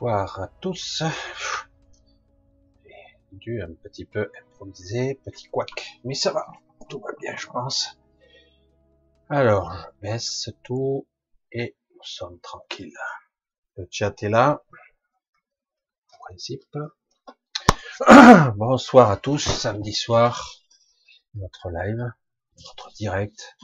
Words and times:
Bonsoir 0.00 0.40
à 0.40 0.48
tous. 0.62 1.02
J'ai 2.86 3.36
dû 3.36 3.60
un 3.60 3.74
petit 3.74 4.06
peu 4.06 4.32
improviser, 4.40 5.16
petit 5.16 5.48
couac, 5.48 6.00
mais 6.04 6.14
ça 6.14 6.32
va, 6.32 6.46
tout 6.88 7.00
va 7.00 7.10
bien, 7.20 7.36
je 7.36 7.46
pense. 7.46 8.00
Alors, 9.28 9.70
je 9.74 10.00
baisse 10.00 10.48
tout 10.62 11.06
et 11.52 11.76
nous 11.90 12.02
sommes 12.02 12.40
tranquilles. 12.40 12.96
Le 13.76 13.86
chat 13.90 14.22
est 14.22 14.30
là, 14.30 14.64
en 16.14 16.18
principe. 16.20 16.78
Bonsoir 18.56 19.10
à 19.10 19.18
tous, 19.18 19.44
samedi 19.44 19.92
soir, 19.92 20.62
notre 21.34 21.68
live, 21.68 22.10
notre 22.56 22.90
direct, 22.94 23.54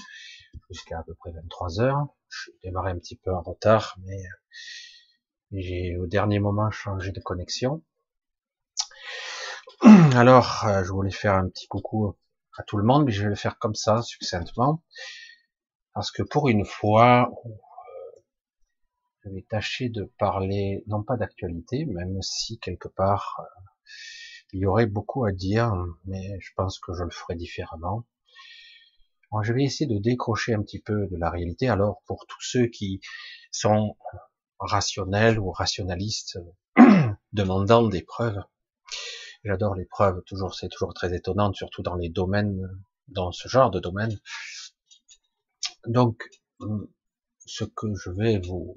jusqu'à 0.68 0.98
à 0.98 1.02
peu 1.02 1.14
près 1.14 1.32
23 1.32 1.80
heures. 1.80 2.08
Je 2.28 2.42
suis 2.42 2.58
démarré 2.62 2.90
un 2.90 2.98
petit 2.98 3.16
peu 3.16 3.34
en 3.34 3.40
retard, 3.40 3.96
mais 4.04 4.22
j'ai 5.52 5.96
au 5.96 6.06
dernier 6.06 6.38
moment 6.38 6.70
changé 6.70 7.12
de 7.12 7.20
connexion. 7.20 7.82
Alors, 10.14 10.64
euh, 10.66 10.82
je 10.84 10.90
voulais 10.90 11.10
faire 11.10 11.34
un 11.34 11.48
petit 11.48 11.66
coucou 11.66 12.16
à 12.56 12.62
tout 12.62 12.76
le 12.76 12.84
monde, 12.84 13.04
mais 13.04 13.12
je 13.12 13.22
vais 13.22 13.28
le 13.28 13.34
faire 13.34 13.58
comme 13.58 13.74
ça, 13.74 14.02
succinctement. 14.02 14.82
Parce 15.92 16.10
que 16.10 16.22
pour 16.22 16.48
une 16.48 16.64
fois, 16.64 17.30
euh, 17.46 17.50
je 19.24 19.30
vais 19.30 19.42
tâcher 19.42 19.88
de 19.88 20.10
parler, 20.18 20.82
non 20.86 21.02
pas 21.02 21.16
d'actualité, 21.16 21.84
même 21.84 22.20
si 22.22 22.58
quelque 22.58 22.88
part, 22.88 23.36
euh, 23.40 23.60
il 24.52 24.60
y 24.60 24.66
aurait 24.66 24.86
beaucoup 24.86 25.24
à 25.24 25.32
dire, 25.32 25.72
mais 26.04 26.38
je 26.40 26.50
pense 26.56 26.78
que 26.78 26.92
je 26.94 27.02
le 27.02 27.10
ferai 27.10 27.34
différemment. 27.34 28.04
je 29.42 29.52
vais 29.52 29.64
essayer 29.64 29.86
de 29.86 29.98
décrocher 29.98 30.54
un 30.54 30.62
petit 30.62 30.80
peu 30.80 31.06
de 31.08 31.16
la 31.16 31.30
réalité. 31.30 31.68
Alors, 31.68 32.02
pour 32.06 32.26
tous 32.26 32.42
ceux 32.42 32.66
qui 32.66 33.00
sont 33.50 33.96
rationnel 34.58 35.38
ou 35.38 35.50
rationaliste 35.50 36.38
demandant 37.32 37.86
des 37.88 38.02
preuves. 38.02 38.42
J'adore 39.44 39.74
les 39.74 39.84
preuves, 39.84 40.22
toujours, 40.24 40.54
c'est 40.54 40.68
toujours 40.68 40.94
très 40.94 41.14
étonnant, 41.14 41.52
surtout 41.52 41.82
dans 41.82 41.94
les 41.94 42.08
domaines, 42.08 42.68
dans 43.08 43.32
ce 43.32 43.48
genre 43.48 43.70
de 43.70 43.78
domaine. 43.78 44.18
Donc, 45.86 46.28
ce 47.44 47.64
que 47.64 47.94
je 47.94 48.10
vais 48.10 48.38
vous, 48.38 48.74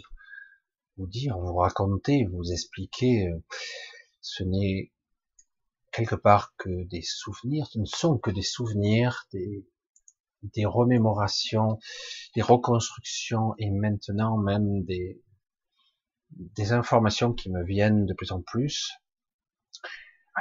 vous 0.98 1.08
dire, 1.08 1.38
vous 1.40 1.56
raconter, 1.56 2.28
vous 2.32 2.52
expliquer, 2.52 3.34
ce 4.22 4.44
n'est 4.44 4.92
quelque 5.92 6.16
part 6.16 6.54
que 6.58 6.86
des 6.86 7.02
souvenirs, 7.02 7.68
ce 7.68 7.80
ne 7.80 7.86
sont 7.86 8.18
que 8.18 8.30
des 8.30 8.44
souvenirs, 8.44 9.26
des, 9.34 9.66
des 10.44 10.66
remémorations, 10.66 11.80
des 12.36 12.42
reconstructions 12.42 13.56
et 13.58 13.72
maintenant 13.72 14.38
même 14.38 14.84
des, 14.84 15.20
des 16.32 16.72
informations 16.74 17.34
qui 17.34 17.50
me 17.50 17.64
viennent 17.64 18.06
de 18.06 18.14
plus 18.14 18.32
en 18.32 18.42
plus. 18.42 18.92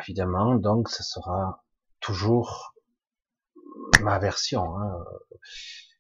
Évidemment, 0.01 0.55
donc, 0.55 0.89
ce 0.89 1.03
sera 1.03 1.65
toujours 2.01 2.75
ma 4.03 4.19
version, 4.19 4.79
hein, 4.79 5.05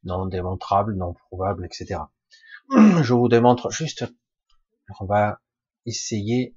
non 0.04 0.26
démontrable, 0.26 0.94
non 0.94 1.14
prouvable, 1.14 1.66
etc. 1.66 2.00
Je 2.70 3.12
vous 3.12 3.28
démontre 3.28 3.70
juste, 3.70 4.04
on 5.00 5.06
va 5.06 5.40
essayer 5.86 6.54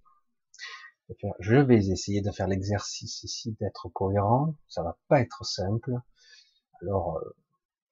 je 1.39 1.55
vais 1.55 1.87
essayer 1.87 2.21
de 2.21 2.31
faire 2.31 2.47
l'exercice 2.47 3.23
ici 3.23 3.55
d'être 3.59 3.89
cohérent. 3.89 4.55
Ça 4.67 4.83
va 4.83 4.97
pas 5.07 5.19
être 5.21 5.45
simple. 5.45 5.93
Alors, 6.81 7.17
euh, 7.17 7.35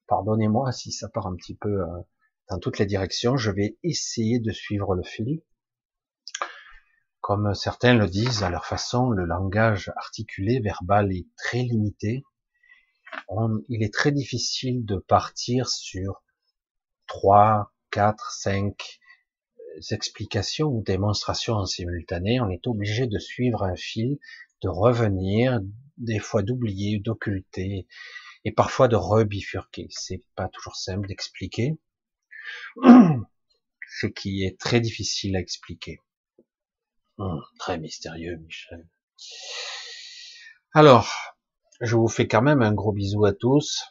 pardonnez-moi 0.06 0.72
si 0.72 0.92
ça 0.92 1.08
part 1.08 1.26
un 1.26 1.36
petit 1.36 1.54
peu 1.54 1.82
euh, 1.82 2.00
dans 2.50 2.58
toutes 2.58 2.78
les 2.78 2.86
directions. 2.86 3.36
Je 3.36 3.50
vais 3.50 3.78
essayer 3.82 4.40
de 4.40 4.50
suivre 4.50 4.94
le 4.94 5.02
fil. 5.02 5.40
Comme 7.20 7.54
certains 7.54 7.94
le 7.94 8.08
disent 8.08 8.42
à 8.42 8.50
leur 8.50 8.66
façon, 8.66 9.10
le 9.10 9.24
langage 9.24 9.92
articulé, 9.96 10.58
verbal 10.60 11.12
est 11.12 11.26
très 11.36 11.62
limité. 11.62 12.24
il 13.68 13.82
est 13.82 13.94
très 13.94 14.10
difficile 14.12 14.84
de 14.84 14.96
partir 14.96 15.68
sur 15.68 16.22
trois, 17.06 17.72
quatre, 17.90 18.32
cinq 18.32 19.00
euh, 19.58 19.80
explications 19.90 20.68
ou 20.68 20.82
démonstrations 20.82 21.54
en 21.54 21.66
simultané. 21.66 22.40
On 22.40 22.50
est 22.50 22.66
obligé 22.66 23.06
de 23.06 23.18
suivre 23.18 23.62
un 23.62 23.76
fil, 23.76 24.18
de 24.62 24.68
revenir, 24.68 25.60
des 25.98 26.18
fois 26.18 26.42
d'oublier, 26.42 26.98
d'occulter, 26.98 27.86
et 28.44 28.52
parfois 28.52 28.88
de 28.88 28.96
rebifurquer. 28.96 29.86
C'est 29.90 30.22
pas 30.34 30.48
toujours 30.48 30.76
simple 30.76 31.06
d'expliquer. 31.08 31.78
Ce 33.88 34.06
qui 34.06 34.44
est 34.44 34.58
très 34.58 34.80
difficile 34.80 35.36
à 35.36 35.40
expliquer. 35.40 36.00
Hum, 37.18 37.42
très 37.58 37.78
mystérieux, 37.78 38.36
Michel. 38.36 38.88
Alors, 40.72 41.12
je 41.80 41.96
vous 41.96 42.08
fais 42.08 42.28
quand 42.28 42.42
même 42.42 42.62
un 42.62 42.72
gros 42.72 42.92
bisou 42.92 43.24
à 43.24 43.32
tous. 43.32 43.82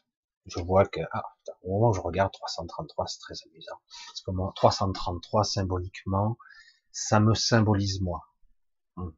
Je 0.45 0.59
vois 0.61 0.85
que, 0.85 1.01
ah, 1.11 1.23
au 1.63 1.73
moment 1.73 1.89
où 1.89 1.93
je 1.93 2.01
regarde 2.01 2.31
333, 2.31 3.07
c'est 3.07 3.19
très 3.19 3.35
amusant. 3.45 3.79
Parce 4.07 4.21
que 4.21 4.31
333, 4.56 5.44
symboliquement, 5.44 6.38
ça 6.91 7.19
me 7.19 7.35
symbolise 7.35 8.01
moi. 8.01 8.21
Hum. 8.97 9.15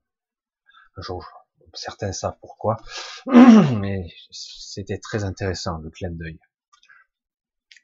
certains 1.74 2.12
savent 2.12 2.38
pourquoi, 2.42 2.78
mais 3.26 4.10
c'était 4.32 5.00
très 5.00 5.24
intéressant, 5.24 5.78
le 5.78 5.90
clin 5.90 6.12
d'œil. 6.12 6.40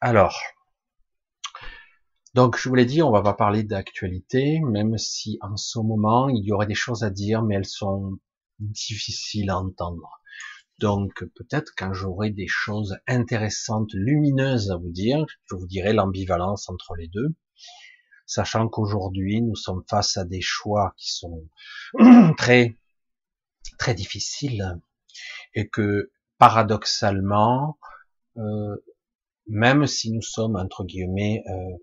Alors, 0.01 0.39
donc, 2.33 2.57
je 2.57 2.69
vous 2.69 2.75
l'ai 2.75 2.85
dit, 2.85 3.01
on 3.01 3.11
va 3.11 3.21
pas 3.21 3.33
parler 3.33 3.63
d'actualité, 3.63 4.59
même 4.59 4.97
si 4.97 5.37
en 5.41 5.57
ce 5.57 5.79
moment, 5.79 6.29
il 6.29 6.43
y 6.43 6.51
aurait 6.51 6.67
des 6.67 6.75
choses 6.75 7.03
à 7.03 7.09
dire, 7.09 7.41
mais 7.41 7.55
elles 7.55 7.65
sont 7.65 8.19
difficiles 8.59 9.49
à 9.49 9.57
entendre. 9.57 10.21
Donc, 10.79 11.23
peut-être 11.35 11.73
quand 11.75 11.93
j'aurai 11.93 12.29
des 12.29 12.47
choses 12.47 12.97
intéressantes, 13.07 13.89
lumineuses 13.93 14.69
à 14.71 14.77
vous 14.77 14.91
dire, 14.91 15.25
je 15.45 15.55
vous 15.55 15.65
dirai 15.65 15.93
l'ambivalence 15.93 16.69
entre 16.69 16.95
les 16.95 17.07
deux, 17.07 17.35
sachant 18.27 18.67
qu'aujourd'hui, 18.67 19.41
nous 19.41 19.55
sommes 19.55 19.83
face 19.89 20.17
à 20.17 20.25
des 20.25 20.41
choix 20.41 20.93
qui 20.97 21.11
sont 21.11 21.49
très, 22.37 22.77
très 23.79 23.95
difficiles, 23.95 24.79
et 25.55 25.67
que, 25.67 26.11
paradoxalement, 26.37 27.79
euh, 28.37 28.75
même 29.47 29.87
si 29.87 30.11
nous 30.11 30.21
sommes, 30.21 30.55
entre 30.55 30.83
guillemets, 30.83 31.41
euh, 31.49 31.77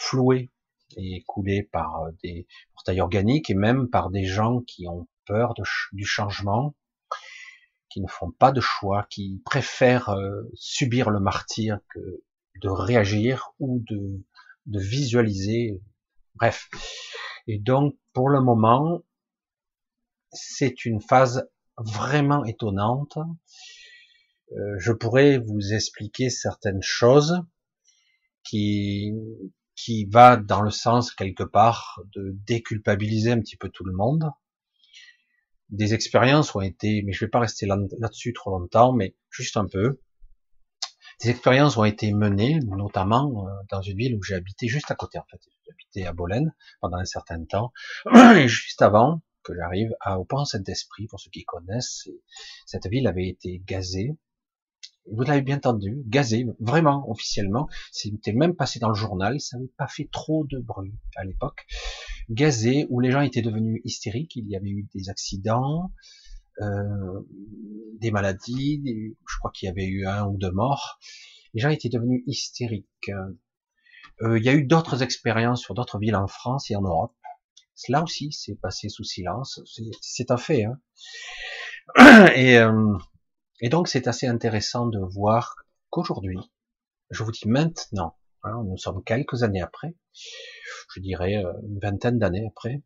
floué 0.00 0.50
et 0.96 1.22
coulé 1.26 1.62
par 1.62 2.02
euh, 2.02 2.10
des 2.22 2.46
portails 2.74 3.00
organiques 3.00 3.50
et 3.50 3.54
même 3.54 3.88
par 3.88 4.10
des 4.10 4.24
gens 4.24 4.60
qui 4.62 4.88
ont 4.88 5.06
peur 5.26 5.54
du 5.92 6.04
changement, 6.04 6.74
qui 7.88 8.00
ne 8.00 8.08
font 8.08 8.32
pas 8.32 8.50
de 8.50 8.60
choix, 8.60 9.06
qui 9.10 9.40
préfèrent 9.44 10.08
euh, 10.08 10.42
subir 10.54 11.10
le 11.10 11.20
martyr 11.20 11.78
que 11.94 12.00
de 12.62 12.68
réagir 12.68 13.52
ou 13.58 13.82
de, 13.88 14.24
de 14.66 14.80
visualiser. 14.80 15.80
Bref. 16.34 16.68
Et 17.46 17.58
donc, 17.58 17.96
pour 18.12 18.28
le 18.28 18.40
moment, 18.40 19.02
c'est 20.32 20.84
une 20.84 21.00
phase 21.00 21.48
vraiment 21.76 22.44
étonnante. 22.44 23.18
Euh, 24.52 24.76
je 24.78 24.92
pourrais 24.92 25.38
vous 25.38 25.72
expliquer 25.72 26.30
certaines 26.30 26.82
choses 26.82 27.42
qui, 28.42 29.12
qui 29.84 30.04
va 30.04 30.36
dans 30.36 30.60
le 30.60 30.70
sens 30.70 31.10
quelque 31.10 31.42
part 31.42 32.00
de 32.14 32.36
déculpabiliser 32.46 33.32
un 33.32 33.40
petit 33.40 33.56
peu 33.56 33.70
tout 33.70 33.84
le 33.84 33.92
monde. 33.92 34.30
Des 35.70 35.94
expériences 35.94 36.54
ont 36.54 36.60
été, 36.60 37.02
mais 37.02 37.12
je 37.12 37.24
vais 37.24 37.30
pas 37.30 37.40
rester 37.40 37.66
là-dessus 37.66 38.32
trop 38.34 38.50
longtemps, 38.50 38.92
mais 38.92 39.16
juste 39.30 39.56
un 39.56 39.66
peu. 39.66 40.00
Des 41.22 41.30
expériences 41.30 41.76
ont 41.76 41.84
été 41.84 42.12
menées, 42.12 42.58
notamment 42.60 43.46
euh, 43.46 43.50
dans 43.70 43.80
une 43.80 43.96
ville 43.96 44.16
où 44.16 44.22
j'ai 44.22 44.34
habité 44.34 44.68
juste 44.68 44.90
à 44.90 44.94
côté 44.94 45.18
en 45.18 45.24
fait. 45.30 45.40
J'habitais 45.66 46.06
à 46.06 46.12
Bolène 46.12 46.54
pendant 46.80 46.98
un 46.98 47.04
certain 47.04 47.42
temps, 47.44 47.72
et 48.36 48.48
juste 48.48 48.82
avant 48.82 49.22
que 49.42 49.54
j'arrive 49.54 49.90
au 50.06 50.24
Pont 50.24 50.44
Saint-Esprit, 50.44 51.06
pour 51.06 51.20
ceux 51.20 51.30
qui 51.30 51.44
connaissent, 51.44 52.08
cette 52.66 52.86
ville 52.86 53.06
avait 53.06 53.28
été 53.28 53.62
gazée 53.64 54.16
vous 55.12 55.22
l'avez 55.22 55.42
bien 55.42 55.56
entendu, 55.56 56.02
gazé, 56.06 56.46
vraiment 56.60 57.08
officiellement, 57.10 57.68
c'était 57.92 58.32
même 58.32 58.54
passé 58.54 58.78
dans 58.78 58.88
le 58.88 58.94
journal, 58.94 59.40
ça 59.40 59.56
n'avait 59.56 59.70
pas 59.76 59.86
fait 59.86 60.08
trop 60.10 60.44
de 60.44 60.58
bruit 60.58 60.94
à 61.16 61.24
l'époque, 61.24 61.66
gazé, 62.28 62.86
où 62.90 63.00
les 63.00 63.10
gens 63.10 63.20
étaient 63.20 63.42
devenus 63.42 63.80
hystériques, 63.84 64.36
il 64.36 64.48
y 64.48 64.56
avait 64.56 64.70
eu 64.70 64.88
des 64.94 65.08
accidents, 65.08 65.92
euh, 66.60 67.20
des 67.98 68.10
maladies, 68.10 68.82
je 69.28 69.38
crois 69.38 69.50
qu'il 69.50 69.66
y 69.66 69.70
avait 69.70 69.86
eu 69.86 70.06
un 70.06 70.26
ou 70.26 70.36
deux 70.36 70.52
morts, 70.52 70.98
les 71.54 71.60
gens 71.60 71.70
étaient 71.70 71.88
devenus 71.88 72.22
hystériques. 72.26 73.10
Euh, 74.22 74.38
il 74.38 74.44
y 74.44 74.48
a 74.48 74.54
eu 74.54 74.64
d'autres 74.64 75.02
expériences 75.02 75.62
sur 75.62 75.74
d'autres 75.74 75.98
villes 75.98 76.16
en 76.16 76.26
France 76.26 76.70
et 76.70 76.76
en 76.76 76.82
Europe. 76.82 77.14
Cela 77.74 78.02
aussi, 78.02 78.30
c'est 78.32 78.54
passé 78.60 78.90
sous 78.90 79.04
silence, 79.04 79.62
c'est 80.02 80.30
un 80.30 80.36
fait. 80.36 80.64
Hein. 80.64 80.78
Et 82.36 82.58
euh, 82.58 82.92
et 83.60 83.68
donc 83.68 83.88
c'est 83.88 84.06
assez 84.08 84.26
intéressant 84.26 84.86
de 84.86 84.98
voir 84.98 85.56
qu'aujourd'hui, 85.90 86.38
je 87.10 87.22
vous 87.22 87.32
dis 87.32 87.48
maintenant, 87.48 88.16
hein, 88.42 88.62
nous 88.64 88.78
sommes 88.78 89.02
quelques 89.04 89.42
années 89.42 89.62
après, 89.62 89.94
je 90.94 91.00
dirais 91.00 91.36
euh, 91.36 91.52
une 91.62 91.78
vingtaine 91.80 92.18
d'années 92.18 92.46
après, 92.46 92.82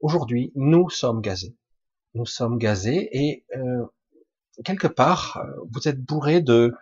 Aujourd'hui, 0.00 0.50
nous 0.54 0.88
sommes 0.88 1.20
gazés. 1.20 1.54
Nous 2.14 2.24
sommes 2.24 2.56
gazés 2.56 3.08
et 3.12 3.44
euh, 3.54 3.84
quelque 4.64 4.86
part, 4.86 5.36
euh, 5.36 5.66
vous 5.70 5.88
êtes 5.88 6.00
bourré 6.00 6.40
de, 6.40 6.74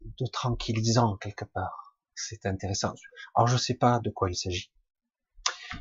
de 0.00 0.26
tranquillisants 0.26 1.18
quelque 1.18 1.44
part. 1.44 1.94
C'est 2.14 2.46
intéressant. 2.46 2.94
Alors 3.34 3.48
je 3.48 3.54
ne 3.54 3.58
sais 3.58 3.74
pas 3.74 4.00
de 4.00 4.08
quoi 4.08 4.30
il 4.30 4.34
s'agit, 4.34 4.72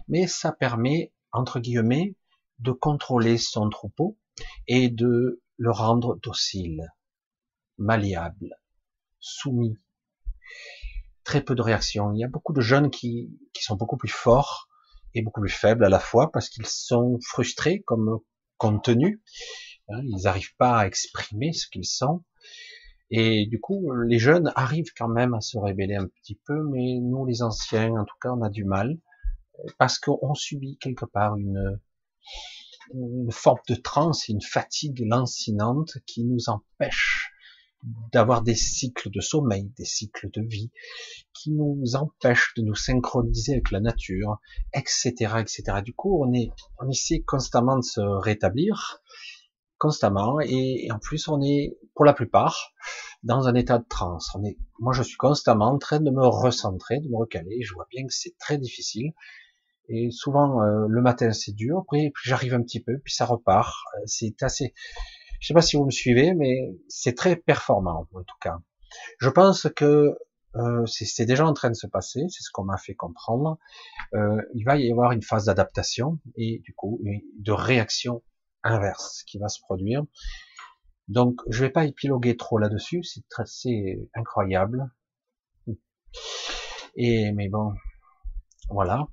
mais 0.10 0.28
ça 0.28 0.52
permet 0.52 1.14
entre 1.32 1.60
guillemets 1.62 2.16
de 2.60 2.72
contrôler 2.72 3.38
son 3.38 3.70
troupeau 3.70 4.18
et 4.68 4.90
de 4.90 5.42
le 5.58 5.72
rendre 5.72 6.18
docile, 6.22 6.94
malléable, 7.78 8.58
soumis. 9.20 9.78
Très 11.24 11.42
peu 11.42 11.56
de 11.56 11.62
réactions. 11.62 12.14
Il 12.14 12.20
y 12.20 12.24
a 12.24 12.30
beaucoup 12.30 12.54
de 12.54 12.62
jeunes 12.62 12.90
qui, 12.90 13.38
qui 13.54 13.64
sont 13.64 13.76
beaucoup 13.76 13.98
plus 13.98 14.10
forts 14.10 14.70
et 15.14 15.22
beaucoup 15.22 15.42
plus 15.42 15.50
faibles 15.50 15.84
à 15.84 15.90
la 15.90 16.00
fois 16.00 16.32
parce 16.32 16.50
qu'ils 16.50 16.68
sont 16.68 17.20
frustrés 17.22 17.82
comme 17.82 18.20
contenus. 18.58 19.20
Hein, 19.90 20.02
ils 20.04 20.24
n'arrivent 20.24 20.56
pas 20.58 20.80
à 20.80 20.88
exprimer 20.88 21.54
ce 21.54 21.68
qu'ils 21.68 21.86
sont. 21.86 22.24
Et 23.10 23.46
du 23.48 23.60
coup, 23.60 23.92
les 24.04 24.20
jeunes 24.20 24.52
arrivent 24.56 24.94
quand 24.98 25.08
même 25.08 25.34
à 25.34 25.42
se 25.42 25.58
révéler 25.58 25.96
un 25.96 26.08
petit 26.08 26.40
peu, 26.46 26.62
mais 26.64 27.00
nous, 27.02 27.26
les 27.26 27.42
anciens, 27.42 27.92
en 27.96 28.06
tout 28.06 28.18
cas, 28.22 28.32
on 28.32 28.42
a 28.42 28.50
du 28.50 28.66
mal 28.66 28.98
parce 29.80 29.98
qu'on 29.98 30.34
subit 30.34 30.78
quelque 30.78 31.06
part 31.06 31.36
une, 31.38 31.80
une 32.94 33.32
forme 33.32 33.60
de 33.68 33.76
transe, 33.76 34.28
une 34.28 34.42
fatigue 34.42 35.04
lancinante 35.06 35.98
qui 36.06 36.24
nous 36.24 36.50
empêche 36.50 37.32
d'avoir 38.12 38.42
des 38.42 38.56
cycles 38.56 39.10
de 39.12 39.22
sommeil, 39.22 39.72
des 39.78 39.86
cycles 39.86 40.30
de 40.32 40.42
vie, 40.42 40.72
qui 41.34 41.52
nous 41.52 41.96
empêchent 41.96 42.54
de 42.58 42.64
nous 42.64 42.76
synchroniser 42.76 43.54
avec 43.54 43.72
la 43.72 43.80
nature, 43.80 44.40
etc., 44.74 45.14
etc. 45.40 45.64
Du 45.84 45.94
coup, 45.94 46.24
on 46.24 46.34
est, 46.34 46.50
on 46.80 46.90
essaie 46.90 47.22
constamment 47.22 47.78
de 47.78 47.84
se 47.84 48.02
rétablir, 48.02 49.02
constamment, 49.78 50.40
et, 50.42 50.88
en 50.92 51.00
plus, 51.00 51.28
on 51.28 51.42
est, 51.42 51.78
pour 51.94 52.06
la 52.06 52.14
plupart, 52.14 52.74
dans 53.24 53.48
un 53.48 53.56
état 53.56 53.78
de 53.78 53.86
transe. 53.88 54.32
On 54.36 54.44
est, 54.44 54.58
moi, 54.80 54.94
je 54.94 55.04
suis 55.04 55.18
constamment 55.18 55.72
en 55.72 55.78
train 55.78 56.00
de 56.00 56.10
me 56.10 56.26
recentrer, 56.26 57.00
de 57.00 57.08
me 57.10 57.18
recaler. 57.18 57.62
Je 57.62 57.74
vois 57.74 57.88
bien 57.92 58.06
que 58.06 58.14
c'est 58.14 58.38
très 58.40 58.58
difficile. 58.58 59.14
Et 59.90 60.12
souvent, 60.12 60.62
euh, 60.62 60.86
le 60.88 61.02
matin, 61.02 61.32
c'est 61.32 61.54
dur. 61.54 61.80
Après, 61.80 62.12
j'arrive 62.24 62.54
un 62.54 62.62
petit 62.62 62.82
peu, 62.82 63.00
puis 63.00 63.14
ça 63.14 63.26
repart. 63.26 63.74
Euh, 63.96 64.04
c'est 64.06 64.44
assez, 64.44 64.74
je 65.40 65.48
sais 65.48 65.54
pas 65.54 65.62
si 65.62 65.78
vous 65.78 65.86
me 65.86 65.92
suivez, 65.92 66.34
mais 66.34 66.76
c'est 66.90 67.16
très 67.16 67.36
performant, 67.36 68.08
en 68.14 68.24
tout 68.24 68.38
cas. 68.42 68.60
Je 69.20 69.30
pense 69.30 69.68
que 69.76 70.18
euh, 70.56 70.86
c'est 70.88 71.26
déjà 71.26 71.46
en 71.46 71.54
train 71.54 71.70
de 71.70 71.76
se 71.76 71.88
passer, 71.88 72.26
c'est 72.30 72.42
ce 72.42 72.50
qu'on 72.52 72.64
m'a 72.64 72.78
fait 72.78 72.96
comprendre. 72.96 73.60
Euh, 74.16 74.42
il 74.56 74.64
va 74.64 74.78
y 74.78 74.92
avoir 74.92 75.12
une 75.12 75.22
phase 75.22 75.46
d'adaptation 75.46 76.20
et 76.36 76.60
du 76.60 76.74
coup 76.74 77.00
de 77.38 77.52
réaction 77.52 78.24
inverse 78.64 79.24
qui 79.28 79.38
va 79.38 79.50
se 79.50 79.60
produire. 79.60 80.04
Donc 81.08 81.42
je 81.50 81.64
vais 81.64 81.70
pas 81.70 81.86
épiloguer 81.86 82.38
trop 82.38 82.58
là-dessus, 82.58 83.04
c'est 83.04 83.24
assez 83.38 84.10
incroyable. 84.16 84.90
Et 86.96 87.32
mais 87.34 87.50
bon, 87.50 87.74
voilà. 88.70 89.08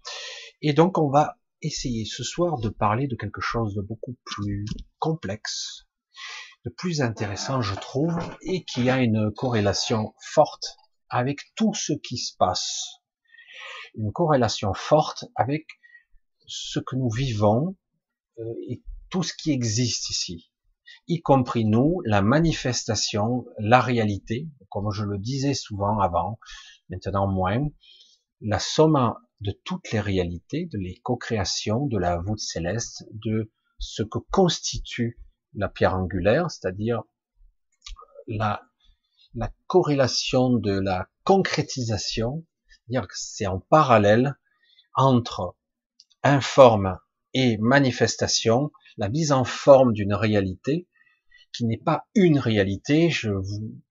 Et 0.67 0.73
donc 0.73 0.97
on 0.97 1.11
va 1.11 1.37
essayer 1.61 2.07
ce 2.07 2.25
soir 2.25 2.59
de 2.59 2.71
parler 2.71 3.07
de 3.07 3.17
quelque 3.17 3.43
chose 3.43 3.75
de 3.75 3.83
beaucoup 3.83 4.17
plus 4.25 4.65
complexe, 4.99 5.85
de 6.65 6.71
plus 6.71 7.03
intéressant, 7.03 7.61
je 7.61 7.75
trouve, 7.75 8.19
et 8.41 8.65
qui 8.65 8.89
a 8.89 9.03
une 9.03 9.31
corrélation 9.31 10.15
forte 10.33 10.79
avec 11.11 11.41
tout 11.55 11.75
ce 11.75 11.93
qui 11.93 12.17
se 12.17 12.35
passe. 12.39 13.03
Une 13.95 14.11
corrélation 14.11 14.73
forte 14.73 15.27
avec 15.35 15.67
ce 16.47 16.79
que 16.79 16.97
nous 16.97 17.11
vivons 17.11 17.77
euh, 18.39 18.55
et 18.71 18.83
tout 19.11 19.23
ce 19.23 19.35
qui 19.37 19.51
existe 19.53 20.09
ici, 20.09 20.51
y 21.09 21.21
compris 21.21 21.67
nous, 21.67 22.01
la 22.07 22.23
manifestation, 22.23 23.45
la 23.59 23.83
réalité, 23.83 24.49
comme 24.71 24.91
je 24.93 25.05
le 25.05 25.19
disais 25.19 25.53
souvent 25.53 25.99
avant, 25.99 26.39
maintenant 26.89 27.27
moins, 27.27 27.69
la 28.41 28.59
somme 28.59 29.15
de 29.45 29.53
toutes 29.65 29.93
les 29.93 30.01
réalités, 30.01 30.67
de 30.73 30.79
les 30.79 31.01
co-créations, 31.03 31.87
de 31.87 31.99
la 31.99 32.17
voûte 32.17 32.41
céleste, 32.41 33.05
de 33.13 33.53
ce 33.79 34.03
que 34.03 34.19
constitue 34.31 35.19
la 35.55 35.69
pierre 35.69 35.95
angulaire, 35.95 36.51
c'est-à-dire 36.51 37.03
la, 38.27 38.63
la 39.35 39.53
corrélation 39.67 40.51
de 40.51 40.73
la 40.73 41.11
concrétisation, 41.25 42.47
c'est-à-dire 42.69 43.07
que 43.07 43.15
c'est 43.17 43.47
en 43.47 43.61
parallèle 43.61 44.35
entre 44.95 45.57
informe 46.23 46.99
et 47.35 47.59
manifestation, 47.59 48.73
la 48.97 49.11
mise 49.11 49.31
en 49.31 49.45
forme 49.45 49.93
d'une 49.93 50.15
réalité 50.15 50.89
qui 51.53 51.67
n'est 51.67 51.77
pas 51.77 52.07
une 52.15 52.39
réalité. 52.39 53.11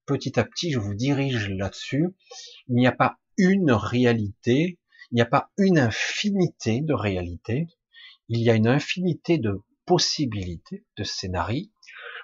Petit 0.06 0.40
à 0.40 0.44
petit, 0.44 0.72
je 0.72 0.80
vous 0.80 0.96
dirige 0.96 1.50
là-dessus. 1.50 2.16
Il 2.68 2.76
n'y 2.76 2.88
a 2.88 2.92
pas 2.92 3.20
une 3.38 3.72
réalité, 3.72 4.80
il 5.14 5.18
n'y 5.18 5.22
a 5.22 5.28
pas 5.28 5.52
une 5.58 5.78
infinité 5.78 6.82
de 6.82 6.96
réalités. 6.96 7.68
Il 8.30 8.42
y 8.42 8.50
a 8.50 8.56
une 8.56 8.68
infinité 8.68 9.38
de 9.38 9.62
possibilités 9.86 10.88
de 10.98 11.04
scénarii, 11.04 11.72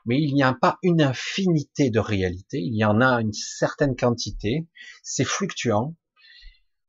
mais 0.05 0.19
il 0.19 0.34
n'y 0.34 0.41
a 0.41 0.55
pas 0.55 0.79
une 0.81 1.03
infinité 1.03 1.91
de 1.91 2.00
réalités, 2.00 2.58
il 2.58 2.75
y 2.75 2.84
en 2.84 3.00
a 3.00 3.22
une 3.22 3.34
certaine 3.34 3.96
quantité, 3.96 4.67
c'est 5.03 5.24
fluctuant. 5.24 5.96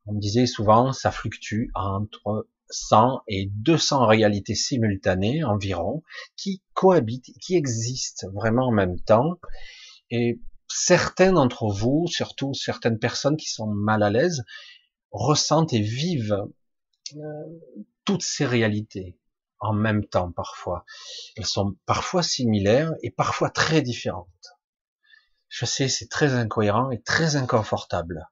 On 0.07 0.13
me 0.13 0.19
disait 0.19 0.47
souvent, 0.47 0.91
ça 0.91 1.11
fluctue 1.11 1.67
entre 1.75 2.47
100 2.71 3.21
et 3.27 3.51
200 3.51 4.07
réalités 4.07 4.55
simultanées 4.55 5.43
environ, 5.43 6.01
qui 6.35 6.63
cohabitent, 6.73 7.31
qui 7.41 7.55
existent 7.55 8.27
vraiment 8.33 8.67
en 8.69 8.71
même 8.71 8.99
temps. 9.01 9.39
Et 10.09 10.41
certains 10.67 11.33
d'entre 11.33 11.67
vous, 11.67 12.07
surtout 12.07 12.55
certaines 12.55 12.97
personnes 12.97 13.37
qui 13.37 13.49
sont 13.49 13.67
mal 13.67 14.01
à 14.01 14.09
l'aise, 14.09 14.43
ressentent 15.11 15.73
et 15.73 15.81
vivent 15.81 16.47
euh, 17.15 17.59
toutes 18.05 18.23
ces 18.23 18.45
réalités 18.45 19.17
en 19.59 19.73
même 19.73 20.05
temps 20.05 20.31
parfois. 20.31 20.85
Elles 21.37 21.45
sont 21.45 21.75
parfois 21.85 22.23
similaires 22.23 22.93
et 23.03 23.11
parfois 23.11 23.49
très 23.49 23.81
différentes. 23.81 24.27
Je 25.47 25.65
sais, 25.65 25.87
c'est 25.87 26.07
très 26.07 26.33
incohérent 26.33 26.91
et 26.91 27.01
très 27.01 27.35
inconfortable. 27.35 28.27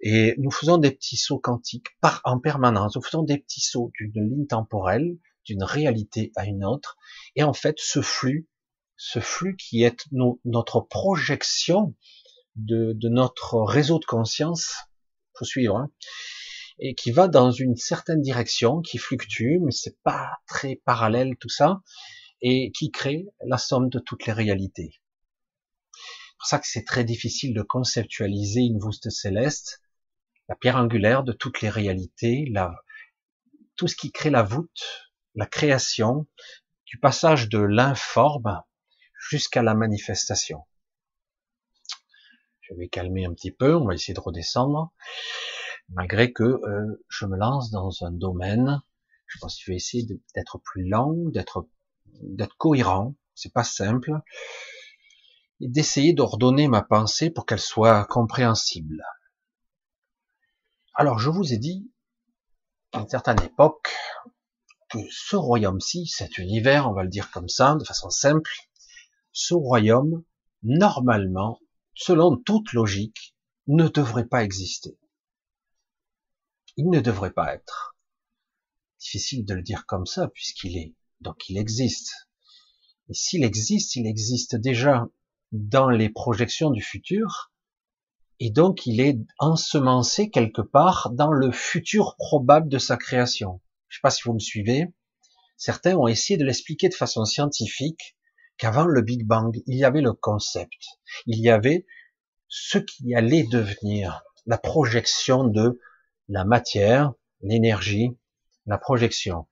Et 0.00 0.34
nous 0.38 0.50
faisons 0.50 0.78
des 0.78 0.90
petits 0.90 1.16
sauts 1.16 1.38
quantiques 1.38 1.88
par, 2.00 2.20
en 2.24 2.38
permanence. 2.38 2.96
Nous 2.96 3.02
faisons 3.02 3.22
des 3.22 3.38
petits 3.38 3.60
sauts 3.60 3.90
d'une 3.98 4.28
ligne 4.28 4.46
temporelle, 4.46 5.18
d'une 5.44 5.62
réalité 5.62 6.32
à 6.36 6.46
une 6.46 6.64
autre. 6.64 6.96
Et 7.34 7.42
en 7.42 7.52
fait, 7.52 7.76
ce 7.78 8.00
flux, 8.00 8.48
ce 8.96 9.20
flux 9.20 9.56
qui 9.56 9.82
est 9.82 10.06
notre 10.44 10.80
projection 10.80 11.94
de, 12.54 12.92
de, 12.94 13.08
notre 13.08 13.60
réseau 13.60 13.98
de 13.98 14.04
conscience, 14.04 14.74
faut 15.38 15.44
suivre, 15.44 15.76
hein, 15.76 15.90
et 16.78 16.94
qui 16.94 17.10
va 17.10 17.28
dans 17.28 17.50
une 17.50 17.76
certaine 17.76 18.20
direction, 18.20 18.80
qui 18.80 18.98
fluctue, 18.98 19.58
mais 19.62 19.72
c'est 19.72 19.98
pas 20.02 20.30
très 20.46 20.76
parallèle 20.84 21.36
tout 21.40 21.48
ça, 21.48 21.80
et 22.42 22.70
qui 22.72 22.90
crée 22.90 23.26
la 23.46 23.58
somme 23.58 23.88
de 23.88 23.98
toutes 23.98 24.26
les 24.26 24.32
réalités. 24.32 24.90
C'est 25.92 26.38
pour 26.38 26.46
ça 26.48 26.58
que 26.58 26.66
c'est 26.68 26.84
très 26.84 27.04
difficile 27.04 27.54
de 27.54 27.62
conceptualiser 27.62 28.60
une 28.60 28.78
voûte 28.78 29.08
céleste, 29.08 29.80
la 30.48 30.54
pierre 30.54 30.76
angulaire 30.76 31.24
de 31.24 31.32
toutes 31.32 31.60
les 31.60 31.70
réalités, 31.70 32.52
tout 33.76 33.88
ce 33.88 33.96
qui 33.96 34.12
crée 34.12 34.30
la 34.30 34.42
voûte, 34.42 35.12
la 35.34 35.46
création, 35.46 36.26
du 36.84 36.98
passage 36.98 37.48
de 37.48 37.58
l'informe 37.58 38.62
jusqu'à 39.28 39.62
la 39.62 39.74
manifestation. 39.74 40.60
Je 42.68 42.74
vais 42.74 42.88
calmer 42.88 43.24
un 43.24 43.32
petit 43.32 43.52
peu, 43.52 43.76
on 43.76 43.84
va 43.84 43.94
essayer 43.94 44.14
de 44.14 44.20
redescendre. 44.20 44.92
Malgré 45.90 46.32
que 46.32 46.42
euh, 46.42 47.04
je 47.08 47.26
me 47.26 47.36
lance 47.36 47.70
dans 47.70 48.02
un 48.02 48.10
domaine, 48.10 48.82
je 49.26 49.38
pense 49.38 49.56
qu'il 49.56 49.72
vais 49.72 49.76
essayer 49.76 50.06
d'être 50.34 50.58
plus 50.58 50.88
lent, 50.88 51.14
d'être 51.26 51.68
d'être 52.22 52.56
cohérent, 52.56 53.14
c'est 53.34 53.52
pas 53.52 53.64
simple, 53.64 54.12
et 55.60 55.68
d'essayer 55.68 56.12
d'ordonner 56.12 56.66
ma 56.66 56.82
pensée 56.82 57.30
pour 57.30 57.46
qu'elle 57.46 57.60
soit 57.60 58.04
compréhensible. 58.06 59.02
Alors 60.94 61.18
je 61.18 61.30
vous 61.30 61.52
ai 61.52 61.58
dit, 61.58 61.90
à 62.92 63.00
une 63.00 63.08
certaine 63.08 63.40
époque, 63.42 63.94
que 64.88 64.98
ce 65.10 65.36
royaume-ci, 65.36 66.06
cet 66.06 66.38
univers, 66.38 66.88
on 66.88 66.94
va 66.94 67.02
le 67.02 67.08
dire 67.08 67.30
comme 67.30 67.48
ça, 67.48 67.74
de 67.74 67.84
façon 67.84 68.08
simple, 68.10 68.50
ce 69.32 69.54
royaume, 69.54 70.24
normalement, 70.62 71.60
selon 71.96 72.36
toute 72.36 72.72
logique, 72.72 73.34
ne 73.66 73.88
devrait 73.88 74.28
pas 74.28 74.44
exister 74.44 74.96
il 76.76 76.90
ne 76.90 77.00
devrait 77.00 77.32
pas 77.32 77.54
être. 77.54 77.96
Difficile 79.00 79.44
de 79.44 79.54
le 79.54 79.62
dire 79.62 79.86
comme 79.86 80.06
ça, 80.06 80.28
puisqu'il 80.28 80.76
est. 80.76 80.94
Donc 81.20 81.48
il 81.48 81.58
existe. 81.58 82.28
Et 83.08 83.14
s'il 83.14 83.44
existe, 83.44 83.96
il 83.96 84.06
existe 84.06 84.56
déjà 84.56 85.06
dans 85.52 85.88
les 85.88 86.10
projections 86.10 86.70
du 86.70 86.82
futur, 86.82 87.52
et 88.40 88.50
donc 88.50 88.84
il 88.84 89.00
est 89.00 89.18
ensemencé 89.38 90.28
quelque 90.28 90.60
part 90.60 91.10
dans 91.12 91.30
le 91.30 91.52
futur 91.52 92.16
probable 92.16 92.68
de 92.68 92.78
sa 92.78 92.96
création. 92.96 93.60
Je 93.88 93.94
ne 93.94 93.98
sais 93.98 94.02
pas 94.02 94.10
si 94.10 94.22
vous 94.24 94.34
me 94.34 94.38
suivez. 94.38 94.92
Certains 95.56 95.96
ont 95.96 96.08
essayé 96.08 96.36
de 96.36 96.44
l'expliquer 96.44 96.88
de 96.88 96.94
façon 96.94 97.24
scientifique 97.24 98.15
qu'avant 98.58 98.86
le 98.86 99.02
Big 99.02 99.26
Bang, 99.26 99.60
il 99.66 99.76
y 99.76 99.84
avait 99.84 100.00
le 100.00 100.12
concept, 100.12 100.98
il 101.26 101.40
y 101.40 101.50
avait 101.50 101.86
ce 102.48 102.78
qui 102.78 103.14
allait 103.14 103.44
devenir 103.44 104.22
la 104.46 104.58
projection 104.58 105.44
de 105.44 105.80
la 106.28 106.44
matière, 106.44 107.12
l'énergie, 107.42 108.16
la 108.66 108.78
projection. 108.78 109.46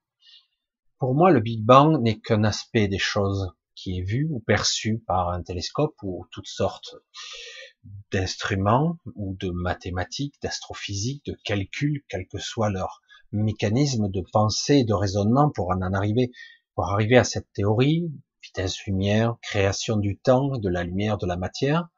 Pour 0.99 1.15
moi, 1.15 1.31
le 1.31 1.41
Big 1.41 1.65
Bang 1.65 2.01
n'est 2.01 2.21
qu'un 2.21 2.45
aspect 2.45 2.89
des 2.89 2.99
choses 2.99 3.53
qui 3.75 3.99
est 3.99 4.03
vu 4.03 4.29
ou 4.31 4.41
perçu 4.41 5.03
par 5.07 5.31
un 5.31 5.43
télescope 5.43 5.97
ou 6.03 6.27
toutes 6.31 6.47
sortes 6.47 6.95
d'instruments 8.13 8.99
ou 9.15 9.37
de 9.39 9.51
mathématiques, 9.51 10.37
d'astrophysique, 10.43 11.25
de 11.27 11.37
calcul, 11.45 12.03
quel 12.09 12.27
que 12.27 12.39
soit 12.39 12.71
leur 12.71 13.03
mécanisme 13.33 14.09
de 14.09 14.23
pensée, 14.33 14.85
de 14.85 14.95
raisonnement 14.95 15.51
pour 15.51 15.71
en 15.71 15.81
arriver, 15.93 16.31
pour 16.75 16.91
arriver 16.91 17.19
à 17.19 17.25
cette 17.25 17.53
théorie, 17.53 18.11
vitesse 18.55 18.85
lumière, 18.87 19.37
création 19.43 19.97
du 19.97 20.17
temps, 20.17 20.59
de 20.59 20.69
la 20.69 20.85
lumière, 20.85 21.19
de 21.19 21.27
la 21.27 21.37
matière, 21.37 21.89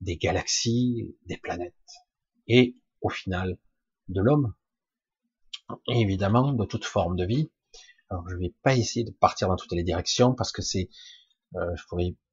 des 0.00 0.16
galaxies, 0.16 1.14
des 1.26 1.36
planètes, 1.36 1.74
et 2.46 2.76
au 3.02 3.10
final 3.10 3.58
de 4.08 4.22
l'homme, 4.22 4.54
évidemment 5.86 6.54
de 6.54 6.64
toute 6.64 6.86
forme 6.86 7.14
de 7.14 7.26
vie. 7.26 7.50
Alors 8.08 8.26
je 8.30 8.36
vais 8.36 8.54
pas 8.62 8.74
essayer 8.74 9.04
de 9.04 9.10
partir 9.10 9.48
dans 9.48 9.56
toutes 9.56 9.72
les 9.72 9.82
directions 9.82 10.34
parce 10.34 10.50
que 10.50 10.62
c'est, 10.62 10.88
euh, 11.56 11.74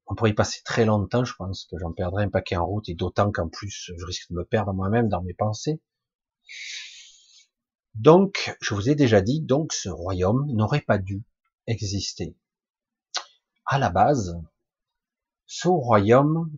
on 0.08 0.16
pourrait 0.16 0.30
y 0.30 0.34
passer 0.34 0.62
très 0.64 0.86
longtemps. 0.86 1.26
Je 1.26 1.34
pense 1.36 1.66
que 1.66 1.78
j'en 1.78 1.92
perdrais 1.92 2.24
un 2.24 2.30
paquet 2.30 2.56
en 2.56 2.66
route 2.66 2.88
et 2.88 2.96
d'autant 2.96 3.30
qu'en 3.30 3.50
plus 3.50 3.92
je 3.98 4.06
risque 4.06 4.30
de 4.30 4.36
me 4.36 4.46
perdre 4.46 4.72
moi-même 4.72 5.10
dans 5.10 5.22
mes 5.22 5.34
pensées. 5.34 5.82
Donc, 7.94 8.56
je 8.62 8.74
vous 8.74 8.90
ai 8.90 8.96
déjà 8.96 9.20
dit, 9.20 9.42
donc 9.42 9.74
ce 9.74 9.90
royaume 9.90 10.46
n'aurait 10.54 10.82
pas 10.82 10.98
dû 10.98 11.24
exister. 11.68 12.38
À 13.68 13.80
la 13.80 13.90
base, 13.90 14.40
ce 15.48 15.68
royaume, 15.68 16.52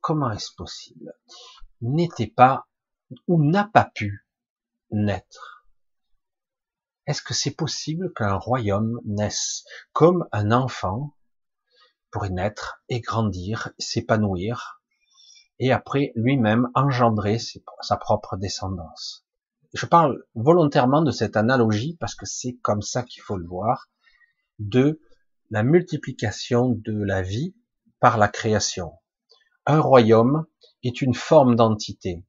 comment 0.00 0.30
est-ce 0.32 0.52
possible, 0.54 1.14
n'était 1.80 2.26
pas 2.26 2.66
ou 3.28 3.42
n'a 3.42 3.64
pas 3.64 3.90
pu 3.94 4.26
naître. 4.90 5.64
Est-ce 7.06 7.22
que 7.22 7.34
c'est 7.34 7.54
possible 7.54 8.12
qu'un 8.14 8.34
royaume 8.34 9.00
naisse 9.04 9.64
comme 9.92 10.28
un 10.32 10.50
enfant 10.50 11.14
pourrait 12.10 12.30
naître 12.30 12.82
et 12.88 13.00
grandir, 13.00 13.70
s'épanouir, 13.78 14.82
et 15.60 15.70
après 15.70 16.12
lui-même 16.16 16.68
engendrer 16.74 17.38
sa 17.80 17.96
propre 17.96 18.36
descendance? 18.36 19.24
Je 19.72 19.86
parle 19.86 20.24
volontairement 20.34 21.02
de 21.02 21.12
cette 21.12 21.36
analogie 21.36 21.96
parce 22.00 22.16
que 22.16 22.26
c'est 22.26 22.56
comme 22.62 22.82
ça 22.82 23.04
qu'il 23.04 23.22
faut 23.22 23.36
le 23.36 23.46
voir, 23.46 23.88
de 24.58 25.00
la 25.50 25.62
multiplication 25.62 26.70
de 26.70 26.92
la 26.92 27.22
vie 27.22 27.54
par 28.00 28.18
la 28.18 28.28
création. 28.28 28.92
Un 29.64 29.80
royaume 29.80 30.46
est 30.82 31.02
une 31.02 31.14
forme 31.14 31.56
d'entité. 31.56 32.24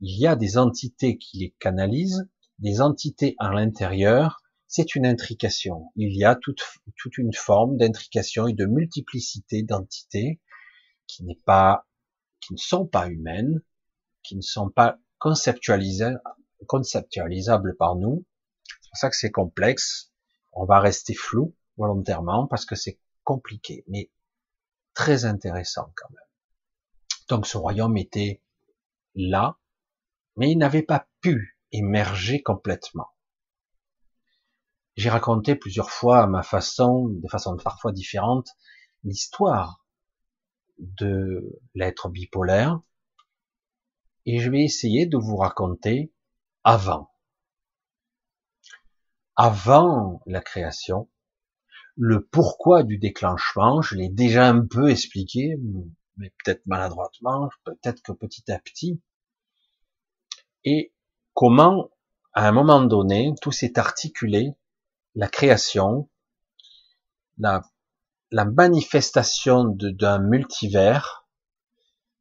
Il 0.00 0.18
y 0.18 0.26
a 0.26 0.36
des 0.36 0.58
entités 0.58 1.18
qui 1.18 1.38
les 1.38 1.54
canalisent, 1.58 2.28
des 2.58 2.80
entités 2.80 3.36
à 3.38 3.52
l'intérieur, 3.52 4.42
c'est 4.66 4.94
une 4.94 5.06
intrication. 5.06 5.90
Il 5.96 6.16
y 6.16 6.24
a 6.24 6.34
toute, 6.34 6.62
toute 6.96 7.18
une 7.18 7.34
forme 7.34 7.76
d'intrication 7.76 8.46
et 8.46 8.54
de 8.54 8.64
multiplicité 8.64 9.62
d'entités 9.62 10.40
qui 11.06 11.24
n'est 11.24 11.40
pas, 11.44 11.86
qui 12.40 12.54
ne 12.54 12.58
sont 12.58 12.86
pas 12.86 13.08
humaines, 13.08 13.62
qui 14.22 14.36
ne 14.36 14.40
sont 14.40 14.70
pas 14.70 14.98
conceptualisables, 15.18 16.22
conceptualisables 16.66 17.76
par 17.76 17.96
nous. 17.96 18.24
C'est 18.64 18.88
pour 18.90 18.96
ça 18.96 19.10
que 19.10 19.16
c'est 19.16 19.30
complexe. 19.30 20.10
On 20.52 20.64
va 20.64 20.80
rester 20.80 21.14
flou 21.14 21.54
volontairement 21.82 22.46
parce 22.46 22.64
que 22.64 22.76
c'est 22.76 23.00
compliqué, 23.24 23.84
mais 23.88 24.10
très 24.94 25.24
intéressant 25.24 25.92
quand 25.96 26.10
même. 26.10 26.28
Donc 27.28 27.46
ce 27.46 27.56
royaume 27.56 27.96
était 27.96 28.40
là, 29.16 29.58
mais 30.36 30.50
il 30.50 30.58
n'avait 30.58 30.82
pas 30.82 31.08
pu 31.20 31.58
émerger 31.72 32.42
complètement. 32.42 33.08
J'ai 34.96 35.10
raconté 35.10 35.56
plusieurs 35.56 35.90
fois 35.90 36.22
à 36.22 36.26
ma 36.26 36.42
façon, 36.42 37.08
de 37.08 37.28
façon 37.28 37.56
parfois 37.56 37.92
différente, 37.92 38.50
l'histoire 39.02 39.84
de 40.78 41.60
l'être 41.74 42.08
bipolaire, 42.08 42.80
et 44.26 44.38
je 44.38 44.50
vais 44.50 44.62
essayer 44.62 45.06
de 45.06 45.16
vous 45.16 45.36
raconter 45.36 46.12
avant. 46.62 47.10
Avant 49.34 50.20
la 50.26 50.40
création, 50.40 51.08
le 51.96 52.24
pourquoi 52.24 52.82
du 52.82 52.98
déclenchement, 52.98 53.82
je 53.82 53.96
l'ai 53.96 54.08
déjà 54.08 54.48
un 54.48 54.66
peu 54.66 54.90
expliqué, 54.90 55.56
mais 56.16 56.32
peut-être 56.44 56.64
maladroitement, 56.66 57.48
peut-être 57.64 58.02
que 58.02 58.12
petit 58.12 58.50
à 58.50 58.58
petit, 58.58 59.00
et 60.64 60.92
comment, 61.34 61.90
à 62.32 62.48
un 62.48 62.52
moment 62.52 62.82
donné, 62.82 63.34
tout 63.40 63.52
s'est 63.52 63.78
articulé, 63.78 64.54
la 65.14 65.28
création, 65.28 66.08
la, 67.38 67.62
la 68.30 68.44
manifestation 68.44 69.64
d'un 69.64 70.18
multivers, 70.18 71.26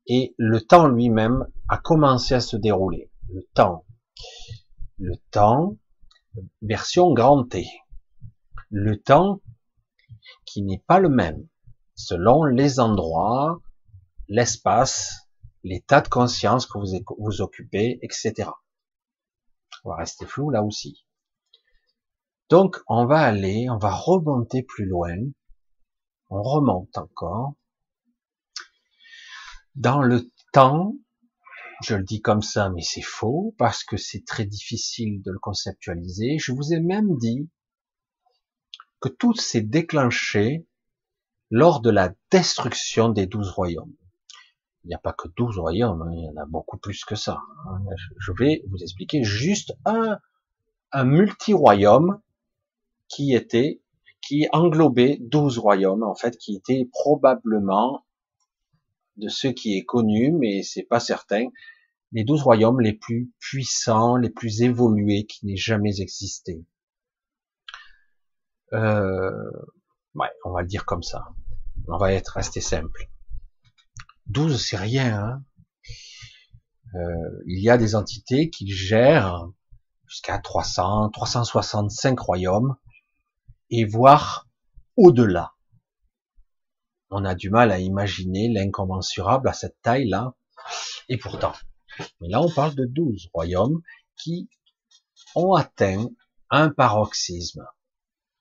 et 0.08 0.34
le 0.38 0.60
temps 0.60 0.88
lui-même 0.88 1.46
a 1.70 1.78
commencé 1.78 2.34
à 2.34 2.42
se 2.42 2.58
dérouler. 2.58 3.12
Le 3.30 3.44
temps. 3.54 3.86
Le 4.98 5.16
temps, 5.30 5.78
version 6.62 7.13
grand 7.13 7.46
T. 7.46 7.66
Le 8.70 9.00
temps 9.00 9.42
qui 10.46 10.62
n'est 10.62 10.84
pas 10.88 11.00
le 11.00 11.10
même 11.10 11.48
selon 11.96 12.44
les 12.44 12.80
endroits, 12.80 13.62
l'espace, 14.28 15.28
l'état 15.64 16.02
de 16.02 16.08
conscience 16.08 16.66
que 16.66 16.78
vous 16.78 17.42
occupez, 17.42 18.00
etc. 18.02 18.50
On 19.84 19.90
va 19.90 19.98
rester 19.98 20.26
flou 20.26 20.50
là 20.50 20.64
aussi. 20.64 21.06
Donc 22.50 22.82
on 22.88 23.06
va 23.06 23.20
aller, 23.20 23.70
on 23.70 23.78
va 23.78 23.94
remonter 23.94 24.64
plus 24.64 24.86
loin, 24.86 25.16
on 26.30 26.42
remonte 26.42 26.98
encore. 26.98 27.54
Dans 29.76 30.02
le 30.02 30.30
temps, 30.52 30.96
je 31.84 31.96
le 31.96 32.04
dis 32.04 32.22
comme 32.22 32.42
ça, 32.42 32.70
mais 32.70 32.82
c'est 32.82 33.02
faux, 33.02 33.56
parce 33.58 33.84
que 33.84 33.98
c'est 33.98 34.26
très 34.26 34.46
difficile 34.46 35.22
de 35.24 35.32
le 35.32 35.40
conceptualiser. 35.40 36.38
Je 36.40 36.52
vous 36.52 36.74
ai 36.74 36.80
même 36.80 37.18
dit 37.18 37.50
que 39.01 39.10
tout 39.10 39.34
s'est 39.34 39.62
déclenché 39.62 40.65
lors 41.50 41.81
de 41.81 41.89
la 41.89 42.13
destruction 42.31 43.10
des 43.10 43.25
douze 43.25 43.50
royaumes. 43.50 43.96
Il 44.84 44.88
n'y 44.88 44.96
a 44.96 45.00
pas 45.00 45.13
que 45.13 45.27
douze 45.36 45.60
royaumes, 45.60 46.01
hein, 46.03 46.12
il 46.13 46.24
y 46.24 46.29
en 46.29 46.41
a 46.41 46.46
beaucoup 46.46 46.77
plus 46.77 47.03
que 47.03 47.15
ça. 47.15 47.39
Hein. 47.67 47.81
Je 48.17 48.31
vais 48.31 48.63
vous 48.70 48.77
expliquer 48.77 49.24
juste 49.24 49.74
un, 49.86 50.17
un 50.91 51.03
multi-royaume 51.03 52.22
qui 53.08 53.34
était, 53.34 53.81
qui 54.22 54.48
englobait 54.53 55.17
douze 55.20 55.58
royaumes, 55.58 56.03
en 56.03 56.15
fait, 56.15 56.38
qui 56.38 56.55
était 56.55 56.88
probablement 56.91 58.05
de 59.17 59.27
ce 59.27 59.48
qui 59.48 59.77
est 59.77 59.84
connu, 59.84 60.31
mais 60.31 60.63
c'est 60.63 60.84
pas 60.84 61.00
certain, 61.00 61.48
les 62.12 62.24
douze 62.24 62.41
royaumes 62.41 62.81
les 62.81 62.93
plus 62.93 63.31
puissants, 63.39 64.15
les 64.15 64.29
plus 64.29 64.62
évolués 64.62 65.25
qui 65.25 65.46
n'aient 65.46 65.55
jamais 65.55 66.01
existé. 66.01 66.63
Euh, 68.74 69.51
on 70.46 70.51
va 70.51 70.62
le 70.62 70.68
dire 70.68 70.86
comme 70.86 71.04
ça. 71.04 71.25
On 71.88 71.98
va 71.98 72.13
être 72.13 72.34
resté 72.34 72.62
simple. 72.62 73.10
12, 74.28 74.63
c'est 74.63 74.78
rien. 74.78 75.20
Hein 75.20 75.44
euh, 76.96 77.44
il 77.48 77.62
y 77.62 77.70
a 77.70 77.78
des 77.78 77.96
entités 77.96 78.50
qui 78.50 78.68
gèrent 78.70 79.48
jusqu'à 80.08 80.40
300, 80.40 81.10
365 81.10 82.20
royaumes 82.20 82.75
et 83.70 83.86
voire 83.86 84.48
au-delà. 84.98 85.54
On 87.10 87.24
a 87.24 87.36
du 87.36 87.50
mal 87.50 87.72
à 87.72 87.80
imaginer 87.80 88.50
l'incommensurable 88.50 89.48
à 89.48 89.54
cette 89.54 89.82
taille-là. 89.82 90.36
Et 91.10 91.18
pourtant, 91.18 91.54
mais 92.20 92.28
là 92.30 92.42
on 92.42 92.51
parle 92.51 92.75
de 92.75 92.86
12 92.86 93.30
royaumes 93.34 93.82
qui 94.18 94.50
ont 95.36 95.54
atteint 95.54 96.08
un 96.50 96.70
paroxysme 96.70 97.66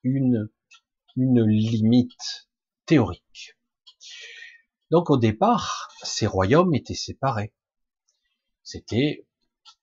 une, 0.03 0.49
limite 1.15 2.49
théorique. 2.85 3.57
Donc 4.89 5.09
au 5.09 5.17
départ, 5.17 5.89
ces 6.03 6.27
royaumes 6.27 6.73
étaient 6.73 6.93
séparés. 6.93 7.53
C'était 8.63 9.27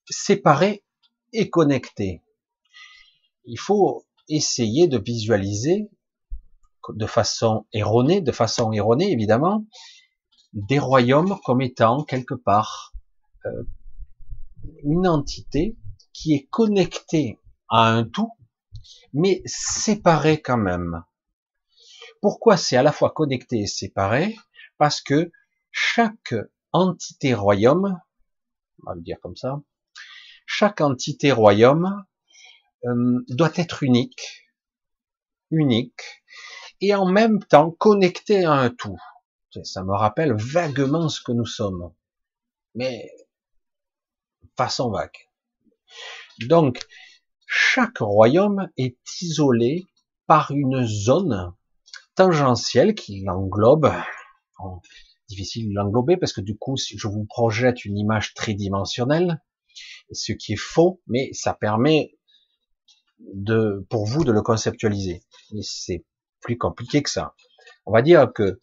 séparés 0.09 0.85
et 1.33 1.51
connectés. 1.51 2.23
Il 3.45 3.59
faut 3.59 4.07
essayer 4.29 4.89
de 4.89 4.99
visualiser 4.99 5.91
de 6.89 7.07
façon 7.07 7.67
erronée, 7.73 8.21
de 8.21 8.33
façon 8.33 8.73
erronée 8.73 9.11
évidemment, 9.13 9.67
des 10.53 10.79
royaumes 10.79 11.39
comme 11.45 11.61
étant 11.61 12.05
quelque 12.05 12.35
part 12.35 12.93
euh, 13.45 13.65
une 14.83 15.07
entité 15.07 15.77
qui 16.13 16.35
est 16.35 16.47
connectée 16.51 17.39
à 17.69 17.89
un 17.89 18.05
tout 18.05 18.33
mais 19.13 19.43
séparés 19.47 20.41
quand 20.41 20.57
même. 20.57 21.05
Pourquoi 22.21 22.57
c'est 22.57 22.77
à 22.77 22.83
la 22.83 22.93
fois 22.93 23.11
connecté 23.11 23.61
et 23.61 23.67
séparé? 23.67 24.37
Parce 24.77 25.01
que 25.01 25.31
chaque 25.71 26.35
entité 26.73 27.35
royaume, 27.35 28.01
on 28.83 28.91
va 28.91 28.95
le 28.95 29.03
dire 29.03 29.19
comme 29.21 29.37
ça, 29.37 29.61
chaque 30.47 30.81
entité 30.81 31.33
royaume 31.33 32.05
euh, 32.85 33.25
doit 33.29 33.53
être 33.57 33.83
unique, 33.83 34.47
unique, 35.51 36.23
et 36.81 36.95
en 36.95 37.07
même 37.07 37.43
temps 37.45 37.71
connecté 37.71 38.45
à 38.45 38.53
un 38.53 38.71
tout. 38.71 38.99
Ça 39.65 39.83
me 39.83 39.95
rappelle 39.95 40.35
vaguement 40.35 41.09
ce 41.09 41.21
que 41.21 41.33
nous 41.33 41.47
sommes, 41.47 41.93
mais 42.75 43.11
façon 44.57 44.91
vague. 44.91 45.11
Donc, 46.41 46.87
chaque 47.49 47.99
royaume 47.99 48.69
est 48.77 48.99
isolé 49.23 49.87
par 50.27 50.51
une 50.51 50.85
zone 50.85 51.55
tangentielle 52.15 52.95
qui 52.95 53.23
l'englobe. 53.23 53.91
difficile 55.31 55.71
de 55.71 55.75
l'englober 55.75 56.19
parce 56.19 56.35
que 56.35 56.43
du 56.43 56.59
coup, 56.59 56.77
je 56.77 57.09
vous 57.09 57.25
projette 57.25 57.87
une 57.87 57.97
image 57.97 58.35
tridimensionnelle, 58.35 59.43
ce 60.13 60.33
qui 60.33 60.53
est 60.53 60.57
faux, 60.57 61.01
mais 61.07 61.33
ça 61.33 61.55
permet 61.55 62.19
de, 63.19 63.87
pour 63.89 64.05
vous 64.05 64.25
de 64.25 64.33
le 64.33 64.43
conceptualiser. 64.43 65.23
Mais 65.53 65.63
c'est 65.63 66.05
plus 66.41 66.59
compliqué 66.59 67.03
que 67.03 67.11
ça. 67.11 67.35
On 67.87 67.93
va 67.93 68.03
dire 68.03 68.31
que 68.35 68.61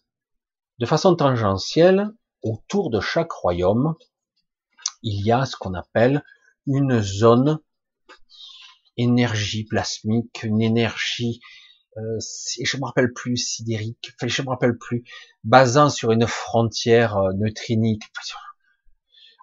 de 0.77 0.85
façon 0.85 1.15
tangentielle, 1.15 2.11
autour 2.43 2.91
de 2.91 2.99
chaque 2.99 3.31
royaume, 3.31 3.95
il 5.01 5.25
y 5.25 5.31
a 5.31 5.45
ce 5.45 5.55
qu'on 5.55 5.73
appelle 5.73 6.23
une 6.67 7.01
zone 7.01 7.59
énergie 8.97 9.65
plasmique, 9.65 10.43
une 10.43 10.61
énergie, 10.61 11.39
euh, 11.97 12.19
je 12.63 12.77
me 12.77 12.85
rappelle 12.85 13.13
plus 13.13 13.37
sidérique, 13.37 14.11
enfin, 14.15 14.27
je 14.27 14.41
me 14.41 14.49
rappelle 14.49 14.77
plus, 14.77 15.03
basant 15.43 15.89
sur 15.89 16.11
une 16.11 16.27
frontière 16.27 17.17
euh, 17.17 17.33
neutrinique. 17.33 18.03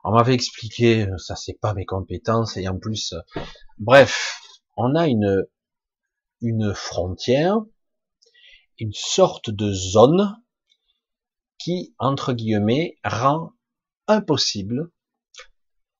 On 0.04 0.12
m'avait 0.12 0.34
expliqué, 0.34 1.06
ça 1.18 1.36
c'est 1.36 1.58
pas 1.60 1.74
mes 1.74 1.86
compétences 1.86 2.56
et 2.56 2.68
en 2.68 2.78
plus, 2.78 3.12
euh, 3.12 3.40
bref, 3.78 4.40
on 4.76 4.94
a 4.94 5.06
une 5.06 5.46
une 6.42 6.74
frontière, 6.74 7.58
une 8.78 8.92
sorte 8.92 9.48
de 9.48 9.72
zone 9.72 10.36
qui, 11.56 11.94
entre 11.98 12.32
guillemets, 12.32 12.98
rend 13.04 13.52
impossible 14.08 14.90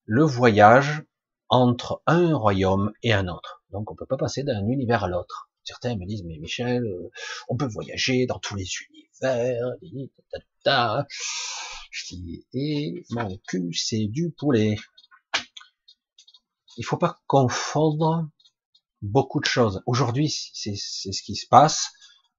le 0.05 0.23
voyage 0.23 1.03
entre 1.53 2.01
un 2.07 2.35
royaume 2.35 2.91
et 3.03 3.13
un 3.13 3.27
autre. 3.27 3.63
Donc 3.69 3.91
on 3.91 3.95
peut 3.95 4.07
pas 4.07 4.17
passer 4.17 4.43
d'un 4.43 4.67
univers 4.67 5.03
à 5.03 5.07
l'autre. 5.07 5.51
Certains 5.63 5.95
me 5.95 6.05
disent, 6.07 6.23
mais 6.25 6.39
Michel, 6.39 6.83
euh, 6.83 7.11
on 7.47 7.55
peut 7.55 7.67
voyager 7.67 8.25
dans 8.25 8.39
tous 8.39 8.55
les 8.55 8.65
univers. 8.89 9.75
Je 11.91 12.15
dis, 12.15 12.47
et 12.53 13.03
mon 13.11 13.37
cul, 13.47 13.71
c'est 13.73 14.07
du 14.07 14.31
poulet. 14.31 14.77
Il 16.75 16.83
faut 16.83 16.97
pas 16.97 17.21
confondre 17.27 18.27
beaucoup 19.03 19.39
de 19.39 19.45
choses. 19.45 19.83
Aujourd'hui, 19.85 20.29
c'est 20.29 20.75
ce 20.75 21.21
qui 21.21 21.35
se 21.35 21.45
passe 21.47 21.91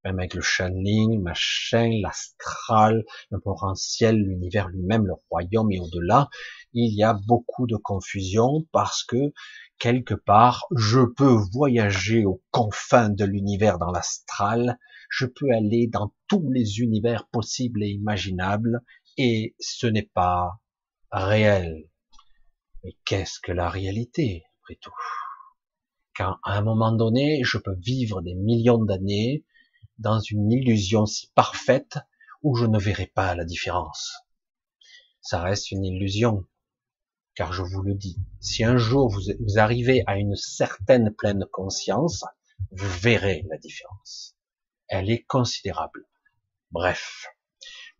même 0.04 0.18
avec 0.18 0.34
le 0.34 0.42
channeling, 0.42 1.22
machin, 1.22 1.90
l'astral, 2.02 3.04
le 3.30 3.40
potentiel, 3.40 4.16
l'univers 4.16 4.68
lui-même, 4.68 5.06
le 5.06 5.14
royaume 5.30 5.72
et 5.72 5.80
au-delà, 5.80 6.28
il 6.72 6.94
y 6.94 7.02
a 7.02 7.14
beaucoup 7.26 7.66
de 7.66 7.76
confusion 7.76 8.66
parce 8.72 9.02
que 9.02 9.32
quelque 9.78 10.14
part, 10.14 10.66
je 10.76 11.00
peux 11.00 11.36
voyager 11.52 12.24
aux 12.24 12.42
confins 12.50 13.08
de 13.08 13.24
l'univers 13.24 13.78
dans 13.78 13.90
l'astral, 13.90 14.78
je 15.08 15.26
peux 15.26 15.50
aller 15.52 15.86
dans 15.86 16.12
tous 16.28 16.50
les 16.50 16.80
univers 16.80 17.26
possibles 17.28 17.82
et 17.82 17.88
imaginables, 17.88 18.80
et 19.16 19.54
ce 19.58 19.86
n'est 19.86 20.10
pas 20.14 20.60
réel. 21.10 21.88
Mais 22.82 22.96
qu'est-ce 23.04 23.40
que 23.40 23.52
la 23.52 23.70
réalité, 23.70 24.42
après 24.60 24.76
tout? 24.80 24.92
Quand 26.16 26.36
à 26.44 26.58
un 26.58 26.62
moment 26.62 26.92
donné, 26.92 27.40
je 27.44 27.58
peux 27.58 27.76
vivre 27.78 28.22
des 28.22 28.34
millions 28.34 28.84
d'années, 28.84 29.44
dans 29.98 30.20
une 30.20 30.50
illusion 30.50 31.06
si 31.06 31.30
parfaite 31.34 31.98
où 32.42 32.56
je 32.56 32.66
ne 32.66 32.78
verrai 32.78 33.06
pas 33.06 33.34
la 33.34 33.44
différence. 33.44 34.12
Ça 35.20 35.40
reste 35.40 35.70
une 35.70 35.84
illusion, 35.84 36.44
car 37.34 37.52
je 37.52 37.62
vous 37.62 37.82
le 37.82 37.94
dis, 37.94 38.18
si 38.40 38.64
un 38.64 38.76
jour 38.76 39.08
vous, 39.08 39.58
arrivez 39.58 40.04
à 40.06 40.18
une 40.18 40.36
certaine 40.36 41.10
pleine 41.14 41.46
conscience, 41.50 42.24
vous 42.70 42.88
verrez 43.00 43.44
la 43.48 43.56
différence. 43.56 44.36
Elle 44.88 45.10
est 45.10 45.24
considérable. 45.24 46.06
Bref, 46.70 47.26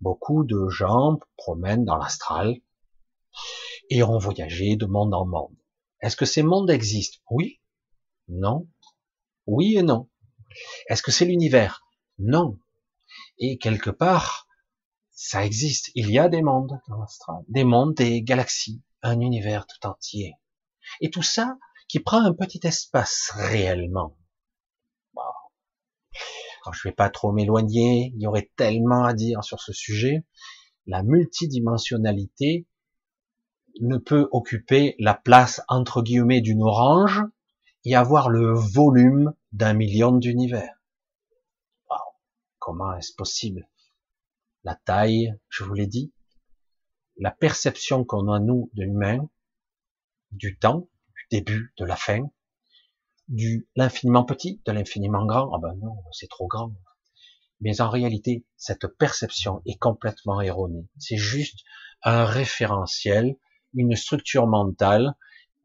beaucoup 0.01 0.45
de 0.45 0.69
gens 0.69 1.19
promènent 1.37 1.85
dans 1.85 1.97
l'astral 1.97 2.57
et 3.89 4.03
ont 4.03 4.19
voyagé 4.19 4.77
de 4.77 4.87
monde 4.87 5.15
en 5.15 5.27
monde. 5.27 5.57
Est-ce 6.01 6.17
que 6.17 6.27
ces 6.27 6.43
mondes 6.43 6.71
existent? 6.71 7.19
Oui? 7.31 7.61
Non? 8.29 8.69
Oui 9.47 9.77
et 9.77 9.83
non. 9.83 10.09
Est-ce 10.89 11.03
que 11.03 11.11
c'est 11.11 11.25
l'univers? 11.25 11.84
Non. 12.19 12.59
Et 13.39 13.59
quelque 13.59 13.91
part, 13.91 14.49
ça 15.11 15.45
existe. 15.45 15.91
Il 15.95 16.11
y 16.11 16.19
a 16.19 16.29
des 16.29 16.43
mondes 16.43 16.81
dans 16.89 16.99
l'astral, 16.99 17.45
des 17.49 17.65
mondes, 17.65 17.95
des 17.95 18.23
galaxies, 18.23 18.83
un 19.03 19.21
univers 19.21 19.67
tout 19.67 19.87
entier. 19.87 20.35
Et 21.01 21.11
tout 21.11 21.23
ça 21.23 21.57
qui 21.89 22.01
prend 22.01 22.25
un 22.25 22.33
petit 22.33 22.61
espace 22.65 23.31
réellement. 23.35 24.17
Alors, 26.65 26.75
je 26.75 26.89
vais 26.89 26.95
pas 26.95 27.11
trop 27.11 27.31
m'éloigner, 27.31 28.13
il 28.15 28.23
y 28.23 28.27
aurait 28.27 28.51
tellement 28.57 29.05
à 29.05 29.13
dire 29.13 29.45
sur 29.45 29.61
ce 29.61 29.75
sujet. 29.75 30.25
La 30.87 31.03
multidimensionnalité 31.03 32.67
ne 33.81 33.99
peut 33.99 34.29
occuper 34.33 34.95
la 34.99 35.13
place 35.13 35.61
entre 35.69 36.03
guillemets 36.03 36.41
d'une 36.41 36.63
orange 36.63 37.23
et 37.85 37.95
avoir 37.95 38.31
le 38.31 38.55
volume 38.55 39.35
d'un 39.53 39.75
million 39.75 40.13
d'univers. 40.13 40.74
Comment 42.65 42.97
est-ce 42.97 43.13
possible? 43.13 43.69
La 44.63 44.75
taille, 44.75 45.35
je 45.51 45.65
vous 45.65 45.75
l'ai 45.75 45.87
dit, 45.87 46.15
la 47.19 47.31
perception 47.31 48.07
qu'on 48.07 48.33
a 48.33 48.41
nous 48.41 48.71
de 48.73 48.85
l'humain, 48.85 49.29
du 50.31 50.59
temps, 50.59 50.89
du 51.15 51.27
début, 51.31 51.75
de 51.77 51.85
la 51.85 51.95
fin, 51.95 52.23
du 53.29 53.69
l'infiniment 53.77 54.25
petit, 54.25 54.63
de 54.65 54.73
l'infiniment 54.73 55.27
grand. 55.27 55.53
Ah 55.55 55.59
ben 55.61 55.75
non, 55.75 55.95
c'est 56.13 56.31
trop 56.31 56.47
grand. 56.47 56.75
Mais 57.61 57.83
en 57.83 57.91
réalité, 57.91 58.47
cette 58.57 58.87
perception 58.87 59.61
est 59.67 59.77
complètement 59.77 60.41
erronée. 60.41 60.89
C'est 60.99 61.19
juste 61.19 61.59
un 62.03 62.25
référentiel, 62.25 63.37
une 63.75 63.95
structure 63.95 64.47
mentale 64.47 65.13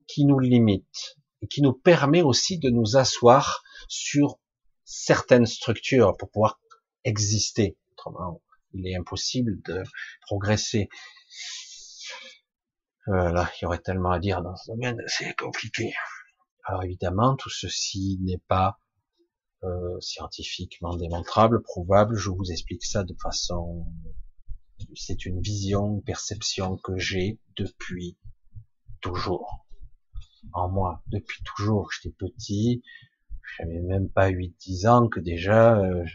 qui 0.05 0.25
nous 0.25 0.39
limite 0.39 1.17
et 1.41 1.47
qui 1.47 1.61
nous 1.61 1.71
permet 1.71 2.23
aussi 2.23 2.59
de 2.59 2.69
nous 2.69 2.97
asseoir 2.97 3.63
sur 3.87 4.37
certaines 4.83 5.45
structures 5.45 6.17
pour 6.17 6.29
pouvoir 6.29 6.59
exister. 7.03 7.77
Autrement, 7.93 8.41
il 8.73 8.87
est 8.87 8.95
impossible 8.95 9.61
de 9.63 9.83
progresser. 10.21 10.89
Voilà, 13.07 13.49
il 13.55 13.63
y 13.63 13.65
aurait 13.65 13.79
tellement 13.79 14.11
à 14.11 14.19
dire 14.19 14.41
dans 14.41 14.55
ce 14.55 14.71
domaine, 14.71 15.01
c'est 15.07 15.35
compliqué. 15.35 15.93
Alors 16.63 16.83
évidemment, 16.83 17.35
tout 17.35 17.49
ceci 17.49 18.19
n'est 18.21 18.41
pas 18.47 18.79
euh, 19.63 19.99
scientifiquement 19.99 20.95
démontrable, 20.95 21.61
prouvable. 21.63 22.15
Je 22.15 22.29
vous 22.29 22.51
explique 22.51 22.85
ça 22.85 23.03
de 23.03 23.15
façon, 23.21 23.87
c'est 24.95 25.25
une 25.25 25.41
vision, 25.41 25.95
une 25.95 26.03
perception 26.03 26.77
que 26.77 26.97
j'ai 26.97 27.39
depuis 27.57 28.17
toujours. 29.01 29.65
En 30.53 30.69
moi, 30.69 31.03
depuis 31.07 31.43
toujours. 31.43 31.91
J'étais 31.91 32.15
petit, 32.15 32.83
j'avais 33.57 33.79
même 33.81 34.09
pas 34.09 34.29
8-10 34.29 34.87
ans 34.87 35.07
que 35.09 35.19
déjà 35.19 35.77
euh, 35.77 36.05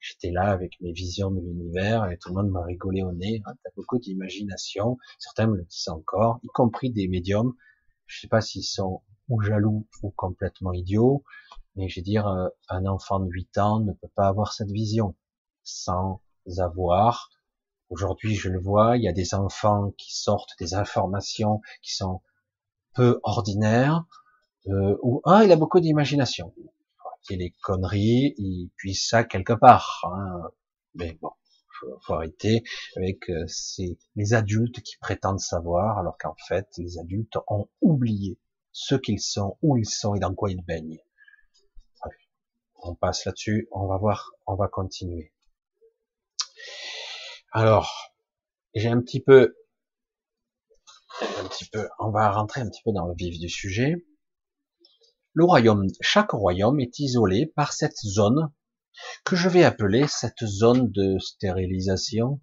j'étais 0.00 0.30
là 0.30 0.50
avec 0.50 0.80
mes 0.80 0.92
visions 0.92 1.30
de 1.30 1.40
l'univers 1.40 2.10
et 2.10 2.18
tout 2.18 2.30
le 2.30 2.34
monde 2.36 2.50
m'a 2.50 2.64
rigolé 2.64 3.02
au 3.02 3.12
nez. 3.12 3.42
Hein, 3.44 3.54
T'as 3.62 3.70
beaucoup 3.76 3.98
d'imagination. 3.98 4.98
Certains 5.18 5.46
me 5.46 5.56
le 5.56 5.64
disent 5.64 5.88
encore, 5.88 6.40
y 6.42 6.48
compris 6.48 6.90
des 6.90 7.08
médiums. 7.08 7.54
Je 8.06 8.20
sais 8.20 8.28
pas 8.28 8.40
s'ils 8.40 8.64
sont 8.64 9.02
ou 9.28 9.40
jaloux 9.40 9.86
ou 10.02 10.10
complètement 10.10 10.72
idiots, 10.72 11.24
mais 11.76 11.88
je 11.88 12.00
veux 12.00 12.04
dire, 12.04 12.26
euh, 12.26 12.48
un 12.68 12.86
enfant 12.86 13.20
de 13.20 13.30
8 13.30 13.58
ans 13.58 13.80
ne 13.80 13.92
peut 13.92 14.10
pas 14.14 14.28
avoir 14.28 14.52
cette 14.52 14.70
vision 14.70 15.14
sans 15.62 16.20
avoir. 16.58 17.30
Aujourd'hui, 17.88 18.34
je 18.34 18.48
le 18.48 18.58
vois, 18.58 18.96
il 18.96 19.04
y 19.04 19.08
a 19.08 19.12
des 19.12 19.34
enfants 19.34 19.92
qui 19.96 20.14
sortent 20.14 20.54
des 20.58 20.74
informations 20.74 21.60
qui 21.82 21.94
sont 21.94 22.20
peu 22.94 23.20
ordinaires, 23.22 24.04
euh, 24.68 24.96
ou 25.02 25.20
un, 25.24 25.42
il 25.42 25.52
a 25.52 25.56
beaucoup 25.56 25.80
d'imagination 25.80 26.52
qu'il 27.22 27.38
les 27.38 27.52
conneries, 27.62 28.34
il 28.38 28.70
puisse 28.76 29.08
ça 29.08 29.24
quelque 29.24 29.52
part. 29.52 30.02
Hein. 30.12 30.50
Mais 30.94 31.18
bon, 31.20 31.30
faut, 31.80 31.98
faut 32.02 32.14
arrêter 32.14 32.62
avec 32.96 33.28
euh, 33.30 33.44
ces 33.46 33.98
les 34.16 34.34
adultes 34.34 34.80
qui 34.82 34.96
prétendent 34.98 35.40
savoir, 35.40 35.98
alors 35.98 36.18
qu'en 36.18 36.36
fait, 36.48 36.68
les 36.78 36.98
adultes 36.98 37.38
ont 37.48 37.68
oublié 37.80 38.38
ce 38.72 38.94
qu'ils 38.94 39.20
sont, 39.20 39.58
où 39.62 39.76
ils 39.76 39.88
sont 39.88 40.14
et 40.14 40.20
dans 40.20 40.34
quoi 40.34 40.50
ils 40.50 40.64
baignent. 40.64 41.00
On 42.84 42.96
passe 42.96 43.24
là-dessus, 43.26 43.68
on 43.70 43.86
va 43.86 43.96
voir, 43.96 44.32
on 44.46 44.56
va 44.56 44.66
continuer. 44.66 45.32
Alors, 47.52 48.12
j'ai 48.74 48.88
un 48.88 49.00
petit 49.00 49.20
peu, 49.20 49.54
un 51.20 51.46
petit 51.48 51.66
peu, 51.66 51.88
on 52.00 52.10
va 52.10 52.30
rentrer 52.30 52.60
un 52.60 52.68
petit 52.68 52.82
peu 52.82 52.90
dans 52.92 53.06
le 53.06 53.14
vif 53.14 53.38
du 53.38 53.48
sujet. 53.48 53.94
Le 55.34 55.44
royaume, 55.44 55.86
chaque 56.00 56.32
royaume 56.32 56.80
est 56.80 56.98
isolé 56.98 57.46
par 57.46 57.72
cette 57.72 57.96
zone 57.96 58.52
que 59.24 59.34
je 59.34 59.48
vais 59.48 59.64
appeler 59.64 60.06
cette 60.06 60.44
zone 60.44 60.90
de 60.90 61.18
stérilisation 61.18 62.40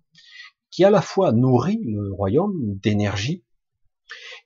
qui 0.72 0.84
à 0.84 0.90
la 0.90 1.02
fois 1.02 1.32
nourrit 1.32 1.82
le 1.84 2.12
royaume 2.14 2.78
d'énergie 2.80 3.44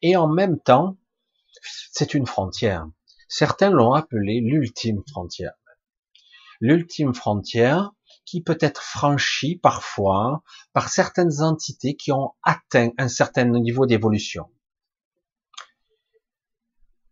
et 0.01 0.17
en 0.17 0.27
même 0.27 0.59
temps 0.59 0.97
c'est 1.91 2.13
une 2.13 2.27
frontière. 2.27 2.85
Certains 3.29 3.69
l'ont 3.69 3.93
appelé 3.93 4.41
l'ultime 4.41 5.01
frontière. 5.09 5.53
L'ultime 6.59 7.13
frontière 7.13 7.91
qui 8.25 8.41
peut 8.41 8.57
être 8.59 8.81
franchie 8.81 9.57
parfois 9.57 10.43
par 10.73 10.89
certaines 10.89 11.41
entités 11.41 11.95
qui 11.95 12.11
ont 12.11 12.33
atteint 12.43 12.89
un 12.97 13.07
certain 13.07 13.45
niveau 13.45 13.85
d'évolution. 13.85 14.49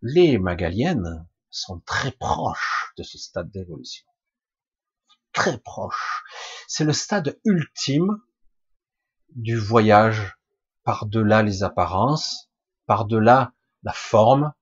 Les 0.04 0.40
Magaliennes 0.40 1.28
sont 1.52 1.80
très 1.82 2.12
proches 2.12 2.92
de 2.98 3.04
ce 3.04 3.20
stade 3.20 3.52
d'évolution. 3.52 4.08
Très 5.32 5.60
proches. 5.60 6.24
C'est 6.68 6.86
le 6.86 6.94
stade 6.94 7.40
ultime 7.46 8.20
du 9.36 9.56
voyage 9.56 10.36
par-delà 10.84 11.44
les 11.44 11.62
apparences, 11.62 12.50
par-delà 12.88 13.54
la 13.84 13.94
forme, 13.94 14.54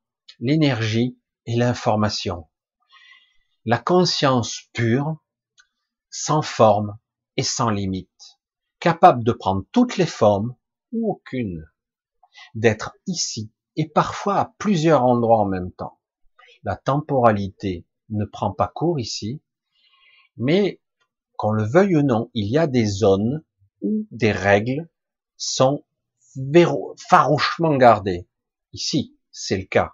l'énergie 0.41 1.17
et 1.45 1.55
l'information. 1.55 2.49
La 3.63 3.77
conscience 3.77 4.63
pure, 4.73 5.23
sans 6.09 6.41
forme 6.41 6.99
et 7.37 7.43
sans 7.43 7.69
limite, 7.69 8.41
capable 8.81 9.23
de 9.23 9.31
prendre 9.31 9.63
toutes 9.71 9.95
les 9.95 10.05
formes 10.05 10.57
ou 10.91 11.09
aucune, 11.13 11.65
d'être 12.55 12.91
ici 13.07 13.53
et 13.79 13.87
parfois 13.87 14.35
à 14.35 14.53
plusieurs 14.57 15.05
endroits 15.05 15.39
en 15.39 15.45
même 15.45 15.71
temps. 15.71 16.01
La 16.63 16.75
temporalité 16.75 17.87
ne 18.09 18.25
prend 18.25 18.51
pas 18.51 18.67
cours 18.67 18.99
ici, 18.99 19.41
mais 20.35 20.81
qu'on 21.37 21.51
le 21.51 21.63
veuille 21.63 21.95
ou 21.95 22.01
non, 22.01 22.29
il 22.33 22.51
y 22.51 22.57
a 22.57 22.67
des 22.67 22.85
zones 22.85 23.41
où 23.81 24.05
des 24.11 24.33
règles 24.33 24.89
sont 25.37 25.85
farouchement 27.09 27.77
gardées. 27.77 28.27
Ici, 28.73 29.17
c'est 29.31 29.57
le 29.57 29.63
cas. 29.63 29.93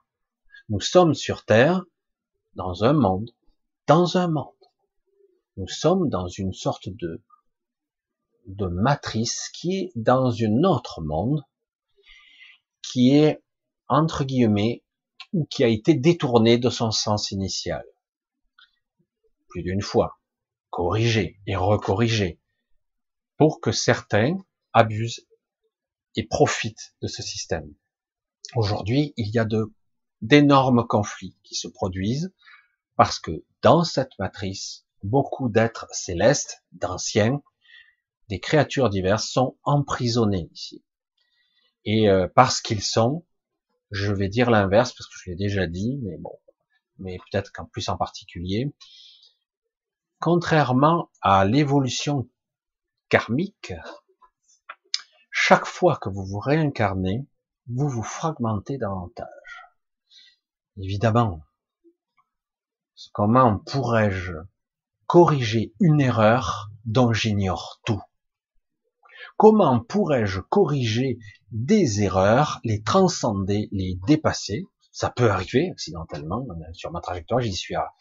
Nous 0.70 0.82
sommes 0.82 1.14
sur 1.14 1.46
Terre, 1.46 1.86
dans 2.56 2.86
un 2.86 2.94
monde, 2.94 3.30
dans 3.86 4.18
un 4.18 4.28
monde. 4.28 4.48
Nous 5.58 5.68
sommes 5.68 6.10
dans 6.10 6.28
une 6.28 6.54
sorte 6.54 6.90
de, 6.90 7.22
de 8.48 8.66
matrice 8.66 9.52
qui 9.54 9.76
est 9.76 9.92
dans 9.96 10.34
un 10.42 10.64
autre 10.64 11.04
monde, 11.04 11.46
qui 12.82 13.16
est, 13.16 13.45
entre 13.88 14.24
guillemets, 14.24 14.84
ou 15.34 15.46
qui 15.46 15.64
a 15.64 15.68
été 15.68 15.94
détourné 15.94 16.58
de 16.58 16.70
son 16.70 16.92
sens 16.92 17.32
initial. 17.32 17.86
Plus 19.50 19.64
d'une 19.64 19.82
fois. 19.82 20.20
Corrigé 20.70 21.40
et 21.48 21.56
recorrigé. 21.56 22.40
Pour 23.38 23.60
que 23.62 23.72
certains 23.72 24.38
abusent 24.74 25.26
et 26.16 26.26
profitent 26.28 26.96
de 27.02 27.08
ce 27.08 27.22
système. 27.22 27.74
Aujourd'hui, 28.56 29.14
il 29.18 29.30
y 29.34 29.40
a 29.40 29.46
de 29.46 29.74
d'énormes 30.22 30.88
conflits 30.88 31.38
qui 31.44 31.56
se 31.56 31.68
produisent 31.68 32.34
parce 32.96 33.20
que 33.20 33.44
dans 33.62 33.84
cette 33.84 34.18
matrice, 34.18 34.86
beaucoup 35.04 35.50
d'êtres 35.50 35.88
célestes, 35.92 36.64
d'anciens, 36.72 37.42
des 38.30 38.40
créatures 38.40 38.90
diverses 38.90 39.30
sont 39.30 39.58
emprisonnés 39.64 40.50
ici. 40.54 40.84
Et 41.84 42.10
euh, 42.10 42.28
parce 42.34 42.62
qu'ils 42.62 42.82
sont, 42.82 43.26
je 43.96 44.12
vais 44.12 44.28
dire 44.28 44.50
l'inverse 44.52 44.94
parce 44.94 45.08
que 45.08 45.16
je 45.18 45.30
l'ai 45.30 45.36
déjà 45.36 45.68
dit, 45.68 45.98
mais 46.04 46.18
bon, 46.18 46.38
mais 47.00 47.18
peut-être 47.18 47.52
qu'en 47.52 47.66
plus 47.66 47.88
en 47.88 47.98
particulier, 47.98 48.76
contrairement 50.20 51.10
à 51.22 51.46
l'évolution 51.46 52.30
karmique, 53.10 53.74
chaque 55.32 55.66
fois 55.66 55.98
que 55.98 56.10
vous 56.10 56.26
vous 56.26 56.40
réincarnez, 56.40 57.26
vous 57.68 57.88
vous 57.88 58.04
fragmentez 58.04 58.78
davantage. 58.78 59.28
Évidemment, 60.78 61.42
comment 63.14 63.60
pourrais-je 63.60 64.34
corriger 65.08 65.74
une 65.80 66.02
erreur 66.02 66.70
dont 66.84 67.14
j'ignore 67.14 67.80
tout? 67.86 68.02
Comment 69.38 69.82
pourrais-je 69.82 70.40
corriger 70.40 71.20
des 71.52 72.02
erreurs, 72.04 72.60
les 72.64 72.82
transcender, 72.82 73.68
les 73.72 74.00
dépasser? 74.08 74.66
Ça 74.92 75.10
peut 75.10 75.30
arriver 75.30 75.72
accidentellement 75.72 76.46
sur 76.74 76.92
ma 76.92 77.02
trajectoire, 77.02 77.42
j'y 77.42 77.54
suis 77.54 77.76
à... 77.76 77.94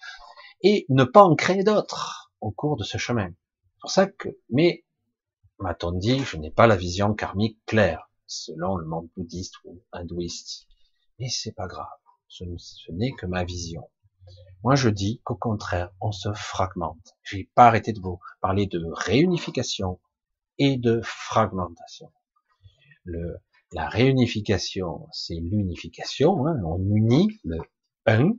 et 0.62 0.86
ne 0.88 1.02
pas 1.02 1.24
en 1.24 1.34
créer 1.34 1.64
d'autres 1.64 2.32
au 2.40 2.52
cours 2.52 2.76
de 2.76 2.84
ce 2.84 2.98
chemin. 2.98 3.28
C'est 3.28 3.80
pour 3.80 3.90
ça 3.90 4.06
que, 4.06 4.28
mais 4.48 4.84
m'a-t-on 5.58 5.92
dit, 5.92 6.20
je 6.20 6.36
n'ai 6.36 6.52
pas 6.52 6.68
la 6.68 6.76
vision 6.76 7.14
karmique 7.14 7.58
claire 7.66 8.08
selon 8.26 8.76
le 8.76 8.86
monde 8.86 9.08
bouddhiste 9.16 9.54
ou 9.64 9.82
hindouiste. 9.92 10.66
Mais 11.18 11.28
c'est 11.28 11.52
pas 11.52 11.66
grave. 11.66 11.86
Ce, 12.28 12.44
n'est 12.90 13.12
que 13.12 13.26
ma 13.26 13.44
vision. 13.44 13.88
Moi, 14.62 14.74
je 14.74 14.88
dis 14.88 15.20
qu'au 15.24 15.36
contraire, 15.36 15.90
on 16.00 16.10
se 16.10 16.32
fragmente. 16.32 17.14
J'ai 17.22 17.50
pas 17.54 17.66
arrêté 17.66 17.92
de 17.92 18.00
vous 18.00 18.18
parler 18.40 18.66
de 18.66 18.82
réunification 18.92 20.00
et 20.58 20.76
de 20.76 21.00
fragmentation. 21.02 22.12
Le, 23.04 23.36
la 23.72 23.88
réunification, 23.88 25.06
c'est 25.12 25.34
l'unification. 25.34 26.46
Hein, 26.46 26.60
on 26.64 26.78
unit 26.78 27.40
le 27.44 27.58
un. 28.06 28.32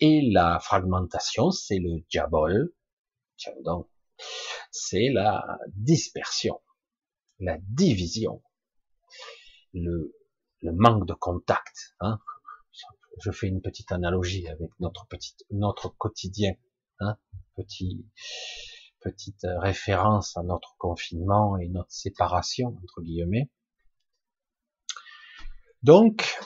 Et 0.00 0.30
la 0.32 0.58
fragmentation, 0.58 1.50
c'est 1.50 1.78
le 1.78 2.00
diabol. 2.10 2.72
C'est 4.70 5.08
la 5.10 5.58
dispersion, 5.74 6.60
la 7.40 7.58
division 7.60 8.42
le, 9.74 10.14
manque 10.62 11.06
de 11.06 11.14
contact. 11.14 11.94
Hein. 12.00 12.18
Je 13.20 13.30
fais 13.30 13.48
une 13.48 13.60
petite 13.60 13.92
analogie 13.92 14.48
avec 14.48 14.70
notre 14.80 15.06
petit, 15.06 15.36
notre 15.50 15.88
quotidien, 15.88 16.54
hein. 17.00 17.16
petit, 17.56 18.06
petite 19.04 19.46
référence 19.58 20.36
à 20.36 20.42
notre 20.42 20.74
confinement 20.78 21.58
et 21.58 21.68
notre 21.68 21.92
séparation 21.92 22.76
entre 22.82 23.02
guillemets. 23.02 23.50
Donc, 25.82 26.40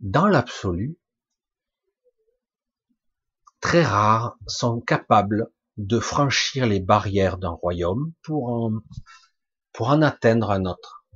dans 0.00 0.28
l'absolu, 0.28 0.96
très 3.60 3.82
rares 3.82 4.36
sont 4.46 4.80
capables 4.80 5.50
de 5.76 5.98
franchir 5.98 6.66
les 6.66 6.80
barrières 6.80 7.38
d'un 7.38 7.50
royaume 7.50 8.12
pour 8.22 8.48
en, 8.48 8.72
pour 9.72 9.88
en 9.88 10.02
atteindre 10.02 10.50
un 10.50 10.66
autre. 10.66 11.06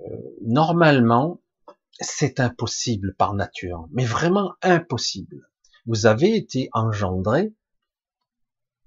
Euh, 0.00 0.04
normalement, 0.42 1.40
c'est 2.00 2.40
impossible 2.40 3.14
par 3.16 3.34
nature, 3.34 3.86
mais 3.92 4.04
vraiment 4.04 4.54
impossible. 4.62 5.50
Vous 5.86 6.06
avez 6.06 6.34
été 6.36 6.68
engendré, 6.72 7.54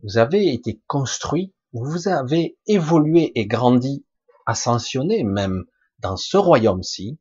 vous 0.03 0.17
avez 0.17 0.53
été 0.53 0.81
construit, 0.88 1.53
vous 1.73 2.07
avez 2.07 2.57
évolué 2.65 3.31
et 3.35 3.45
grandi, 3.45 4.05
ascensionné 4.45 5.23
même 5.23 5.65
dans 5.99 6.17
ce 6.17 6.38
royaume-ci. 6.38 7.19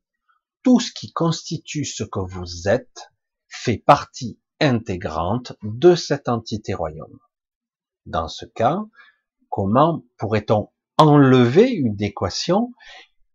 Tout 0.62 0.80
ce 0.80 0.92
qui 0.92 1.12
constitue 1.12 1.84
ce 1.84 2.04
que 2.04 2.20
vous 2.20 2.68
êtes 2.68 3.10
fait 3.48 3.78
partie 3.78 4.40
intégrante 4.60 5.52
de 5.62 5.94
cette 5.94 6.28
entité 6.28 6.74
royaume. 6.74 7.18
Dans 8.06 8.28
ce 8.28 8.46
cas, 8.46 8.80
comment 9.48 10.04
pourrait-on 10.16 10.70
enlever 10.98 11.70
une 11.70 12.00
équation 12.02 12.72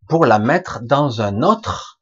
pour 0.09 0.25
la 0.25 0.39
mettre 0.39 0.81
dans 0.83 1.21
un 1.21 1.41
autre, 1.41 2.01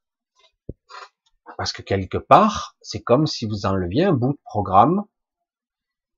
parce 1.58 1.72
que 1.72 1.84
quelque 1.84 2.18
part, 2.18 2.76
c'est 2.82 3.02
comme 3.02 3.28
si 3.28 3.46
vous 3.46 3.66
enleviez 3.66 4.06
un 4.06 4.14
bout 4.14 4.34
de 4.34 4.40
programme 4.44 5.04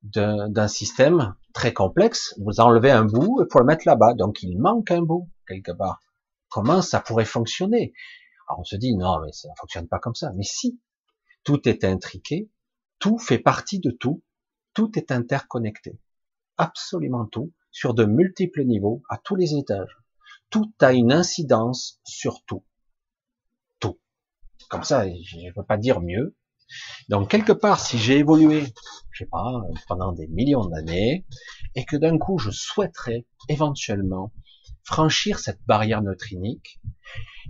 d'un 0.03 0.67
système 0.67 1.35
très 1.53 1.73
complexe, 1.73 2.35
vous 2.39 2.59
enlevez 2.59 2.91
un 2.91 3.05
bout 3.05 3.41
et 3.41 3.47
pour 3.47 3.61
le 3.61 3.65
mettre 3.65 3.87
là-bas, 3.87 4.13
donc 4.13 4.43
il 4.43 4.59
manque 4.59 4.91
un 4.91 5.01
bout 5.01 5.29
quelque 5.47 5.71
part. 5.71 6.01
Comment 6.49 6.81
ça 6.81 6.99
pourrait 6.99 7.25
fonctionner? 7.25 7.93
Alors 8.47 8.59
on 8.59 8.63
se 8.63 8.75
dit 8.75 8.95
non, 8.95 9.19
mais 9.21 9.31
ça 9.31 9.49
ne 9.49 9.55
fonctionne 9.59 9.87
pas 9.87 9.99
comme 9.99 10.15
ça. 10.15 10.31
Mais 10.35 10.43
si, 10.43 10.79
tout 11.43 11.67
est 11.67 11.83
intriqué, 11.83 12.49
tout 12.99 13.17
fait 13.17 13.39
partie 13.39 13.79
de 13.79 13.91
tout, 13.91 14.23
tout 14.73 14.91
est 14.97 15.11
interconnecté, 15.11 15.99
absolument 16.57 17.25
tout, 17.25 17.53
sur 17.71 17.93
de 17.93 18.05
multiples 18.05 18.63
niveaux, 18.65 19.01
à 19.09 19.17
tous 19.17 19.35
les 19.35 19.55
étages 19.55 20.03
tout 20.53 20.71
a 20.81 20.93
une 20.93 21.11
incidence 21.11 21.99
sur 22.03 22.43
tout. 22.45 22.63
Tout. 23.79 23.99
Comme 24.69 24.83
ça, 24.83 25.03
je 25.09 25.37
ne 25.37 25.51
peux 25.51 25.63
pas 25.63 25.77
dire 25.77 25.99
mieux. 25.99 26.35
Donc 27.09 27.29
quelque 27.29 27.51
part, 27.51 27.79
si 27.79 27.97
j'ai 27.97 28.17
évolué, 28.17 28.65
je 29.11 29.23
sais 29.23 29.29
pas, 29.29 29.61
pendant 29.87 30.11
des 30.11 30.27
millions 30.27 30.65
d'années, 30.65 31.25
et 31.75 31.85
que 31.85 31.95
d'un 31.95 32.17
coup 32.17 32.37
je 32.37 32.51
souhaiterais 32.51 33.25
éventuellement 33.49 34.31
franchir 34.83 35.39
cette 35.39 35.63
barrière 35.65 36.01
neutrinique 36.01 36.79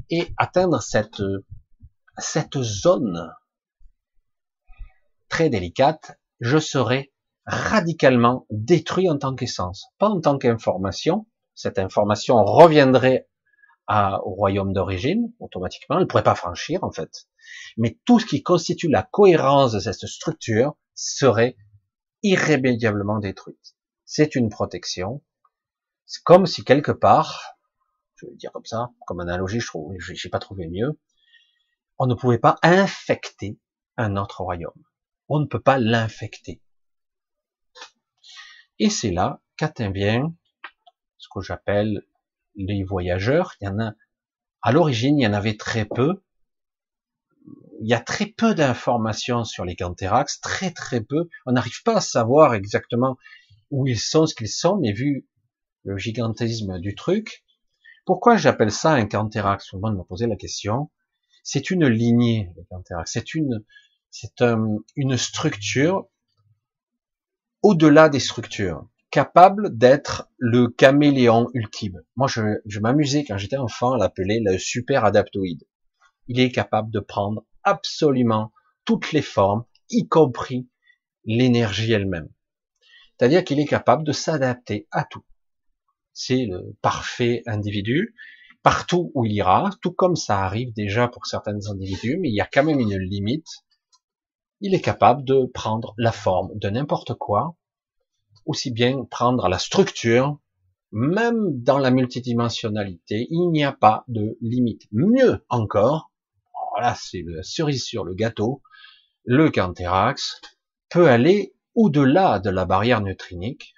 et 0.09 0.27
atteindre 0.37 0.81
cette 0.81 1.21
cette 2.17 2.61
zone 2.61 3.33
très 5.29 5.49
délicate, 5.49 6.19
je 6.39 6.59
serais 6.59 7.11
radicalement 7.45 8.45
détruit 8.51 9.09
en 9.09 9.17
tant 9.17 9.35
qu'essence, 9.35 9.87
pas 9.97 10.09
en 10.09 10.21
tant 10.21 10.37
qu'information. 10.37 11.25
Cette 11.55 11.79
information 11.79 12.43
reviendrait 12.43 13.27
au 13.87 14.31
royaume 14.31 14.73
d'origine 14.73 15.33
automatiquement, 15.39 15.97
elle 15.97 16.03
ne 16.03 16.07
pourrait 16.07 16.23
pas 16.23 16.35
franchir 16.35 16.83
en 16.83 16.91
fait. 16.91 17.27
Mais 17.77 17.99
tout 18.05 18.19
ce 18.19 18.25
qui 18.25 18.43
constitue 18.43 18.89
la 18.89 19.03
cohérence 19.03 19.73
de 19.73 19.79
cette 19.79 20.07
structure 20.07 20.75
serait 20.95 21.57
irrémédiablement 22.21 23.19
détruite. 23.19 23.75
C'est 24.05 24.35
une 24.35 24.49
protection. 24.49 25.23
C'est 26.05 26.23
comme 26.23 26.45
si 26.45 26.63
quelque 26.63 26.91
part, 26.91 27.57
je 28.15 28.27
vais 28.27 28.35
dire 28.35 28.51
comme 28.51 28.65
ça, 28.65 28.91
comme 29.07 29.19
analogie, 29.19 29.59
je 29.59 29.67
trouve, 29.67 29.93
j'ai 29.99 30.29
pas 30.29 30.39
trouvé 30.39 30.67
mieux, 30.67 30.99
on 31.99 32.07
ne 32.07 32.15
pouvait 32.15 32.39
pas 32.39 32.57
infecter 32.63 33.59
un 33.97 34.17
autre 34.17 34.41
royaume. 34.41 34.83
On 35.29 35.39
ne 35.39 35.45
peut 35.45 35.61
pas 35.61 35.77
l'infecter. 35.77 36.61
Et 38.79 38.89
c'est 38.89 39.11
là 39.11 39.41
qu'intervient 39.57 40.33
ce 41.17 41.27
que 41.33 41.41
j'appelle 41.41 42.05
les 42.55 42.83
voyageurs. 42.83 43.55
Il 43.61 43.65
y 43.65 43.67
en 43.67 43.79
a, 43.79 43.93
à 44.61 44.71
l'origine, 44.71 45.19
il 45.19 45.23
y 45.23 45.27
en 45.27 45.33
avait 45.33 45.57
très 45.57 45.85
peu. 45.85 46.23
Il 47.81 47.89
y 47.89 47.93
a 47.93 47.99
très 47.99 48.27
peu 48.27 48.55
d'informations 48.55 49.43
sur 49.43 49.65
les 49.65 49.75
Canthérax, 49.75 50.39
très 50.39 50.71
très 50.71 51.01
peu. 51.01 51.27
On 51.45 51.53
n'arrive 51.53 51.83
pas 51.83 51.97
à 51.97 52.01
savoir 52.01 52.53
exactement 52.53 53.17
où 53.71 53.87
ils 53.87 53.99
sont, 53.99 54.25
ce 54.25 54.35
qu'ils 54.35 54.47
sont, 54.47 54.77
mais 54.77 54.93
vu 54.93 55.27
le 55.83 55.97
gigantisme 55.97 56.79
du 56.79 56.95
truc, 56.95 57.43
pourquoi 58.05 58.37
j'appelle 58.37 58.71
ça 58.71 58.93
un 58.93 59.05
Canthérax 59.05 59.67
Tout 59.67 59.77
le 59.77 59.81
monde 59.81 59.97
m'a 59.97 60.03
posé 60.03 60.27
la 60.27 60.35
question. 60.35 60.91
C'est 61.43 61.71
une 61.71 61.87
lignée, 61.87 62.49
les 62.55 62.65
Canthérax. 62.65 63.11
C'est 63.11 63.33
une, 63.33 63.63
c'est 64.09 64.43
une 64.95 65.17
structure 65.17 66.07
au-delà 67.61 68.09
des 68.09 68.19
structures, 68.19 68.87
capable 69.13 69.77
d'être 69.77 70.27
le 70.39 70.69
caméléon 70.69 71.47
ultime. 71.53 72.01
Moi, 72.15 72.27
je, 72.27 72.79
m'amusais 72.79 73.23
quand 73.23 73.37
j'étais 73.37 73.57
enfant 73.57 73.93
à 73.93 73.97
l'appeler 73.99 74.41
le 74.43 74.57
super 74.57 75.05
adaptoïde. 75.05 75.67
Il 76.27 76.39
est 76.39 76.51
capable 76.51 76.89
de 76.89 76.99
prendre 76.99 77.45
absolument 77.61 78.51
toutes 78.85 79.11
les 79.11 79.21
formes, 79.21 79.65
y 79.91 80.07
compris 80.07 80.67
l'énergie 81.25 81.91
elle-même. 81.91 82.27
C'est-à-dire 83.15 83.43
qu'il 83.43 83.59
est 83.59 83.67
capable 83.67 84.03
de 84.03 84.13
s'adapter 84.13 84.87
à 84.89 85.03
tout. 85.03 85.23
C'est 86.11 86.47
le 86.47 86.75
parfait 86.81 87.43
individu, 87.45 88.15
partout 88.63 89.11
où 89.13 89.25
il 89.25 89.33
ira, 89.33 89.69
tout 89.83 89.91
comme 89.91 90.15
ça 90.15 90.39
arrive 90.39 90.73
déjà 90.73 91.07
pour 91.07 91.27
certains 91.27 91.69
individus, 91.69 92.17
mais 92.19 92.29
il 92.29 92.35
y 92.35 92.41
a 92.41 92.49
quand 92.51 92.63
même 92.63 92.79
une 92.79 92.97
limite 92.97 93.63
il 94.65 94.73
est 94.73 94.81
capable 94.81 95.25
de 95.25 95.45
prendre 95.53 95.93
la 95.97 96.13
forme 96.13 96.57
de 96.57 96.69
n'importe 96.69 97.15
quoi, 97.15 97.57
aussi 98.45 98.71
bien 98.71 99.05
prendre 99.05 99.47
la 99.47 99.59
structure, 99.59 100.39
même 100.91 101.61
dans 101.63 101.77
la 101.77 101.91
multidimensionnalité, 101.91 103.27
il 103.29 103.49
n'y 103.49 103.63
a 103.63 103.71
pas 103.71 104.03
de 104.07 104.37
limite. 104.41 104.83
Mieux 104.91 105.43
encore, 105.49 106.11
voilà, 106.71 106.95
c'est 106.95 107.21
le 107.21 107.41
cerise 107.43 107.83
sur 107.83 108.03
le 108.03 108.13
gâteau, 108.13 108.61
le 109.25 109.49
Canthérax 109.49 110.41
peut 110.89 111.09
aller 111.09 111.53
au-delà 111.75 112.39
de 112.39 112.49
la 112.49 112.65
barrière 112.65 113.01
neutrinique, 113.01 113.73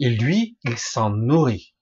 et 0.00 0.10
lui, 0.10 0.58
il 0.64 0.78
s'en 0.78 1.10
nourrit. 1.10 1.74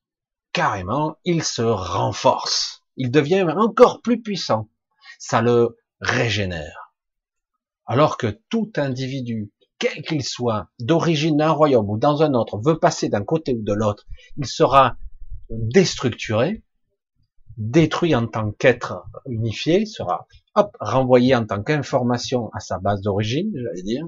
Carrément, 0.53 1.17
il 1.25 1.43
se 1.43 1.63
renforce. 1.63 2.83
Il 2.97 3.11
devient 3.11 3.47
encore 3.57 4.01
plus 4.01 4.23
puissant. 4.23 4.71
Ça 5.19 5.43
le 5.43 5.77
régénère. 6.01 6.95
Alors 7.85 8.17
que 8.17 8.41
tout 8.49 8.73
individu, 8.77 9.53
quel 9.79 10.03
qu'il 10.03 10.25
soit, 10.25 10.69
d'origine 10.81 11.37
d'un 11.37 11.51
royaume 11.51 11.91
ou 11.91 11.99
dans 11.99 12.23
un 12.23 12.35
autre, 12.35 12.59
veut 12.59 12.79
passer 12.79 13.09
d'un 13.09 13.25
côté 13.25 13.55
ou 13.55 13.63
de 13.63 13.73
l'autre, 13.73 14.07
il 14.37 14.47
sera 14.47 14.97
déstructuré, 15.51 16.63
détruit 17.57 18.15
en 18.15 18.27
tant 18.27 18.53
qu'être 18.53 19.05
unifié, 19.27 19.87
sera 19.87 20.27
hop, 20.55 20.77
renvoyé 20.81 21.35
en 21.35 21.45
tant 21.45 21.63
qu'information 21.63 22.51
à 22.53 22.61
sa 22.61 22.79
base 22.79 23.03
d'origine, 23.03 23.53
j'allais 23.55 23.83
dire. 23.83 24.07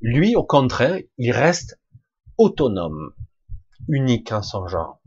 Lui, 0.00 0.34
au 0.36 0.44
contraire, 0.44 0.98
il 1.18 1.32
reste 1.32 1.78
autonome, 2.38 3.12
unique 3.88 4.32
en 4.32 4.42
son 4.42 4.66
genre. 4.66 5.00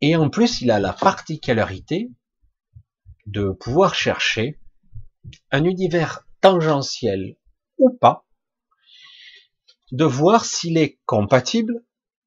Et 0.00 0.16
en 0.16 0.28
plus, 0.28 0.60
il 0.60 0.70
a 0.70 0.80
la 0.80 0.92
particularité 0.92 2.10
de 3.26 3.50
pouvoir 3.50 3.94
chercher 3.94 4.60
un 5.50 5.64
univers 5.64 6.26
tangentiel 6.42 7.36
ou 7.84 7.90
pas, 7.90 8.26
de 9.92 10.04
voir 10.04 10.44
s'il 10.44 10.78
est 10.78 10.98
compatible, 11.04 11.84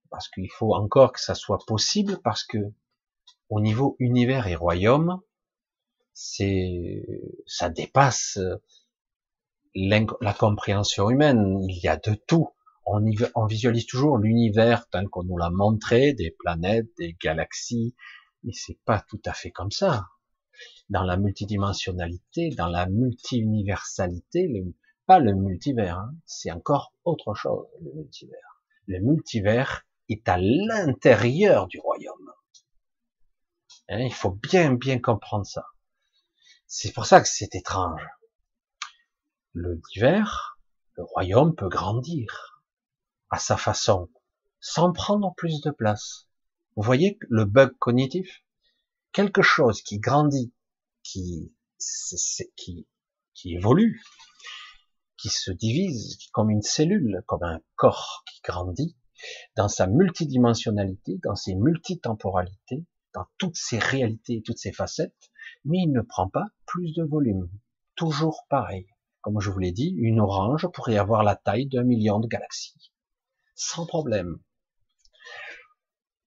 parce 0.10 0.30
qu'il 0.30 0.50
faut 0.52 0.74
encore 0.74 1.12
que 1.12 1.20
ça 1.20 1.36
soit 1.36 1.60
possible, 1.66 2.20
parce 2.24 2.44
que 2.44 2.60
au 3.50 3.60
niveau 3.60 3.96
univers 4.00 4.48
et 4.48 4.56
royaume, 4.56 5.20
c'est, 6.14 7.04
ça 7.46 7.70
dépasse 7.70 8.40
la 9.76 10.34
compréhension 10.34 11.10
humaine. 11.10 11.66
Il 11.70 11.80
y 11.84 11.88
a 11.88 11.98
de 11.98 12.14
tout. 12.14 12.50
On, 12.86 13.04
on 13.36 13.46
visualise 13.46 13.86
toujours 13.86 14.18
l'univers 14.18 14.88
tel 14.90 15.10
qu'on 15.10 15.24
nous 15.24 15.38
l'a 15.38 15.50
montré, 15.50 16.14
des 16.14 16.32
planètes, 16.32 16.88
des 16.98 17.18
galaxies, 17.22 17.96
mais 18.44 18.54
c'est 18.54 18.80
pas 18.86 19.04
tout 19.10 19.22
à 19.26 19.34
fait 19.34 19.52
comme 19.52 19.72
ça 19.72 20.06
dans 20.90 21.04
la 21.04 21.18
multidimensionnalité, 21.18 22.50
dans 22.52 22.68
la 22.68 22.88
multi-universalité, 22.88 24.48
pas 25.08 25.20
le 25.20 25.34
multivers, 25.34 25.98
hein, 25.98 26.16
c'est 26.26 26.52
encore 26.52 26.94
autre 27.06 27.34
chose, 27.34 27.66
le 27.82 27.92
multivers. 27.94 28.62
Le 28.86 29.00
multivers 29.00 29.86
est 30.10 30.28
à 30.30 30.38
l'intérieur 30.38 31.68
du 31.68 31.80
royaume. 31.80 32.32
Hein, 33.90 34.00
il 34.00 34.14
faut 34.14 34.32
bien, 34.32 34.74
bien 34.74 35.00
comprendre 35.00 35.46
ça. 35.46 35.66
C'est 36.68 36.94
pour 36.94 37.06
ça 37.06 37.22
que 37.22 37.28
c'est 37.28 37.56
étrange. 37.56 38.06
Le 39.54 39.82
divers, 39.92 40.60
le 40.96 41.04
royaume 41.04 41.56
peut 41.56 41.70
grandir 41.70 42.62
à 43.30 43.40
sa 43.40 43.58
façon, 43.58 44.10
sans 44.60 44.92
prendre 44.92 45.34
plus 45.36 45.62
de 45.62 45.72
place. 45.72 46.28
Vous 46.76 46.84
voyez 46.84 47.18
le 47.30 47.46
bug 47.46 47.72
cognitif 47.80 48.44
Quelque 49.14 49.42
chose 49.42 49.82
qui 49.82 50.00
grandit 50.00 50.54
qui, 51.02 51.54
qui, 52.56 52.88
qui 53.34 53.56
évolue, 53.56 54.04
qui 55.18 55.30
se 55.30 55.52
divise 55.52 56.18
comme 56.32 56.50
une 56.50 56.62
cellule, 56.62 57.24
comme 57.26 57.44
un 57.44 57.60
corps 57.76 58.24
qui 58.28 58.42
grandit 58.42 58.96
dans 59.56 59.68
sa 59.68 59.88
multidimensionnalité, 59.88 61.20
dans 61.24 61.36
ses 61.36 61.56
multitemporalités, 61.56 62.86
dans 63.14 63.26
toutes 63.38 63.56
ses 63.56 63.80
réalités, 63.80 64.44
toutes 64.46 64.60
ses 64.60 64.72
facettes, 64.72 65.32
mais 65.66 65.80
il 65.80 65.92
ne 65.92 66.02
prend 66.02 66.30
pas 66.30 66.46
plus 66.66 66.94
de 66.94 67.04
volume. 67.04 67.50
Toujours 67.96 68.46
pareil. 68.50 68.88
Comme 69.22 69.40
je 69.40 69.50
vous 69.50 69.60
l'ai 69.60 69.72
dit, 69.72 69.96
une 69.98 70.20
orange 70.20 70.68
pourrait 70.68 70.98
avoir 70.98 71.24
la 71.24 71.36
taille 71.36 71.68
d'un 71.68 71.84
million 71.84 72.20
de 72.20 72.28
galaxies. 72.28 72.92
Sans 73.56 73.86
problème. 73.88 74.38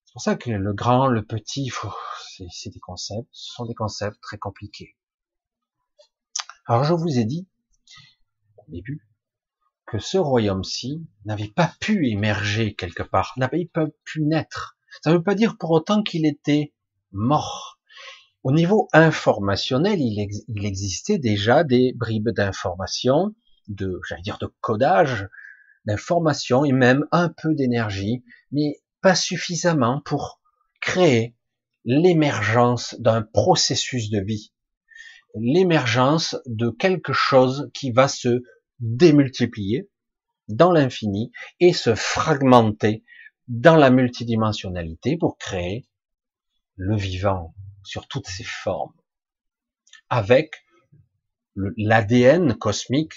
C'est 0.05 0.13
pour 0.15 0.23
ça 0.23 0.35
que 0.35 0.51
le 0.51 0.73
grand, 0.73 1.07
le 1.07 1.25
petit, 1.25 1.71
c'est 2.51 2.71
des 2.71 2.81
concepts, 2.81 3.29
ce 3.31 3.53
sont 3.55 3.67
des 3.67 3.75
concepts 3.75 4.21
très 4.21 4.39
compliqués. 4.39 4.97
Alors 6.67 6.83
je 6.83 6.95
vous 6.95 7.19
ai 7.19 7.25
dit 7.25 7.49
début 8.71 9.07
que 9.91 9.99
ce 9.99 10.19
royaume-ci 10.19 11.05
n'avait 11.25 11.49
pas 11.55 11.73
pu 11.81 12.09
émerger 12.09 12.75
quelque 12.75 13.03
part, 13.03 13.35
n'avait 13.37 13.69
pas 13.73 13.87
pu 14.05 14.23
naître. 14.23 14.77
Ça 15.03 15.11
ne 15.11 15.17
veut 15.17 15.23
pas 15.23 15.35
dire 15.35 15.59
pour 15.59 15.73
autant 15.73 16.05
qu'il 16.05 16.27
était 16.27 16.73
mort. 17.11 17.81
Au 18.45 18.53
niveau 18.53 18.89
informationnel, 18.93 20.01
il, 20.01 20.65
existait 20.65 21.19
déjà 21.19 21.65
des 21.65 21.93
bribes 21.95 22.31
d'information, 22.31 23.35
de, 23.67 24.01
j'allais 24.09 24.23
dire, 24.23 24.39
de 24.39 24.47
codage, 24.61 25.29
d'information 25.87 26.65
et 26.65 26.73
même 26.73 27.07
un 27.11 27.29
peu 27.29 27.55
d'énergie, 27.55 28.25
mais 28.53 28.81
pas 29.03 29.17
suffisamment 29.17 30.01
pour 30.05 30.41
créer 30.81 31.35
l'émergence 31.85 32.95
d'un 33.01 33.23
processus 33.23 34.09
de 34.09 34.21
vie, 34.21 34.53
l'émergence 35.35 36.37
de 36.47 36.71
quelque 36.71 37.13
chose 37.13 37.71
qui 37.75 37.91
va 37.91 38.07
se 38.07 38.43
démultiplier 38.81 39.89
dans 40.49 40.73
l'infini 40.73 41.31
et 41.61 41.73
se 41.73 41.95
fragmenter 41.95 43.05
dans 43.49 43.77
la 43.77 43.91
multidimensionnalité 43.91 45.17
pour 45.17 45.39
créer 45.39 45.87
le 46.77 46.97
vivant 46.97 47.55
sur 47.85 48.09
toutes 48.09 48.29
ses 48.29 48.45
formes. 48.45 48.93
avec 50.09 50.65
l'ADN 51.55 52.55
cosmique, 52.55 53.15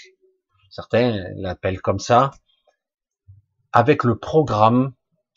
certains 0.70 1.28
l'appellent 1.36 1.80
comme 1.80 1.98
ça, 1.98 2.30
avec 3.72 4.04
le 4.04 4.18
programme 4.18 4.94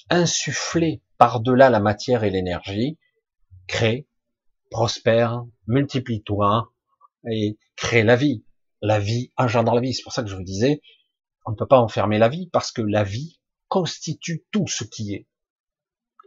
insufflé 0.09 1.01
par-delà 1.17 1.69
la 1.69 1.79
matière 1.79 2.23
et 2.23 2.29
l'énergie, 2.29 2.99
crée, 3.67 4.07
prospère, 4.69 5.45
multiplie-toi 5.67 6.71
et 7.31 7.57
crée 7.75 8.03
la 8.03 8.15
vie. 8.15 8.43
La 8.81 8.99
vie 8.99 9.31
engendre 9.37 9.73
la 9.73 9.81
vie. 9.81 9.93
C'est 9.93 10.03
pour 10.03 10.13
ça 10.13 10.23
que 10.23 10.29
je 10.29 10.35
vous 10.35 10.43
disais, 10.43 10.81
on 11.45 11.51
ne 11.51 11.55
peut 11.55 11.67
pas 11.67 11.79
enfermer 11.79 12.17
la 12.19 12.29
vie 12.29 12.49
parce 12.51 12.71
que 12.71 12.81
la 12.81 13.03
vie 13.03 13.39
constitue 13.67 14.45
tout 14.51 14.67
ce 14.67 14.83
qui 14.83 15.13
est. 15.13 15.27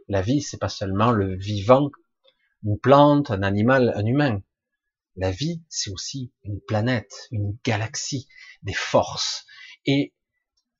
La 0.07 0.21
vie, 0.21 0.41
c'est 0.41 0.57
pas 0.57 0.69
seulement 0.69 1.11
le 1.11 1.37
vivant, 1.37 1.89
une 2.63 2.79
plante, 2.79 3.31
un 3.31 3.43
animal, 3.43 3.93
un 3.95 4.05
humain. 4.05 4.41
La 5.15 5.31
vie, 5.31 5.61
c'est 5.69 5.91
aussi 5.91 6.31
une 6.43 6.59
planète, 6.61 7.27
une 7.31 7.57
galaxie, 7.63 8.27
des 8.63 8.73
forces 8.73 9.45
et 9.85 10.13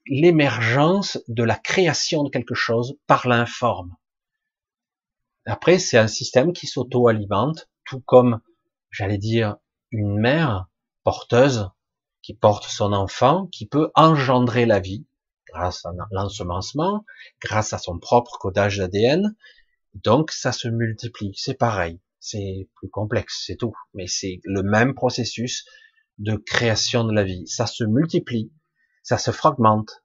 l'émergence 0.06 1.20
de 1.28 1.44
la 1.44 1.56
création 1.56 2.24
de 2.24 2.30
quelque 2.30 2.56
chose 2.56 2.98
par 3.08 3.28
l'informe. 3.28 3.96
Après, 5.46 5.80
c'est 5.80 5.98
un 5.98 6.08
système 6.08 6.54
qui 6.54 6.68
s'auto-alimente, 6.68 7.70
tout 7.86 8.02
comme, 8.02 8.42
j'allais 8.90 9.18
dire, 9.18 9.58
une 9.92 10.20
mère 10.20 10.68
porteuse 11.04 11.70
qui 12.22 12.34
porte 12.34 12.66
son 12.66 12.94
enfant, 12.94 13.48
qui 13.48 13.66
peut 13.66 13.92
engendrer 13.96 14.66
la 14.66 14.80
vie 14.80 15.06
grâce 15.48 15.86
à 15.86 15.92
l'ensemencement, 16.12 17.06
grâce 17.42 17.74
à 17.74 17.78
son 17.78 18.00
propre 18.00 18.38
codage 18.40 18.78
d'ADN. 18.78 19.36
Donc, 19.96 20.32
ça 20.32 20.52
se 20.52 20.68
multiplie. 20.68 21.34
C'est 21.36 21.58
pareil. 21.58 22.00
C'est 22.20 22.70
plus 22.76 22.90
complexe, 22.90 23.44
c'est 23.46 23.58
tout. 23.58 23.76
Mais 23.94 24.08
c'est 24.08 24.40
le 24.44 24.64
même 24.64 24.94
processus 24.94 25.66
de 26.20 26.36
création 26.36 27.04
de 27.04 27.14
la 27.14 27.24
vie. 27.24 27.48
Ça 27.48 27.66
se 27.66 27.84
multiplie, 27.84 28.52
ça 29.04 29.18
se 29.18 29.32
fragmente. 29.32 30.04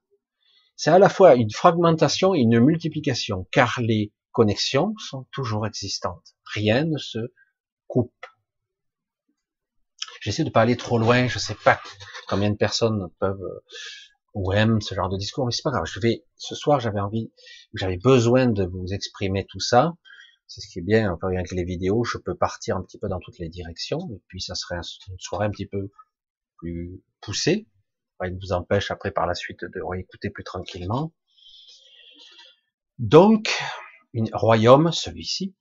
C'est 0.75 0.89
à 0.89 0.99
la 0.99 1.09
fois 1.09 1.35
une 1.35 1.51
fragmentation 1.51 2.33
et 2.33 2.39
une 2.39 2.59
multiplication, 2.59 3.47
car 3.51 3.79
les 3.81 4.11
connexions 4.31 4.93
sont 4.97 5.27
toujours 5.31 5.65
existantes. 5.65 6.35
Rien 6.53 6.85
ne 6.85 6.97
se 6.97 7.19
coupe. 7.87 8.25
J'essaie 10.21 10.43
de 10.43 10.49
pas 10.49 10.61
aller 10.61 10.77
trop 10.77 10.97
loin, 10.97 11.27
je 11.27 11.39
sais 11.39 11.55
pas 11.55 11.81
combien 12.27 12.49
de 12.49 12.57
personnes 12.57 13.09
peuvent 13.19 13.41
euh, 13.41 13.63
ou 14.33 14.51
aiment 14.53 14.81
ce 14.81 14.93
genre 14.93 15.09
de 15.09 15.17
discours, 15.17 15.45
mais 15.45 15.51
c'est 15.51 15.63
pas 15.63 15.71
grave. 15.71 15.85
Je 15.85 15.99
vais, 15.99 16.23
ce 16.35 16.55
soir, 16.55 16.79
j'avais 16.79 16.99
envie, 16.99 17.31
j'avais 17.73 17.97
besoin 17.97 18.47
de 18.47 18.65
vous 18.65 18.93
exprimer 18.93 19.45
tout 19.47 19.59
ça. 19.59 19.93
C'est 20.45 20.61
ce 20.61 20.67
qui 20.67 20.79
est 20.79 20.83
bien, 20.83 21.11
enfin, 21.11 21.27
avec 21.27 21.51
les 21.51 21.63
vidéos, 21.63 22.03
je 22.03 22.17
peux 22.17 22.35
partir 22.35 22.77
un 22.77 22.83
petit 22.83 22.99
peu 22.99 23.09
dans 23.09 23.19
toutes 23.19 23.39
les 23.39 23.49
directions, 23.49 23.99
et 24.13 24.21
puis 24.27 24.39
ça 24.39 24.55
serait 24.55 24.77
une 24.77 25.19
soirée 25.19 25.45
un 25.45 25.49
petit 25.49 25.65
peu 25.65 25.89
plus 26.57 27.01
poussée. 27.21 27.67
Il 28.23 28.33
ne 28.33 28.39
vous 28.39 28.53
empêche 28.53 28.89
après 28.89 29.11
par 29.11 29.27
la 29.27 29.35
suite 29.35 29.63
de 29.63 29.81
réécouter 29.81 30.29
plus 30.29 30.43
tranquillement. 30.43 31.13
Donc, 32.97 33.55
un 34.15 34.25
royaume, 34.33 34.91
celui-ci, 34.91 35.55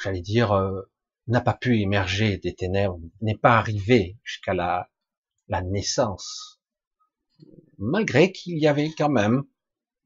j'allais 0.00 0.20
dire, 0.20 0.52
euh, 0.52 0.82
n'a 1.28 1.40
pas 1.42 1.54
pu 1.54 1.80
émerger 1.80 2.38
des 2.38 2.54
ténèbres, 2.54 2.98
n'est 3.20 3.36
pas 3.36 3.58
arrivé 3.58 4.18
jusqu'à 4.24 4.54
la, 4.54 4.90
naissance, 5.62 6.60
malgré 7.78 8.32
qu'il 8.32 8.58
y 8.58 8.66
avait 8.66 8.90
quand 8.90 9.10
même 9.10 9.44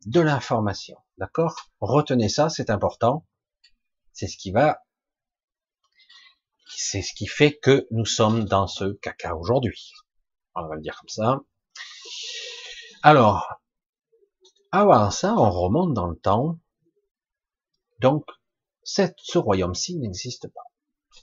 de 0.07 0.21
l'information. 0.21 0.97
D'accord? 1.19 1.57
Retenez 1.81 2.29
ça, 2.29 2.49
c'est 2.49 2.71
important. 2.71 3.27
C'est 4.13 4.27
ce 4.27 4.37
qui 4.37 4.51
va, 4.51 4.83
c'est 6.67 7.03
ce 7.03 7.15
qui 7.15 7.27
fait 7.27 7.57
que 7.57 7.87
nous 7.91 8.05
sommes 8.05 8.45
dans 8.45 8.67
ce 8.67 8.93
caca 8.93 9.37
aujourd'hui. 9.37 9.93
On 10.55 10.67
va 10.67 10.75
le 10.75 10.83
dire 10.83 10.99
comme 10.99 11.09
ça. 11.09 11.41
Alors, 13.03 13.61
avant 14.71 15.11
ça, 15.11 15.35
on 15.35 15.51
remonte 15.51 15.95
dans 15.95 16.09
le 16.09 16.19
temps. 16.19 16.59
Donc, 18.01 18.25
ce 18.83 19.39
royaume-ci 19.39 19.97
n'existe 19.97 20.49
pas. 20.53 20.72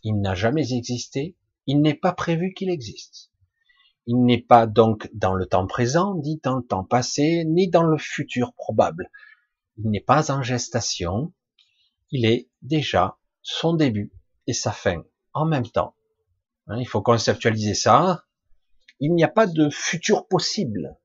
Il 0.04 0.22
n'a 0.22 0.36
jamais 0.36 0.74
existé. 0.74 1.36
Il 1.66 1.82
n'est 1.82 1.94
pas 1.94 2.14
prévu 2.14 2.54
qu'il 2.54 2.70
existe. 2.70 3.32
Il 4.06 4.24
n'est 4.24 4.42
pas 4.42 4.66
donc 4.66 5.10
dans 5.14 5.36
le 5.36 5.46
temps 5.46 5.68
présent, 5.68 6.16
ni 6.16 6.40
dans 6.44 6.58
le 6.58 6.64
temps 6.64 6.84
passé, 6.84 7.44
ni 7.46 7.70
dans 7.70 7.84
le 7.84 7.98
futur 7.98 8.54
probable. 8.54 9.12
Il 9.78 9.92
n'est 9.92 10.02
pas 10.02 10.32
en 10.32 10.42
gestation. 10.42 11.34
Il 12.12 12.26
est 12.26 12.50
déjà 12.62 13.18
son 13.42 13.74
début 13.74 14.12
et 14.48 14.54
sa 14.54 14.72
fin 14.72 15.04
en 15.34 15.46
même 15.46 15.68
temps. 15.68 15.96
Hein, 16.68 16.78
il 16.80 16.88
faut 16.88 17.02
conceptualiser 17.02 17.74
ça. 17.74 18.26
Il 19.00 19.14
n'y 19.14 19.24
a 19.24 19.30
pas 19.30 19.48
de 19.48 19.70
futur 19.70 20.28
possible 20.28 20.98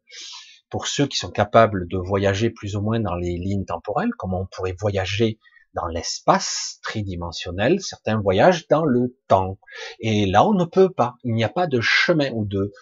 pour 0.70 0.86
ceux 0.86 1.06
qui 1.06 1.16
sont 1.16 1.30
capables 1.30 1.86
de 1.88 1.98
voyager 1.98 2.50
plus 2.50 2.74
ou 2.74 2.80
moins 2.80 3.00
dans 3.00 3.14
les 3.14 3.36
lignes 3.36 3.64
temporelles, 3.64 4.12
comme 4.18 4.34
on 4.34 4.46
pourrait 4.46 4.74
voyager 4.78 5.38
dans 5.74 5.86
l'espace 5.86 6.78
tridimensionnel, 6.82 7.80
certains 7.80 8.20
voyagent 8.20 8.68
dans 8.68 8.84
le 8.84 9.16
temps. 9.28 9.58
Et 10.00 10.26
là, 10.26 10.46
on 10.46 10.54
ne 10.54 10.64
peut 10.64 10.90
pas. 10.90 11.14
Il 11.24 11.34
n'y 11.34 11.44
a 11.44 11.48
pas 11.48 11.66
de 11.66 11.80
chemin 11.80 12.30
ou 12.32 12.44
de, 12.44 12.72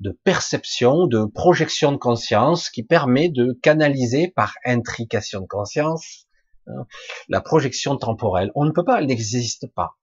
de 0.00 0.10
perception, 0.24 1.06
de 1.06 1.24
projection 1.24 1.92
de 1.92 1.96
conscience 1.96 2.68
qui 2.68 2.82
permet 2.82 3.28
de 3.28 3.58
canaliser 3.62 4.28
par 4.28 4.54
intrication 4.64 5.40
de 5.40 5.46
conscience 5.46 6.26
hein, 6.66 6.86
la 7.28 7.40
projection 7.40 7.96
temporelle. 7.96 8.50
On 8.54 8.64
ne 8.64 8.72
peut 8.72 8.84
pas, 8.84 9.00
elle 9.00 9.06
n'existe 9.06 9.66
pas 9.68 9.96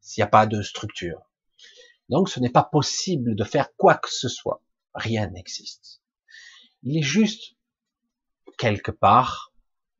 s'il 0.00 0.22
n'y 0.22 0.26
a 0.26 0.30
pas 0.30 0.46
de 0.46 0.62
structure. 0.62 1.22
Donc 2.08 2.28
ce 2.28 2.38
n'est 2.38 2.50
pas 2.50 2.62
possible 2.62 3.34
de 3.34 3.44
faire 3.44 3.74
quoi 3.76 3.94
que 3.96 4.10
ce 4.10 4.28
soit. 4.28 4.62
Rien 4.94 5.28
n'existe. 5.28 6.00
Il 6.82 6.96
est 6.96 7.02
juste 7.02 7.56
quelque 8.58 8.92
part 8.92 9.52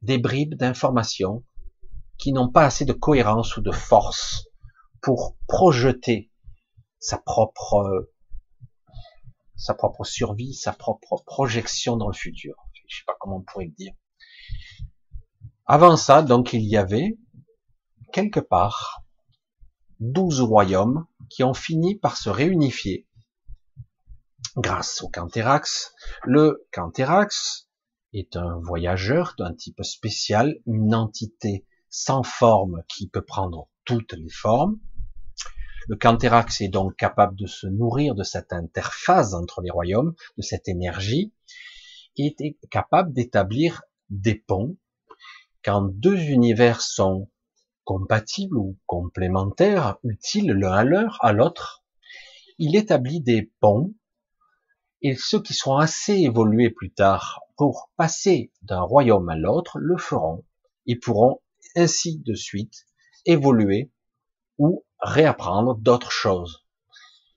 des 0.07 0.19
bribes 0.19 0.55
d'informations 0.55 1.45
qui 2.17 2.33
n'ont 2.33 2.49
pas 2.49 2.65
assez 2.65 2.85
de 2.85 2.93
cohérence 2.93 3.57
ou 3.57 3.61
de 3.61 3.73
force 3.73 4.47
pour 5.03 5.37
projeter 5.47 6.31
sa 6.99 7.19
propre 7.19 8.09
propre 9.77 10.05
survie, 10.05 10.55
sa 10.55 10.73
propre 10.73 11.23
projection 11.27 11.97
dans 11.97 12.09
le 12.09 12.15
futur. 12.15 12.55
Je 12.89 12.97
sais 12.97 13.03
pas 13.07 13.17
comment 13.19 13.39
on 13.39 13.43
pourrait 13.43 13.67
le 13.67 13.73
dire. 13.73 13.93
Avant 15.67 15.97
ça, 15.97 16.23
donc, 16.23 16.53
il 16.53 16.63
y 16.63 16.77
avait 16.77 17.19
quelque 18.13 18.41
part 18.41 19.03
douze 19.99 20.41
royaumes 20.41 21.07
qui 21.29 21.43
ont 21.43 21.55
fini 21.55 21.99
par 21.99 22.17
se 22.17 22.31
réunifier 22.31 23.09
grâce 24.57 25.03
au 25.03 25.09
Canthérax. 25.09 25.93
Le 26.23 26.67
Canthérax 26.73 27.66
est 28.13 28.37
un 28.37 28.59
voyageur 28.61 29.35
d'un 29.39 29.55
type 29.55 29.83
spécial, 29.83 30.59
une 30.67 30.95
entité 30.95 31.67
sans 31.89 32.23
forme 32.23 32.83
qui 32.89 33.09
peut 33.09 33.25
prendre 33.25 33.69
toutes 33.85 34.13
les 34.13 34.31
formes. 34.31 34.79
Le 35.89 35.97
Canthérax 35.97 36.61
est 36.61 36.69
donc 36.69 36.97
capable 36.97 37.37
de 37.37 37.47
se 37.47 37.67
nourrir 37.67 38.15
de 38.15 38.25
cette 38.25 38.53
interface 38.53 39.35
entre 39.35 39.61
les 39.61 39.71
royaumes, 39.71 40.15
de 40.37 40.43
cette 40.43 40.69
énergie, 40.69 41.33
et 42.17 42.35
est 42.41 42.59
capable 42.71 43.13
d'établir 43.13 43.83
des 44.11 44.35
ponts. 44.35 44.77
Quand 45.65 45.83
deux 45.83 46.19
univers 46.19 46.81
sont 46.81 47.31
compatibles 47.85 48.57
ou 48.57 48.77
complémentaires, 48.87 49.97
utiles 50.03 50.51
l'un 50.53 50.73
à 50.73 50.85
l'heure, 50.85 51.19
à 51.21 51.33
l'autre, 51.33 51.85
il 52.59 52.75
établit 52.75 53.21
des 53.21 53.53
ponts 53.61 53.95
et 55.03 55.15
ceux 55.15 55.41
qui 55.41 55.55
seront 55.55 55.77
assez 55.77 56.15
évolués 56.15 56.71
plus 56.71 56.93
tard 56.93 57.46
pour 57.57 57.91
passer 57.97 58.53
d'un 58.63 58.83
royaume 58.83 59.29
à 59.29 59.37
l'autre 59.37 59.79
le 59.79 59.97
feront. 59.97 60.45
Ils 60.85 61.01
pourront 61.01 61.41
ainsi 61.75 62.19
de 62.19 62.35
suite 62.35 62.87
évoluer 63.25 63.91
ou 64.59 64.85
réapprendre 65.01 65.77
d'autres 65.77 66.11
choses. 66.11 66.65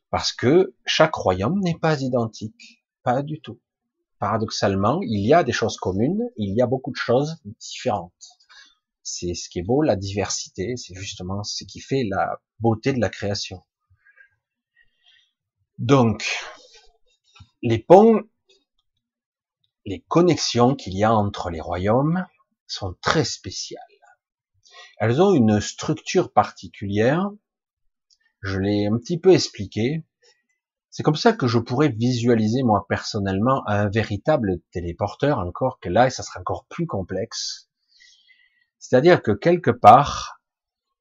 Parce 0.09 0.34
que 0.34 0.76
chaque 0.86 1.15
royaume 1.15 1.59
n'est 1.59 1.78
pas 1.78 2.01
identique. 2.01 2.84
Pas 3.03 3.24
du 3.24 3.39
tout. 3.41 3.59
Paradoxalement, 4.20 4.99
il 5.01 5.26
y 5.26 5.34
a 5.34 5.43
des 5.43 5.53
choses 5.53 5.78
communes, 5.78 6.30
il 6.36 6.55
y 6.55 6.61
a 6.61 6.67
beaucoup 6.67 6.91
de 6.91 6.97
choses 6.97 7.38
différentes. 7.59 8.11
C'est 9.01 9.34
ce 9.34 9.49
qui 9.49 9.59
est 9.59 9.63
beau, 9.63 9.82
la 9.82 9.95
diversité, 9.95 10.76
c'est 10.76 10.93
justement 10.95 11.43
ce 11.43 11.63
qui 11.63 11.80
fait 11.80 12.03
la 12.03 12.39
beauté 12.59 12.91
de 12.91 12.99
la 12.99 13.09
création. 13.09 13.63
Donc, 15.78 16.26
les 17.61 17.80
ponts, 17.80 18.22
les 19.89 20.01
connexions 20.01 20.75
qu'il 20.75 20.95
y 20.95 21.03
a 21.03 21.11
entre 21.11 21.49
les 21.49 21.61
royaumes 21.61 22.27
sont 22.67 22.95
très 23.01 23.23
spéciales. 23.23 23.81
Elles 24.99 25.19
ont 25.19 25.33
une 25.33 25.59
structure 25.59 26.31
particulière. 26.31 27.31
Je 28.43 28.59
l'ai 28.59 28.85
un 28.85 28.99
petit 28.99 29.17
peu 29.17 29.33
expliqué. 29.33 30.05
C'est 30.91 31.01
comme 31.01 31.15
ça 31.15 31.33
que 31.33 31.47
je 31.47 31.57
pourrais 31.57 31.89
visualiser 31.89 32.61
moi 32.61 32.85
personnellement 32.87 33.67
un 33.67 33.89
véritable 33.89 34.59
téléporteur, 34.71 35.39
encore 35.39 35.79
que 35.79 35.89
là, 35.89 36.07
ça 36.11 36.21
sera 36.21 36.39
encore 36.39 36.67
plus 36.69 36.85
complexe. 36.85 37.71
C'est-à-dire 38.77 39.23
que 39.23 39.31
quelque 39.31 39.71
part, 39.71 40.39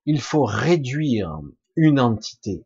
il 0.06 0.22
faut 0.22 0.44
réduire 0.44 1.38
une 1.76 2.00
entité 2.00 2.64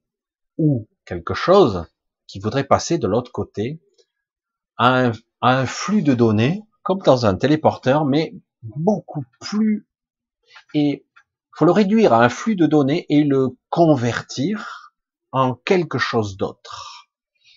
ou 0.57 0.89
quelque 1.05 1.35
chose 1.35 1.85
qui 2.29 2.39
voudrait 2.39 2.69
passer 2.69 2.99
de 2.99 3.09
l'autre 3.09 3.33
côté 3.33 3.83
à 4.77 5.07
un, 5.07 5.13
flux 5.67 6.03
de 6.03 6.15
données, 6.15 6.63
comme 6.83 7.01
dans 7.01 7.27
un 7.27 7.35
téléporteur, 7.37 8.05
mais 8.05 8.35
beaucoup 8.63 9.25
plus, 9.41 9.87
et 10.75 11.05
faut 11.53 11.65
le 11.65 11.73
réduire 11.73 12.13
à 12.13 12.25
un 12.25 12.29
flux 12.29 12.57
de 12.57 12.67
données 12.67 13.07
et 13.09 13.25
le 13.25 13.57
convertir 13.69 14.95
en 15.33 15.55
quelque 15.55 15.99
chose 15.99 16.37
d'autre, 16.37 17.09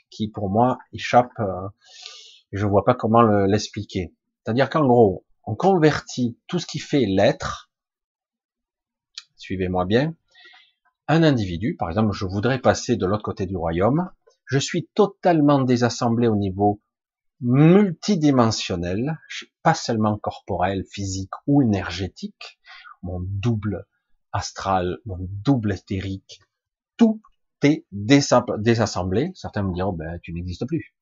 qui 0.10 0.28
pour 0.28 0.50
moi 0.50 0.78
échappe, 0.94 1.32
euh, 1.40 1.68
je 2.52 2.66
vois 2.66 2.86
pas 2.86 2.94
comment 2.94 3.22
l'expliquer. 3.22 4.14
C'est-à-dire 4.44 4.70
qu'en 4.70 4.86
gros, 4.86 5.26
on 5.44 5.56
convertit 5.56 6.38
tout 6.48 6.60
ce 6.60 6.66
qui 6.66 6.80
fait 6.80 7.06
l'être, 7.06 7.70
suivez-moi 9.38 9.86
bien, 9.86 10.16
un 11.08 11.22
individu, 11.22 11.76
par 11.78 11.90
exemple, 11.90 12.14
je 12.14 12.26
voudrais 12.26 12.60
passer 12.60 12.96
de 12.96 13.06
l'autre 13.06 13.24
côté 13.24 13.46
du 13.46 13.56
royaume, 13.56 14.10
je 14.46 14.58
suis 14.58 14.88
totalement 14.96 15.62
désassemblé 15.62 16.28
au 16.28 16.36
niveau 16.36 16.82
multidimensionnel, 17.42 19.20
pas 19.62 19.74
seulement 19.74 20.18
corporel, 20.18 20.84
physique 20.86 21.34
ou 21.48 21.62
énergétique, 21.62 22.60
mon 23.04 23.20
double 23.22 23.86
astral, 24.32 25.00
mon 25.06 25.18
double 25.20 25.74
éthérique, 25.74 26.42
tout 26.98 27.22
est 27.64 27.86
désassemblé. 27.92 29.32
Certains 29.34 29.64
me 29.64 29.74
diront, 29.74 29.94
ben, 29.94 30.20
tu 30.22 30.34
n'existes 30.34 30.66
plus. 30.66 30.96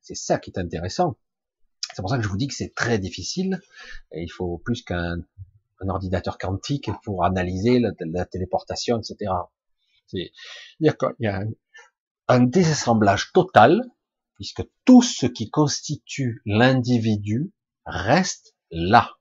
C'est 0.00 0.16
ça 0.16 0.38
qui 0.38 0.50
est 0.50 0.58
intéressant. 0.58 1.16
C'est 1.94 2.02
pour 2.02 2.10
ça 2.10 2.16
que 2.16 2.22
je 2.22 2.28
vous 2.28 2.36
dis 2.36 2.48
que 2.48 2.54
c'est 2.54 2.74
très 2.74 2.98
difficile. 2.98 3.60
Il 4.12 4.30
faut 4.30 4.58
plus 4.58 4.82
qu'un 4.82 5.18
ordinateur 5.86 6.38
quantique 6.38 6.90
pour 7.04 7.24
analyser 7.24 7.80
la, 7.80 8.24
téléportation, 8.24 8.98
etc. 8.98 9.32
C'est-à-dire 10.06 10.30
y 11.20 11.26
a 11.26 11.42
un 12.28 12.40
désassemblage 12.40 13.32
total, 13.32 13.82
puisque 14.40 14.66
tout 14.86 15.02
ce 15.02 15.26
qui 15.26 15.50
constitue 15.50 16.40
l'individu 16.46 17.52
reste 17.84 18.56
là. 18.70 19.18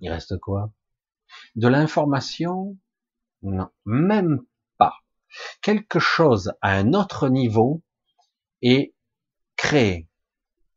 Il 0.00 0.10
reste 0.10 0.38
quoi? 0.38 0.72
De 1.54 1.68
l'information? 1.68 2.78
Non, 3.42 3.68
même 3.84 4.40
pas. 4.78 4.94
Quelque 5.60 5.98
chose 5.98 6.54
à 6.62 6.72
un 6.78 6.94
autre 6.94 7.28
niveau 7.28 7.82
est 8.62 8.94
créé. 9.56 10.08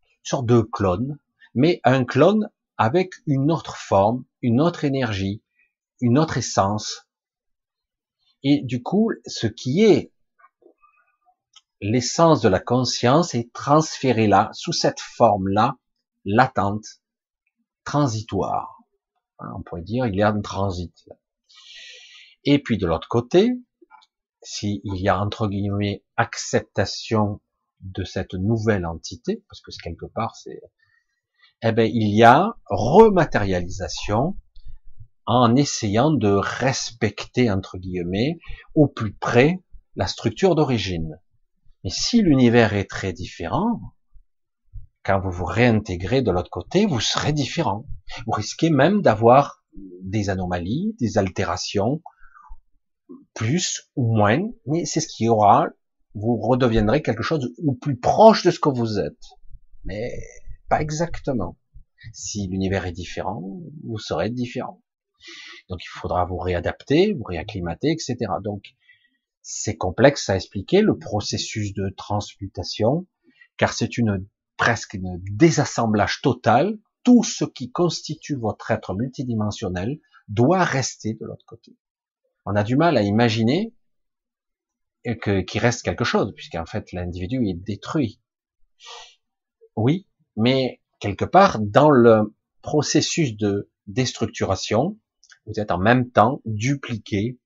Une 0.04 0.26
sorte 0.26 0.46
de 0.46 0.60
clone, 0.60 1.18
mais 1.54 1.80
un 1.86 2.04
clone 2.04 2.50
avec 2.76 3.14
une 3.26 3.54
autre 3.54 3.78
forme, 3.78 4.26
une 4.42 4.60
autre 4.60 4.84
énergie, 4.84 5.42
une 6.02 6.20
autre 6.20 6.36
essence. 6.36 7.08
Et 8.44 8.64
du 8.64 8.84
coup, 8.84 9.14
ce 9.26 9.48
qui 9.48 9.86
est 9.86 10.12
l'essence 11.82 12.42
de 12.42 12.50
la 12.50 12.60
conscience 12.60 13.36
est 13.36 13.52
transférée 13.54 14.28
là, 14.28 14.50
sous 14.54 14.74
cette 14.74 15.00
forme-là, 15.00 15.78
latente, 16.26 16.86
transitoire. 17.84 18.80
Hein, 19.40 19.54
on 19.58 19.62
pourrait 19.62 19.82
dire, 19.82 20.06
il 20.06 20.16
y 20.16 20.22
a 20.22 20.30
un 20.30 20.42
transit. 20.42 21.10
Et 22.44 22.60
puis 22.60 22.78
de 22.78 22.88
l'autre 22.88 23.08
côté, 23.08 23.52
s'il 24.42 24.82
y 24.84 25.10
a 25.10 25.20
entre 25.20 25.48
guillemets 25.48 26.04
acceptation 26.18 27.42
de 27.82 28.04
cette 28.04 28.34
nouvelle 28.34 28.86
entité, 28.86 29.44
parce 29.50 29.62
que 29.62 29.72
quelque 29.82 30.06
part 30.06 30.36
c'est, 30.36 30.62
eh 31.62 31.72
ben 31.72 31.90
il 31.94 32.16
y 32.16 32.24
a 32.24 32.56
rematérialisation 32.66 34.38
en 35.26 35.56
essayant 35.56 36.12
de 36.12 36.30
respecter 36.30 37.52
entre 37.52 37.78
guillemets 37.78 38.40
au 38.76 38.88
plus 38.88 39.14
près 39.14 39.64
la 39.96 40.08
structure 40.08 40.56
d'origine. 40.56 41.20
Mais 41.84 41.90
si 41.90 42.22
l'univers 42.22 42.74
est 42.74 42.90
très 42.90 43.14
différent, 43.14 43.80
quand 45.04 45.20
vous 45.20 45.32
vous 45.32 45.46
réintégrez 45.46 46.22
de 46.22 46.32
l'autre 46.32 46.50
côté, 46.50 46.86
vous 46.86 47.00
serez 47.00 47.34
différent. 47.34 47.86
Vous 48.26 48.34
risquez 48.34 48.70
même 48.70 49.02
d'avoir 49.02 49.64
des 50.02 50.30
anomalies, 50.30 50.96
des 51.00 51.18
altérations, 51.18 52.02
plus 53.34 53.90
ou 53.96 54.16
moins, 54.16 54.42
mais 54.66 54.86
c'est 54.86 55.00
ce 55.00 55.08
qui 55.08 55.26
y 55.26 55.30
aura. 55.30 55.68
Vous 56.16 56.38
redeviendrez 56.38 57.02
quelque 57.02 57.24
chose 57.24 57.54
ou 57.60 57.74
plus 57.76 57.98
proche 57.98 58.44
de 58.44 58.52
ce 58.52 58.60
que 58.60 58.70
vous 58.70 59.00
êtes, 59.00 59.24
mais 59.86 60.12
pas 60.68 60.82
exactement. 60.82 61.58
Si 62.14 62.48
l'univers 62.48 62.86
est 62.86 62.92
différent, 62.92 63.42
vous 63.86 64.00
serez 64.00 64.30
différent. 64.30 64.82
Donc 65.70 65.84
il 65.84 65.90
faudra 65.90 66.26
vous 66.26 66.38
réadapter, 66.38 67.14
vous 67.14 67.24
réacclimater, 67.24 67.92
etc. 67.92 68.18
Donc 68.44 68.64
c'est 69.52 69.78
complexe 69.78 70.30
à 70.30 70.36
expliquer 70.36 70.82
le 70.82 71.00
processus 71.00 71.74
de 71.74 71.90
transmutation, 71.90 73.08
car 73.58 73.74
c'est 73.74 73.98
une 73.98 74.28
presque 74.58 74.94
un 74.94 75.18
désassemblage 75.32 76.22
total. 76.22 76.78
Tout 77.04 77.24
ce 77.24 77.46
qui 77.46 77.72
constitue 77.72 78.36
votre 78.36 78.70
être 78.70 78.94
multidimensionnel 78.94 80.00
doit 80.28 80.64
rester 80.64 81.16
de 81.16 81.26
l'autre 81.26 81.46
côté. 81.48 81.76
On 82.46 82.56
a 82.56 82.64
du 82.64 82.76
mal 82.76 82.96
à 82.96 83.02
imaginer 83.02 83.74
qu'il 85.04 85.62
reste 85.62 85.82
quelque 85.82 86.04
chose, 86.04 86.32
puisqu'en 86.36 86.68
fait 86.68 86.92
l'individu 86.92 87.44
est 87.48 87.56
détruit. 87.56 88.22
Oui, 89.76 90.06
mais 90.36 90.80
quelque 91.00 91.26
part 91.26 91.58
dans 91.60 91.90
le 91.90 92.36
processus 92.62 93.36
de 93.36 93.72
déstructuration, 93.88 95.00
vous 95.48 95.60
êtes 95.60 95.72
en 95.72 95.80
même 95.80 96.12
temps 96.12 96.40
dupliqué 96.46 97.40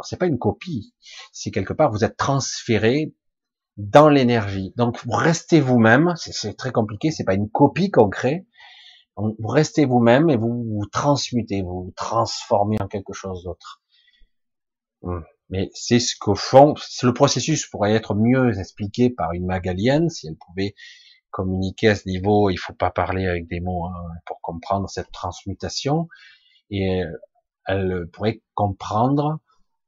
alors 0.00 0.06
c'est 0.06 0.16
pas 0.16 0.26
une 0.26 0.38
copie, 0.38 0.94
c'est 1.30 1.50
quelque 1.50 1.74
part 1.74 1.92
vous 1.92 2.04
êtes 2.04 2.16
transféré 2.16 3.14
dans 3.76 4.08
l'énergie. 4.08 4.72
Donc 4.76 4.98
vous 5.04 5.12
restez 5.12 5.60
vous-même, 5.60 6.14
c'est 6.16 6.56
très 6.56 6.72
compliqué, 6.72 7.10
c'est 7.10 7.24
pas 7.24 7.34
une 7.34 7.50
copie 7.50 7.90
qu'on 7.90 8.08
crée. 8.08 8.46
Vous 9.16 9.48
restez 9.48 9.84
vous-même 9.84 10.30
et 10.30 10.36
vous 10.36 10.64
vous 10.64 10.86
transmutez, 10.90 11.60
vous 11.60 11.84
vous 11.84 11.92
transformez 11.94 12.78
en 12.80 12.88
quelque 12.88 13.12
chose 13.12 13.44
d'autre. 13.44 13.82
Hmm. 15.02 15.20
Mais 15.50 15.68
c'est 15.74 16.00
ce 16.00 16.14
que 16.18 16.32
font, 16.32 16.72
le 17.02 17.12
processus 17.12 17.66
pourrait 17.66 17.92
être 17.92 18.14
mieux 18.14 18.58
expliqué 18.58 19.10
par 19.10 19.32
une 19.32 19.44
magalienne, 19.44 20.08
si 20.08 20.28
elle 20.28 20.36
pouvait 20.38 20.74
communiquer 21.30 21.88
à 21.88 21.94
ce 21.94 22.08
niveau, 22.08 22.48
il 22.48 22.56
faut 22.56 22.72
pas 22.72 22.90
parler 22.90 23.26
avec 23.26 23.48
des 23.48 23.60
mots 23.60 23.84
hein, 23.84 24.08
pour 24.24 24.40
comprendre 24.40 24.88
cette 24.88 25.12
transmutation, 25.12 26.08
et 26.70 27.02
elle 27.66 28.08
pourrait 28.14 28.40
comprendre 28.54 29.40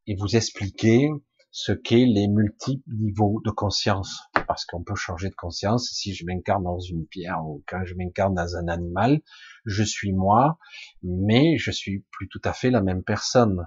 et 0.06 0.16
vous 0.16 0.36
expliquer 0.36 1.08
ce 1.50 1.72
qu'est 1.72 2.06
les 2.06 2.28
multiples 2.28 2.90
niveaux 2.90 3.40
de 3.44 3.50
conscience. 3.50 4.22
Parce 4.48 4.64
qu'on 4.64 4.82
peut 4.82 4.94
changer 4.94 5.28
de 5.28 5.34
conscience. 5.34 5.90
Si 5.92 6.14
je 6.14 6.24
m'incarne 6.24 6.64
dans 6.64 6.80
une 6.80 7.06
pierre 7.06 7.44
ou 7.44 7.62
quand 7.66 7.84
je 7.84 7.94
m'incarne 7.94 8.34
dans 8.34 8.56
un 8.56 8.68
animal, 8.68 9.20
je 9.66 9.82
suis 9.82 10.12
moi, 10.12 10.58
mais 11.02 11.58
je 11.58 11.70
suis 11.70 12.04
plus 12.10 12.28
tout 12.28 12.40
à 12.44 12.52
fait 12.52 12.70
la 12.70 12.80
même 12.80 13.04
personne. 13.04 13.66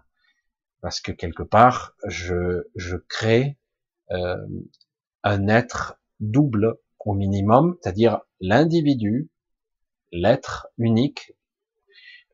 Parce 0.82 1.00
que 1.00 1.12
quelque 1.12 1.44
part, 1.44 1.94
je, 2.08 2.64
je 2.76 2.98
crée 2.98 3.58
euh, 4.12 4.36
un 5.24 5.48
être 5.48 6.00
double 6.20 6.78
au 7.00 7.14
minimum, 7.14 7.78
c'est-à-dire 7.82 8.22
l'individu, 8.40 9.30
l'être 10.12 10.68
unique, 10.78 11.34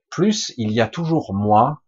plus 0.10 0.54
il 0.58 0.72
y 0.72 0.82
a 0.82 0.88
toujours 0.88 1.34
moi 1.34 1.82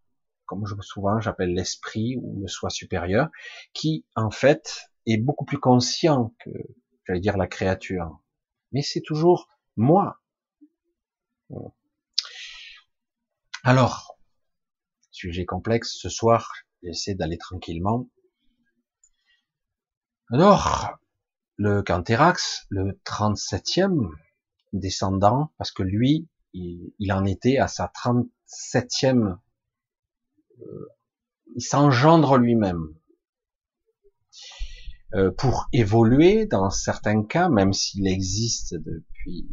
comme 0.45 0.65
je 0.65 0.75
souvent 0.81 1.19
j'appelle 1.19 1.53
l'esprit 1.53 2.17
ou 2.17 2.41
le 2.41 2.47
soi 2.47 2.69
supérieur, 2.69 3.29
qui 3.73 4.05
en 4.15 4.31
fait 4.31 4.89
est 5.05 5.17
beaucoup 5.17 5.45
plus 5.45 5.59
conscient 5.59 6.33
que, 6.39 6.49
j'allais 7.05 7.19
dire, 7.19 7.37
la 7.37 7.47
créature. 7.47 8.19
Mais 8.71 8.81
c'est 8.81 9.01
toujours 9.01 9.47
moi. 9.75 10.21
Alors, 13.63 14.17
sujet 15.11 15.45
complexe, 15.45 15.95
ce 15.97 16.09
soir, 16.09 16.51
j'essaie 16.81 17.15
d'aller 17.15 17.37
tranquillement. 17.37 18.09
Alors, 20.31 20.97
le 21.57 21.83
Canthérax, 21.83 22.65
le 22.69 22.99
37e 23.05 24.09
descendant, 24.73 25.53
parce 25.57 25.71
que 25.71 25.83
lui, 25.83 26.27
il, 26.53 26.93
il 26.99 27.13
en 27.13 27.25
était 27.25 27.57
à 27.57 27.67
sa 27.67 27.85
37e 27.85 29.37
il 31.55 31.61
s'engendre 31.61 32.37
lui-même. 32.37 32.87
Euh, 35.15 35.31
pour 35.31 35.67
évoluer, 35.71 36.47
dans 36.47 36.71
certains 36.71 37.23
cas, 37.23 37.47
même 37.47 37.71
s'il 37.71 38.07
existe 38.07 38.73
depuis 38.73 39.47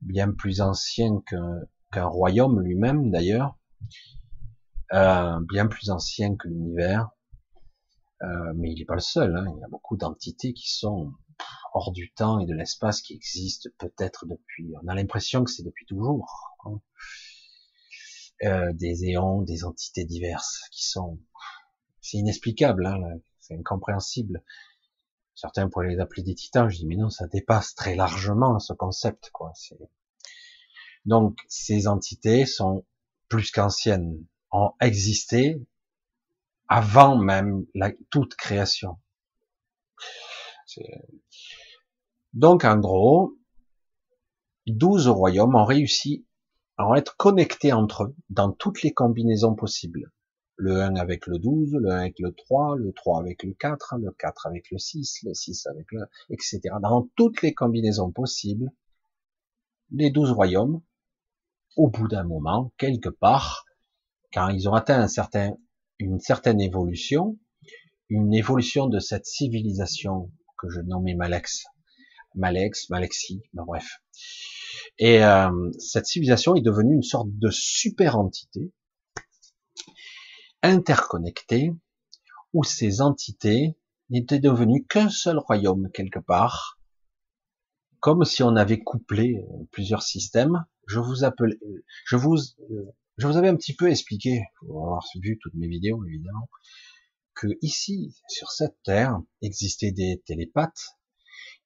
bien 0.00 0.32
plus 0.32 0.60
ancien 0.60 1.22
qu'un 1.92 2.06
royaume 2.06 2.60
lui-même 2.60 3.10
d'ailleurs, 3.10 3.56
euh, 4.92 5.38
bien 5.48 5.68
plus 5.68 5.90
ancien 5.90 6.34
que 6.34 6.48
l'univers, 6.48 7.10
euh, 8.22 8.52
mais 8.56 8.72
il 8.72 8.78
n'est 8.80 8.84
pas 8.84 8.94
le 8.94 9.00
seul. 9.00 9.36
Hein. 9.36 9.46
il 9.56 9.60
y 9.60 9.64
a 9.64 9.68
beaucoup 9.68 9.96
d'entités 9.96 10.54
qui 10.54 10.72
sont 10.72 11.12
hors 11.72 11.92
du 11.92 12.12
temps 12.12 12.40
et 12.40 12.46
de 12.46 12.54
l'espace 12.54 13.00
qui 13.00 13.14
existent 13.14 13.70
peut-être 13.78 14.26
depuis. 14.26 14.72
On 14.82 14.88
a 14.88 14.94
l'impression 14.96 15.44
que 15.44 15.52
c'est 15.52 15.62
depuis 15.62 15.86
toujours. 15.86 16.56
Hein. 16.64 16.80
Euh, 18.44 18.72
des 18.72 19.04
éons, 19.06 19.42
des 19.42 19.64
entités 19.64 20.04
diverses 20.04 20.62
qui 20.70 20.86
sont 20.86 21.18
c'est 22.00 22.18
inexplicable, 22.18 22.86
hein, 22.86 23.18
c'est 23.40 23.54
incompréhensible. 23.54 24.44
Certains 25.34 25.68
pourraient 25.68 25.88
les 25.88 25.98
appeler 25.98 26.22
des 26.22 26.36
titans. 26.36 26.68
Je 26.70 26.76
dis 26.76 26.86
mais 26.86 26.94
non, 26.94 27.10
ça 27.10 27.26
dépasse 27.26 27.74
très 27.74 27.96
largement 27.96 28.60
ce 28.60 28.72
concept, 28.72 29.30
quoi. 29.32 29.52
Donc 31.04 31.36
ces 31.48 31.88
entités 31.88 32.46
sont 32.46 32.86
plus 33.28 33.50
qu'anciennes, 33.50 34.24
ont 34.52 34.70
existé 34.80 35.60
avant 36.68 37.16
même 37.16 37.66
la, 37.74 37.90
toute 38.10 38.36
création. 38.36 39.00
Donc 42.34 42.64
en 42.64 42.78
gros, 42.78 43.36
12 44.68 45.08
royaumes 45.08 45.56
ont 45.56 45.64
réussi 45.64 46.24
à 46.78 46.94
être 46.96 47.16
connectés 47.16 47.72
entre 47.72 48.04
eux 48.04 48.16
dans 48.30 48.52
toutes 48.52 48.82
les 48.82 48.92
combinaisons 48.92 49.54
possibles. 49.54 50.12
Le 50.56 50.80
1 50.80 50.96
avec 50.96 51.26
le 51.26 51.38
12, 51.38 51.74
le 51.80 51.90
1 51.90 51.98
avec 51.98 52.18
le 52.18 52.32
3, 52.32 52.76
le 52.76 52.92
3 52.92 53.20
avec 53.20 53.42
le 53.42 53.52
4, 53.52 53.96
le 54.00 54.10
4 54.12 54.46
avec 54.46 54.70
le 54.70 54.78
6, 54.78 55.22
le 55.24 55.34
6 55.34 55.66
avec 55.66 55.86
le, 55.92 56.06
etc. 56.30 56.60
Dans 56.80 57.08
toutes 57.16 57.42
les 57.42 57.52
combinaisons 57.52 58.10
possibles, 58.10 58.70
les 59.90 60.10
12 60.10 60.32
royaumes, 60.32 60.80
au 61.76 61.88
bout 61.88 62.08
d'un 62.08 62.24
moment, 62.24 62.72
quelque 62.76 63.08
part, 63.08 63.64
quand 64.32 64.48
ils 64.48 64.68
ont 64.68 64.74
atteint 64.74 65.00
un 65.00 65.08
certain, 65.08 65.56
une 65.98 66.20
certaine 66.20 66.60
évolution, 66.60 67.38
une 68.08 68.34
évolution 68.34 68.86
de 68.86 68.98
cette 68.98 69.26
civilisation 69.26 70.30
que 70.58 70.68
je 70.68 70.80
nommais 70.80 71.14
Malex, 71.14 71.64
Malex, 72.34 72.90
Malexi, 72.90 73.42
ben 73.52 73.64
bref. 73.64 73.86
Et 74.98 75.24
euh, 75.24 75.70
cette 75.78 76.06
civilisation 76.06 76.54
est 76.54 76.62
devenue 76.62 76.94
une 76.94 77.02
sorte 77.02 77.28
de 77.30 77.50
super 77.50 78.18
entité 78.18 78.72
interconnectée 80.62 81.72
où 82.52 82.64
ces 82.64 83.00
entités 83.00 83.76
n'étaient 84.10 84.40
devenues 84.40 84.86
qu'un 84.86 85.08
seul 85.08 85.38
royaume 85.38 85.90
quelque 85.92 86.18
part, 86.18 86.78
comme 88.00 88.24
si 88.24 88.42
on 88.42 88.56
avait 88.56 88.80
couplé 88.80 89.44
plusieurs 89.70 90.02
systèmes. 90.02 90.64
Je 90.86 90.98
vous 90.98 91.24
appelle, 91.24 91.58
je 92.06 92.16
vous, 92.16 92.36
je 93.18 93.26
vous 93.26 93.36
avais 93.36 93.48
un 93.48 93.56
petit 93.56 93.74
peu 93.74 93.90
expliqué, 93.90 94.42
pour 94.60 94.84
avoir 94.84 95.04
vu 95.22 95.38
toutes 95.42 95.54
mes 95.54 95.68
vidéos 95.68 96.02
évidemment, 96.06 96.48
que 97.34 97.46
ici, 97.62 98.16
sur 98.28 98.50
cette 98.50 98.76
terre, 98.82 99.20
existaient 99.42 99.92
des 99.92 100.22
télépathes, 100.26 100.97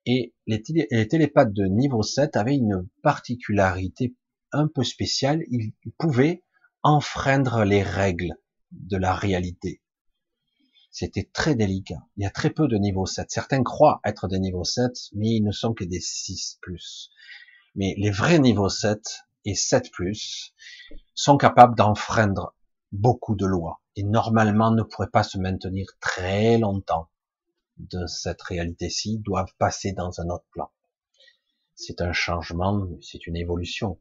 et 0.06 0.34
les, 0.46 0.62
télépathes 0.62 1.52
de 1.52 1.66
niveau 1.66 2.02
7 2.02 2.36
avaient 2.36 2.56
une 2.56 2.88
particularité 3.02 4.14
un 4.52 4.68
peu 4.68 4.84
spéciale, 4.84 5.42
ils 5.48 5.72
pouvaient 5.98 6.42
enfreindre 6.82 7.64
les 7.64 7.82
règles 7.82 8.34
de 8.72 8.96
la 8.96 9.14
réalité. 9.14 9.80
C'était 10.90 11.30
très 11.32 11.54
délicat. 11.54 12.06
Il 12.16 12.24
y 12.24 12.26
a 12.26 12.30
très 12.30 12.50
peu 12.50 12.68
de 12.68 12.76
niveau 12.76 13.06
7. 13.06 13.30
Certains 13.30 13.62
croient 13.62 14.00
être 14.04 14.28
des 14.28 14.38
niveaux 14.38 14.64
7, 14.64 14.92
mais 15.14 15.36
ils 15.36 15.42
ne 15.42 15.52
sont 15.52 15.72
que 15.72 15.84
des 15.84 16.00
6 16.00 16.58
plus. 16.60 17.10
Mais 17.74 17.94
les 17.96 18.10
vrais 18.10 18.38
niveaux 18.38 18.68
7 18.68 19.00
et 19.46 19.54
7 19.54 19.90
plus 19.90 20.52
sont 21.14 21.38
capables 21.38 21.76
d'enfreindre 21.76 22.54
beaucoup 22.90 23.34
de 23.36 23.46
lois 23.46 23.80
et 23.96 24.02
normalement 24.02 24.70
ne 24.70 24.82
pourraient 24.82 25.10
pas 25.10 25.22
se 25.22 25.38
maintenir 25.38 25.86
très 26.00 26.58
longtemps 26.58 27.08
de 27.90 28.06
cette 28.06 28.42
réalité-ci, 28.42 29.18
doivent 29.18 29.54
passer 29.58 29.92
dans 29.92 30.20
un 30.20 30.28
autre 30.28 30.46
plan. 30.50 30.70
C'est 31.74 32.00
un 32.00 32.12
changement, 32.12 32.86
c'est 33.00 33.26
une 33.26 33.36
évolution. 33.36 34.00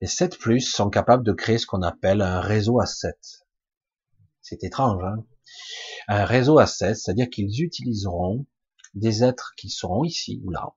Les 0.00 0.06
7 0.06 0.38
plus 0.38 0.60
sont 0.60 0.90
capables 0.90 1.24
de 1.24 1.32
créer 1.32 1.58
ce 1.58 1.66
qu'on 1.66 1.82
appelle 1.82 2.22
un 2.22 2.40
réseau 2.40 2.80
à 2.80 2.86
7. 2.86 3.16
C'est 4.40 4.64
étrange, 4.64 5.02
hein? 5.04 5.24
Un 6.06 6.24
réseau 6.24 6.58
à 6.58 6.66
7, 6.66 6.96
c'est-à-dire 6.96 7.28
qu'ils 7.30 7.62
utiliseront 7.62 8.46
des 8.94 9.24
êtres 9.24 9.54
qui 9.56 9.68
seront 9.68 10.04
ici 10.04 10.40
ou 10.44 10.50
là. 10.50 10.74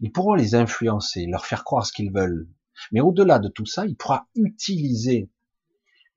Ils 0.00 0.12
pourront 0.12 0.34
les 0.34 0.54
influencer, 0.54 1.26
leur 1.26 1.46
faire 1.46 1.64
croire 1.64 1.84
ce 1.86 1.92
qu'ils 1.92 2.12
veulent. 2.12 2.48
Mais 2.92 3.00
au-delà 3.00 3.38
de 3.38 3.48
tout 3.48 3.66
ça, 3.66 3.86
il 3.86 3.96
pourra 3.96 4.28
utiliser 4.34 5.30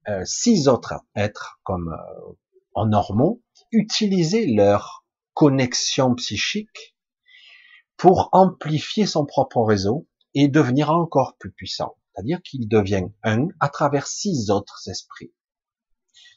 euh, 0.07 0.23
six 0.25 0.67
autres 0.67 0.93
êtres 1.15 1.59
comme 1.63 1.89
euh, 1.89 2.33
en 2.73 2.85
normaux 2.87 3.41
utiliser 3.71 4.47
leur 4.47 5.05
connexion 5.33 6.15
psychique 6.15 6.95
pour 7.97 8.29
amplifier 8.31 9.05
son 9.05 9.25
propre 9.25 9.61
réseau 9.63 10.07
et 10.33 10.47
devenir 10.47 10.91
encore 10.91 11.35
plus 11.37 11.51
puissant. 11.51 11.95
C'est-à-dire 12.13 12.41
qu'il 12.41 12.67
devient 12.67 13.07
un 13.23 13.47
à 13.59 13.69
travers 13.69 14.07
six 14.07 14.49
autres 14.49 14.87
esprits. 14.87 15.33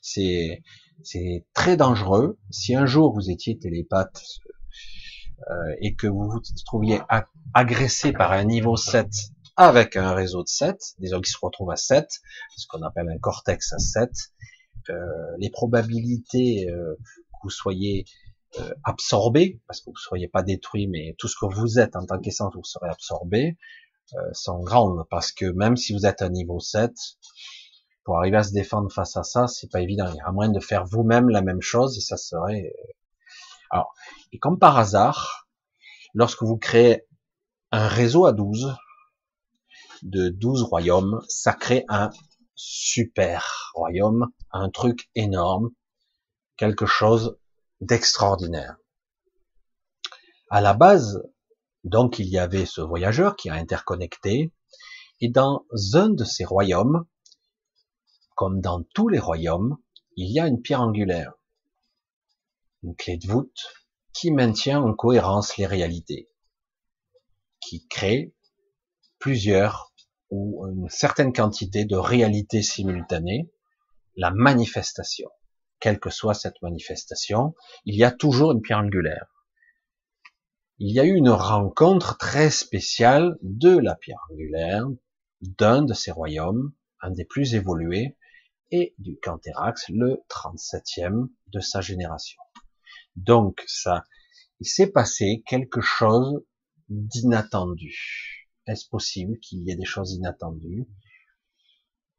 C'est, 0.03 0.63
c'est 1.03 1.47
très 1.55 1.77
dangereux. 1.77 2.39
Si 2.51 2.75
un 2.75 2.87
jour 2.87 3.15
vous 3.15 3.31
étiez 3.31 3.59
télépathe 3.59 4.23
euh, 5.51 5.75
et 5.81 5.95
que 5.95 6.07
vous 6.07 6.31
vous 6.31 6.41
trouviez 6.67 7.01
agressé 7.55 8.13
par 8.13 8.33
un 8.33 8.45
niveau 8.45 8.77
7 8.77 9.07
avec 9.57 9.97
un 9.97 10.13
réseau 10.13 10.43
de 10.43 10.49
7, 10.49 10.79
des 10.99 11.09
gens 11.09 11.21
qui 11.21 11.31
se 11.31 11.39
retrouvent 11.41 11.71
à 11.71 11.77
7, 11.77 12.07
ce 12.57 12.67
qu'on 12.67 12.83
appelle 12.83 13.09
un 13.09 13.19
cortex 13.19 13.73
à 13.73 13.79
7, 13.79 14.11
euh, 14.11 14.50
les 15.39 15.51
probabilités 15.51 16.69
euh, 16.71 16.95
que 16.97 17.39
vous 17.43 17.51
soyez 17.51 18.05
euh, 18.59 18.75
absorbé, 18.85 19.61
parce 19.67 19.81
que 19.81 19.87
vous 19.87 19.93
ne 19.93 19.99
soyez 19.99 20.29
pas 20.29 20.43
détruit, 20.43 20.87
mais 20.87 21.15
tout 21.19 21.29
ce 21.29 21.37
que 21.41 21.47
vous 21.47 21.79
êtes 21.79 21.97
en 21.97 22.05
tant 22.05 22.19
qu'essence, 22.19 22.55
vous 22.55 22.65
serez 22.65 22.89
absorbé, 22.89 23.57
sont 24.33 24.59
grandes, 24.59 25.05
parce 25.09 25.31
que 25.31 25.47
même 25.47 25.77
si 25.77 25.93
vous 25.93 26.05
êtes 26.05 26.21
à 26.21 26.29
niveau 26.29 26.59
7, 26.59 26.93
pour 28.03 28.19
arriver 28.19 28.39
à 28.39 28.43
se 28.43 28.53
défendre 28.53 28.91
face 28.91 29.17
à 29.17 29.23
ça, 29.23 29.47
c'est 29.47 29.71
pas 29.71 29.81
évident. 29.81 30.11
Il 30.13 30.17
y 30.17 30.21
a 30.21 30.33
moyen 30.33 30.51
de 30.51 30.59
faire 30.59 30.85
vous-même 30.85 31.29
la 31.29 31.43
même 31.43 31.61
chose, 31.61 31.97
et 31.97 32.01
ça 32.01 32.17
serait... 32.17 32.73
Alors, 33.71 33.95
et 34.33 34.39
comme 34.41 34.59
par 34.59 34.77
hasard, 34.79 35.49
lorsque 36.13 36.43
vous 36.43 36.57
créez 36.57 37.07
un 37.71 37.87
réseau 37.87 38.27
à 38.27 38.33
12, 38.33 38.75
de 40.03 40.29
12 40.29 40.63
royaumes, 40.63 41.21
ça 41.29 41.53
crée 41.53 41.85
un 41.89 42.11
super 42.63 43.71
royaume, 43.75 44.29
un 44.53 44.69
truc 44.69 45.09
énorme, 45.15 45.71
quelque 46.57 46.85
chose 46.85 47.39
d'extraordinaire. 47.81 48.77
À 50.51 50.61
la 50.61 50.75
base, 50.75 51.23
donc 51.85 52.19
il 52.19 52.29
y 52.29 52.39
avait 52.39 52.67
ce 52.67 52.83
voyageur 52.83 53.35
qui 53.37 53.49
a 53.49 53.55
interconnecté, 53.55 54.53
et 55.21 55.29
dans 55.31 55.65
un 55.95 56.11
de 56.11 56.25
ces 56.25 56.45
royaumes, 56.45 57.07
comme 58.35 58.61
dans 58.61 58.83
tous 58.95 59.09
les 59.09 59.19
royaumes, 59.19 59.79
il 60.17 60.31
y 60.31 60.39
a 60.39 60.47
une 60.47 60.61
pierre 60.61 60.83
angulaire, 60.83 61.33
une 62.83 62.95
clé 62.95 63.17
de 63.17 63.27
voûte 63.27 63.73
qui 64.13 64.33
maintient 64.33 64.83
en 64.83 64.93
cohérence 64.93 65.57
les 65.57 65.67
réalités, 65.67 66.29
qui 67.61 67.87
crée 67.89 68.35
plusieurs 69.19 69.90
ou 70.31 70.67
une 70.69 70.89
certaine 70.89 71.33
quantité 71.33 71.85
de 71.85 71.97
réalité 71.97 72.63
simultanée, 72.63 73.51
la 74.17 74.31
manifestation. 74.31 75.29
Quelle 75.81 75.99
que 75.99 76.11
soit 76.11 76.35
cette 76.35 76.61
manifestation, 76.63 77.55
il 77.85 77.97
y 77.97 78.05
a 78.05 78.11
toujours 78.11 78.53
une 78.53 78.61
pierre 78.61 78.79
angulaire. 78.79 79.27
Il 80.79 80.95
y 80.95 81.01
a 81.01 81.05
eu 81.05 81.15
une 81.15 81.31
rencontre 81.31 82.17
très 82.17 82.51
spéciale 82.51 83.37
de 83.43 83.77
la 83.77 83.97
pierre 83.97 84.27
angulaire, 84.31 84.87
d'un 85.41 85.83
de 85.83 85.95
ces 85.95 86.11
royaumes, 86.11 86.73
un 87.01 87.11
des 87.11 87.25
plus 87.25 87.55
évolués, 87.55 88.17
et 88.71 88.95
du 88.99 89.19
Canthérax, 89.19 89.89
le 89.89 90.23
37e 90.29 91.29
de 91.49 91.61
sa 91.61 91.81
génération. 91.81 92.41
Donc 93.17 93.63
ça, 93.67 94.05
il 94.61 94.67
s'est 94.67 94.91
passé 94.91 95.43
quelque 95.47 95.81
chose 95.81 96.45
d'inattendu 96.89 98.40
est-ce 98.71 98.89
possible 98.89 99.39
qu'il 99.41 99.63
y 99.63 99.71
ait 99.71 99.77
des 99.77 99.85
choses 99.85 100.13
inattendues 100.13 100.89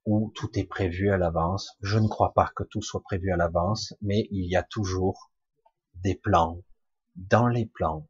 où 0.05 0.31
tout 0.35 0.49
est 0.59 0.65
prévu 0.65 1.09
à 1.11 1.17
l'avance? 1.17 1.77
Je 1.81 1.97
ne 1.97 2.07
crois 2.07 2.33
pas 2.33 2.51
que 2.55 2.63
tout 2.63 2.81
soit 2.81 3.03
prévu 3.03 3.31
à 3.31 3.37
l'avance, 3.37 3.93
mais 4.01 4.27
il 4.31 4.49
y 4.49 4.55
a 4.55 4.63
toujours 4.63 5.31
des 5.95 6.15
plans, 6.15 6.61
dans 7.15 7.47
les 7.47 7.65
plans, 7.65 8.07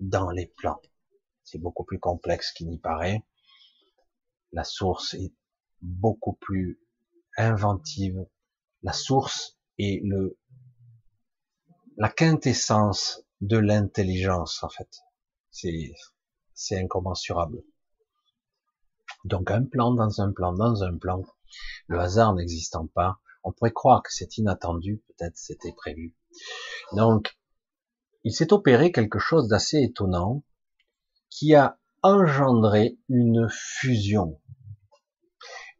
dans 0.00 0.30
les 0.30 0.46
plans. 0.46 0.80
C'est 1.44 1.58
beaucoup 1.58 1.84
plus 1.84 1.98
complexe 1.98 2.52
qu'il 2.52 2.68
n'y 2.68 2.78
paraît. 2.78 3.24
La 4.52 4.64
source 4.64 5.14
est 5.14 5.34
beaucoup 5.82 6.34
plus 6.34 6.80
inventive. 7.36 8.24
La 8.82 8.92
source 8.92 9.58
est 9.78 10.00
le, 10.04 10.38
la 11.96 12.08
quintessence 12.08 13.22
de 13.40 13.58
l'intelligence, 13.58 14.62
en 14.62 14.68
fait. 14.68 15.02
C'est, 15.50 15.92
c'est 16.54 16.78
incommensurable. 16.78 17.62
Donc 19.24 19.50
un 19.50 19.64
plan 19.64 19.92
dans 19.92 20.20
un 20.20 20.32
plan 20.32 20.52
dans 20.52 20.82
un 20.82 20.96
plan, 20.96 21.22
le 21.86 22.00
hasard 22.00 22.34
n'existant 22.34 22.86
pas, 22.88 23.20
on 23.44 23.52
pourrait 23.52 23.72
croire 23.72 24.02
que 24.02 24.12
c'est 24.12 24.38
inattendu, 24.38 25.02
peut-être 25.08 25.36
c'était 25.36 25.72
prévu. 25.72 26.16
Donc 26.92 27.36
il 28.24 28.32
s'est 28.32 28.52
opéré 28.52 28.92
quelque 28.92 29.18
chose 29.18 29.48
d'assez 29.48 29.78
étonnant 29.78 30.44
qui 31.28 31.54
a 31.54 31.78
engendré 32.02 32.98
une 33.08 33.48
fusion. 33.50 34.40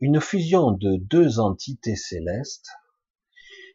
Une 0.00 0.20
fusion 0.20 0.72
de 0.72 0.96
deux 0.96 1.38
entités 1.38 1.96
célestes 1.96 2.68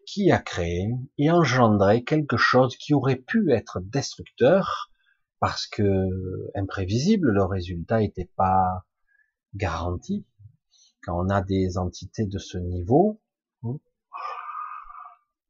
qui 0.05 0.31
a 0.31 0.39
créé 0.39 0.89
et 1.17 1.31
engendré 1.31 2.03
quelque 2.03 2.37
chose 2.37 2.75
qui 2.77 2.93
aurait 2.93 3.17
pu 3.17 3.51
être 3.51 3.79
destructeur 3.81 4.91
parce 5.39 5.67
que 5.67 6.07
imprévisible, 6.55 7.29
le 7.31 7.43
résultat 7.43 7.99
n'était 7.99 8.31
pas 8.35 8.86
garanti. 9.55 10.25
Quand 11.03 11.19
on 11.19 11.29
a 11.29 11.41
des 11.41 11.77
entités 11.77 12.25
de 12.25 12.37
ce 12.37 12.57
niveau, 12.57 13.21
hein. 13.63 13.77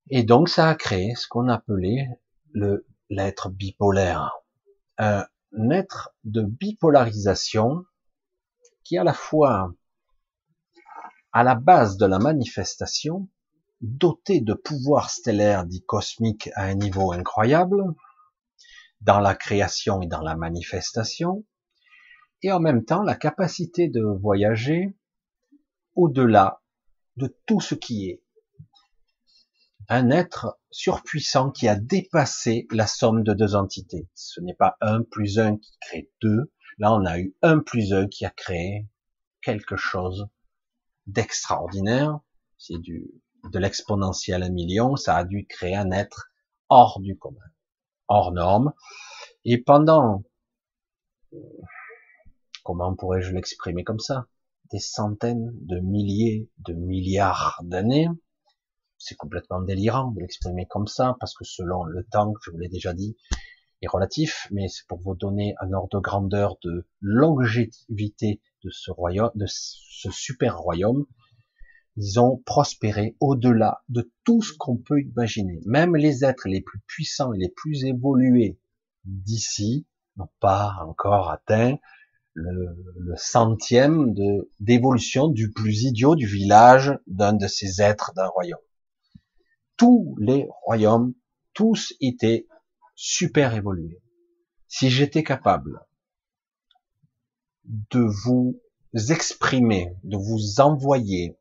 et 0.09 0.23
donc 0.23 0.49
ça 0.49 0.69
a 0.69 0.75
créé 0.75 1.15
ce 1.15 1.27
qu'on 1.27 1.49
appelait 1.49 2.07
le 2.51 2.85
l'être 3.09 3.49
bipolaire, 3.49 4.31
un 4.97 5.25
être 5.71 6.13
de 6.23 6.41
bipolarisation 6.41 7.85
qui 8.83 8.97
à 8.97 9.03
la 9.03 9.13
fois 9.13 9.73
à 11.31 11.43
la 11.43 11.55
base 11.55 11.97
de 11.97 12.05
la 12.05 12.19
manifestation, 12.19 13.29
doté 13.81 14.41
de 14.41 14.53
pouvoirs 14.53 15.09
stellaires 15.09 15.65
dits 15.65 15.85
cosmiques 15.85 16.49
à 16.55 16.63
un 16.63 16.75
niveau 16.75 17.11
incroyable, 17.11 17.83
dans 19.01 19.19
la 19.19 19.35
création 19.35 20.01
et 20.01 20.07
dans 20.07 20.21
la 20.21 20.35
manifestation, 20.35 21.45
et 22.43 22.51
en 22.51 22.59
même 22.59 22.85
temps 22.85 23.03
la 23.03 23.15
capacité 23.15 23.87
de 23.87 24.03
voyager 24.03 24.95
au-delà 25.95 26.61
de 27.15 27.35
tout 27.45 27.59
ce 27.59 27.75
qui 27.75 28.09
est. 28.09 28.23
Un 29.89 30.09
être 30.11 30.59
surpuissant 30.69 31.49
qui 31.49 31.67
a 31.67 31.75
dépassé 31.75 32.67
la 32.71 32.87
somme 32.87 33.23
de 33.23 33.33
deux 33.33 33.55
entités. 33.55 34.09
Ce 34.13 34.41
n'est 34.41 34.53
pas 34.53 34.77
un 34.81 35.01
plus 35.01 35.39
un 35.39 35.57
qui 35.57 35.77
crée 35.79 36.11
deux. 36.21 36.51
Là, 36.77 36.93
on 36.93 37.05
a 37.05 37.19
eu 37.19 37.35
un 37.41 37.59
plus 37.59 37.93
un 37.93 38.07
qui 38.07 38.25
a 38.25 38.29
créé 38.29 38.87
quelque 39.41 39.77
chose 39.77 40.27
d'extraordinaire. 41.07 42.19
C'est 42.57 42.79
du, 42.79 43.09
de 43.51 43.59
l'exponentiel 43.59 44.43
à 44.43 44.49
million. 44.49 44.97
Ça 44.97 45.15
a 45.15 45.23
dû 45.23 45.47
créer 45.47 45.75
un 45.75 45.91
être 45.91 46.29
hors 46.69 46.99
du 46.99 47.17
commun, 47.17 47.39
hors 48.09 48.33
norme. 48.33 48.73
Et 49.45 49.57
pendant, 49.57 50.23
comment 52.67 52.93
pourrais-je 52.93 53.31
l'exprimer 53.31 53.85
comme 53.85 53.99
ça? 53.99 54.27
Des 54.73 54.79
centaines 54.79 55.51
de 55.61 55.79
milliers 55.79 56.51
de 56.57 56.73
milliards 56.73 57.61
d'années, 57.63 58.09
c'est 58.97 59.15
complètement 59.15 59.61
délirant 59.61 60.11
de 60.11 60.19
l'exprimer 60.19 60.65
comme 60.65 60.85
ça, 60.85 61.15
parce 61.21 61.33
que 61.33 61.45
selon 61.45 61.85
le 61.85 62.03
temps, 62.03 62.33
je 62.43 62.51
vous 62.51 62.57
l'ai 62.57 62.67
déjà 62.67 62.93
dit, 62.93 63.15
est 63.81 63.87
relatif, 63.87 64.49
mais 64.51 64.67
c'est 64.67 64.85
pour 64.85 64.99
vous 64.99 65.15
donner 65.15 65.55
un 65.61 65.71
ordre 65.71 65.97
de 65.97 66.01
grandeur 66.01 66.57
de 66.61 66.85
longévité 66.99 68.41
de 68.65 68.69
ce 68.69 68.91
royaume, 68.91 69.31
de 69.35 69.45
ce 69.47 70.11
super 70.11 70.57
royaume. 70.57 71.05
Ils 71.95 72.19
ont 72.19 72.43
prospéré 72.45 73.15
au-delà 73.21 73.81
de 73.87 74.11
tout 74.25 74.41
ce 74.41 74.51
qu'on 74.51 74.75
peut 74.75 74.99
imaginer. 74.99 75.61
Même 75.65 75.95
les 75.95 76.25
êtres 76.25 76.49
les 76.49 76.59
plus 76.59 76.81
puissants 76.85 77.31
et 77.31 77.37
les 77.37 77.49
plus 77.55 77.85
évolués 77.85 78.59
d'ici 79.05 79.87
n'ont 80.17 80.27
pas 80.41 80.75
encore 80.85 81.31
atteint 81.31 81.77
le, 82.37 83.15
centième 83.17 84.13
de 84.13 84.49
d'évolution 84.59 85.27
du 85.27 85.51
plus 85.51 85.83
idiot 85.83 86.15
du 86.15 86.27
village 86.27 86.93
d'un 87.07 87.33
de 87.33 87.47
ces 87.47 87.81
êtres 87.81 88.13
d'un 88.15 88.27
royaume 88.27 88.59
tous 89.77 90.15
les 90.19 90.47
royaumes, 90.63 91.13
tous 91.53 91.93
étaient 92.01 92.47
super 92.95 93.53
évolués. 93.53 94.01
Si 94.67 94.89
j'étais 94.89 95.23
capable 95.23 95.85
de 97.63 97.99
vous 97.99 98.59
exprimer, 98.93 99.95
de 100.03 100.17
vous 100.17 100.59
envoyer 100.59 101.37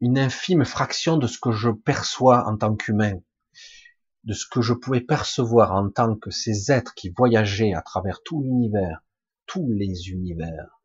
une 0.00 0.18
infime 0.18 0.64
fraction 0.64 1.18
de 1.18 1.26
ce 1.26 1.38
que 1.38 1.52
je 1.52 1.70
perçois 1.70 2.48
en 2.48 2.56
tant 2.56 2.74
qu'humain, 2.74 3.20
de 4.24 4.32
ce 4.32 4.46
que 4.46 4.62
je 4.62 4.72
pouvais 4.72 5.00
percevoir 5.00 5.72
en 5.72 5.90
tant 5.90 6.16
que 6.16 6.30
ces 6.30 6.72
êtres 6.72 6.94
qui 6.94 7.10
voyageaient 7.10 7.74
à 7.74 7.82
travers 7.82 8.22
tout 8.24 8.42
l'univers, 8.42 9.04
tous 9.46 9.70
les 9.70 10.08
univers, 10.10 10.80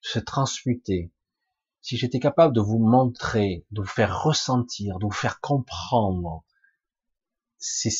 se 0.00 0.18
transmuter, 0.18 1.12
si 1.84 1.98
j'étais 1.98 2.18
capable 2.18 2.54
de 2.54 2.62
vous 2.62 2.78
montrer, 2.78 3.66
de 3.70 3.82
vous 3.82 3.86
faire 3.86 4.22
ressentir, 4.22 4.98
de 4.98 5.04
vous 5.04 5.12
faire 5.12 5.40
comprendre 5.40 6.44
ces, 7.58 7.90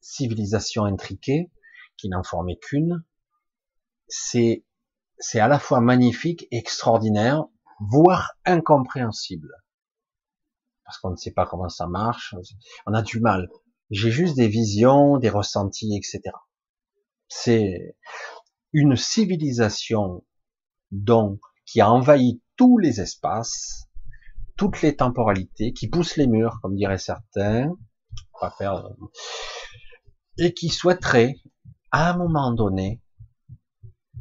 civilisations 0.00 0.84
intriquées, 0.84 1.50
qui 1.96 2.08
n'en 2.08 2.22
formaient 2.22 2.58
qu'une, 2.58 3.04
c'est, 4.06 4.64
c'est 5.18 5.40
à 5.40 5.48
la 5.48 5.58
fois 5.58 5.80
magnifique, 5.80 6.46
extraordinaire, 6.52 7.44
voire 7.80 8.34
incompréhensible. 8.44 9.52
Parce 10.84 10.98
qu'on 10.98 11.10
ne 11.10 11.16
sait 11.16 11.32
pas 11.32 11.46
comment 11.46 11.68
ça 11.68 11.88
marche, 11.88 12.36
on 12.86 12.94
a 12.94 13.02
du 13.02 13.18
mal. 13.18 13.48
J'ai 13.90 14.12
juste 14.12 14.36
des 14.36 14.48
visions, 14.48 15.18
des 15.18 15.28
ressentis, 15.28 15.96
etc. 15.96 16.20
C'est 17.28 17.96
une 18.72 18.96
civilisation 18.96 20.24
dont 20.90 21.38
qui 21.66 21.80
a 21.80 21.90
envahi 21.90 22.42
tous 22.56 22.78
les 22.78 23.00
espaces, 23.00 23.88
toutes 24.56 24.82
les 24.82 24.96
temporalités, 24.96 25.72
qui 25.72 25.88
pousse 25.88 26.16
les 26.16 26.26
murs, 26.26 26.58
comme 26.62 26.76
diraient 26.76 26.98
certains, 26.98 27.72
faire, 28.50 28.88
et 30.38 30.52
qui 30.54 30.68
souhaiterait, 30.68 31.36
à 31.90 32.10
un 32.10 32.16
moment 32.16 32.52
donné, 32.52 33.00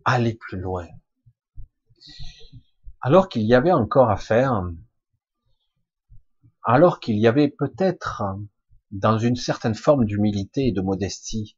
aller 0.06 0.36
plus 0.36 0.60
loin. 0.60 0.88
Alors 3.02 3.30
qu'il 3.30 3.44
y 3.44 3.54
avait 3.54 3.72
encore 3.72 4.10
à 4.10 4.18
faire, 4.18 4.64
alors 6.64 7.00
qu'il 7.00 7.18
y 7.20 7.28
avait 7.28 7.50
peut-être, 7.50 8.24
dans 8.92 9.18
une 9.18 9.36
certaine 9.36 9.76
forme 9.76 10.06
d'humilité 10.06 10.68
et 10.68 10.72
de 10.72 10.82
modestie, 10.82 11.58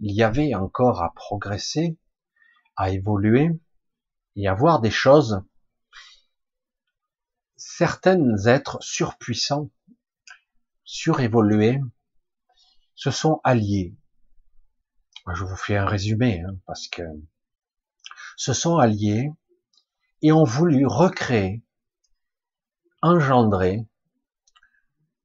il 0.00 0.14
y 0.14 0.22
avait 0.22 0.54
encore 0.54 1.02
à 1.02 1.12
progresser, 1.14 1.98
à 2.76 2.90
évoluer, 2.90 3.50
et 4.36 4.48
à 4.48 4.54
voir 4.54 4.80
des 4.80 4.90
choses, 4.90 5.42
certains 7.56 8.36
êtres 8.46 8.78
surpuissants, 8.82 9.70
surévolués, 10.84 11.80
se 12.94 13.10
sont 13.10 13.40
alliés. 13.44 13.96
Je 15.34 15.44
vous 15.44 15.56
fais 15.56 15.76
un 15.76 15.86
résumé, 15.86 16.42
hein, 16.42 16.56
parce 16.66 16.86
que 16.88 17.02
se 18.36 18.52
sont 18.52 18.76
alliés 18.76 19.30
et 20.22 20.32
ont 20.32 20.44
voulu 20.44 20.86
recréer, 20.86 21.64
engendrer 23.02 23.86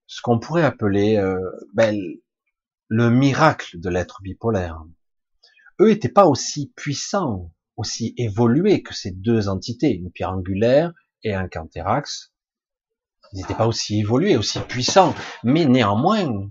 ce 0.08 0.22
qu'on 0.22 0.40
pourrait 0.40 0.64
appeler 0.64 1.18
euh, 1.18 1.40
ben, 1.74 1.98
le 2.94 3.10
miracle 3.10 3.80
de 3.80 3.90
l'être 3.90 4.22
bipolaire. 4.22 4.84
Eux 5.80 5.88
n'étaient 5.88 6.10
pas 6.10 6.26
aussi 6.26 6.74
puissants 6.76 7.54
aussi 7.78 8.14
évolué 8.18 8.84
que 8.84 8.94
ces 8.94 9.12
deux 9.12 9.48
entités, 9.48 9.96
une 9.96 10.12
pierre 10.12 10.34
angulaire 10.34 10.92
et 11.24 11.34
un 11.34 11.48
canthérax. 11.48 12.34
Ils 13.32 13.38
n'étaient 13.38 13.56
pas 13.56 13.66
aussi 13.66 14.02
évolués, 14.02 14.36
aussi 14.36 14.60
puissants, 14.60 15.16
mais 15.42 15.64
néanmoins, 15.64 16.50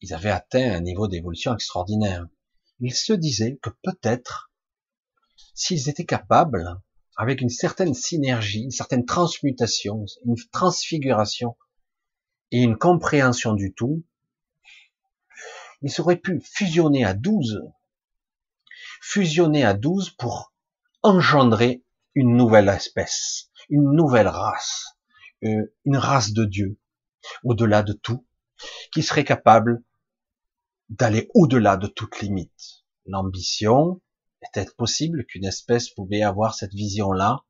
ils 0.00 0.14
avaient 0.14 0.30
atteint 0.30 0.74
un 0.74 0.80
niveau 0.80 1.06
d'évolution 1.06 1.52
extraordinaire. 1.52 2.26
Ils 2.80 2.94
se 2.94 3.12
disaient 3.12 3.58
que 3.60 3.68
peut-être, 3.82 4.50
s'ils 5.52 5.90
étaient 5.90 6.06
capables, 6.06 6.80
avec 7.18 7.42
une 7.42 7.50
certaine 7.50 7.92
synergie, 7.92 8.62
une 8.62 8.70
certaine 8.70 9.04
transmutation, 9.04 10.06
une 10.24 10.36
transfiguration 10.50 11.58
et 12.52 12.62
une 12.62 12.78
compréhension 12.78 13.52
du 13.52 13.74
tout, 13.74 14.02
ils 15.84 16.00
auraient 16.00 16.16
pu 16.16 16.40
fusionner 16.40 17.04
à 17.04 17.12
douze, 17.12 17.62
fusionner 19.02 19.64
à 19.64 19.74
douze 19.74 20.10
pour 20.10 20.54
engendrer 21.02 21.84
une 22.14 22.36
nouvelle 22.36 22.70
espèce, 22.70 23.50
une 23.68 23.92
nouvelle 23.92 24.28
race, 24.28 24.96
euh, 25.44 25.74
une 25.84 25.98
race 25.98 26.32
de 26.32 26.46
Dieu, 26.46 26.78
au-delà 27.42 27.82
de 27.82 27.92
tout, 27.92 28.26
qui 28.92 29.02
serait 29.02 29.24
capable 29.24 29.84
d'aller 30.88 31.28
au-delà 31.34 31.76
de 31.76 31.86
toute 31.86 32.18
limite. 32.20 32.84
L'ambition 33.04 34.00
était 34.42 34.70
possible 34.78 35.26
qu'une 35.26 35.44
espèce 35.44 35.90
pouvait 35.90 36.22
avoir 36.22 36.54
cette 36.54 36.72
vision-là. 36.72 37.44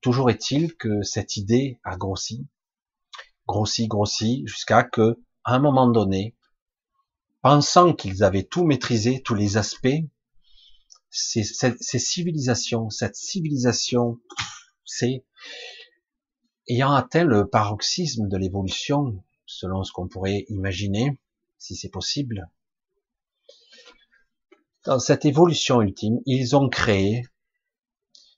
Toujours 0.00 0.30
est-il 0.30 0.76
que 0.76 1.02
cette 1.02 1.36
idée 1.36 1.80
a 1.82 1.96
grossi, 1.96 2.46
grossi, 3.48 3.88
grossi, 3.88 4.44
jusqu'à 4.46 4.84
que, 4.84 5.20
à 5.42 5.54
un 5.54 5.58
moment 5.58 5.88
donné, 5.88 6.36
pensant 7.44 7.92
qu'ils 7.92 8.24
avaient 8.24 8.42
tout 8.42 8.64
maîtrisé, 8.64 9.20
tous 9.20 9.34
les 9.34 9.58
aspects, 9.58 10.00
ces, 11.10 11.44
civilisations, 11.98 12.88
cette 12.88 13.16
civilisation, 13.16 14.18
c'est 14.86 15.26
ayant 16.70 16.94
atteint 16.94 17.24
le 17.24 17.46
paroxysme 17.46 18.28
de 18.28 18.38
l'évolution, 18.38 19.22
selon 19.44 19.84
ce 19.84 19.92
qu'on 19.92 20.08
pourrait 20.08 20.46
imaginer, 20.48 21.18
si 21.58 21.76
c'est 21.76 21.90
possible. 21.90 22.48
Dans 24.86 24.98
cette 24.98 25.26
évolution 25.26 25.82
ultime, 25.82 26.20
ils 26.24 26.56
ont 26.56 26.70
créé 26.70 27.24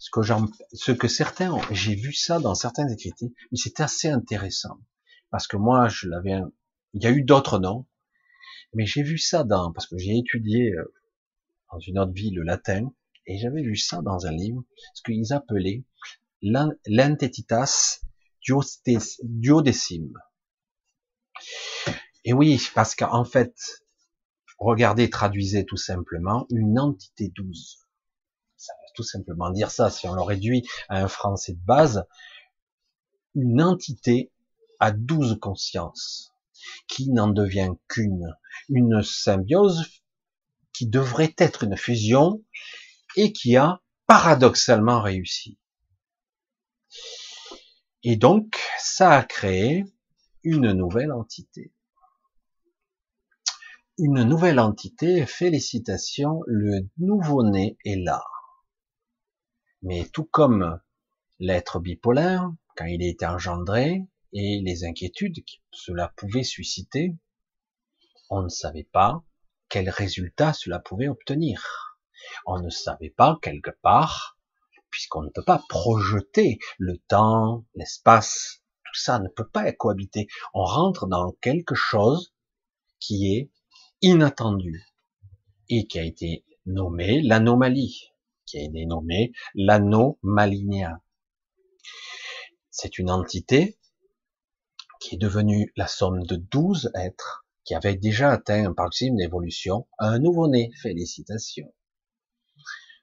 Ce 0.00 0.10
que, 0.10 0.20
ce 0.72 0.90
que 0.90 1.06
certains, 1.06 1.56
j'ai 1.70 1.94
vu 1.94 2.12
ça 2.12 2.40
dans 2.40 2.56
certains 2.56 2.88
écritures, 2.88 3.30
mais 3.52 3.56
c'est 3.56 3.78
assez 3.80 4.08
intéressant. 4.08 4.80
Parce 5.30 5.46
que 5.46 5.56
moi, 5.56 5.86
je 5.86 6.08
l'avais, 6.08 6.40
il 6.92 7.04
y 7.04 7.06
a 7.06 7.12
eu 7.12 7.22
d'autres 7.22 7.60
noms, 7.60 7.86
mais 8.74 8.86
j'ai 8.86 9.02
vu 9.02 9.18
ça 9.18 9.44
dans, 9.44 9.72
parce 9.72 9.86
que 9.86 9.98
j'ai 9.98 10.16
étudié 10.16 10.72
euh, 10.72 10.94
dans 11.72 11.78
une 11.78 11.98
autre 11.98 12.12
vie 12.12 12.30
le 12.30 12.42
latin, 12.42 12.92
et 13.26 13.38
j'avais 13.38 13.62
vu 13.62 13.76
ça 13.76 14.02
dans 14.02 14.26
un 14.26 14.32
livre, 14.32 14.64
ce 14.94 15.02
qu'ils 15.02 15.32
appelaient 15.32 15.84
l'antetitas 16.42 18.00
duodécime. 19.22 20.12
Et 22.24 22.32
oui, 22.32 22.60
parce 22.74 22.94
qu'en 22.94 23.24
fait, 23.24 23.54
regardez, 24.58 25.10
traduisez 25.10 25.64
tout 25.64 25.76
simplement 25.76 26.46
une 26.50 26.78
entité 26.78 27.28
douze. 27.34 27.78
Ça 28.56 28.72
veut 28.74 28.92
tout 28.94 29.02
simplement 29.02 29.50
dire 29.50 29.70
ça, 29.70 29.90
si 29.90 30.06
on 30.08 30.14
le 30.14 30.22
réduit 30.22 30.66
à 30.88 31.02
un 31.02 31.08
français 31.08 31.52
de 31.52 31.64
base, 31.64 32.04
une 33.34 33.60
entité 33.60 34.30
à 34.80 34.92
douze 34.92 35.38
consciences, 35.40 36.32
qui 36.88 37.10
n'en 37.10 37.28
devient 37.28 37.70
qu'une, 37.88 38.34
une 38.68 39.02
symbiose 39.02 39.84
qui 40.72 40.86
devrait 40.86 41.34
être 41.38 41.64
une 41.64 41.76
fusion 41.76 42.44
et 43.16 43.32
qui 43.32 43.56
a 43.56 43.80
paradoxalement 44.06 45.00
réussi. 45.00 45.58
Et 48.02 48.16
donc, 48.16 48.60
ça 48.78 49.12
a 49.12 49.24
créé 49.24 49.84
une 50.42 50.72
nouvelle 50.72 51.12
entité. 51.12 51.72
Une 53.98 54.22
nouvelle 54.22 54.60
entité, 54.60 55.24
félicitations, 55.26 56.42
le 56.46 56.86
nouveau-né 56.98 57.78
est 57.84 57.96
là. 57.96 58.22
Mais 59.82 60.06
tout 60.12 60.24
comme 60.24 60.78
l'être 61.38 61.80
bipolaire, 61.80 62.52
quand 62.76 62.84
il 62.84 63.02
été 63.02 63.26
engendré, 63.26 64.06
et 64.38 64.60
les 64.60 64.84
inquiétudes 64.84 65.42
que 65.46 65.52
cela 65.72 66.12
pouvait 66.14 66.44
susciter, 66.44 67.16
on 68.28 68.42
ne 68.42 68.50
savait 68.50 68.86
pas 68.92 69.24
quel 69.70 69.88
résultat 69.88 70.52
cela 70.52 70.78
pouvait 70.78 71.08
obtenir. 71.08 71.96
On 72.44 72.60
ne 72.60 72.68
savait 72.68 73.14
pas 73.16 73.38
quelque 73.40 73.70
part, 73.80 74.38
puisqu'on 74.90 75.22
ne 75.22 75.30
peut 75.30 75.42
pas 75.42 75.62
projeter 75.70 76.58
le 76.76 76.98
temps, 76.98 77.64
l'espace, 77.74 78.62
tout 78.84 79.00
ça 79.00 79.20
ne 79.20 79.28
peut 79.28 79.48
pas 79.48 79.72
cohabiter. 79.72 80.26
On 80.52 80.64
rentre 80.64 81.06
dans 81.06 81.32
quelque 81.40 81.74
chose 81.74 82.34
qui 83.00 83.34
est 83.34 83.50
inattendu 84.02 84.84
et 85.70 85.86
qui 85.86 85.98
a 85.98 86.02
été 86.02 86.44
nommé 86.66 87.22
l'anomalie, 87.22 88.12
qui 88.44 88.58
a 88.58 88.64
été 88.64 88.84
nommé 88.84 89.32
l'anomalinia. 89.54 91.00
C'est 92.70 92.98
une 92.98 93.10
entité 93.10 93.78
qui 95.06 95.14
est 95.14 95.18
devenue 95.18 95.72
la 95.76 95.86
somme 95.86 96.24
de 96.24 96.34
douze 96.34 96.90
êtres 96.96 97.46
qui 97.62 97.76
avaient 97.76 97.94
déjà 97.94 98.32
atteint 98.32 98.66
un 98.66 98.72
paroxysme 98.72 99.14
d'évolution, 99.14 99.86
un 100.00 100.18
nouveau-né. 100.18 100.72
Félicitations. 100.82 101.72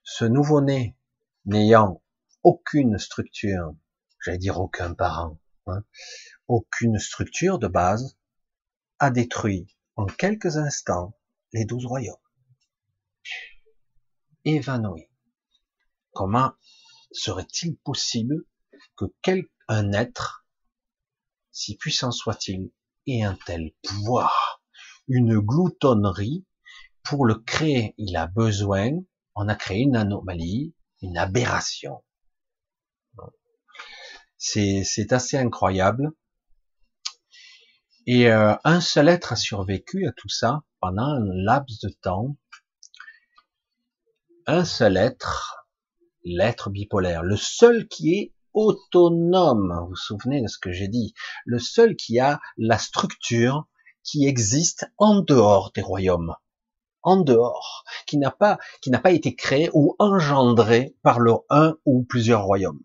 Ce 0.03 0.25
nouveau-né, 0.25 0.97
n'ayant 1.45 2.03
aucune 2.43 2.97
structure, 2.97 3.73
j'allais 4.21 4.37
dire 4.37 4.59
aucun 4.59 4.93
parent, 4.93 5.39
hein, 5.67 5.85
aucune 6.49 6.99
structure 6.99 7.57
de 7.57 7.69
base, 7.69 8.17
a 8.99 9.09
détruit 9.09 9.73
en 9.95 10.05
quelques 10.05 10.57
instants 10.57 11.17
les 11.53 11.63
douze 11.63 11.85
royaumes. 11.85 12.17
Évanoui. 14.43 15.07
Comment 16.11 16.51
serait-il 17.13 17.77
possible 17.77 18.43
que 18.97 19.05
quel, 19.21 19.45
un 19.69 19.93
être 19.93 20.42
si 21.53 21.77
puissant 21.77 22.11
soit-il, 22.11 22.71
ait 23.07 23.23
un 23.23 23.37
tel 23.45 23.71
pouvoir, 23.83 24.61
une 25.07 25.39
gloutonnerie, 25.39 26.45
pour 27.03 27.25
le 27.25 27.35
créer, 27.35 27.93
il 27.97 28.17
a 28.17 28.27
besoin, 28.27 28.89
on 29.35 29.47
a 29.47 29.55
créé 29.55 29.81
une 29.81 29.95
anomalie, 29.95 30.73
une 31.01 31.17
aberration. 31.17 32.03
C'est 34.37 35.13
assez 35.13 35.37
incroyable. 35.37 36.11
Et 38.05 38.29
euh, 38.29 38.55
un 38.65 38.81
seul 38.81 39.07
être 39.07 39.31
a 39.31 39.35
survécu 39.35 40.07
à 40.07 40.11
tout 40.11 40.27
ça 40.27 40.63
pendant 40.81 41.03
un 41.03 41.25
laps 41.45 41.79
de 41.81 41.89
temps. 41.89 42.35
Un 44.45 44.65
seul 44.65 44.97
être, 44.97 45.67
l'être 46.23 46.69
bipolaire, 46.69 47.23
le 47.23 47.37
seul 47.37 47.87
qui 47.87 48.13
est 48.15 48.33
autonome. 48.53 49.77
Vous 49.81 49.89
vous 49.89 49.95
souvenez 49.95 50.41
de 50.41 50.47
ce 50.47 50.57
que 50.57 50.71
j'ai 50.71 50.87
dit? 50.87 51.13
Le 51.45 51.59
seul 51.59 51.95
qui 51.95 52.19
a 52.19 52.39
la 52.57 52.77
structure 52.77 53.67
qui 54.03 54.25
existe 54.25 54.85
en 54.97 55.21
dehors 55.21 55.71
des 55.73 55.81
royaumes, 55.81 56.35
en 57.01 57.17
dehors, 57.17 57.83
qui 58.05 58.17
n'a 58.17 58.31
pas, 58.31 58.57
qui 58.81 58.89
n'a 58.89 58.99
pas 58.99 59.11
été 59.11 59.35
créé 59.35 59.69
ou 59.73 59.95
engendré 59.99 60.95
par 61.03 61.19
le 61.19 61.33
un 61.49 61.75
ou 61.85 62.03
plusieurs 62.03 62.43
royaumes. 62.43 62.83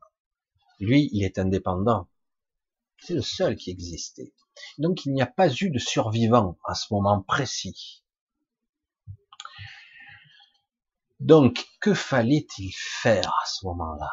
Lui, 0.80 1.08
il 1.12 1.24
est 1.24 1.38
indépendant. 1.38 2.08
C'est 3.00 3.14
le 3.14 3.22
seul 3.22 3.56
qui 3.56 3.70
existait. 3.70 4.32
Donc 4.78 5.06
il 5.06 5.12
n'y 5.12 5.22
a 5.22 5.26
pas 5.26 5.52
eu 5.52 5.70
de 5.70 5.78
survivant 5.78 6.58
à 6.64 6.74
ce 6.74 6.92
moment 6.92 7.20
précis. 7.22 8.04
Donc, 11.20 11.66
que 11.80 11.94
fallait-il 11.94 12.70
faire 12.72 13.28
à 13.28 13.46
ce 13.46 13.66
moment-là? 13.66 14.12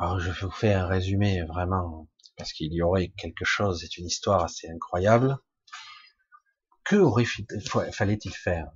Alors 0.00 0.18
je 0.18 0.30
vous 0.46 0.50
fais 0.50 0.72
un 0.72 0.86
résumé 0.86 1.42
vraiment, 1.42 2.08
parce 2.38 2.54
qu'il 2.54 2.72
y 2.72 2.80
aurait 2.80 3.08
quelque 3.18 3.44
chose, 3.44 3.80
c'est 3.82 3.98
une 3.98 4.06
histoire 4.06 4.42
assez 4.42 4.66
incroyable. 4.66 5.36
Que 6.84 6.96
aurait 6.96 7.26
fallait-il 7.92 8.32
faire? 8.32 8.72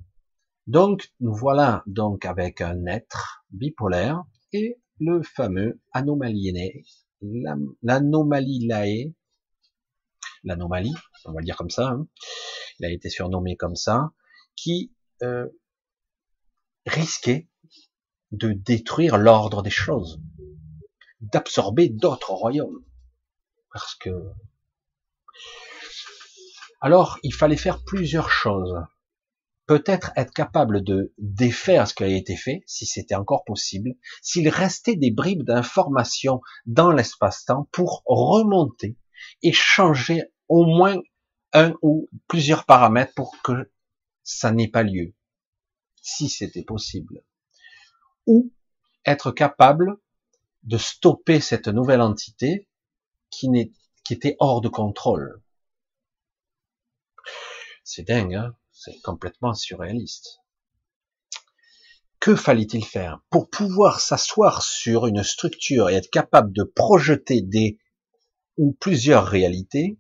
Donc 0.67 1.11
nous 1.21 1.35
voilà 1.35 1.83
donc 1.87 2.27
avec 2.27 2.61
un 2.61 2.85
être 2.85 3.47
bipolaire 3.51 4.23
et 4.53 4.79
le 5.01 5.23
fameux 5.23 5.81
anomalié, 5.93 6.85
l'anomalie 7.83 8.67
lae, 8.67 9.15
l'anomalie, 10.43 10.95
on 11.25 11.33
va 11.33 11.41
le 11.41 11.47
dire 11.47 11.57
comme 11.57 11.71
ça, 11.71 11.89
hein. 11.89 12.07
il 12.79 12.85
a 12.85 12.91
été 12.91 13.09
surnommé 13.09 13.57
comme 13.57 13.77
ça, 13.77 14.13
qui 14.57 14.93
euh, 15.23 15.49
risquait 16.85 17.49
de 18.31 18.53
détruire 18.53 19.17
l'ordre 19.17 19.63
des 19.63 19.71
choses 19.71 20.21
d'absorber 21.33 21.89
d'autres 21.89 22.33
royaumes. 22.33 22.85
Parce 23.73 23.95
que... 23.95 24.11
Alors, 26.81 27.19
il 27.23 27.35
fallait 27.35 27.57
faire 27.57 27.83
plusieurs 27.85 28.31
choses. 28.31 28.77
Peut-être 29.67 30.13
être 30.17 30.33
capable 30.33 30.85
de 30.85 31.15
défaire 31.17 31.89
ce 31.89 31.95
qui 31.95 32.05
a 32.05 32.09
été 32.09 32.37
fait, 32.37 32.63
si 32.67 32.85
c'était 32.85 33.15
encore 33.15 33.45
possible, 33.45 33.95
s'il 34.21 34.49
restait 34.51 34.97
des 34.97 35.11
bribes 35.11 35.45
d'informations 35.45 36.43
dans 36.67 36.91
l'espace-temps 36.93 37.69
pour 37.73 38.03
remonter 38.05 38.99
et 39.43 39.53
changer 39.53 40.25
au 40.49 40.67
moins 40.67 41.01
un 41.55 41.75
ou 41.81 42.11
plusieurs 42.29 42.67
paramètres 42.67 43.15
pour 43.15 43.41
que 43.43 43.71
ça 44.23 44.53
n'ait 44.53 44.69
pas 44.69 44.83
lieu, 44.83 45.15
si 46.03 46.29
c'était 46.29 46.65
possible. 46.65 47.25
Ou 48.27 48.53
être 49.07 49.31
capable 49.31 49.97
de 50.65 50.79
stopper 50.79 51.41
cette 51.41 51.69
nouvelle 51.69 52.01
entité 52.01 52.69
qui, 53.31 53.49
qui 54.05 54.15
était 54.15 54.37
hors 54.39 54.61
de 54.61 54.69
contrôle. 54.69 55.43
C'est 57.85 58.07
dingue, 58.07 58.35
hein 58.35 58.55
c'est 58.75 59.01
complètement 59.01 59.55
surréaliste. 59.55 60.41
Que 62.21 62.37
fallait-il 62.37 62.85
faire 62.85 63.23
pour 63.31 63.49
pouvoir 63.49 64.01
s'asseoir 64.01 64.63
sur 64.63 65.07
une 65.07 65.23
structure 65.23 65.89
et 65.89 65.95
être 65.95 66.11
capable 66.11 66.53
de 66.53 66.65
projeter 66.65 67.41
des 67.41 67.79
ou 68.59 68.73
plusieurs 68.73 69.27
réalités? 69.27 69.99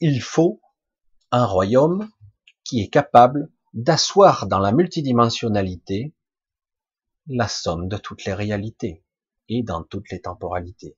Il 0.00 0.22
faut 0.22 0.60
un 1.30 1.44
royaume 1.44 2.08
qui 2.64 2.80
est 2.80 2.88
capable 2.88 3.50
d'asseoir 3.74 4.46
dans 4.46 4.58
la 4.58 4.72
multidimensionnalité 4.72 6.14
la 7.26 7.48
somme 7.48 7.88
de 7.88 7.96
toutes 7.96 8.24
les 8.24 8.34
réalités 8.34 9.03
et 9.48 9.62
dans 9.62 9.82
toutes 9.82 10.10
les 10.10 10.20
temporalités. 10.20 10.96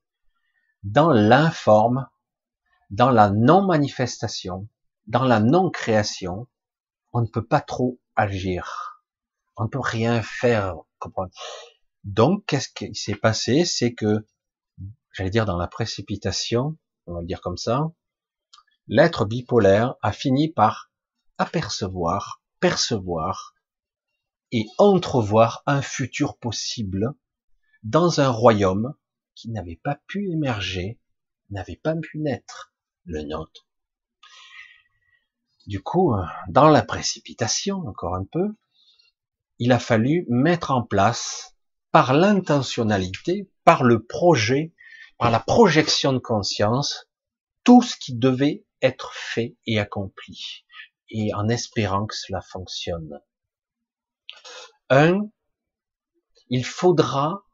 Dans 0.83 1.11
l'informe, 1.11 2.07
dans 2.89 3.09
la 3.09 3.29
non-manifestation, 3.29 4.67
dans 5.07 5.23
la 5.23 5.39
non-création, 5.39 6.47
on 7.13 7.21
ne 7.21 7.27
peut 7.27 7.45
pas 7.45 7.61
trop 7.61 7.99
agir. 8.15 9.03
On 9.55 9.63
ne 9.63 9.69
peut 9.69 9.79
rien 9.79 10.21
faire. 10.21 10.75
Donc, 12.03 12.45
qu'est-ce 12.45 12.69
qui 12.69 12.93
s'est 12.95 13.15
passé? 13.15 13.65
C'est 13.65 13.93
que, 13.93 14.25
j'allais 15.13 15.29
dire 15.29 15.45
dans 15.45 15.57
la 15.57 15.67
précipitation, 15.67 16.77
on 17.05 17.15
va 17.15 17.23
dire 17.23 17.41
comme 17.41 17.57
ça, 17.57 17.85
l'être 18.87 19.25
bipolaire 19.25 19.95
a 20.01 20.11
fini 20.11 20.49
par 20.51 20.91
apercevoir, 21.37 22.41
percevoir 22.59 23.53
et 24.51 24.65
entrevoir 24.77 25.63
un 25.65 25.81
futur 25.81 26.37
possible 26.37 27.13
dans 27.89 28.19
un 28.19 28.29
royaume 28.29 28.93
qui 29.33 29.49
n'avait 29.49 29.79
pas 29.81 29.97
pu 30.07 30.29
émerger, 30.29 30.99
n'avait 31.51 31.77
pas 31.77 31.95
pu 31.95 32.19
naître, 32.19 32.73
le 33.05 33.21
nôtre. 33.21 33.65
Du 35.67 35.81
coup, 35.81 36.13
dans 36.49 36.67
la 36.67 36.81
précipitation, 36.81 37.77
encore 37.87 38.15
un 38.15 38.25
peu, 38.25 38.55
il 39.57 39.71
a 39.71 39.79
fallu 39.79 40.25
mettre 40.27 40.71
en 40.71 40.83
place, 40.83 41.55
par 41.91 42.13
l'intentionnalité, 42.13 43.49
par 43.63 43.83
le 43.83 44.05
projet, 44.05 44.73
par 45.17 45.31
la 45.31 45.39
projection 45.39 46.11
de 46.11 46.19
conscience, 46.19 47.07
tout 47.63 47.81
ce 47.81 47.95
qui 47.95 48.13
devait 48.13 48.65
être 48.81 49.13
fait 49.13 49.55
et 49.65 49.79
accompli, 49.79 50.65
et 51.09 51.33
en 51.33 51.47
espérant 51.47 52.05
que 52.05 52.15
cela 52.15 52.41
fonctionne. 52.41 53.21
Un, 54.89 55.29
il 56.49 56.65
faudra 56.65 57.46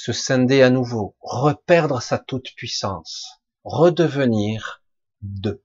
se 0.00 0.12
scinder 0.12 0.62
à 0.62 0.70
nouveau, 0.70 1.16
reperdre 1.20 2.00
sa 2.00 2.18
toute 2.18 2.54
puissance, 2.54 3.42
redevenir 3.64 4.84
deux. 5.22 5.60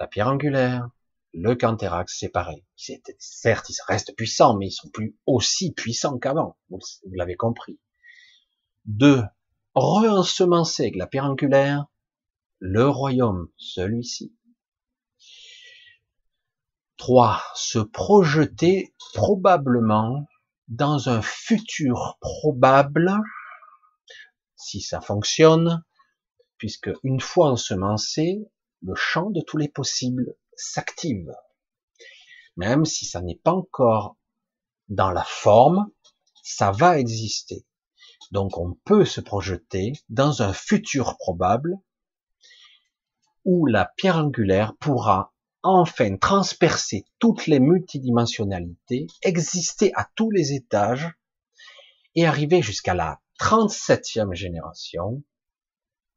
La 0.00 0.08
pierre 0.08 0.26
angulaire, 0.26 0.90
le 1.32 1.54
Canthérax 1.54 2.18
séparé. 2.18 2.66
Certes, 2.74 3.70
ils 3.70 3.76
restent 3.86 4.16
puissants, 4.16 4.56
mais 4.56 4.66
ils 4.66 4.72
sont 4.72 4.88
plus 4.88 5.16
aussi 5.26 5.70
puissants 5.72 6.18
qu'avant. 6.18 6.58
Vous 6.70 6.80
l'avez 7.12 7.36
compris. 7.36 7.78
Deux, 8.84 9.22
re-ensemencer 9.76 10.82
avec 10.82 10.96
la 10.96 11.06
pierre 11.06 11.26
angulaire 11.26 11.86
le 12.58 12.88
royaume, 12.88 13.48
celui-ci. 13.56 14.34
Trois, 16.96 17.44
se 17.54 17.78
projeter 17.78 18.92
probablement 19.14 20.26
dans 20.72 21.10
un 21.10 21.20
futur 21.20 22.16
probable, 22.22 23.12
si 24.56 24.80
ça 24.80 25.02
fonctionne, 25.02 25.84
puisque 26.56 26.90
une 27.02 27.20
fois 27.20 27.50
ensemencé, 27.50 28.38
le 28.80 28.94
champ 28.94 29.28
de 29.28 29.42
tous 29.42 29.58
les 29.58 29.68
possibles 29.68 30.34
s'active. 30.56 31.30
Même 32.56 32.86
si 32.86 33.04
ça 33.04 33.20
n'est 33.20 33.38
pas 33.44 33.52
encore 33.52 34.16
dans 34.88 35.10
la 35.10 35.24
forme, 35.24 35.90
ça 36.42 36.70
va 36.70 36.98
exister. 36.98 37.66
Donc 38.30 38.56
on 38.56 38.72
peut 38.86 39.04
se 39.04 39.20
projeter 39.20 39.92
dans 40.08 40.40
un 40.40 40.54
futur 40.54 41.18
probable 41.18 41.74
où 43.44 43.66
la 43.66 43.92
pierre 43.96 44.16
angulaire 44.16 44.74
pourra 44.80 45.31
enfin 45.62 46.16
transpercer 46.16 47.04
toutes 47.18 47.46
les 47.46 47.60
multidimensionnalités, 47.60 49.06
exister 49.22 49.92
à 49.94 50.08
tous 50.14 50.30
les 50.30 50.52
étages 50.52 51.08
et 52.14 52.26
arriver 52.26 52.62
jusqu'à 52.62 52.94
la 52.94 53.20
37e 53.40 54.34
génération, 54.34 55.22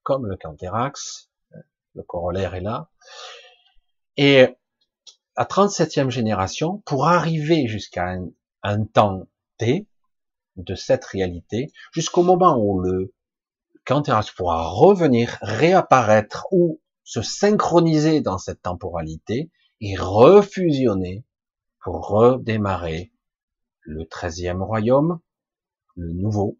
comme 0.03 0.27
le 0.27 0.35
Canthérax, 0.35 1.29
le 1.93 2.03
corollaire 2.03 2.55
est 2.55 2.61
là, 2.61 2.89
et 4.17 4.47
la 5.37 5.45
37e 5.45 6.09
génération, 6.09 6.81
pour 6.85 7.07
arriver 7.07 7.67
jusqu'à 7.67 8.15
un, 8.63 8.85
temps 8.85 9.27
T 9.57 9.87
de 10.55 10.75
cette 10.75 11.05
réalité, 11.05 11.71
jusqu'au 11.91 12.23
moment 12.23 12.57
où 12.57 12.79
le 12.79 13.13
Canthérax 13.85 14.31
pourra 14.31 14.67
revenir, 14.67 15.37
réapparaître 15.41 16.47
ou 16.51 16.81
se 17.05 17.21
synchroniser 17.21 18.19
dans 18.19 18.37
cette 18.37 18.63
temporalité 18.63 19.51
et 19.79 19.95
refusionner 19.95 21.23
pour 21.79 22.07
redémarrer 22.07 23.13
le 23.81 24.05
treizième 24.07 24.63
royaume, 24.63 25.19
le 25.95 26.11
nouveau. 26.11 26.59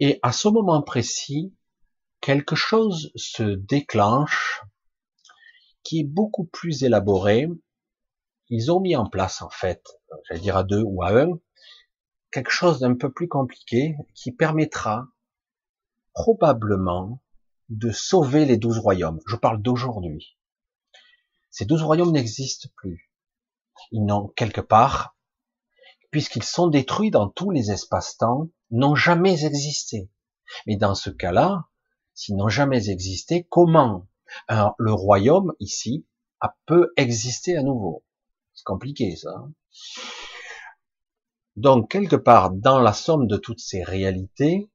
Et 0.00 0.18
à 0.22 0.32
ce 0.32 0.48
moment 0.48 0.82
précis, 0.82 1.54
quelque 2.20 2.56
chose 2.56 3.12
se 3.14 3.42
déclenche 3.42 4.62
qui 5.84 6.00
est 6.00 6.04
beaucoup 6.04 6.44
plus 6.44 6.82
élaboré. 6.82 7.48
Ils 8.48 8.72
ont 8.72 8.80
mis 8.80 8.96
en 8.96 9.08
place, 9.08 9.42
en 9.42 9.50
fait, 9.50 9.86
j'allais 10.24 10.40
dire 10.40 10.56
à 10.56 10.64
deux 10.64 10.82
ou 10.82 11.02
à 11.04 11.10
un, 11.10 11.38
quelque 12.32 12.50
chose 12.50 12.80
d'un 12.80 12.96
peu 12.96 13.12
plus 13.12 13.28
compliqué 13.28 13.96
qui 14.14 14.32
permettra 14.32 15.06
probablement 16.14 17.22
de 17.68 17.90
sauver 17.90 18.44
les 18.44 18.56
douze 18.56 18.78
royaumes. 18.78 19.20
Je 19.26 19.36
parle 19.36 19.60
d'aujourd'hui. 19.60 20.36
Ces 21.50 21.64
douze 21.64 21.82
royaumes 21.82 22.12
n'existent 22.12 22.68
plus. 22.76 23.10
Ils 23.90 24.04
n'ont 24.04 24.28
quelque 24.28 24.60
part, 24.60 25.16
puisqu'ils 26.10 26.44
sont 26.44 26.68
détruits 26.68 27.10
dans 27.10 27.28
tous 27.28 27.50
les 27.50 27.70
espaces-temps, 27.70 28.48
n'ont 28.70 28.94
jamais 28.94 29.44
existé. 29.44 30.10
Mais 30.66 30.76
dans 30.76 30.94
ce 30.94 31.10
cas-là, 31.10 31.68
s'ils 32.14 32.36
n'ont 32.36 32.48
jamais 32.48 32.90
existé, 32.90 33.46
comment 33.50 34.06
le 34.48 34.92
royaume 34.92 35.52
ici 35.60 36.06
a 36.40 36.56
peut 36.66 36.92
exister 36.96 37.56
à 37.56 37.62
nouveau? 37.62 38.04
C'est 38.54 38.64
compliqué 38.64 39.16
ça. 39.16 39.30
Hein. 39.30 39.52
Donc 41.56 41.90
quelque 41.90 42.16
part 42.16 42.50
dans 42.50 42.78
la 42.78 42.92
somme 42.92 43.26
de 43.26 43.36
toutes 43.36 43.60
ces 43.60 43.82
réalités, 43.82 44.70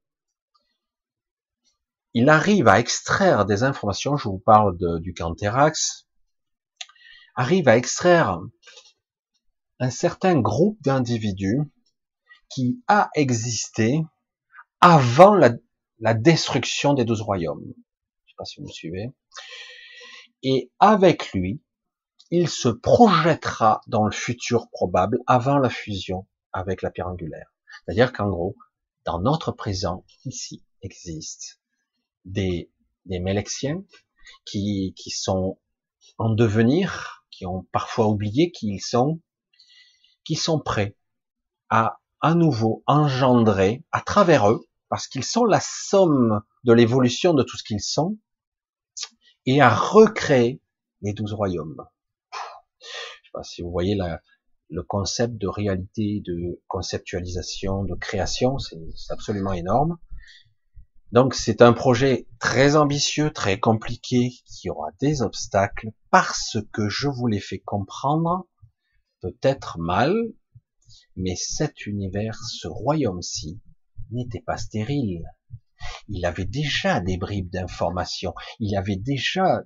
il 2.14 2.30
arrive 2.30 2.68
à 2.68 2.80
extraire 2.80 3.45
des 3.45 3.64
informations, 3.64 4.18
je 4.18 4.30
vous 4.30 4.39
parle 4.39 4.78
du 5.01 5.14
Canthérax, 5.14 6.07
arrive 7.36 7.68
à 7.68 7.78
extraire 7.78 8.39
un 9.80 9.89
certain 9.89 10.39
groupe 10.39 10.78
d'individus 10.82 11.59
qui 12.49 12.84
a 12.88 13.09
existé 13.16 14.01
avant 14.80 15.34
la, 15.34 15.51
la, 15.99 16.14
destruction 16.14 16.93
des 16.93 17.03
douze 17.03 17.22
royaumes. 17.22 17.74
Je 18.26 18.32
sais 18.32 18.36
pas 18.38 18.45
si 18.45 18.59
vous 18.59 18.68
me 18.68 18.72
suivez. 18.72 19.11
Et 20.43 20.72
avec 20.80 21.32
lui, 21.34 21.64
il 22.30 22.47
se 22.47 22.70
projettera 22.70 23.82
dans 23.88 24.05
le 24.05 24.11
futur 24.11 24.70
probable 24.70 25.20
avant 25.26 25.57
la 25.57 25.70
fusion 25.70 26.28
avec 26.51 26.84
la 26.84 26.91
pierre 26.91 27.07
angulaire. 27.07 27.51
C'est-à-dire 27.86 28.14
qu'en 28.14 28.30
gros, 28.30 28.55
dans 29.05 29.20
notre 29.20 29.51
présent, 29.51 30.05
ici, 30.26 30.64
existe 30.82 31.62
des, 32.26 32.71
des 33.05 33.19
Mélexiens 33.19 33.84
qui, 34.45 34.93
qui 34.97 35.09
sont 35.09 35.59
en 36.17 36.30
devenir, 36.30 37.26
qui 37.32 37.45
ont 37.45 37.63
parfois 37.71 38.07
oublié 38.07 38.51
qui 38.51 38.67
ils 38.67 38.82
sont, 38.82 39.21
qui 40.24 40.36
sont 40.36 40.59
prêts 40.59 40.95
à 41.69 41.99
à 42.24 42.36
nouveau 42.36 42.84
engendrer 42.88 43.84
à 43.91 43.99
travers 43.99 44.49
eux, 44.49 44.65
parce 44.88 45.07
qu'ils 45.07 45.26
sont 45.26 45.43
la 45.43 45.59
somme 45.59 46.41
de 46.63 46.71
l'évolution 46.71 47.34
de 47.34 47.43
tout 47.43 47.57
ce 47.57 47.63
qu'ils 47.63 47.82
sont, 47.82 48.17
et 49.45 49.59
à 49.59 49.69
recréer 49.69 50.61
les 51.01 51.11
douze 51.11 51.34
royaumes. 51.34 51.86
Je 52.82 52.88
sais 52.88 53.32
pas 53.34 53.43
si 53.43 53.61
vous 53.61 53.71
voyez 53.71 53.95
la, 53.95 54.21
le 54.69 54.84
concept 54.84 55.38
de 55.38 55.47
réalité, 55.47 56.24
de 56.26 56.61
conceptualisation, 56.69 57.84
de 57.84 57.95
création, 57.95 58.57
c'est 58.57 58.80
absolument 59.09 59.51
énorme. 59.51 59.97
Donc 61.14 61.36
c'est 61.36 61.61
un 61.61 61.74
projet 61.74 62.28
très 62.39 62.76
ambitieux, 62.76 63.32
très 63.32 63.59
compliqué, 63.59 64.32
qui 64.47 64.72
aura 64.72 64.89
des 64.99 65.22
obstacles 65.22 65.91
parce 66.09 66.57
que 66.72 66.89
je 66.89 67.07
vous 67.07 67.28
l'ai 67.28 67.39
fait 67.39 67.59
comprendre, 67.59 68.47
peut-être 69.22 69.78
mal, 69.78 70.16
mais 71.16 71.36
cet 71.36 71.86
univers, 71.86 72.36
ce 72.49 72.68
royaume-ci, 72.68 73.61
n'était 74.09 74.41
pas 74.41 74.57
stérile. 74.57 75.24
Il 76.07 76.26
avait 76.26 76.45
déjà 76.45 76.99
des 76.99 77.18
bribes 77.18 77.51
d'information, 77.51 78.34
il 78.57 78.76
avait 78.76 78.95
déjà 78.95 79.61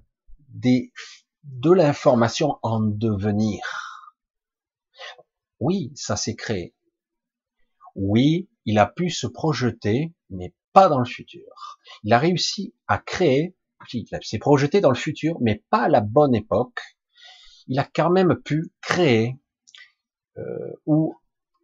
de 0.49 1.71
l'information 1.71 2.59
en 2.61 2.81
devenir. 2.81 3.63
Oui, 5.61 5.93
ça 5.95 6.17
s'est 6.17 6.35
créé. 6.35 6.75
Oui, 7.95 8.49
il 8.65 8.79
a 8.79 8.85
pu 8.85 9.09
se 9.09 9.27
projeter, 9.27 10.13
mais 10.29 10.53
pas 10.78 10.89
dans 10.89 10.99
le 10.99 11.05
futur. 11.05 11.80
Il 12.03 12.13
a 12.13 12.19
réussi 12.19 12.75
à 12.88 12.99
créer, 12.99 13.55
il 13.93 14.05
s'est 14.21 14.38
projeté 14.38 14.80
dans 14.80 14.91
le 14.91 14.95
futur, 14.95 15.39
mais 15.41 15.63
pas 15.71 15.86
à 15.86 15.89
la 15.89 16.01
bonne 16.01 16.36
époque. 16.36 16.80
Il 17.65 17.80
a 17.80 17.84
quand 17.84 18.11
même 18.11 18.36
pu 18.36 18.71
créer 18.80 19.39
euh, 20.38 20.43
ou 20.86 21.15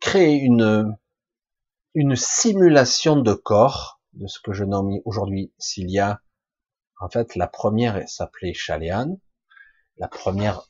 créer 0.02 0.38
une 0.38 0.98
une 1.94 2.16
simulation 2.16 3.16
de 3.16 3.34
corps 3.34 4.02
de 4.14 4.26
ce 4.26 4.40
que 4.40 4.52
je 4.52 4.64
nomme 4.64 5.00
aujourd'hui 5.06 5.54
Cilia. 5.60 6.24
En 7.00 7.08
fait, 7.08 7.36
la 7.36 7.46
première 7.46 8.10
s'appelait 8.10 8.56
Chaléane, 8.56 9.20
la 9.98 10.08
première 10.08 10.64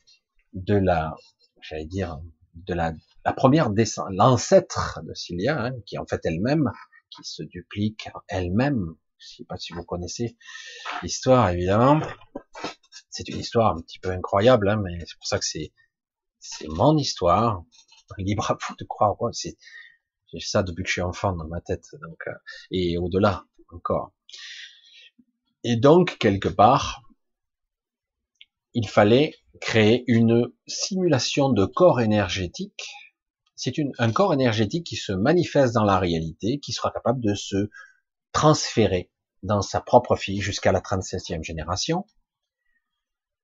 de 0.52 0.74
la, 0.74 1.16
j'allais 1.62 1.86
dire, 1.86 2.20
de 2.52 2.74
la, 2.74 2.92
la 3.24 3.32
première 3.32 3.70
l'ancêtre 4.10 5.00
de 5.02 5.14
Cilia, 5.14 5.62
hein, 5.62 5.72
qui 5.86 5.96
en 5.96 6.04
fait 6.04 6.20
elle-même 6.24 6.70
qui 7.14 7.24
se 7.24 7.42
duplique 7.42 8.08
elle-même. 8.28 8.94
Je 9.18 9.36
sais 9.36 9.44
pas 9.44 9.56
si 9.56 9.72
vous 9.72 9.84
connaissez 9.84 10.36
l'histoire, 11.02 11.50
évidemment. 11.50 12.00
C'est 13.10 13.28
une 13.28 13.38
histoire 13.38 13.76
un 13.76 13.80
petit 13.80 13.98
peu 13.98 14.10
incroyable, 14.10 14.68
hein, 14.68 14.80
mais 14.82 14.98
c'est 15.00 15.16
pour 15.16 15.26
ça 15.26 15.38
que 15.38 15.44
c'est 15.44 15.72
c'est 16.40 16.68
mon 16.68 16.96
histoire. 16.96 17.62
libre 18.18 18.50
à 18.50 18.58
vous 18.60 18.76
de 18.76 18.84
croire. 18.84 19.16
quoi 19.16 19.30
c'est 19.32 19.56
j'ai 20.32 20.40
ça 20.40 20.62
depuis 20.62 20.82
que 20.82 20.88
je 20.88 20.94
suis 20.94 21.00
enfant 21.00 21.32
dans 21.32 21.46
ma 21.46 21.60
tête, 21.60 21.86
donc 22.02 22.18
euh, 22.26 22.32
et 22.70 22.98
au-delà 22.98 23.44
encore. 23.72 24.12
Et 25.62 25.76
donc 25.76 26.18
quelque 26.18 26.48
part, 26.48 27.02
il 28.74 28.88
fallait 28.88 29.34
créer 29.60 30.04
une 30.08 30.52
simulation 30.66 31.50
de 31.50 31.64
corps 31.64 32.00
énergétique. 32.00 32.90
C'est 33.56 33.74
un 33.98 34.12
corps 34.12 34.34
énergétique 34.34 34.86
qui 34.86 34.96
se 34.96 35.12
manifeste 35.12 35.74
dans 35.74 35.84
la 35.84 35.98
réalité, 35.98 36.58
qui 36.58 36.72
sera 36.72 36.90
capable 36.90 37.20
de 37.20 37.34
se 37.34 37.70
transférer 38.32 39.10
dans 39.42 39.62
sa 39.62 39.80
propre 39.80 40.16
fille 40.16 40.40
jusqu'à 40.40 40.72
la 40.72 40.80
37e 40.80 41.44
génération, 41.44 42.06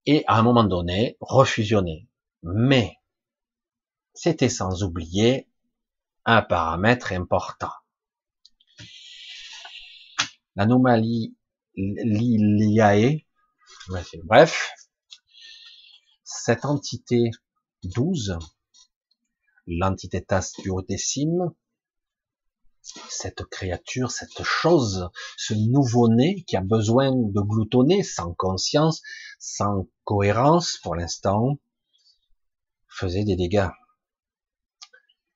et 0.06 0.24
à 0.26 0.36
un 0.36 0.42
moment 0.42 0.64
donné, 0.64 1.16
refusionner. 1.20 2.08
Mais, 2.42 2.96
c'était 4.14 4.48
sans 4.48 4.82
oublier 4.82 5.48
un 6.24 6.42
paramètre 6.42 7.12
important. 7.12 7.72
L'anomalie 10.56 11.36
Liliae, 11.76 13.20
bref, 14.24 14.72
cette 16.24 16.64
entité 16.64 17.30
12, 17.84 18.38
l'entité 19.70 20.22
tasse 20.22 20.52
duodécime, 20.62 21.52
cette 22.82 23.44
créature, 23.44 24.10
cette 24.10 24.42
chose, 24.42 25.10
ce 25.36 25.54
nouveau-né 25.54 26.44
qui 26.46 26.56
a 26.56 26.60
besoin 26.60 27.10
de 27.12 27.40
gloutonner 27.40 28.02
sans 28.02 28.34
conscience, 28.34 29.02
sans 29.38 29.86
cohérence 30.04 30.78
pour 30.82 30.96
l'instant, 30.96 31.58
faisait 32.88 33.24
des 33.24 33.36
dégâts. 33.36 33.68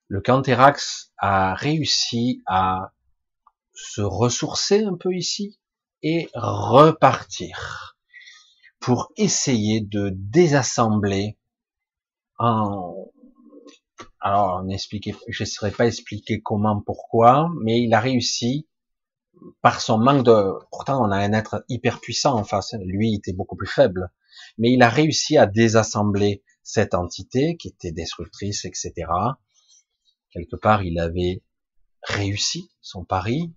Le 0.08 0.20
Canthérax 0.20 1.12
a 1.18 1.54
réussi 1.54 2.42
à 2.46 2.92
se 3.72 4.00
ressourcer 4.00 4.84
un 4.84 4.96
peu 4.96 5.14
ici 5.14 5.58
et 6.02 6.28
repartir 6.34 7.96
pour 8.80 9.12
essayer 9.16 9.80
de 9.80 10.10
désassembler 10.12 11.38
en 12.38 12.94
alors 14.24 14.64
je 14.66 15.42
ne 15.42 15.46
saurais 15.46 15.70
pas 15.70 15.86
expliquer 15.86 16.40
comment, 16.40 16.80
pourquoi, 16.80 17.50
mais 17.62 17.82
il 17.82 17.92
a 17.92 18.00
réussi 18.00 18.66
par 19.60 19.82
son 19.82 19.98
manque 19.98 20.24
de, 20.24 20.54
pourtant 20.70 21.06
on 21.06 21.10
a 21.10 21.18
un 21.18 21.34
être 21.34 21.62
hyper 21.68 22.00
puissant 22.00 22.34
en 22.34 22.42
face, 22.42 22.74
lui 22.80 23.10
il 23.10 23.16
était 23.16 23.34
beaucoup 23.34 23.54
plus 23.54 23.66
faible, 23.66 24.10
mais 24.56 24.72
il 24.72 24.82
a 24.82 24.88
réussi 24.88 25.36
à 25.36 25.46
désassembler 25.46 26.42
cette 26.62 26.94
entité 26.94 27.58
qui 27.58 27.68
était 27.68 27.92
destructrice, 27.92 28.64
etc. 28.64 28.92
Quelque 30.30 30.56
part 30.56 30.82
il 30.82 30.98
avait 30.98 31.42
réussi 32.02 32.70
son 32.80 33.04
pari, 33.04 33.52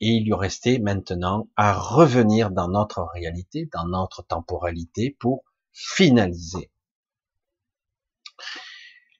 et 0.00 0.08
il 0.08 0.24
lui 0.24 0.34
restait 0.34 0.80
maintenant 0.80 1.48
à 1.54 1.72
revenir 1.72 2.50
dans 2.50 2.68
notre 2.68 3.06
réalité, 3.14 3.68
dans 3.72 3.86
notre 3.86 4.26
temporalité 4.26 5.16
pour 5.20 5.44
finaliser. 5.72 6.72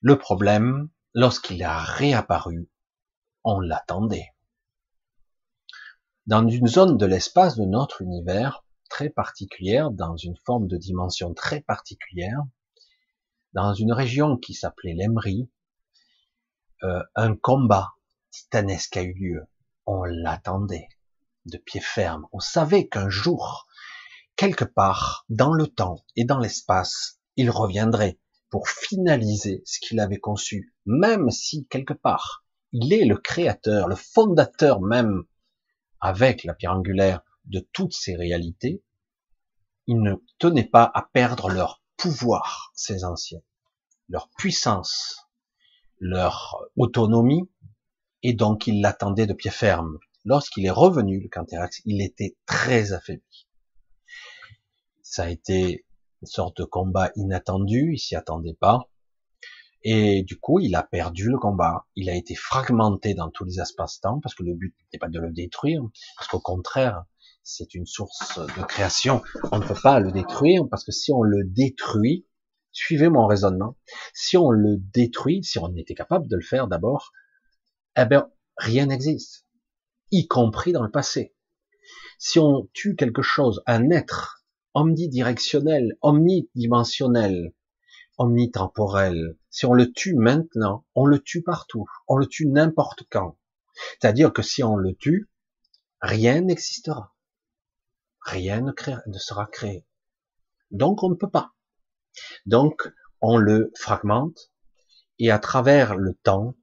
Le 0.00 0.18
problème, 0.18 0.88
lorsqu'il 1.14 1.62
a 1.62 1.78
réapparu, 1.78 2.70
on 3.44 3.60
l'attendait. 3.60 4.34
Dans 6.26 6.46
une 6.48 6.66
zone 6.66 6.96
de 6.96 7.06
l'espace 7.06 7.56
de 7.56 7.64
notre 7.64 8.02
univers 8.02 8.64
très 8.88 9.10
particulière, 9.10 9.90
dans 9.90 10.16
une 10.16 10.36
forme 10.44 10.66
de 10.66 10.76
dimension 10.76 11.34
très 11.34 11.60
particulière, 11.60 12.40
dans 13.52 13.74
une 13.74 13.92
région 13.92 14.36
qui 14.36 14.54
s'appelait 14.54 14.94
l'Emery, 14.94 15.50
euh, 16.82 17.02
un 17.14 17.36
combat 17.36 17.94
titanesque 18.30 18.96
a 18.96 19.02
eu 19.02 19.14
lieu 19.14 19.46
on 19.86 20.02
l'attendait 20.04 20.88
de 21.46 21.58
pied 21.58 21.80
ferme. 21.80 22.26
On 22.32 22.40
savait 22.40 22.88
qu'un 22.88 23.08
jour, 23.08 23.66
quelque 24.34 24.64
part, 24.64 25.24
dans 25.28 25.52
le 25.52 25.68
temps 25.68 26.04
et 26.16 26.24
dans 26.24 26.38
l'espace, 26.38 27.20
il 27.36 27.50
reviendrait 27.50 28.18
pour 28.56 28.70
finaliser 28.70 29.62
ce 29.66 29.78
qu'il 29.80 30.00
avait 30.00 30.18
conçu, 30.18 30.74
même 30.86 31.30
si 31.30 31.66
quelque 31.66 31.92
part, 31.92 32.46
il 32.72 32.90
est 32.94 33.04
le 33.04 33.18
créateur, 33.18 33.86
le 33.86 33.96
fondateur 33.96 34.80
même, 34.80 35.24
avec 36.00 36.42
la 36.42 36.54
pierre 36.54 36.72
angulaire 36.72 37.20
de 37.44 37.60
toutes 37.74 37.92
ces 37.92 38.16
réalités, 38.16 38.82
il 39.86 40.00
ne 40.00 40.14
tenait 40.38 40.64
pas 40.64 40.90
à 40.94 41.02
perdre 41.12 41.50
leur 41.50 41.82
pouvoir, 41.98 42.72
ces 42.74 43.04
anciens, 43.04 43.42
leur 44.08 44.30
puissance, 44.38 45.28
leur 46.00 46.56
autonomie, 46.78 47.50
et 48.22 48.32
donc 48.32 48.66
il 48.66 48.80
l'attendait 48.80 49.26
de 49.26 49.34
pied 49.34 49.50
ferme. 49.50 49.98
Lorsqu'il 50.24 50.64
est 50.64 50.70
revenu, 50.70 51.20
le 51.20 51.28
Canthérax, 51.28 51.82
il 51.84 52.00
était 52.00 52.38
très 52.46 52.94
affaibli. 52.94 53.48
Ça 55.02 55.24
a 55.24 55.28
été 55.28 55.84
une 56.22 56.28
sorte 56.28 56.58
de 56.58 56.64
combat 56.64 57.10
inattendu, 57.16 57.92
il 57.92 57.98
s'y 57.98 58.16
attendait 58.16 58.56
pas. 58.58 58.88
Et 59.82 60.22
du 60.24 60.38
coup, 60.38 60.58
il 60.58 60.74
a 60.74 60.82
perdu 60.82 61.28
le 61.30 61.38
combat. 61.38 61.86
Il 61.94 62.10
a 62.10 62.14
été 62.14 62.34
fragmenté 62.34 63.14
dans 63.14 63.30
tous 63.30 63.44
les 63.44 63.60
espaces-temps, 63.60 64.20
parce 64.20 64.34
que 64.34 64.42
le 64.42 64.54
but 64.54 64.74
n'était 64.80 64.98
pas 64.98 65.08
de 65.08 65.20
le 65.20 65.30
détruire, 65.30 65.82
parce 66.16 66.28
qu'au 66.28 66.40
contraire, 66.40 67.04
c'est 67.42 67.74
une 67.74 67.86
source 67.86 68.38
de 68.38 68.62
création. 68.64 69.22
On 69.52 69.58
ne 69.58 69.64
peut 69.64 69.78
pas 69.80 70.00
le 70.00 70.10
détruire, 70.10 70.64
parce 70.68 70.84
que 70.84 70.92
si 70.92 71.12
on 71.12 71.22
le 71.22 71.44
détruit, 71.44 72.26
suivez 72.72 73.08
mon 73.08 73.26
raisonnement, 73.26 73.76
si 74.12 74.36
on 74.36 74.50
le 74.50 74.76
détruit, 74.78 75.44
si 75.44 75.58
on 75.58 75.74
était 75.76 75.94
capable 75.94 76.26
de 76.26 76.36
le 76.36 76.42
faire 76.42 76.66
d'abord, 76.66 77.12
eh 77.96 78.04
bien, 78.06 78.28
rien 78.56 78.86
n'existe, 78.86 79.46
y 80.10 80.26
compris 80.26 80.72
dans 80.72 80.82
le 80.82 80.90
passé. 80.90 81.34
Si 82.18 82.38
on 82.38 82.68
tue 82.72 82.96
quelque 82.96 83.22
chose, 83.22 83.62
un 83.66 83.90
être 83.90 84.35
omnidirectionnel, 84.76 85.96
omnidimensionnel, 86.02 87.54
omnitemporel, 88.18 89.38
si 89.48 89.64
on 89.64 89.72
le 89.72 89.90
tue 89.90 90.14
maintenant, 90.14 90.84
on 90.94 91.06
le 91.06 91.18
tue 91.18 91.42
partout, 91.42 91.86
on 92.08 92.18
le 92.18 92.26
tue 92.26 92.46
n'importe 92.46 93.04
quand. 93.10 93.38
C'est-à-dire 93.98 94.34
que 94.34 94.42
si 94.42 94.62
on 94.62 94.76
le 94.76 94.94
tue, 94.94 95.30
rien 96.02 96.42
n'existera. 96.42 97.14
Rien 98.20 98.60
ne, 98.60 99.18
sera 99.18 99.46
créé. 99.46 99.86
Donc 100.70 101.02
on 101.02 101.08
ne 101.08 101.14
peut 101.14 101.30
pas. 101.30 101.54
Donc 102.44 102.92
on 103.22 103.38
le 103.38 103.72
fragmente 103.78 104.52
et 105.18 105.30
à 105.30 105.38
travers 105.38 105.96
le 105.96 106.12
temps, 106.22 106.54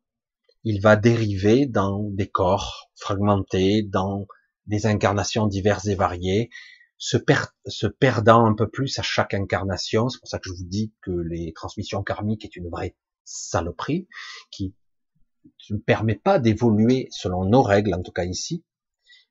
il 0.64 0.82
va 0.82 0.97
dériver 0.97 1.66
dans 1.66 2.03
des 2.11 2.30
corps 2.30 2.91
fragmentés, 2.95 3.82
dans 3.82 4.28
des 4.68 4.86
incarnations 4.86 5.47
diverses 5.47 5.88
et 5.88 5.95
variées, 5.95 6.51
se, 6.98 7.18
se 7.68 7.88
perdant 7.88 8.46
un 8.46 8.54
peu 8.54 8.70
plus 8.70 8.98
à 9.00 9.02
chaque 9.02 9.34
incarnation. 9.34 10.10
C'est 10.10 10.20
pour 10.20 10.30
ça 10.30 10.39
que 10.39 10.50
je 10.50 10.54
vous 10.54 10.66
dis 10.66 10.94
que 11.02 11.12
les 11.12 11.54
transmissions 11.54 12.04
karmiques 12.04 12.46
est 12.46 12.56
une 12.56 12.70
vraie 12.70 12.96
saloperie 13.24 14.08
qui 14.52 14.76
ne 15.70 15.78
permet 15.78 16.16
pas 16.16 16.39
d'évoluer 16.39 17.08
selon 17.12 17.46
nos 17.46 17.62
règles, 17.62 17.94
en 17.94 18.02
tout 18.02 18.12
cas 18.12 18.26
ici. 18.26 18.64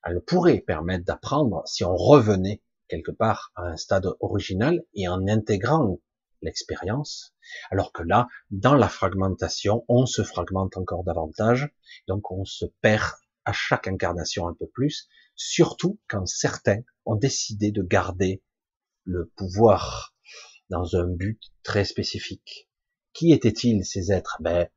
Elle 0.04 0.20
pourrait 0.20 0.60
permettre 0.60 1.04
d'apprendre 1.04 1.62
si 1.66 1.84
on 1.84 1.94
revenait 1.94 2.62
quelque 2.88 3.12
part 3.12 3.52
à 3.54 3.62
un 3.62 3.76
stade 3.76 4.06
original 4.20 4.84
et 4.94 5.08
en 5.08 5.26
intégrant 5.28 5.98
l'expérience, 6.42 7.34
alors 7.70 7.92
que 7.92 8.02
là, 8.02 8.28
dans 8.50 8.74
la 8.74 8.88
fragmentation, 8.88 9.84
on 9.88 10.06
se 10.06 10.22
fragmente 10.22 10.76
encore 10.76 11.04
davantage, 11.04 11.70
donc 12.08 12.30
on 12.30 12.44
se 12.44 12.66
perd 12.80 13.12
à 13.44 13.52
chaque 13.52 13.88
incarnation 13.88 14.48
un 14.48 14.54
peu 14.54 14.66
plus, 14.66 15.08
surtout 15.34 15.98
quand 16.08 16.26
certains 16.26 16.82
ont 17.04 17.16
décidé 17.16 17.70
de 17.72 17.82
garder 17.82 18.42
le 19.04 19.28
pouvoir 19.36 20.14
dans 20.70 20.96
un 20.96 21.06
but 21.06 21.40
très 21.62 21.84
spécifique. 21.84 22.68
Qui 23.12 23.32
étaient-ils 23.32 23.84
ces 23.84 24.12
êtres? 24.12 24.38
Ben, 24.40 24.68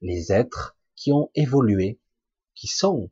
les 0.00 0.32
êtres 0.32 0.76
qui 0.96 1.12
ont 1.12 1.30
évolué, 1.34 2.00
qui 2.54 2.66
sont 2.66 3.10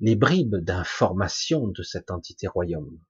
les 0.00 0.16
bribes 0.16 0.56
d'information 0.56 1.68
de 1.68 1.82
cette 1.82 2.10
entité 2.10 2.46
royaume. 2.46 3.00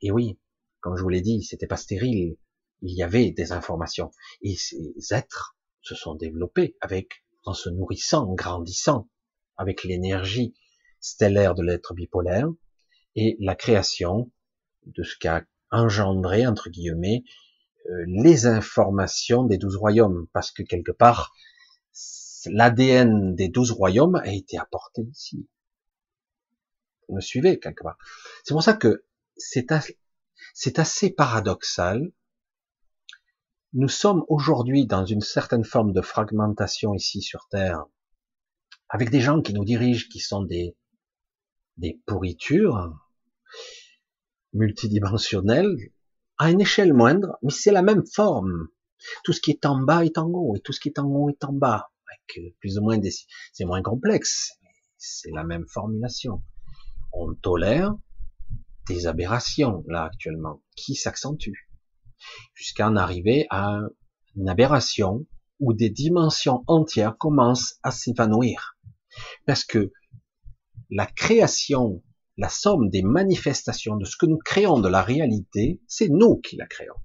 Et 0.00 0.10
oui, 0.10 0.38
comme 0.80 0.96
je 0.96 1.02
vous 1.02 1.08
l'ai 1.08 1.20
dit, 1.20 1.42
c'était 1.42 1.66
pas 1.66 1.76
stérile, 1.76 2.36
il 2.82 2.96
y 2.96 3.02
avait 3.02 3.32
des 3.32 3.52
informations. 3.52 4.10
Et 4.42 4.56
ces 4.56 4.94
êtres 5.10 5.56
se 5.82 5.94
sont 5.94 6.14
développés 6.14 6.76
avec, 6.80 7.24
en 7.44 7.54
se 7.54 7.68
nourrissant, 7.68 8.28
en 8.28 8.34
grandissant, 8.34 9.08
avec 9.58 9.84
l'énergie 9.84 10.54
stellaire 11.00 11.54
de 11.54 11.62
l'être 11.62 11.94
bipolaire 11.94 12.48
et 13.14 13.36
la 13.40 13.54
création 13.54 14.30
de 14.86 15.02
ce 15.02 15.16
qu'a 15.18 15.44
engendré, 15.70 16.46
entre 16.46 16.70
guillemets, 16.70 17.24
euh, 17.90 18.04
les 18.06 18.46
informations 18.46 19.44
des 19.44 19.58
douze 19.58 19.76
royaumes, 19.76 20.26
parce 20.32 20.50
que 20.50 20.62
quelque 20.62 20.92
part, 20.92 21.34
l'ADN 22.46 23.34
des 23.34 23.48
douze 23.48 23.72
royaumes 23.72 24.16
a 24.16 24.32
été 24.32 24.56
apporté 24.58 25.02
ici. 25.02 25.46
Vous 27.08 27.16
me 27.16 27.20
suivez 27.20 27.58
quelque 27.58 27.82
part. 27.82 27.98
C'est 28.44 28.54
pour 28.54 28.62
ça 28.62 28.74
que 28.74 29.04
c'est 29.34 30.78
assez 30.78 31.10
paradoxal 31.10 32.10
nous 33.74 33.88
sommes 33.88 34.24
aujourd'hui 34.28 34.86
dans 34.86 35.04
une 35.04 35.20
certaine 35.20 35.64
forme 35.64 35.92
de 35.92 36.00
fragmentation 36.00 36.94
ici 36.94 37.20
sur 37.20 37.48
Terre, 37.48 37.84
avec 38.88 39.10
des 39.10 39.20
gens 39.20 39.42
qui 39.42 39.52
nous 39.54 39.64
dirigent, 39.64 40.06
qui 40.10 40.20
sont 40.20 40.42
des, 40.42 40.76
des 41.76 42.00
pourritures 42.06 42.92
multidimensionnelles, 44.52 45.76
à 46.38 46.50
une 46.50 46.60
échelle 46.60 46.94
moindre, 46.94 47.36
mais 47.42 47.50
c'est 47.50 47.72
la 47.72 47.82
même 47.82 48.04
forme. 48.06 48.68
Tout 49.24 49.32
ce 49.32 49.40
qui 49.40 49.50
est 49.50 49.66
en 49.66 49.80
bas 49.80 50.04
est 50.04 50.18
en 50.18 50.28
haut, 50.28 50.56
et 50.56 50.60
tout 50.60 50.72
ce 50.72 50.80
qui 50.80 50.88
est 50.88 50.98
en 50.98 51.06
haut 51.06 51.28
est 51.28 51.44
en 51.44 51.52
bas. 51.52 51.90
Avec 52.08 52.54
plus 52.60 52.78
ou 52.78 52.82
moins 52.82 52.98
des, 52.98 53.10
c'est 53.52 53.64
moins 53.64 53.82
complexe, 53.82 54.52
c'est 54.96 55.30
la 55.32 55.44
même 55.44 55.66
formulation. 55.68 56.42
On 57.12 57.34
tolère 57.34 57.94
des 58.86 59.06
aberrations, 59.06 59.84
là, 59.86 60.04
actuellement, 60.04 60.62
qui 60.74 60.94
s'accentuent 60.94 61.68
jusqu'à 62.54 62.88
en 62.88 62.96
arriver 62.96 63.46
à 63.50 63.80
une 64.34 64.48
aberration 64.48 65.26
où 65.60 65.74
des 65.74 65.90
dimensions 65.90 66.64
entières 66.66 67.16
commencent 67.18 67.78
à 67.82 67.90
s'évanouir. 67.90 68.77
Parce 69.46 69.64
que 69.64 69.92
la 70.90 71.06
création, 71.06 72.02
la 72.36 72.48
somme 72.48 72.88
des 72.90 73.02
manifestations 73.02 73.96
de 73.96 74.04
ce 74.04 74.16
que 74.16 74.26
nous 74.26 74.38
créons 74.38 74.80
de 74.80 74.88
la 74.88 75.02
réalité, 75.02 75.80
c'est 75.86 76.08
nous 76.08 76.36
qui 76.36 76.56
la 76.56 76.66
créons. 76.66 77.00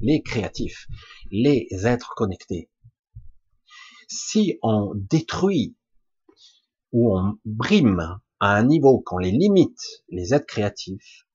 Les 0.00 0.22
créatifs, 0.22 0.86
les 1.30 1.68
êtres 1.70 2.14
connectés. 2.16 2.70
Si 4.08 4.58
on 4.62 4.92
détruit 4.94 5.76
ou 6.92 7.16
on 7.16 7.38
brime 7.44 8.20
à 8.40 8.56
un 8.56 8.64
niveau 8.64 9.00
qu'on 9.00 9.18
les 9.18 9.30
limite, 9.30 10.02
les 10.08 10.34
êtres 10.34 10.46
créatifs, 10.46 11.26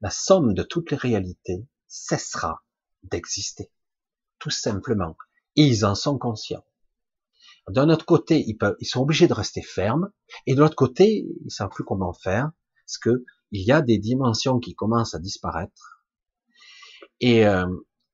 la 0.00 0.10
somme 0.10 0.54
de 0.54 0.62
toutes 0.62 0.90
les 0.90 0.96
réalités 0.96 1.66
cessera 1.88 2.62
d'exister. 3.02 3.70
Tout 4.38 4.50
simplement. 4.50 5.16
ils 5.54 5.86
en 5.86 5.94
sont 5.94 6.18
conscients. 6.18 6.64
D'un 7.68 7.88
autre 7.90 8.04
côté, 8.04 8.44
ils, 8.46 8.86
sont 8.86 9.00
obligés 9.00 9.26
de 9.26 9.32
rester 9.32 9.62
fermes, 9.62 10.10
et 10.46 10.54
de 10.54 10.60
l'autre 10.60 10.76
côté, 10.76 11.26
ils 11.44 11.50
savent 11.50 11.70
plus 11.70 11.84
comment 11.84 12.12
faire, 12.12 12.52
parce 12.84 12.98
que 12.98 13.24
il 13.50 13.62
y 13.62 13.72
a 13.72 13.82
des 13.82 13.98
dimensions 13.98 14.60
qui 14.60 14.74
commencent 14.74 15.14
à 15.14 15.18
disparaître, 15.18 16.04
et, 17.20 17.46
euh, 17.46 17.66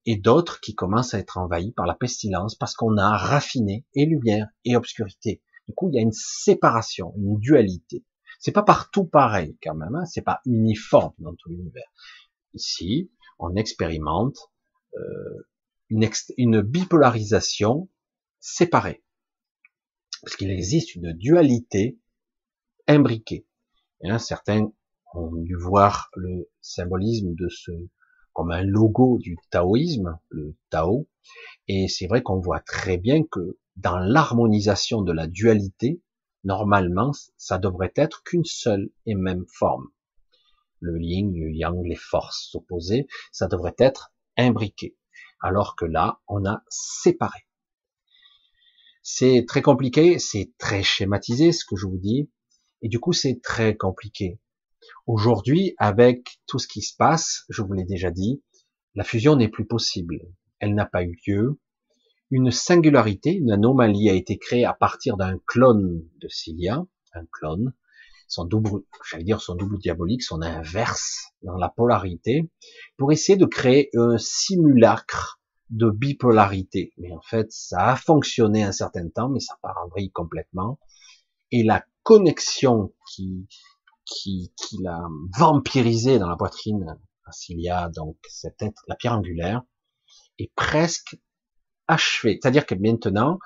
et 0.06 0.16
d'autres 0.16 0.60
qui 0.60 0.74
commencent 0.74 1.12
à 1.12 1.18
être 1.18 1.36
envahies 1.36 1.72
par 1.72 1.86
la 1.86 1.94
pestilence, 1.94 2.54
parce 2.54 2.74
qu'on 2.74 2.96
a 2.96 3.16
raffiné 3.16 3.84
et 3.94 4.06
lumière 4.06 4.48
et 4.64 4.74
obscurité. 4.74 5.42
Du 5.68 5.74
coup, 5.74 5.90
il 5.90 5.96
y 5.96 5.98
a 5.98 6.02
une 6.02 6.12
séparation, 6.12 7.12
une 7.16 7.38
dualité. 7.38 8.04
C'est 8.40 8.52
pas 8.52 8.62
partout 8.62 9.04
pareil 9.04 9.58
quand 9.62 9.74
même, 9.74 9.94
hein, 9.94 10.04
c'est 10.06 10.22
pas 10.22 10.40
uniforme 10.46 11.14
dans 11.18 11.34
tout 11.34 11.50
l'univers. 11.50 11.92
Ici, 12.54 13.10
on 13.38 13.54
expérimente 13.54 14.38
euh, 14.94 15.46
une 15.90 16.62
bipolarisation 16.62 17.90
séparée, 18.40 19.04
parce 20.22 20.36
qu'il 20.36 20.50
existe 20.50 20.94
une 20.94 21.12
dualité 21.12 21.98
imbriquée. 22.86 23.46
Certains 24.18 24.72
ont 25.14 25.36
dû 25.36 25.54
voir 25.56 26.10
le 26.14 26.48
symbolisme 26.60 27.34
de 27.34 27.48
ce 27.48 27.72
comme 28.32 28.50
un 28.50 28.62
logo 28.62 29.18
du 29.18 29.36
taoïsme, 29.50 30.18
le 30.30 30.56
Tao, 30.70 31.06
et 31.68 31.86
c'est 31.88 32.06
vrai 32.06 32.22
qu'on 32.22 32.40
voit 32.40 32.60
très 32.60 32.96
bien 32.96 33.22
que 33.24 33.58
dans 33.76 33.98
l'harmonisation 33.98 35.02
de 35.02 35.12
la 35.12 35.26
dualité, 35.26 36.00
normalement, 36.44 37.12
ça 37.36 37.58
devrait 37.58 37.92
être 37.94 38.22
qu'une 38.22 38.44
seule 38.44 38.90
et 39.06 39.14
même 39.14 39.44
forme. 39.48 39.88
Le 40.80 41.00
yin, 41.00 41.32
le 41.32 41.52
yang, 41.52 41.84
les 41.84 41.94
forces 41.94 42.54
opposées, 42.54 43.06
ça 43.30 43.48
devrait 43.48 43.76
être 43.78 44.12
imbriqué. 44.36 44.96
Alors 45.40 45.76
que 45.76 45.84
là, 45.84 46.20
on 46.26 46.44
a 46.46 46.62
séparé. 46.68 47.46
C'est 49.02 49.44
très 49.48 49.62
compliqué, 49.62 50.20
c'est 50.20 50.52
très 50.58 50.84
schématisé 50.84 51.50
ce 51.50 51.64
que 51.64 51.76
je 51.76 51.86
vous 51.86 51.98
dis, 51.98 52.30
et 52.82 52.88
du 52.88 53.00
coup 53.00 53.12
c'est 53.12 53.40
très 53.42 53.76
compliqué. 53.76 54.38
Aujourd'hui, 55.08 55.74
avec 55.78 56.40
tout 56.46 56.60
ce 56.60 56.68
qui 56.68 56.82
se 56.82 56.94
passe, 56.96 57.44
je 57.48 57.62
vous 57.62 57.72
l'ai 57.72 57.84
déjà 57.84 58.12
dit, 58.12 58.42
la 58.94 59.02
fusion 59.02 59.34
n'est 59.34 59.48
plus 59.48 59.66
possible. 59.66 60.20
Elle 60.60 60.74
n'a 60.74 60.86
pas 60.86 61.02
eu 61.02 61.18
lieu, 61.26 61.58
une 62.30 62.52
singularité, 62.52 63.32
une 63.32 63.50
anomalie 63.50 64.08
a 64.08 64.14
été 64.14 64.38
créée 64.38 64.64
à 64.64 64.72
partir 64.72 65.16
d'un 65.16 65.36
clone 65.46 66.02
de 66.20 66.28
Cilia, 66.28 66.82
un 67.12 67.26
clone, 67.30 67.74
son 68.28 68.44
double, 68.44 68.84
j'allais 69.10 69.24
dire 69.24 69.40
son 69.40 69.56
double 69.56 69.78
diabolique, 69.78 70.22
son 70.22 70.40
inverse 70.40 71.32
dans 71.42 71.56
la 71.56 71.68
polarité, 71.68 72.50
pour 72.96 73.12
essayer 73.12 73.36
de 73.36 73.46
créer 73.46 73.90
un 73.94 74.16
simulacre 74.16 75.41
de 75.72 75.90
bipolarité. 75.90 76.92
Mais 76.98 77.12
en 77.12 77.22
fait, 77.22 77.50
ça 77.50 77.88
a 77.88 77.96
fonctionné 77.96 78.62
un 78.62 78.72
certain 78.72 79.08
temps, 79.08 79.28
mais 79.28 79.40
ça 79.40 79.58
part 79.62 79.78
en 79.84 79.88
vrille 79.88 80.12
complètement. 80.12 80.78
Et 81.50 81.64
la 81.64 81.84
connexion 82.02 82.92
qui, 83.10 83.48
qui, 84.04 84.52
qui 84.56 84.78
l'a 84.82 85.02
vampirisé 85.36 86.18
dans 86.18 86.28
la 86.28 86.36
poitrine 86.36 86.98
à 87.24 87.32
Cilia, 87.32 87.88
donc 87.88 88.16
cette 88.28 88.60
être, 88.62 88.82
la 88.86 88.96
pierre 88.96 89.14
angulaire, 89.14 89.62
est 90.38 90.52
presque 90.54 91.16
achevé. 91.88 92.38
C'est-à-dire 92.40 92.66
que 92.66 92.74
maintenant, 92.74 93.38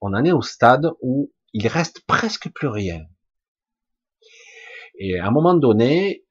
on 0.00 0.14
en 0.14 0.24
est 0.24 0.32
au 0.32 0.42
stade 0.42 0.90
où 1.02 1.30
il 1.52 1.68
reste 1.68 2.00
presque 2.06 2.50
plus 2.50 2.68
rien. 2.68 3.04
Et 4.98 5.18
à 5.18 5.26
un 5.26 5.30
moment 5.30 5.54
donné, 5.54 6.24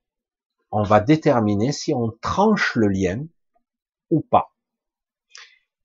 on 0.72 0.82
va 0.82 1.02
déterminer 1.02 1.72
si 1.72 1.94
on 1.94 2.12
tranche 2.20 2.76
le 2.76 2.88
lien 2.88 3.26
ou 4.10 4.22
pas. 4.22 4.55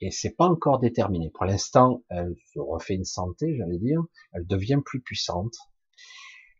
Et 0.01 0.11
c'est 0.11 0.31
pas 0.31 0.47
encore 0.47 0.79
déterminé. 0.79 1.31
Pour 1.31 1.45
l'instant, 1.45 2.03
elle 2.09 2.35
se 2.53 2.59
refait 2.59 2.95
une 2.95 3.05
santé, 3.05 3.55
j'allais 3.57 3.79
dire. 3.79 4.03
Elle 4.33 4.47
devient 4.47 4.81
plus 4.85 5.01
puissante. 5.01 5.55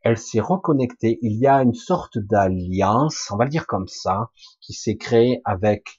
Elle 0.03 0.19
s'est 0.19 0.41
reconnectée. 0.41 1.19
Il 1.23 1.39
y 1.39 1.47
a 1.47 1.63
une 1.63 1.75
sorte 1.75 2.19
d'alliance, 2.19 3.31
on 3.31 3.37
va 3.37 3.45
le 3.45 3.51
dire 3.51 3.67
comme 3.67 3.89
ça, 3.89 4.31
qui 4.61 4.73
s'est 4.73 4.97
créée 4.97 5.41
avec 5.45 5.99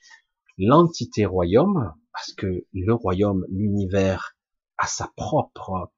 l'entité 0.58 1.26
royaume, 1.26 1.94
parce 2.14 2.34
que 2.34 2.66
le 2.74 2.94
royaume, 2.94 3.46
l'univers, 3.50 4.36
a 4.78 4.88
sa 4.88 5.12
propre 5.16 5.92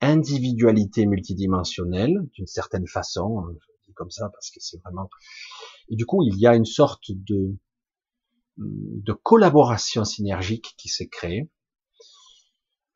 individualité 0.00 1.06
multidimensionnelle, 1.06 2.28
d'une 2.34 2.46
certaine 2.46 2.86
façon, 2.86 3.38
hein, 3.40 3.54
je 3.60 3.86
dis 3.86 3.94
comme 3.94 4.10
ça 4.10 4.28
parce 4.32 4.50
que 4.50 4.58
c'est 4.60 4.80
vraiment... 4.82 5.08
Et 5.88 5.96
du 5.96 6.06
coup, 6.06 6.22
il 6.22 6.38
y 6.38 6.46
a 6.46 6.54
une 6.56 6.64
sorte 6.64 7.10
de, 7.10 7.56
de 8.56 9.12
collaboration 9.12 10.04
synergique 10.04 10.74
qui 10.76 10.88
s'est 10.88 11.08
créée. 11.08 11.50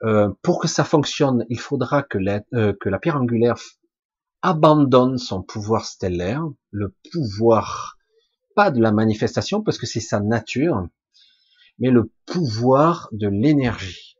Euh, 0.03 0.31
pour 0.43 0.61
que 0.61 0.69
ça 0.69 0.85
fonctionne, 0.85 1.47
il 1.49 1.59
faudra 1.59 2.03
que 2.03 2.19
la, 2.19 2.43
euh, 2.53 2.74
pierre 3.01 3.16
angulaire 3.16 3.57
abandonne 4.43 5.16
son 5.16 5.43
pouvoir 5.43 5.87
stellaire, 5.87 6.45
le 6.70 6.95
pouvoir, 7.11 7.97
pas 8.55 8.70
de 8.70 8.81
la 8.81 8.93
manifestation, 8.93 9.62
parce 9.62 9.78
que 9.78 9.87
c'est 9.87 10.01
sa 10.01 10.20
nature, 10.20 10.87
mais 11.78 11.91
le 11.91 12.12
pouvoir 12.27 13.09
de 13.12 13.28
l'énergie. 13.28 14.16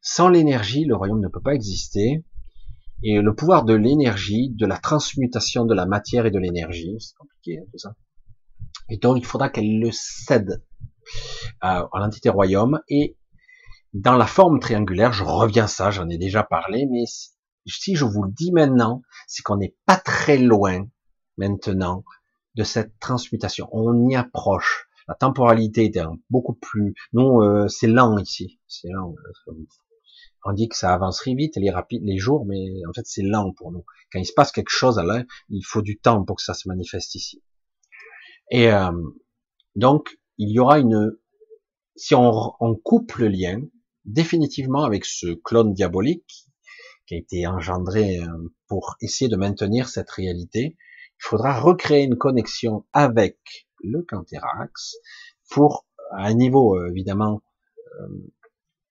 Sans 0.00 0.28
l'énergie, 0.28 0.84
le 0.84 0.96
royaume 0.96 1.20
ne 1.20 1.28
peut 1.28 1.40
pas 1.40 1.54
exister. 1.54 2.24
Et 3.04 3.20
le 3.20 3.34
pouvoir 3.34 3.64
de 3.64 3.74
l'énergie, 3.74 4.50
de 4.50 4.66
la 4.66 4.78
transmutation 4.78 5.64
de 5.64 5.74
la 5.74 5.86
matière 5.86 6.24
et 6.24 6.30
de 6.30 6.38
l'énergie, 6.38 6.96
c'est 7.00 7.16
compliqué 7.16 7.58
hein, 7.58 7.64
tout 7.70 7.78
ça. 7.78 7.94
Et 8.88 8.98
donc 8.98 9.18
il 9.18 9.26
faudra 9.26 9.48
qu'elle 9.48 9.80
le 9.80 9.90
cède 9.92 10.62
à, 11.60 11.88
à 11.92 11.98
l'entité 11.98 12.28
royaume. 12.28 12.80
Et 12.88 13.16
dans 13.92 14.16
la 14.16 14.26
forme 14.26 14.60
triangulaire, 14.60 15.12
je 15.12 15.24
reviens 15.24 15.64
à 15.64 15.68
ça, 15.68 15.90
j'en 15.90 16.08
ai 16.08 16.18
déjà 16.18 16.42
parlé, 16.42 16.86
mais 16.90 17.04
si 17.66 17.94
je 17.94 18.04
vous 18.04 18.24
le 18.24 18.32
dis 18.32 18.52
maintenant, 18.52 19.02
c'est 19.26 19.42
qu'on 19.42 19.56
n'est 19.56 19.76
pas 19.86 19.96
très 19.96 20.38
loin 20.38 20.86
maintenant 21.36 22.04
de 22.54 22.64
cette 22.64 22.98
transmutation. 22.98 23.68
On 23.72 24.08
y 24.08 24.16
approche 24.16 24.88
la 25.08 25.14
temporalité 25.14 25.84
est 25.86 26.00
beaucoup 26.30 26.54
plus, 26.54 26.94
non, 27.12 27.42
euh, 27.42 27.68
c'est 27.68 27.86
lent 27.86 28.16
ici, 28.18 28.60
c'est 28.66 28.88
lent. 28.88 29.14
Euh, 29.48 29.52
on 30.44 30.52
dit 30.52 30.68
que 30.68 30.76
ça 30.76 30.92
avancerait 30.94 31.34
vite, 31.34 31.56
les 31.56 31.70
rapides, 31.70 32.02
les 32.04 32.18
jours, 32.18 32.46
mais 32.46 32.84
en 32.88 32.92
fait 32.92 33.02
c'est 33.04 33.22
lent 33.22 33.52
pour 33.52 33.72
nous. 33.72 33.84
Quand 34.12 34.18
il 34.20 34.26
se 34.26 34.32
passe 34.32 34.52
quelque 34.52 34.70
chose 34.70 34.98
là, 34.98 35.24
il 35.48 35.62
faut 35.64 35.82
du 35.82 35.98
temps 35.98 36.24
pour 36.24 36.36
que 36.36 36.42
ça 36.42 36.54
se 36.54 36.68
manifeste 36.68 37.14
ici. 37.14 37.42
Et 38.50 38.70
euh, 38.70 38.90
donc 39.76 40.18
il 40.38 40.50
y 40.50 40.58
aura 40.58 40.78
une, 40.78 41.16
si 41.96 42.14
on, 42.14 42.52
on 42.60 42.74
coupe 42.74 43.14
le 43.16 43.28
lien 43.28 43.60
définitivement 44.04 44.84
avec 44.84 45.04
ce 45.04 45.34
clone 45.34 45.72
diabolique 45.72 46.46
qui 47.06 47.14
a 47.14 47.18
été 47.18 47.46
engendré 47.46 48.20
pour 48.68 48.96
essayer 49.00 49.28
de 49.28 49.36
maintenir 49.36 49.88
cette 49.88 50.10
réalité, 50.10 50.76
il 50.76 51.28
faudra 51.28 51.60
recréer 51.60 52.04
une 52.04 52.16
connexion 52.16 52.84
avec 52.92 53.38
le 53.82 54.02
Canthérax 54.02 54.96
pour 55.50 55.86
à 56.12 56.26
un 56.26 56.34
niveau 56.34 56.76
euh, 56.76 56.90
évidemment 56.90 57.42
euh, 58.00 58.32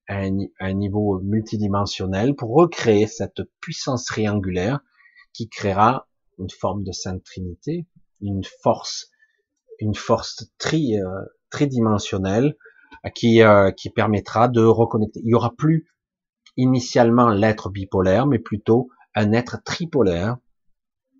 à 0.07 0.23
un, 0.59 0.73
niveau 0.73 1.19
multidimensionnel 1.21 2.35
pour 2.35 2.53
recréer 2.53 3.07
cette 3.07 3.41
puissance 3.61 4.05
triangulaire 4.05 4.81
qui 5.33 5.47
créera 5.47 6.09
une 6.37 6.49
forme 6.49 6.83
de 6.83 6.91
sainte 6.91 7.23
trinité, 7.23 7.87
une 8.19 8.43
force, 8.61 9.10
une 9.81 9.95
force 9.95 10.45
tri, 10.57 10.97
euh, 10.99 11.21
tridimensionnelle 11.49 12.55
qui, 13.15 13.41
euh, 13.41 13.71
qui 13.71 13.89
permettra 13.89 14.47
de 14.47 14.63
reconnecter. 14.63 15.21
Il 15.23 15.31
y 15.31 15.33
aura 15.33 15.53
plus 15.55 15.87
initialement 16.57 17.29
l'être 17.29 17.69
bipolaire, 17.69 18.27
mais 18.27 18.39
plutôt 18.39 18.89
un 19.15 19.33
être 19.33 19.61
tripolaire. 19.63 20.37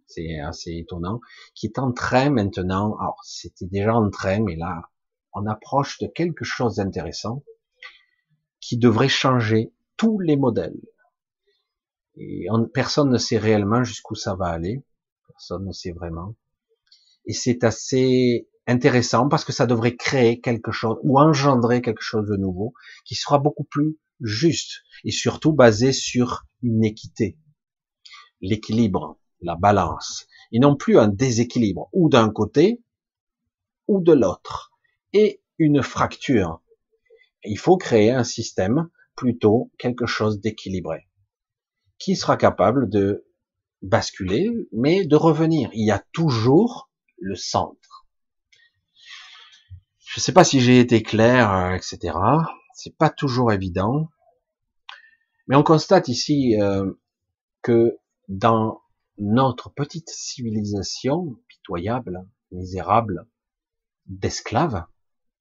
C'est 0.07 0.39
assez 0.39 0.71
étonnant, 0.71 1.21
qui 1.55 1.67
est 1.67 1.79
en 1.79 1.91
train 1.91 2.29
maintenant, 2.29 2.97
alors 2.97 3.19
c'était 3.23 3.65
déjà 3.65 3.95
en 3.95 4.09
train, 4.09 4.41
mais 4.41 4.57
là, 4.57 4.89
on 5.33 5.45
approche 5.47 5.99
de 5.99 6.07
quelque 6.07 6.43
chose 6.43 6.75
d'intéressant 6.75 7.43
qui 8.59 8.77
devrait 8.77 9.07
changer 9.09 9.73
tous 9.97 10.19
les 10.19 10.35
modèles. 10.35 10.79
Et 12.17 12.47
personne 12.73 13.09
ne 13.09 13.17
sait 13.17 13.37
réellement 13.37 13.83
jusqu'où 13.83 14.15
ça 14.15 14.35
va 14.35 14.47
aller. 14.47 14.83
Personne 15.29 15.65
ne 15.65 15.71
sait 15.71 15.93
vraiment. 15.93 16.35
Et 17.25 17.33
c'est 17.33 17.63
assez 17.63 18.49
intéressant 18.67 19.27
parce 19.27 19.45
que 19.45 19.51
ça 19.51 19.65
devrait 19.65 19.95
créer 19.95 20.39
quelque 20.39 20.71
chose 20.71 20.97
ou 21.03 21.19
engendrer 21.19 21.81
quelque 21.81 22.01
chose 22.01 22.27
de 22.27 22.37
nouveau 22.37 22.73
qui 23.05 23.15
sera 23.15 23.39
beaucoup 23.39 23.63
plus 23.63 23.97
juste 24.19 24.81
et 25.03 25.11
surtout 25.11 25.53
basé 25.53 25.91
sur 25.91 26.45
une 26.61 26.83
équité, 26.83 27.37
l'équilibre, 28.39 29.17
la 29.41 29.55
balance, 29.55 30.27
et 30.51 30.59
non 30.59 30.75
plus 30.75 30.97
un 30.97 31.07
déséquilibre 31.07 31.89
ou 31.93 32.09
d'un 32.09 32.29
côté 32.29 32.83
ou 33.87 34.01
de 34.01 34.13
l'autre 34.13 34.71
et 35.13 35.41
une 35.57 35.81
fracture. 35.81 36.61
Il 37.43 37.57
faut 37.57 37.77
créer 37.77 38.11
un 38.11 38.23
système 38.23 38.89
plutôt 39.15 39.71
quelque 39.77 40.05
chose 40.05 40.39
d'équilibré 40.39 41.07
qui 41.97 42.15
sera 42.15 42.37
capable 42.37 42.89
de 42.89 43.25
basculer 43.81 44.49
mais 44.71 45.05
de 45.05 45.15
revenir. 45.15 45.69
Il 45.73 45.85
y 45.85 45.91
a 45.91 46.03
toujours 46.11 46.89
le 47.17 47.35
centre. 47.35 47.80
Je 50.11 50.19
ne 50.19 50.21
sais 50.23 50.33
pas 50.33 50.43
si 50.43 50.59
j'ai 50.59 50.81
été 50.81 51.01
clair, 51.01 51.53
euh, 51.53 51.71
etc. 51.71 52.17
C'est 52.73 52.97
pas 52.97 53.09
toujours 53.09 53.53
évident, 53.53 54.09
mais 55.47 55.55
on 55.55 55.63
constate 55.63 56.09
ici 56.09 56.59
euh, 56.59 56.91
que 57.61 57.97
dans 58.27 58.81
notre 59.17 59.69
petite 59.69 60.09
civilisation 60.09 61.37
pitoyable, 61.47 62.27
misérable, 62.51 63.25
d'esclaves, 64.05 64.83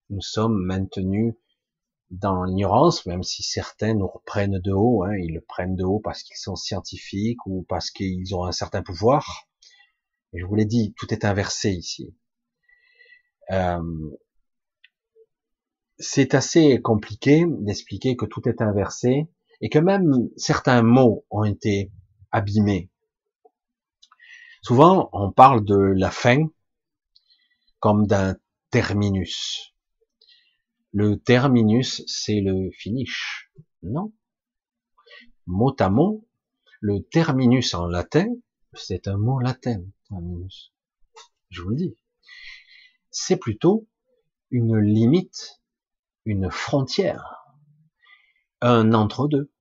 nous 0.08 0.22
sommes 0.22 0.64
maintenus 0.64 1.34
dans 2.12 2.44
l'ignorance, 2.44 3.06
même 3.06 3.24
si 3.24 3.42
certains 3.42 3.94
nous 3.94 4.06
reprennent 4.06 4.60
de 4.60 4.70
haut, 4.70 5.02
hein, 5.02 5.16
ils 5.16 5.34
le 5.34 5.40
prennent 5.40 5.74
de 5.74 5.82
haut 5.82 5.98
parce 5.98 6.22
qu'ils 6.22 6.36
sont 6.36 6.54
scientifiques 6.54 7.44
ou 7.44 7.66
parce 7.68 7.90
qu'ils 7.90 8.36
ont 8.36 8.44
un 8.44 8.52
certain 8.52 8.82
pouvoir 8.84 9.48
je 10.32 10.44
vous 10.44 10.54
l'ai 10.54 10.64
dit, 10.64 10.94
tout 10.96 11.12
est 11.12 11.24
inversé 11.24 11.72
ici. 11.72 12.14
Euh, 13.50 13.82
c'est 16.00 16.34
assez 16.34 16.80
compliqué 16.80 17.44
d'expliquer 17.46 18.16
que 18.16 18.24
tout 18.24 18.48
est 18.48 18.62
inversé 18.62 19.28
et 19.60 19.68
que 19.68 19.78
même 19.78 20.30
certains 20.36 20.82
mots 20.82 21.26
ont 21.30 21.44
été 21.44 21.92
abîmés. 22.32 22.90
Souvent, 24.62 25.10
on 25.12 25.30
parle 25.30 25.64
de 25.64 25.76
la 25.76 26.10
fin 26.10 26.48
comme 27.78 28.06
d'un 28.06 28.36
terminus. 28.70 29.74
Le 30.92 31.18
terminus, 31.18 32.02
c'est 32.06 32.40
le 32.40 32.70
finish. 32.72 33.50
Non? 33.82 34.12
Mot 35.46 35.74
à 35.78 35.88
mot, 35.88 36.26
le 36.80 37.00
terminus 37.10 37.74
en 37.74 37.86
latin, 37.86 38.26
c'est 38.74 39.06
un 39.06 39.16
mot 39.16 39.38
latin. 39.38 39.82
Je 41.50 41.62
vous 41.62 41.70
le 41.70 41.76
dis. 41.76 41.96
C'est 43.10 43.36
plutôt 43.36 43.86
une 44.50 44.78
limite, 44.78 45.59
une 46.24 46.50
frontière, 46.50 47.46
un 48.60 48.92
entre-deux. 48.92 49.52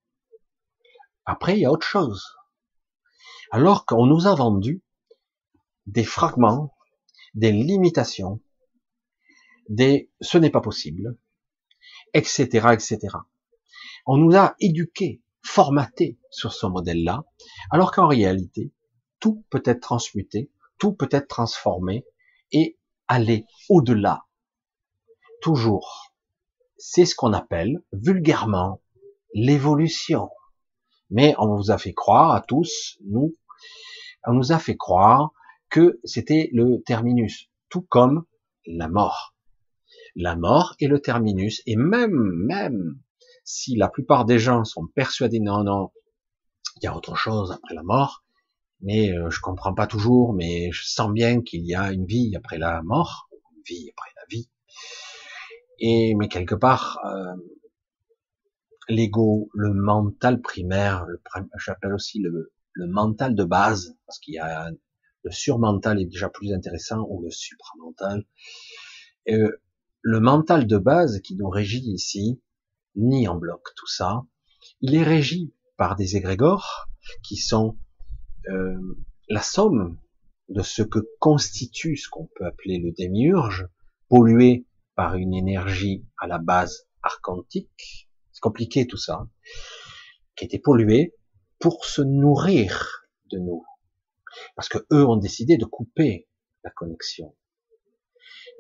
Après, 1.26 1.58
il 1.58 1.62
y 1.62 1.66
a 1.66 1.72
autre 1.72 1.88
chose. 1.88 2.36
Alors 3.52 3.86
qu'on 3.86 4.06
nous 4.06 4.28
a 4.28 4.36
vendu 4.36 4.84
des 5.86 6.04
fragments, 6.04 6.76
des 7.34 7.52
limitations, 7.52 8.42
des 9.70 10.12
ce 10.22 10.38
n'est 10.38 10.50
pas 10.50 10.62
possible, 10.62 11.18
etc., 12.14 12.44
etc. 12.74 13.00
On 14.06 14.18
nous 14.18 14.36
a 14.36 14.56
éduqués, 14.60 15.22
formatés 15.44 16.20
sur 16.30 16.54
ce 16.54 16.66
modèle-là, 16.66 17.24
alors 17.72 17.92
qu'en 17.92 18.08
réalité, 18.08 18.74
tout 19.20 19.46
peut 19.50 19.64
être 19.66 19.82
transmuté, 19.82 20.52
tout 20.78 20.94
peut 20.94 21.10
être 21.12 21.28
transformé 21.28 22.06
et 22.52 22.78
aller 23.08 23.46
au-delà. 23.70 24.26
Toujours. 25.42 26.09
C'est 26.82 27.04
ce 27.04 27.14
qu'on 27.14 27.34
appelle 27.34 27.84
vulgairement 27.92 28.82
l'évolution. 29.34 30.30
Mais 31.10 31.36
on 31.38 31.54
vous 31.58 31.72
a 31.72 31.78
fait 31.78 31.94
croire 31.94 32.32
à 32.32 32.40
tous, 32.40 32.98
nous, 33.06 33.36
on 34.26 34.34
nous 34.34 34.54
a 34.54 34.60
fait 34.60 34.78
croire 34.78 35.32
que 35.70 36.00
c'était 36.06 36.50
le 36.54 36.82
terminus, 36.86 37.50
tout 37.68 37.82
comme 37.82 38.24
la 38.66 38.88
mort. 38.88 39.36
La 40.16 40.38
mort 40.38 40.76
est 40.80 40.88
le 40.88 41.02
terminus, 41.02 41.62
et 41.66 41.76
même, 41.76 42.16
même, 42.48 42.98
si 43.44 43.76
la 43.76 43.90
plupart 43.90 44.24
des 44.24 44.40
gens 44.40 44.64
sont 44.64 44.88
persuadés, 44.88 45.42
non, 45.42 45.66
non, 45.66 45.92
il 46.78 46.86
y 46.86 46.88
a 46.88 46.96
autre 46.96 47.16
chose 47.16 47.52
après 47.52 47.76
la 47.76 47.84
mort, 47.84 48.24
mais 48.80 49.12
euh, 49.12 49.30
je 49.30 49.42
comprends 49.42 49.74
pas 49.74 49.86
toujours, 49.86 50.34
mais 50.34 50.72
je 50.72 50.86
sens 50.86 51.12
bien 51.12 51.42
qu'il 51.42 51.66
y 51.66 51.76
a 51.76 51.92
une 51.92 52.06
vie 52.06 52.34
après 52.38 52.58
la 52.58 52.82
mort, 52.84 53.28
une 53.34 53.64
vie 53.66 53.90
après 53.90 54.12
la 54.16 54.24
vie. 54.30 54.50
Et 55.80 56.16
mais 56.16 56.28
quelque 56.28 56.56
part, 56.56 57.00
euh, 57.06 57.36
l'ego, 58.88 59.50
le 59.54 59.74
mental 59.74 60.42
primaire, 60.42 61.06
j'appelle 61.58 61.94
aussi 61.94 62.20
le, 62.20 62.52
le, 62.74 62.88
mental 62.88 63.36
de 63.36 63.44
base, 63.44 63.96
parce 64.06 64.20
qu'il 64.20 64.36
y 64.36 64.40
a 64.40 64.72
le 65.24 65.32
surmental 65.32 66.02
est 66.02 66.06
déjà 66.06 66.30
plus 66.30 66.54
intéressant 66.54 67.06
ou 67.10 67.22
le 67.22 67.32
supramental. 67.32 68.26
Euh, 69.30 69.52
le 70.02 70.20
mental 70.20 70.66
de 70.66 70.78
base 70.78 71.20
qui 71.20 71.36
nous 71.36 71.50
régit 71.50 71.84
ici, 71.92 72.42
ni 72.96 73.28
en 73.28 73.36
bloc 73.36 73.62
tout 73.76 73.88
ça, 73.88 74.24
il 74.82 74.96
est 74.96 75.04
régi 75.04 75.54
par 75.78 75.96
des 75.96 76.16
égrégores 76.16 76.90
qui 77.24 77.36
sont 77.36 77.78
euh, 78.48 78.80
la 79.28 79.42
somme 79.42 80.00
de 80.48 80.62
ce 80.62 80.82
que 80.82 81.00
constitue 81.20 81.98
ce 81.98 82.10
qu'on 82.10 82.30
peut 82.36 82.46
appeler 82.46 82.80
le 82.80 82.92
démiurge, 82.92 83.68
pollué 84.08 84.66
par 85.00 85.16
une 85.16 85.34
énergie 85.34 86.06
à 86.18 86.28
la 86.28 86.40
base 86.40 86.90
archontique, 87.04 88.10
c'est 88.34 88.42
compliqué 88.42 88.86
tout 88.86 88.98
ça, 88.98 89.30
qui 90.36 90.44
était 90.44 90.60
pollué 90.60 91.16
pour 91.58 91.86
se 91.86 92.02
nourrir 92.02 93.08
de 93.32 93.40
nous. 93.40 93.64
Parce 94.58 94.68
que 94.68 94.80
eux 94.92 95.06
ont 95.06 95.16
décidé 95.16 95.56
de 95.56 95.64
couper 95.64 96.28
la 96.66 96.70
connexion. 96.72 97.34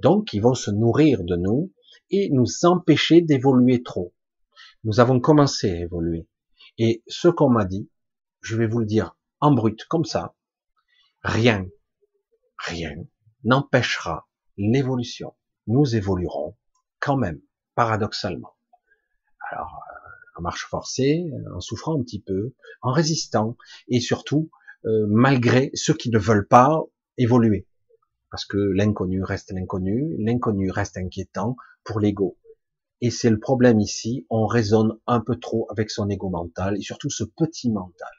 Donc, 0.01 0.31
ils 0.31 0.41
vont 0.41 0.53
se 0.53 0.71
nourrir 0.71 1.25
de 1.25 1.35
nous 1.35 1.73
et 2.09 2.29
nous 2.29 2.45
empêcher 2.63 3.19
d'évoluer 3.19 3.83
trop. 3.83 4.15
Nous 4.85 5.01
avons 5.01 5.19
commencé 5.19 5.69
à 5.69 5.81
évoluer. 5.81 6.29
Et 6.77 7.03
ce 7.05 7.27
qu'on 7.27 7.49
m'a 7.49 7.65
dit, 7.65 7.91
je 8.39 8.55
vais 8.55 8.67
vous 8.67 8.79
le 8.79 8.85
dire 8.85 9.17
en 9.41 9.51
brut, 9.51 9.83
comme 9.89 10.05
ça, 10.05 10.33
rien, 11.21 11.67
rien 12.65 12.95
n'empêchera 13.43 14.29
l'évolution. 14.55 15.35
Nous 15.69 15.95
évoluerons 15.95 16.57
quand 16.99 17.15
même, 17.15 17.39
paradoxalement. 17.75 18.55
Alors, 19.51 19.81
euh, 19.87 20.39
en 20.39 20.41
marche 20.41 20.65
forcée, 20.65 21.31
euh, 21.31 21.55
en 21.55 21.59
souffrant 21.61 21.97
un 21.97 22.01
petit 22.01 22.21
peu, 22.21 22.53
en 22.81 22.91
résistant, 22.91 23.55
et 23.87 23.99
surtout, 23.99 24.49
euh, 24.85 25.05
malgré 25.07 25.69
ceux 25.75 25.93
qui 25.93 26.09
ne 26.09 26.17
veulent 26.17 26.47
pas 26.47 26.81
évoluer. 27.17 27.67
Parce 28.31 28.45
que 28.45 28.57
l'inconnu 28.57 29.23
reste 29.23 29.51
l'inconnu, 29.51 30.15
l'inconnu 30.17 30.71
reste 30.71 30.97
inquiétant 30.97 31.55
pour 31.83 31.99
l'ego. 31.99 32.37
Et 33.01 33.11
c'est 33.11 33.29
le 33.29 33.39
problème 33.39 33.79
ici, 33.79 34.25
on 34.31 34.47
raisonne 34.47 34.97
un 35.05 35.21
peu 35.21 35.37
trop 35.37 35.67
avec 35.69 35.91
son 35.91 36.09
ego 36.09 36.29
mental, 36.29 36.77
et 36.77 36.81
surtout 36.81 37.11
ce 37.11 37.23
petit 37.23 37.71
mental. 37.71 38.11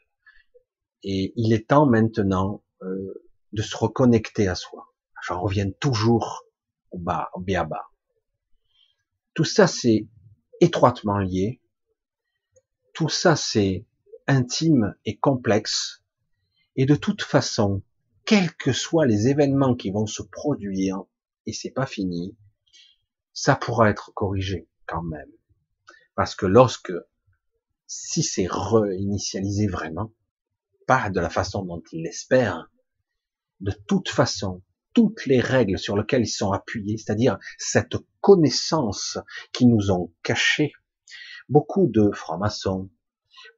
Et 1.02 1.32
il 1.34 1.52
est 1.52 1.68
temps 1.68 1.86
maintenant 1.86 2.62
euh, 2.82 3.24
de 3.52 3.62
se 3.62 3.76
reconnecter 3.76 4.46
à 4.46 4.54
soi. 4.54 4.86
J'en 5.26 5.40
reviens 5.40 5.70
toujours 5.80 6.44
au 6.90 6.98
bas. 6.98 7.30
Tout 9.34 9.44
ça, 9.44 9.66
c'est 9.66 10.06
étroitement 10.60 11.18
lié. 11.18 11.60
Tout 12.92 13.08
ça, 13.08 13.36
c'est 13.36 13.86
intime 14.26 14.94
et 15.04 15.16
complexe. 15.16 16.02
Et 16.76 16.86
de 16.86 16.94
toute 16.94 17.22
façon, 17.22 17.82
quels 18.24 18.54
que 18.54 18.72
soient 18.72 19.06
les 19.06 19.28
événements 19.28 19.74
qui 19.74 19.90
vont 19.90 20.06
se 20.06 20.22
produire, 20.22 21.02
et 21.46 21.52
c'est 21.52 21.70
pas 21.70 21.86
fini, 21.86 22.36
ça 23.32 23.56
pourra 23.56 23.90
être 23.90 24.12
corrigé 24.14 24.68
quand 24.86 25.02
même. 25.02 25.30
Parce 26.14 26.34
que 26.34 26.46
lorsque, 26.46 26.92
si 27.86 28.22
c'est 28.22 28.48
réinitialisé 28.50 29.66
vraiment, 29.66 30.12
de 30.90 31.20
la 31.20 31.30
façon 31.30 31.64
dont 31.64 31.80
ils 31.92 32.02
l'espèrent, 32.02 32.68
de 33.60 33.70
toute 33.70 34.08
façon, 34.08 34.60
toutes 34.94 35.26
les 35.26 35.40
règles 35.40 35.78
sur 35.78 35.96
lesquelles 35.96 36.22
ils 36.22 36.26
sont 36.26 36.52
appuyés, 36.52 36.96
c'est-à-dire 36.98 37.38
cette 37.58 37.96
connaissances 38.20 39.18
qui 39.52 39.66
nous 39.66 39.90
ont 39.90 40.12
cachées. 40.22 40.72
Beaucoup 41.48 41.88
de 41.88 42.10
francs-maçons, 42.12 42.90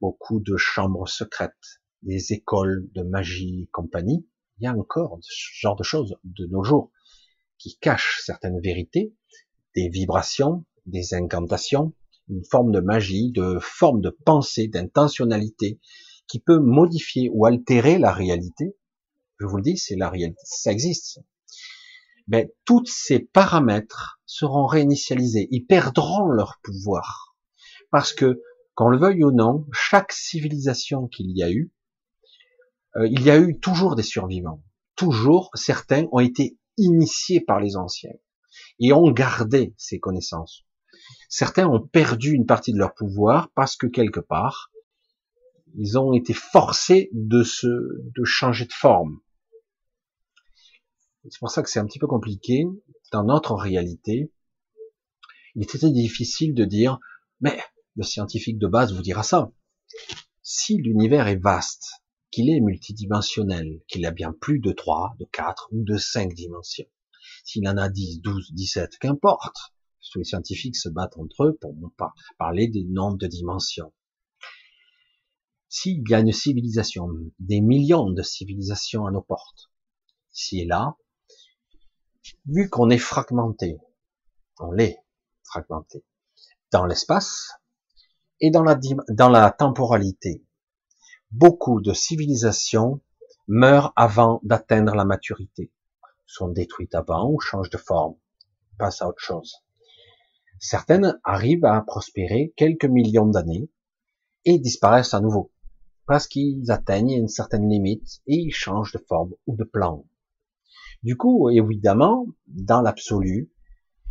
beaucoup 0.00 0.40
de 0.40 0.56
chambres 0.56 1.08
secrètes, 1.08 1.80
des 2.02 2.32
écoles 2.32 2.88
de 2.94 3.02
magie 3.02 3.62
et 3.62 3.68
compagnie. 3.72 4.26
Il 4.58 4.64
y 4.64 4.66
a 4.66 4.74
encore 4.74 5.18
ce 5.20 5.60
genre 5.60 5.76
de 5.76 5.82
choses 5.82 6.16
de 6.24 6.46
nos 6.46 6.62
jours 6.62 6.90
qui 7.58 7.78
cachent 7.78 8.20
certaines 8.24 8.60
vérités, 8.60 9.14
des 9.74 9.88
vibrations, 9.88 10.64
des 10.86 11.14
incantations, 11.14 11.94
une 12.28 12.44
forme 12.44 12.72
de 12.72 12.80
magie, 12.80 13.30
de 13.32 13.58
forme 13.60 14.00
de 14.00 14.10
pensée, 14.10 14.68
d'intentionnalité 14.68 15.80
qui 16.28 16.40
peut 16.40 16.58
modifier 16.58 17.30
ou 17.32 17.46
altérer 17.46 17.98
la 17.98 18.12
réalité. 18.12 18.76
Je 19.42 19.46
vous 19.48 19.56
le 19.56 19.62
dis, 19.64 19.76
c'est 19.76 19.96
la 19.96 20.08
réalité, 20.08 20.40
ça 20.44 20.70
existe. 20.70 21.18
Mais 22.28 22.54
tous 22.64 22.84
ces 22.86 23.18
paramètres 23.18 24.20
seront 24.24 24.66
réinitialisés, 24.66 25.48
ils 25.50 25.66
perdront 25.66 26.26
leur 26.26 26.60
pouvoir. 26.62 27.34
Parce 27.90 28.12
que, 28.12 28.40
qu'on 28.76 28.88
le 28.88 28.98
veuille 28.98 29.24
ou 29.24 29.32
non, 29.32 29.66
chaque 29.72 30.12
civilisation 30.12 31.08
qu'il 31.08 31.36
y 31.36 31.42
a 31.42 31.50
eu, 31.50 31.72
euh, 32.94 33.08
il 33.08 33.20
y 33.22 33.32
a 33.32 33.38
eu 33.40 33.58
toujours 33.58 33.96
des 33.96 34.04
survivants. 34.04 34.62
Toujours, 34.94 35.50
certains 35.54 36.06
ont 36.12 36.20
été 36.20 36.56
initiés 36.76 37.40
par 37.40 37.58
les 37.58 37.74
anciens 37.74 38.14
et 38.78 38.92
ont 38.92 39.10
gardé 39.10 39.74
ces 39.76 39.98
connaissances. 39.98 40.64
Certains 41.28 41.66
ont 41.66 41.80
perdu 41.80 42.30
une 42.30 42.46
partie 42.46 42.72
de 42.72 42.78
leur 42.78 42.94
pouvoir 42.94 43.50
parce 43.56 43.74
que 43.74 43.88
quelque 43.88 44.20
part, 44.20 44.70
ils 45.74 45.98
ont 45.98 46.12
été 46.12 46.32
forcés 46.32 47.10
de 47.12 47.42
se, 47.42 47.66
de 47.66 48.22
changer 48.24 48.66
de 48.66 48.72
forme. 48.72 49.18
C'est 51.28 51.38
pour 51.38 51.50
ça 51.50 51.62
que 51.62 51.70
c'est 51.70 51.78
un 51.78 51.86
petit 51.86 52.00
peu 52.00 52.06
compliqué. 52.06 52.64
Dans 53.12 53.24
notre 53.24 53.54
réalité, 53.54 54.32
il 55.54 55.62
était 55.62 55.90
difficile 55.90 56.54
de 56.54 56.64
dire, 56.64 56.98
mais 57.40 57.58
le 57.94 58.02
scientifique 58.02 58.58
de 58.58 58.66
base 58.66 58.92
vous 58.92 59.02
dira 59.02 59.22
ça. 59.22 59.52
Si 60.42 60.76
l'univers 60.76 61.28
est 61.28 61.36
vaste, 61.36 62.02
qu'il 62.30 62.50
est 62.50 62.60
multidimensionnel, 62.60 63.82
qu'il 63.86 64.04
a 64.06 64.10
bien 64.10 64.32
plus 64.32 64.58
de 64.58 64.72
3, 64.72 65.14
de 65.20 65.26
4 65.26 65.68
ou 65.72 65.84
de 65.84 65.96
5 65.96 66.32
dimensions. 66.34 66.88
S'il 67.44 67.68
en 67.68 67.76
a 67.76 67.88
10, 67.88 68.20
12, 68.20 68.52
17, 68.54 68.98
qu'importe. 68.98 69.56
Tous 70.10 70.18
les 70.18 70.24
scientifiques 70.24 70.76
se 70.76 70.88
battent 70.90 71.16
entre 71.16 71.44
eux 71.44 71.58
pour 71.58 71.74
pas 71.96 72.12
parler 72.36 72.68
des 72.68 72.84
nombres 72.84 73.16
de 73.16 73.26
dimensions. 73.26 73.92
S'il 75.68 76.02
y 76.06 76.14
a 76.14 76.20
une 76.20 76.32
civilisation, 76.32 77.08
des 77.38 77.62
millions 77.62 78.10
de 78.10 78.22
civilisations 78.22 79.06
à 79.06 79.10
nos 79.10 79.22
portes, 79.22 79.70
ici 80.34 80.60
et 80.60 80.66
là, 80.66 80.96
vu 82.46 82.68
qu'on 82.68 82.90
est 82.90 82.98
fragmenté, 82.98 83.78
on 84.60 84.70
l'est 84.72 84.98
fragmenté, 85.44 86.04
dans 86.70 86.86
l'espace 86.86 87.52
et 88.40 88.50
dans 88.50 88.64
la, 88.64 89.50
temporalité, 89.50 90.44
beaucoup 91.30 91.80
de 91.80 91.92
civilisations 91.92 93.00
meurent 93.46 93.92
avant 93.96 94.40
d'atteindre 94.42 94.94
la 94.94 95.04
maturité, 95.04 95.70
sont 96.26 96.48
détruites 96.48 96.94
avant 96.94 97.30
ou 97.30 97.40
changent 97.40 97.70
de 97.70 97.78
forme, 97.78 98.16
passent 98.78 99.02
à 99.02 99.08
autre 99.08 99.20
chose. 99.20 99.56
Certaines 100.58 101.20
arrivent 101.24 101.64
à 101.64 101.80
prospérer 101.82 102.52
quelques 102.56 102.84
millions 102.84 103.26
d'années 103.26 103.68
et 104.44 104.58
disparaissent 104.58 105.14
à 105.14 105.20
nouveau, 105.20 105.52
parce 106.06 106.26
qu'ils 106.26 106.70
atteignent 106.70 107.10
une 107.10 107.28
certaine 107.28 107.68
limite 107.68 108.20
et 108.26 108.36
ils 108.36 108.54
changent 108.54 108.92
de 108.92 109.04
forme 109.08 109.34
ou 109.46 109.56
de 109.56 109.64
plan. 109.64 110.04
Du 111.02 111.16
coup, 111.16 111.50
évidemment, 111.50 112.26
dans 112.46 112.80
l'absolu, 112.80 113.50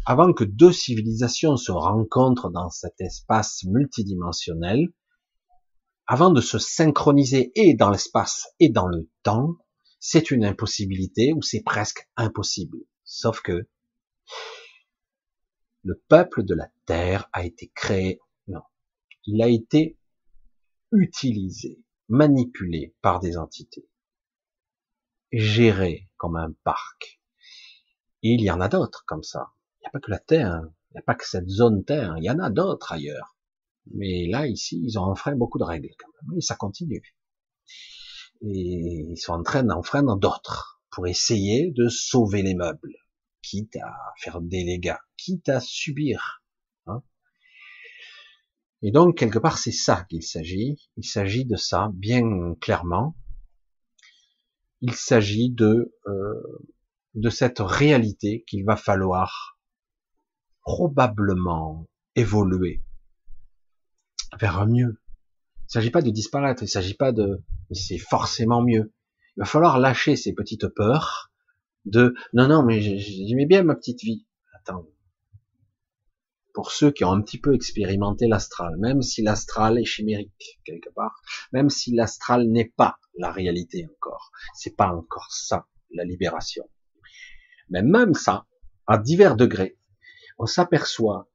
avant 0.06 0.34
que 0.34 0.44
deux 0.44 0.72
civilisations 0.72 1.58
se 1.58 1.72
rencontrent 1.72 2.50
dans 2.50 2.70
cet 2.70 3.00
espace 3.00 3.64
multidimensionnel, 3.64 4.90
avant 6.08 6.32
de 6.32 6.42
se 6.42 6.58
synchroniser 6.60 7.52
et 7.56 7.74
dans 7.76 7.90
l'espace 7.90 8.48
et 8.60 8.70
dans 8.70 8.88
le 8.88 9.10
temps, 9.24 9.56
c'est 10.00 10.32
une 10.32 10.44
impossibilité 10.44 11.32
ou 11.34 11.42
c'est 11.42 11.62
presque 11.62 12.10
impossible. 12.18 12.80
Sauf 13.04 13.42
que 13.42 13.68
le 15.84 16.04
peuple 16.10 16.44
de 16.44 16.56
la 16.56 16.70
terre 16.86 17.30
a 17.34 17.46
été 17.46 17.72
créé, 17.74 18.20
non, 18.48 18.62
il 19.26 19.42
a 19.42 19.48
été 19.48 19.98
utilisé, 20.92 21.80
manipulé 22.10 22.96
par 23.02 23.20
des 23.20 23.38
entités, 23.38 23.88
géré 25.32 26.10
comme 26.22 26.36
un 26.36 26.54
parc. 26.64 27.20
Et 28.22 28.36
il 28.36 28.42
y 28.42 28.52
en 28.52 28.62
a 28.62 28.70
d'autres 28.70 29.04
comme 29.08 29.24
ça. 29.24 29.54
Il 29.80 29.82
n'y 29.82 29.88
a 29.88 29.90
pas 29.90 30.00
que 30.00 30.12
la 30.12 30.20
terre, 30.20 30.62
il 30.92 30.94
n'y 30.94 31.00
a 31.00 31.02
pas 31.02 31.16
que 31.16 31.28
cette 31.28 31.50
zone 31.50 31.84
terre, 31.84 32.14
il 32.18 32.24
y 32.24 32.30
en 32.30 32.38
a 32.38 32.52
d'autres 32.52 32.92
ailleurs. 32.92 33.36
Mais 33.92 34.28
là, 34.28 34.46
ici, 34.46 34.80
ils 34.84 35.00
ont 35.00 35.06
enfreint 35.06 35.36
beaucoup 35.36 35.58
de 35.58 35.64
règles 35.64 35.90
quand 35.98 36.12
même, 36.22 36.38
et 36.38 36.42
ça 36.42 36.56
continue. 36.56 37.02
Et 38.44 39.08
ils 39.10 39.18
sont 39.18 39.34
en 39.34 39.42
train 39.42 39.64
d'enfreindre 39.64 40.16
d'autres 40.16 40.84
pour 40.92 41.08
essayer 41.08 41.72
de 41.72 41.88
sauver 41.90 42.44
les 42.44 42.54
meubles, 42.54 42.94
quitte 43.42 43.76
à 43.78 43.96
faire 44.20 44.42
des 44.42 44.64
dégâts, 44.64 45.00
quitte 45.18 45.50
à 45.50 45.60
subir. 45.60 46.44
Hein. 46.86 47.02
et 48.84 48.92
donc, 48.92 49.18
quelque 49.18 49.40
part, 49.40 49.58
c'est 49.58 49.72
ça 49.72 50.06
qu'il 50.08 50.22
s'agit. 50.22 50.92
Il 50.98 51.04
s'agit 51.04 51.46
de 51.46 51.56
ça, 51.56 51.90
bien 51.96 52.54
clairement. 52.62 53.16
Il 54.82 54.94
s'agit 54.94 55.52
de, 55.52 55.96
euh, 56.08 56.74
de 57.16 57.30
cette 57.30 57.60
réalité 57.60 58.44
qu'il 58.48 58.66
va 58.66 58.76
falloir 58.76 59.58
probablement 60.62 61.88
évoluer 62.16 62.84
vers 64.40 64.60
un 64.60 64.68
mieux. 64.68 65.02
Il 65.60 65.64
ne 65.64 65.70
s'agit 65.70 65.92
pas 65.92 66.02
de 66.02 66.10
disparaître, 66.10 66.64
il 66.64 66.66
ne 66.66 66.72
s'agit 66.72 66.96
pas 66.96 67.12
de, 67.12 67.44
c'est 67.72 67.98
forcément 67.98 68.62
mieux. 68.62 68.94
Il 69.38 69.42
va 69.42 69.46
falloir 69.46 69.80
lâcher 69.80 70.16
ces 70.16 70.34
petites 70.34 70.68
peurs 70.68 71.32
de, 71.86 72.14
non, 72.34 72.48
non, 72.48 72.64
mais 72.64 72.82
j'aimais 72.82 73.46
bien 73.46 73.64
ma 73.64 73.76
petite 73.76 74.02
vie. 74.02 74.28
Attends. 74.54 74.86
Pour 76.54 76.72
ceux 76.72 76.92
qui 76.92 77.06
ont 77.06 77.12
un 77.12 77.22
petit 77.22 77.40
peu 77.40 77.56
expérimenté 77.56 78.28
l'astral, 78.28 78.76
même 78.78 79.02
si 79.02 79.22
l'astral 79.22 79.80
est 79.80 79.86
chimérique 79.86 80.60
quelque 80.66 80.90
part, 80.90 81.22
même 81.54 81.70
si 81.70 81.94
l'astral 81.94 82.48
n'est 82.48 82.74
pas 82.76 82.98
la 83.18 83.32
réalité 83.32 83.88
encore, 83.90 84.32
c'est 84.54 84.76
pas 84.76 84.94
encore 84.94 85.32
ça, 85.32 85.68
la 85.92 86.04
libération. 86.04 86.70
Mais 87.70 87.82
même 87.82 88.14
ça, 88.14 88.46
à 88.86 88.98
divers 88.98 89.38
degrés, 89.38 89.78
on 90.38 90.46
s'aperçoit 90.46 91.30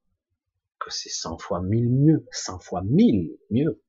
que 0.79 0.91
c'est 0.91 1.11
100 1.11 1.39
fois 1.39 1.63
mille 1.63 1.91
mieux, 1.91 2.27
100 2.31 2.59
fois 2.59 2.83
mille 2.85 3.37
mieux. 3.51 3.83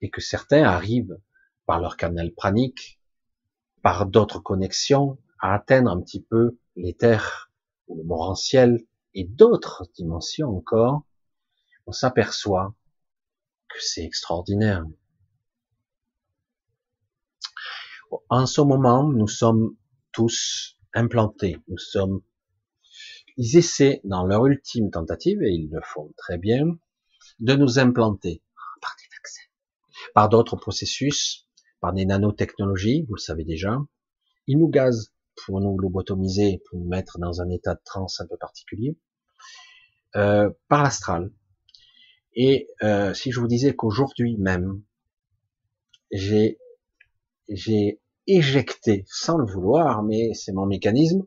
Et 0.00 0.10
que 0.10 0.20
certains 0.20 0.64
arrivent 0.64 1.18
par 1.66 1.80
leur 1.80 1.96
canal 1.96 2.32
pranique, 2.32 3.00
par 3.82 4.06
d'autres 4.06 4.40
connexions, 4.40 5.18
à 5.40 5.54
atteindre 5.54 5.90
un 5.90 6.00
petit 6.00 6.22
peu 6.22 6.58
l'éther 6.74 7.50
ou 7.86 7.96
le 7.96 8.02
morantiel 8.02 8.84
et 9.14 9.24
d'autres 9.24 9.84
dimensions 9.94 10.48
encore, 10.48 11.04
on 11.86 11.92
s'aperçoit 11.92 12.74
que 13.68 13.80
c'est 13.80 14.04
extraordinaire. 14.04 14.84
En 18.28 18.46
ce 18.46 18.60
moment, 18.60 19.08
nous 19.08 19.28
sommes 19.28 19.76
tous 20.12 20.78
implantés, 20.94 21.56
nous 21.68 21.78
sommes 21.78 22.22
ils 23.36 23.56
essaient, 23.56 24.00
dans 24.04 24.24
leur 24.24 24.46
ultime 24.46 24.90
tentative, 24.90 25.42
et 25.42 25.50
ils 25.50 25.68
le 25.70 25.80
font 25.82 26.12
très 26.16 26.38
bien, 26.38 26.78
de 27.40 27.54
nous 27.54 27.78
implanter 27.80 28.42
par 28.80 28.94
des 28.96 29.08
vaccins, 29.16 29.48
par 30.14 30.28
d'autres 30.28 30.56
processus, 30.56 31.48
par 31.80 31.92
des 31.92 32.04
nanotechnologies, 32.04 33.04
vous 33.08 33.16
le 33.16 33.20
savez 33.20 33.44
déjà. 33.44 33.78
Ils 34.46 34.58
nous 34.58 34.68
gazent 34.68 35.12
pour 35.44 35.60
nous 35.60 35.76
lobotomiser, 35.78 36.62
pour 36.66 36.78
nous 36.78 36.86
mettre 36.86 37.18
dans 37.18 37.40
un 37.40 37.50
état 37.50 37.74
de 37.74 37.80
transe 37.84 38.20
un 38.20 38.26
peu 38.26 38.36
particulier, 38.36 38.96
euh, 40.16 40.50
par 40.68 40.82
l'astral. 40.82 41.30
Et 42.34 42.68
euh, 42.82 43.14
si 43.14 43.32
je 43.32 43.40
vous 43.40 43.48
disais 43.48 43.74
qu'aujourd'hui 43.74 44.36
même, 44.36 44.82
j'ai 46.10 46.58
éjecté, 48.26 49.04
sans 49.06 49.36
le 49.36 49.44
vouloir, 49.44 50.02
mais 50.02 50.32
c'est 50.34 50.52
mon 50.52 50.66
mécanisme, 50.66 51.26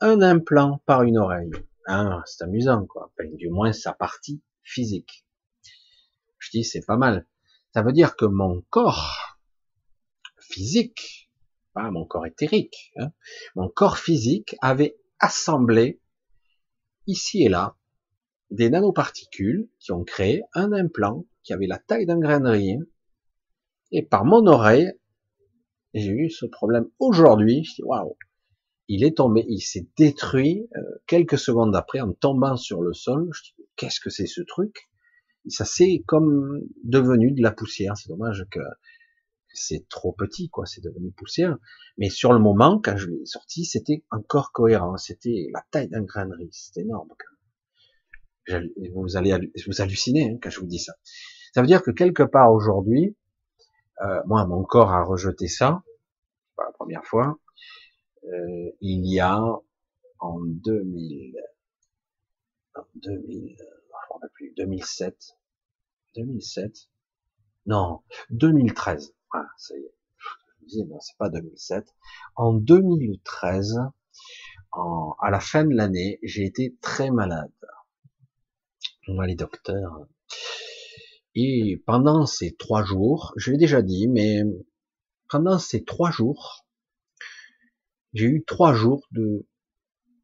un 0.00 0.20
implant 0.20 0.82
par 0.86 1.02
une 1.02 1.18
oreille. 1.18 1.50
Ah, 1.86 2.22
c'est 2.26 2.44
amusant, 2.44 2.86
quoi. 2.86 3.10
du 3.34 3.48
moins 3.48 3.72
sa 3.72 3.92
partie 3.92 4.42
physique. 4.62 5.24
Je 6.38 6.50
dis, 6.50 6.64
c'est 6.64 6.84
pas 6.84 6.96
mal. 6.96 7.26
Ça 7.72 7.82
veut 7.82 7.92
dire 7.92 8.16
que 8.16 8.24
mon 8.24 8.62
corps 8.70 9.38
physique, 10.38 11.30
pas 11.72 11.90
mon 11.90 12.04
corps 12.04 12.26
éthérique, 12.26 12.92
hein, 12.96 13.12
mon 13.54 13.68
corps 13.68 13.98
physique 13.98 14.56
avait 14.60 14.98
assemblé 15.18 16.00
ici 17.06 17.42
et 17.42 17.48
là 17.48 17.77
des 18.50 18.70
nanoparticules 18.70 19.68
qui 19.78 19.92
ont 19.92 20.04
créé 20.04 20.42
un 20.54 20.72
implant 20.72 21.26
qui 21.42 21.52
avait 21.52 21.66
la 21.66 21.78
taille 21.78 22.06
d'un 22.06 22.18
grain 22.18 22.40
de 22.40 22.48
riz. 22.48 22.78
Et 23.92 24.02
par 24.02 24.24
mon 24.24 24.46
oreille, 24.46 24.92
j'ai 25.94 26.10
eu 26.10 26.30
ce 26.30 26.46
problème 26.46 26.86
aujourd'hui. 26.98 27.64
Je 27.64 27.82
waouh, 27.82 28.16
il 28.88 29.04
est 29.04 29.16
tombé, 29.16 29.44
il 29.48 29.60
s'est 29.60 29.86
détruit 29.96 30.68
euh, 30.76 30.80
quelques 31.06 31.38
secondes 31.38 31.76
après 31.76 32.00
en 32.00 32.12
tombant 32.12 32.56
sur 32.56 32.82
le 32.82 32.92
sol. 32.92 33.28
Je 33.32 33.42
dis, 33.42 33.66
qu'est-ce 33.76 34.00
que 34.00 34.10
c'est 34.10 34.26
ce 34.26 34.42
truc? 34.42 34.88
Ça 35.48 35.64
s'est 35.64 36.02
comme 36.06 36.60
devenu 36.84 37.32
de 37.32 37.42
la 37.42 37.52
poussière. 37.52 37.96
C'est 37.96 38.08
dommage 38.08 38.46
que 38.50 38.60
c'est 39.54 39.88
trop 39.88 40.12
petit, 40.12 40.50
quoi. 40.50 40.66
C'est 40.66 40.82
devenu 40.82 41.10
poussière. 41.12 41.56
Mais 41.96 42.10
sur 42.10 42.32
le 42.32 42.38
moment, 42.38 42.80
quand 42.82 42.96
je 42.96 43.08
l'ai 43.08 43.24
sorti, 43.24 43.64
c'était 43.64 44.04
encore 44.10 44.52
cohérent. 44.52 44.96
C'était 44.96 45.48
la 45.52 45.64
taille 45.70 45.88
d'un 45.88 46.02
grainerie. 46.02 46.50
C'était 46.52 46.82
énorme. 46.82 47.08
Vous 48.48 49.16
allez 49.16 49.52
vous 49.66 49.80
halluciner 49.80 50.30
hein, 50.30 50.38
quand 50.42 50.50
je 50.50 50.60
vous 50.60 50.66
dis 50.66 50.78
ça. 50.78 50.94
Ça 51.54 51.60
veut 51.60 51.66
dire 51.66 51.82
que 51.82 51.90
quelque 51.90 52.22
part 52.22 52.52
aujourd'hui, 52.52 53.16
euh, 54.02 54.22
moi, 54.26 54.46
mon 54.46 54.64
corps 54.64 54.92
a 54.92 55.02
rejeté 55.04 55.48
ça. 55.48 55.82
Pas 56.56 56.64
la 56.64 56.72
première 56.72 57.04
fois. 57.04 57.38
Euh, 58.24 58.70
il 58.80 59.06
y 59.06 59.20
a 59.20 59.40
en 60.20 60.40
2000, 60.40 61.36
en 62.74 62.82
2000, 62.96 63.56
je 63.58 64.26
plus, 64.34 64.52
2007, 64.56 65.36
2007, 66.16 66.88
non, 67.66 68.02
2013. 68.30 69.14
Voilà, 69.32 69.48
ça 69.56 69.74
y 69.76 69.80
est. 69.80 70.84
Non, 70.84 71.00
c'est 71.00 71.16
pas 71.16 71.30
2007. 71.30 71.86
En 72.36 72.52
2013, 72.52 73.78
en, 74.72 75.14
à 75.20 75.30
la 75.30 75.40
fin 75.40 75.64
de 75.64 75.74
l'année, 75.74 76.18
j'ai 76.22 76.44
été 76.44 76.76
très 76.82 77.10
malade. 77.10 77.52
On 79.10 79.22
les 79.22 79.36
docteurs. 79.36 80.06
Et 81.34 81.82
pendant 81.86 82.26
ces 82.26 82.54
trois 82.56 82.84
jours, 82.84 83.32
je 83.36 83.50
l'ai 83.50 83.56
déjà 83.56 83.80
dit, 83.80 84.06
mais 84.06 84.42
pendant 85.30 85.58
ces 85.58 85.82
trois 85.82 86.10
jours, 86.10 86.66
j'ai 88.12 88.26
eu 88.26 88.44
trois 88.46 88.74
jours 88.74 89.06
de, 89.12 89.46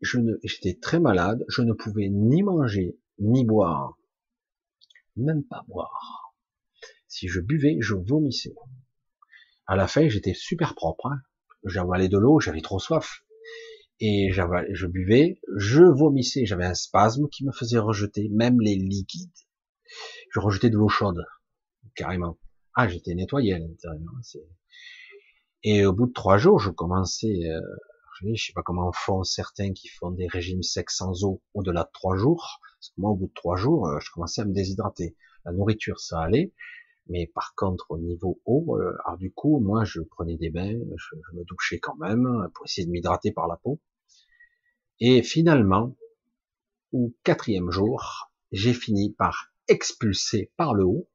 je 0.02 0.18
ne, 0.18 0.34
j'étais 0.42 0.74
très 0.74 1.00
malade, 1.00 1.46
je 1.48 1.62
ne 1.62 1.72
pouvais 1.72 2.10
ni 2.10 2.42
manger, 2.42 2.98
ni 3.18 3.46
boire. 3.46 3.96
Même 5.16 5.44
pas 5.44 5.64
boire. 5.66 6.34
Si 7.08 7.28
je 7.28 7.40
buvais, 7.40 7.78
je 7.80 7.94
vomissais. 7.94 8.54
À 9.66 9.76
la 9.76 9.88
fin, 9.88 10.08
j'étais 10.10 10.34
super 10.34 10.74
propre. 10.74 11.06
Hein. 11.06 11.22
J'avalais 11.64 12.10
de 12.10 12.18
l'eau, 12.18 12.38
j'avais 12.38 12.60
trop 12.60 12.78
soif. 12.78 13.23
Et 14.00 14.30
je 14.32 14.86
buvais, 14.86 15.40
je 15.56 15.82
vomissais. 15.82 16.46
J'avais 16.46 16.64
un 16.64 16.74
spasme 16.74 17.28
qui 17.28 17.44
me 17.44 17.52
faisait 17.52 17.78
rejeter 17.78 18.28
même 18.30 18.60
les 18.60 18.74
liquides. 18.74 19.30
Je 20.32 20.40
rejetais 20.40 20.70
de 20.70 20.76
l'eau 20.76 20.88
chaude, 20.88 21.24
carrément. 21.94 22.38
Ah, 22.74 22.88
j'étais 22.88 23.14
nettoyé 23.14 23.54
à 23.54 23.58
l'intérieur. 23.58 24.00
Et 25.62 25.86
au 25.86 25.92
bout 25.92 26.06
de 26.06 26.12
trois 26.12 26.38
jours, 26.38 26.58
je 26.58 26.70
commençais, 26.70 27.48
euh, 27.48 27.60
je 28.22 28.34
sais 28.34 28.52
pas 28.52 28.62
comment 28.62 28.92
font 28.92 29.22
certains 29.22 29.72
qui 29.72 29.88
font 29.88 30.10
des 30.10 30.26
régimes 30.26 30.62
secs 30.62 30.90
sans 30.90 31.24
eau 31.24 31.42
au-delà 31.54 31.84
de 31.84 31.90
trois 31.92 32.16
jours. 32.16 32.60
Parce 32.78 32.90
que 32.90 33.00
moi, 33.00 33.10
au 33.12 33.16
bout 33.16 33.28
de 33.28 33.32
trois 33.34 33.56
jours, 33.56 33.86
euh, 33.86 33.98
je 34.00 34.10
commençais 34.10 34.42
à 34.42 34.44
me 34.44 34.52
déshydrater. 34.52 35.16
La 35.44 35.52
nourriture, 35.52 36.00
ça 36.00 36.20
allait. 36.20 36.52
Mais 37.08 37.30
par 37.34 37.54
contre, 37.54 37.86
au 37.90 37.98
niveau 37.98 38.40
eau, 38.46 38.78
euh, 38.78 38.96
alors 39.04 39.18
du 39.18 39.32
coup, 39.32 39.60
moi, 39.60 39.84
je 39.84 40.00
prenais 40.00 40.36
des 40.36 40.50
bains, 40.50 40.78
je, 40.96 41.36
me 41.36 41.44
douchais 41.44 41.78
quand 41.78 41.96
même 41.96 42.48
pour 42.54 42.64
essayer 42.64 42.86
de 42.86 42.90
m'hydrater 42.90 43.32
par 43.32 43.46
la 43.46 43.56
peau. 43.56 43.80
Et 45.00 45.22
finalement, 45.22 45.96
au 46.92 47.14
quatrième 47.24 47.70
jour, 47.70 48.30
j'ai 48.52 48.72
fini 48.72 49.12
par 49.12 49.52
expulser 49.68 50.52
par 50.56 50.74
le 50.74 50.84
haut 50.84 51.08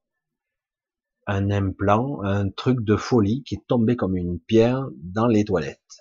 un 1.26 1.52
implant, 1.52 2.22
un 2.24 2.50
truc 2.50 2.82
de 2.82 2.96
folie 2.96 3.44
qui 3.44 3.56
est 3.56 3.68
tombé 3.68 3.96
comme 3.96 4.18
une 4.18 4.40
pierre 4.40 4.88
dans 4.96 5.28
les 5.28 5.46
toilettes. 5.46 6.00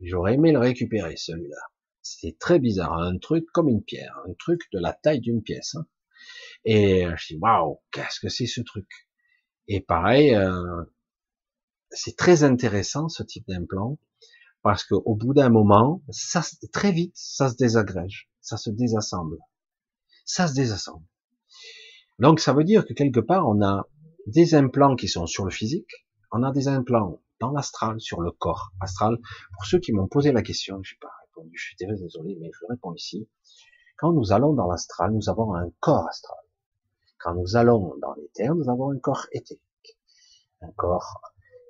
J'aurais 0.00 0.34
aimé 0.34 0.50
le 0.50 0.58
récupérer, 0.58 1.16
celui-là. 1.16 1.58
C'était 2.00 2.36
très 2.38 2.58
bizarre, 2.58 2.94
un 2.94 3.18
truc 3.18 3.44
comme 3.52 3.68
une 3.68 3.84
pierre, 3.84 4.18
un 4.26 4.32
truc 4.38 4.62
de 4.72 4.78
la 4.78 4.94
taille 4.94 5.20
d'une 5.20 5.42
pièce. 5.42 5.74
Hein. 5.74 5.86
Et 6.64 7.06
je 7.16 7.34
dis 7.34 7.38
waouh, 7.40 7.80
qu'est-ce 7.90 8.20
que 8.20 8.28
c'est 8.28 8.46
ce 8.46 8.60
truc? 8.60 8.88
Et 9.68 9.80
pareil, 9.80 10.34
euh, 10.34 10.84
c'est 11.90 12.16
très 12.16 12.44
intéressant 12.44 13.08
ce 13.08 13.22
type 13.22 13.46
d'implant 13.48 13.98
parce 14.62 14.84
qu'au 14.84 15.14
bout 15.14 15.32
d'un 15.32 15.48
moment, 15.48 16.02
ça 16.10 16.42
très 16.72 16.92
vite, 16.92 17.16
ça 17.16 17.48
se 17.48 17.56
désagrège, 17.56 18.30
ça 18.40 18.56
se 18.56 18.70
désassemble, 18.70 19.38
ça 20.24 20.46
se 20.48 20.54
désassemble. 20.54 21.04
Donc 22.18 22.40
ça 22.40 22.52
veut 22.52 22.64
dire 22.64 22.86
que 22.86 22.92
quelque 22.92 23.20
part 23.20 23.48
on 23.48 23.62
a 23.62 23.88
des 24.26 24.54
implants 24.54 24.96
qui 24.96 25.08
sont 25.08 25.26
sur 25.26 25.44
le 25.44 25.50
physique, 25.50 26.06
on 26.30 26.42
a 26.42 26.52
des 26.52 26.68
implants 26.68 27.22
dans 27.40 27.50
l'astral, 27.52 28.00
sur 28.00 28.20
le 28.20 28.30
corps 28.30 28.72
astral. 28.80 29.16
Pour 29.54 29.64
ceux 29.64 29.78
qui 29.78 29.92
m'ont 29.92 30.08
posé 30.08 30.30
la 30.30 30.42
question, 30.42 30.80
je 30.82 30.94
n'ai 30.94 30.98
pas 30.98 31.12
répondu, 31.26 31.56
je 31.56 31.64
suis 31.64 31.76
désolé, 31.76 32.36
mais 32.40 32.50
je 32.52 32.66
réponds 32.68 32.94
ici. 32.94 33.28
Quand 33.96 34.12
nous 34.12 34.32
allons 34.32 34.52
dans 34.52 34.66
l'astral, 34.66 35.12
nous 35.12 35.30
avons 35.30 35.54
un 35.54 35.70
corps 35.80 36.06
astral. 36.06 36.38
Quand 37.20 37.34
nous 37.34 37.54
allons 37.54 37.94
dans 38.00 38.14
l'éther, 38.14 38.54
nous 38.54 38.70
avons 38.70 38.92
un 38.92 38.98
corps 38.98 39.26
éthérique. 39.32 39.98
Un 40.62 40.70
corps. 40.72 41.20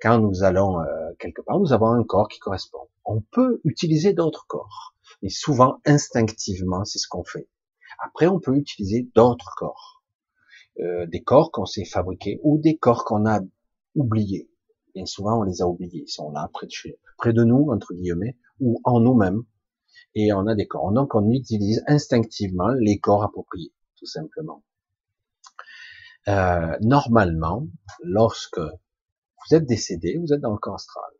Quand 0.01 0.17
nous 0.17 0.43
allons 0.43 0.79
euh, 0.79 1.11
quelque 1.19 1.41
part, 1.41 1.59
nous 1.59 1.73
avons 1.73 1.87
un 1.87 2.05
corps 2.05 2.29
qui 2.29 2.39
correspond. 2.39 2.87
On 3.03 3.19
peut 3.19 3.59
utiliser 3.65 4.13
d'autres 4.13 4.47
corps, 4.47 4.95
mais 5.21 5.29
souvent 5.29 5.79
instinctivement, 5.85 6.85
c'est 6.85 6.99
ce 6.99 7.07
qu'on 7.09 7.25
fait. 7.25 7.49
Après, 7.99 8.27
on 8.27 8.39
peut 8.39 8.55
utiliser 8.55 9.09
d'autres 9.13 9.53
corps, 9.57 10.03
euh, 10.79 11.05
des 11.05 11.21
corps 11.21 11.51
qu'on 11.51 11.65
s'est 11.65 11.85
fabriqués 11.85 12.39
ou 12.43 12.57
des 12.57 12.77
corps 12.77 13.03
qu'on 13.03 13.25
a 13.25 13.41
oubliés. 13.93 14.49
Bien 14.95 15.05
souvent, 15.05 15.39
on 15.39 15.43
les 15.43 15.61
a 15.61 15.67
oubliés. 15.67 16.03
Ils 16.07 16.11
sont 16.11 16.31
là, 16.31 16.49
près 16.53 16.67
de, 16.67 16.71
chez, 16.71 16.97
près 17.17 17.33
de 17.33 17.43
nous, 17.43 17.71
entre 17.71 17.93
guillemets, 17.93 18.37
ou 18.61 18.79
en 18.85 19.01
nous-mêmes. 19.01 19.43
Et 20.15 20.31
on 20.31 20.47
a 20.47 20.55
des 20.55 20.67
corps. 20.67 20.93
Donc, 20.93 21.13
on 21.13 21.29
utilise 21.29 21.83
instinctivement 21.87 22.69
les 22.79 22.99
corps 22.99 23.23
appropriés, 23.23 23.73
tout 23.97 24.05
simplement. 24.05 24.63
Euh, 26.27 26.77
normalement, 26.81 27.67
lorsque 28.03 28.59
vous 28.59 29.55
êtes 29.55 29.65
décédé, 29.65 30.17
vous 30.19 30.33
êtes 30.33 30.41
dans 30.41 30.51
le 30.51 30.59
corps 30.59 30.75
astral, 30.75 31.11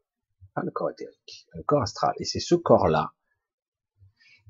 pas 0.53 0.61
le 0.61 0.71
corps 0.71 0.91
éthérique, 0.91 1.47
le 1.53 1.63
corps 1.63 1.81
astral, 1.81 2.13
et 2.19 2.25
c'est 2.25 2.39
ce 2.39 2.55
corps-là 2.55 3.13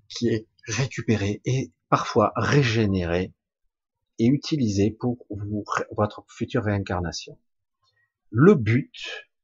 qui 0.10 0.28
est 0.28 0.48
récupéré 0.68 1.42
et 1.46 1.72
parfois 1.90 2.34
régénéré 2.36 3.34
et 4.20 4.28
utilisé 4.28 4.92
pour 4.92 5.26
votre 5.96 6.26
future 6.28 6.64
réincarnation. 6.64 7.38
Le 8.30 8.56
but, 8.56 8.94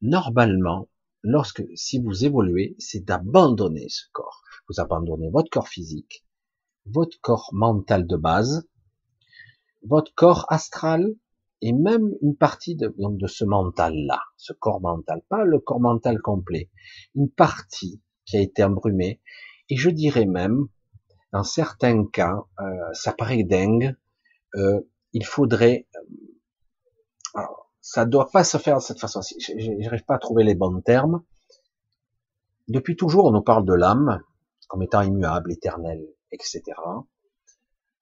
normalement, 0.02 0.90
lorsque 1.24 1.64
si 1.76 2.00
vous 2.00 2.26
évoluez, 2.26 2.76
c'est 2.80 3.04
d'abandonner 3.04 3.88
ce 3.90 4.04
corps. 4.12 4.44
Vous 4.68 4.80
abandonnez 4.82 5.30
votre 5.30 5.50
corps 5.50 5.70
physique, 5.70 6.26
votre 6.86 7.20
corps 7.22 7.50
mental 7.54 8.06
de 8.06 8.18
base, 8.18 8.68
votre 9.84 10.14
corps 10.16 10.46
astral 10.50 11.14
et 11.62 11.74
même 11.74 12.14
une 12.22 12.36
partie 12.36 12.76
de, 12.76 12.94
donc 12.98 13.18
de 13.18 13.28
ce 13.28 13.44
mental-là, 13.44 14.20
ce 14.38 14.54
corps 14.54 14.82
mental, 14.82 15.22
pas 15.30 15.44
le 15.44 15.60
corps 15.60 15.80
mental 15.80 16.20
complet, 16.22 16.70
une 17.16 17.30
partie 17.30 18.02
qui 18.26 18.38
a 18.38 18.42
été 18.42 18.64
embrumée, 18.64 19.22
et 19.70 19.76
je 19.76 19.90
dirais 19.90 20.26
même, 20.26 20.68
dans 21.34 21.44
certains 21.44 22.06
cas, 22.06 22.44
euh, 22.60 22.94
ça 22.94 23.12
paraît 23.14 23.44
dingue, 23.44 23.96
euh, 24.56 24.82
il 25.14 25.26
faudrait, 25.26 25.88
euh, 25.96 26.00
alors, 27.36 27.72
ça 27.82 28.06
doit 28.06 28.30
pas 28.30 28.44
se 28.44 28.58
faire 28.58 28.78
de 28.78 28.82
cette 28.82 29.00
façon. 29.00 29.22
J'arrive 29.58 30.04
pas 30.06 30.16
à 30.16 30.20
trouver 30.20 30.44
les 30.44 30.56
bons 30.56 30.82
termes. 30.82 31.24
Depuis 32.68 32.96
toujours, 32.96 33.26
on 33.26 33.32
nous 33.32 33.42
parle 33.42 33.66
de 33.66 33.74
l'âme 33.74 34.22
comme 34.68 34.84
étant 34.84 35.02
immuable, 35.02 35.54
éternelle, 35.54 36.06
etc. 36.32 36.62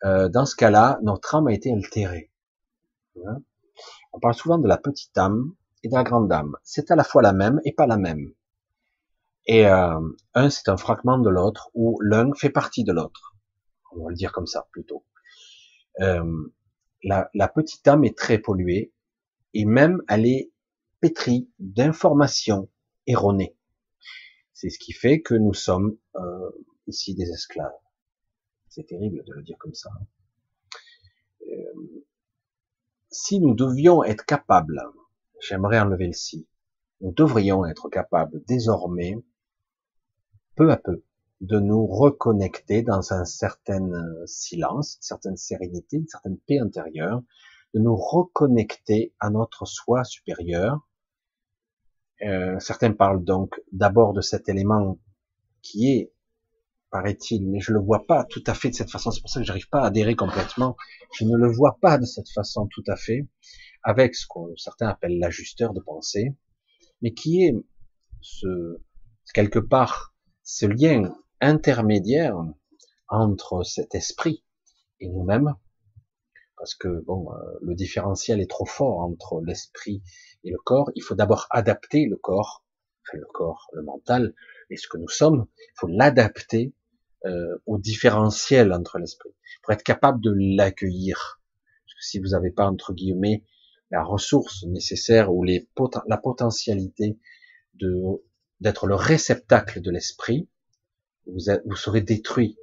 Euh, 0.05 0.29
dans 0.29 0.45
ce 0.45 0.55
cas-là, 0.55 0.99
notre 1.01 1.35
âme 1.35 1.47
a 1.47 1.53
été 1.53 1.71
altérée. 1.71 2.31
Hein? 3.25 3.41
On 4.13 4.19
parle 4.19 4.35
souvent 4.35 4.57
de 4.57 4.67
la 4.67 4.77
petite 4.77 5.17
âme 5.17 5.53
et 5.83 5.89
de 5.89 5.93
la 5.93 6.03
grande 6.03 6.31
âme. 6.31 6.55
C'est 6.63 6.91
à 6.91 6.95
la 6.95 7.03
fois 7.03 7.21
la 7.21 7.33
même 7.33 7.59
et 7.65 7.73
pas 7.73 7.87
la 7.87 7.97
même. 7.97 8.33
Et 9.47 9.67
euh, 9.67 9.99
un, 10.33 10.49
c'est 10.49 10.69
un 10.69 10.77
fragment 10.77 11.19
de 11.19 11.29
l'autre, 11.29 11.69
ou 11.73 11.99
l'un 12.01 12.33
fait 12.33 12.49
partie 12.49 12.83
de 12.83 12.91
l'autre. 12.91 13.35
On 13.91 14.03
va 14.03 14.09
le 14.09 14.15
dire 14.15 14.31
comme 14.31 14.47
ça 14.47 14.67
plutôt. 14.71 15.05
Euh, 16.01 16.49
la, 17.03 17.29
la, 17.33 17.47
petite 17.47 17.87
âme 17.87 18.03
est 18.03 18.17
très 18.17 18.37
polluée, 18.39 18.91
et 19.53 19.65
même 19.65 20.01
elle 20.07 20.25
est 20.25 20.51
pétrie 20.99 21.49
d'informations 21.59 22.69
erronées. 23.05 23.55
C'est 24.53 24.69
ce 24.69 24.79
qui 24.79 24.93
fait 24.93 25.21
que 25.21 25.35
nous 25.35 25.53
sommes 25.53 25.97
euh, 26.15 26.49
ici 26.87 27.13
des 27.13 27.29
esclaves. 27.29 27.71
C'est 28.75 28.87
terrible 28.87 29.23
de 29.23 29.31
le 29.31 29.41
dire 29.41 29.57
comme 29.57 29.73
ça. 29.73 29.89
Euh, 31.47 32.03
si 33.09 33.39
nous 33.39 33.55
devions 33.55 34.03
être 34.03 34.25
capables, 34.25 34.83
j'aimerais 35.39 35.79
enlever 35.79 36.07
le 36.07 36.11
si, 36.11 36.45
nous 36.99 37.13
devrions 37.13 37.65
être 37.65 37.87
capables 37.87 38.43
désormais, 38.43 39.15
peu 40.57 40.71
à 40.71 40.75
peu, 40.75 41.05
de 41.39 41.57
nous 41.57 41.87
reconnecter 41.87 42.81
dans 42.81 43.13
un 43.13 43.23
certain 43.23 43.89
silence, 44.25 44.95
une 44.95 45.03
certaine 45.03 45.37
sérénité, 45.37 45.95
une 45.95 46.07
certaine 46.07 46.37
paix 46.39 46.59
intérieure, 46.59 47.23
de 47.73 47.79
nous 47.79 47.95
reconnecter 47.95 49.13
à 49.21 49.29
notre 49.29 49.65
soi 49.65 50.03
supérieur. 50.03 50.85
Euh, 52.23 52.59
certains 52.59 52.91
parlent 52.91 53.23
donc 53.23 53.55
d'abord 53.71 54.11
de 54.11 54.19
cet 54.19 54.49
élément 54.49 54.99
qui 55.61 55.91
est, 55.91 56.11
paraît-il, 56.95 57.45
mais 57.49 57.59
je 57.59 57.73
le 57.73 57.79
vois 57.81 58.07
pas 58.07 58.23
tout 58.23 58.43
à 58.47 58.53
fait 58.53 58.69
de 58.69 58.73
cette 58.73 58.89
façon. 58.89 59.11
C'est 59.11 59.19
pour 59.19 59.29
ça 59.29 59.41
que 59.41 59.45
j'arrive 59.45 59.67
pas 59.67 59.81
à 59.81 59.87
adhérer 59.87 60.15
complètement. 60.15 60.77
Je 61.13 61.25
ne 61.25 61.35
le 61.35 61.51
vois 61.51 61.77
pas 61.81 61.97
de 61.97 62.05
cette 62.05 62.29
façon 62.29 62.67
tout 62.67 62.85
à 62.87 62.95
fait, 62.95 63.27
avec 63.83 64.15
ce 64.15 64.25
que 64.25 64.39
certains 64.55 64.87
appellent 64.87 65.19
l'ajusteur 65.19 65.73
de 65.73 65.81
pensée, 65.81 66.37
mais 67.01 67.13
qui 67.13 67.43
est 67.43 67.53
quelque 69.33 69.59
part 69.59 70.15
ce 70.43 70.67
lien 70.67 71.13
intermédiaire 71.41 72.37
entre 73.09 73.63
cet 73.63 73.93
esprit 73.93 74.45
et 75.01 75.09
nous-mêmes, 75.09 75.53
parce 76.55 76.75
que 76.75 77.01
bon, 77.01 77.29
euh, 77.33 77.59
le 77.61 77.75
différentiel 77.75 78.39
est 78.39 78.49
trop 78.49 78.65
fort 78.65 78.99
entre 78.99 79.41
l'esprit 79.41 80.01
et 80.45 80.49
le 80.49 80.57
corps. 80.63 80.89
Il 80.95 81.01
faut 81.01 81.15
d'abord 81.15 81.47
adapter 81.49 82.05
le 82.05 82.15
corps, 82.15 82.63
le 83.11 83.25
corps, 83.33 83.67
le 83.73 83.83
mental, 83.83 84.33
et 84.69 84.77
ce 84.77 84.87
que 84.87 84.97
nous 84.97 85.09
sommes. 85.09 85.47
Il 85.57 85.73
faut 85.75 85.87
l'adapter 85.87 86.73
euh, 87.25 87.57
au 87.65 87.77
différentiel 87.77 88.73
entre 88.73 88.97
l'esprit 88.99 89.33
pour 89.63 89.73
être 89.73 89.83
capable 89.83 90.21
de 90.21 90.33
l'accueillir. 90.35 91.41
Si 91.99 92.19
vous 92.19 92.29
n'avez 92.29 92.51
pas 92.51 92.67
entre 92.67 92.93
guillemets 92.93 93.43
la 93.91 94.03
ressource 94.03 94.63
nécessaire 94.65 95.33
ou 95.33 95.43
les 95.43 95.67
la 96.07 96.17
potentialité 96.17 97.17
de 97.75 98.21
d'être 98.61 98.87
le 98.87 98.95
réceptacle 98.95 99.81
de 99.81 99.91
l'esprit, 99.91 100.47
vous, 101.27 101.51
vous 101.65 101.75
serez 101.75 102.01
détruit 102.01 102.57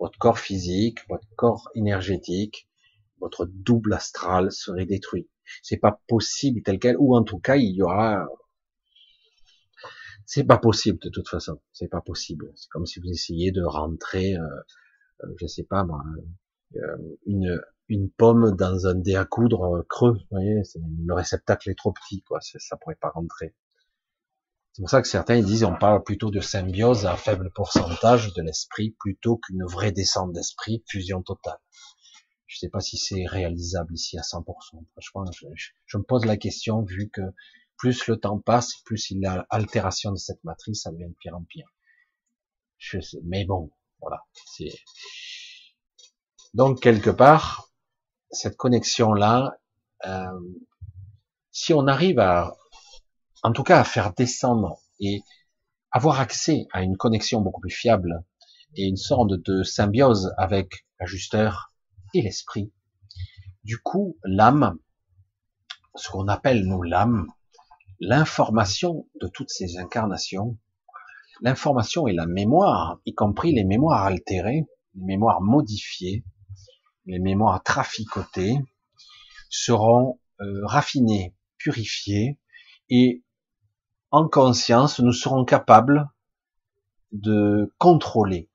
votre 0.00 0.18
corps 0.18 0.38
physique, 0.38 1.00
votre 1.08 1.26
corps 1.36 1.70
énergétique, 1.74 2.68
votre 3.20 3.46
double 3.46 3.94
astral 3.94 4.52
serait 4.52 4.86
détruit. 4.86 5.28
C'est 5.62 5.76
pas 5.76 6.00
possible 6.08 6.62
tel 6.62 6.78
quel, 6.78 6.96
ou 6.98 7.16
en 7.16 7.22
tout 7.22 7.38
cas 7.38 7.56
il 7.56 7.74
y 7.74 7.82
aura. 7.82 8.26
C'est 10.26 10.44
pas 10.44 10.58
possible 10.58 10.98
de 11.00 11.10
toute 11.10 11.28
façon. 11.28 11.60
C'est 11.72 11.88
pas 11.88 12.00
possible. 12.00 12.52
C'est 12.56 12.68
comme 12.70 12.86
si 12.86 13.00
vous 13.00 13.08
essayiez 13.08 13.52
de 13.52 13.62
rentrer, 13.62 14.36
euh, 14.36 14.46
euh 15.24 15.34
je 15.40 15.46
sais 15.46 15.64
pas 15.64 15.84
moi, 15.84 16.02
euh, 16.76 16.96
une 17.26 17.60
une 17.88 18.10
pomme 18.10 18.56
dans 18.56 18.86
un 18.86 18.94
dé 18.94 19.14
à 19.14 19.24
coudre 19.24 19.84
creux. 19.88 20.14
Vous 20.14 20.26
voyez, 20.30 20.62
le 21.04 21.14
réceptacle 21.14 21.70
est 21.70 21.78
trop 21.78 21.92
petit, 21.92 22.22
quoi. 22.22 22.40
Ça 22.40 22.76
pourrait 22.76 22.96
pas 23.00 23.10
rentrer. 23.10 23.54
C'est 24.72 24.82
pour 24.82 24.90
ça 24.90 25.02
que 25.02 25.08
certains 25.08 25.40
disent 25.40 25.62
on 25.62 25.76
parle 25.76 26.02
plutôt 26.02 26.32
de 26.32 26.40
symbiose 26.40 27.06
à 27.06 27.16
faible 27.16 27.50
pourcentage 27.54 28.32
de 28.34 28.42
l'esprit 28.42 28.96
plutôt 28.98 29.36
qu'une 29.36 29.64
vraie 29.64 29.92
descente 29.92 30.32
d'esprit, 30.32 30.82
fusion 30.88 31.22
totale. 31.22 31.60
Je 32.46 32.58
sais 32.58 32.68
pas 32.68 32.80
si 32.80 32.96
c'est 32.96 33.24
réalisable 33.26 33.94
ici 33.94 34.18
à 34.18 34.22
100%. 34.22 34.44
Franchement, 34.92 35.24
je, 35.86 35.96
me 35.96 36.02
pose 36.02 36.24
la 36.24 36.36
question 36.36 36.82
vu 36.82 37.08
que 37.08 37.22
plus 37.76 38.06
le 38.06 38.18
temps 38.18 38.38
passe, 38.38 38.76
plus 38.84 39.10
il 39.10 39.20
y 39.20 39.26
a 39.26 39.46
altération 39.50 40.12
de 40.12 40.16
cette 40.16 40.42
matrice, 40.44 40.82
ça 40.82 40.90
devient 40.90 41.08
de 41.08 41.16
pire 41.18 41.36
en 41.36 41.44
pire. 41.44 41.68
Je 42.78 43.00
sais, 43.00 43.18
mais 43.24 43.44
bon, 43.44 43.70
voilà. 44.00 44.22
Donc 46.54 46.80
quelque 46.80 47.10
part 47.10 47.68
cette 48.34 48.56
connexion 48.56 49.12
là. 49.12 49.58
Euh, 50.06 50.40
si 51.50 51.72
on 51.72 51.86
arrive 51.86 52.18
à 52.18 52.52
en 53.42 53.52
tout 53.52 53.62
cas 53.62 53.80
à 53.80 53.84
faire 53.84 54.12
descendre 54.12 54.78
et 55.00 55.22
avoir 55.90 56.20
accès 56.20 56.66
à 56.72 56.82
une 56.82 56.96
connexion 56.96 57.40
beaucoup 57.40 57.60
plus 57.60 57.70
fiable 57.70 58.24
et 58.76 58.86
une 58.86 58.96
sorte 58.96 59.30
de 59.30 59.62
symbiose 59.62 60.32
avec 60.36 60.86
l'ajusteur 60.98 61.72
et 62.12 62.22
l'esprit. 62.22 62.72
Du 63.62 63.78
coup, 63.78 64.18
l'âme, 64.24 64.78
ce 65.94 66.10
qu'on 66.10 66.28
appelle 66.28 66.64
nous 66.64 66.82
l'âme, 66.82 67.28
l'information 68.04 69.08
de 69.20 69.28
toutes 69.28 69.50
ces 69.50 69.78
incarnations, 69.78 70.58
l'information 71.40 72.06
et 72.06 72.12
la 72.12 72.26
mémoire, 72.26 73.00
y 73.06 73.14
compris 73.14 73.52
les 73.52 73.64
mémoires 73.64 74.04
altérées, 74.04 74.66
les 74.94 75.04
mémoires 75.04 75.40
modifiées, 75.40 76.22
les 77.06 77.18
mémoires 77.18 77.62
traficotées, 77.62 78.58
seront 79.48 80.20
euh, 80.40 80.66
raffinées, 80.66 81.34
purifiées 81.56 82.38
et 82.90 83.22
en 84.10 84.28
conscience, 84.28 85.00
nous 85.00 85.12
serons 85.12 85.44
capables 85.44 86.08
de 87.10 87.74
contrôler 87.78 88.50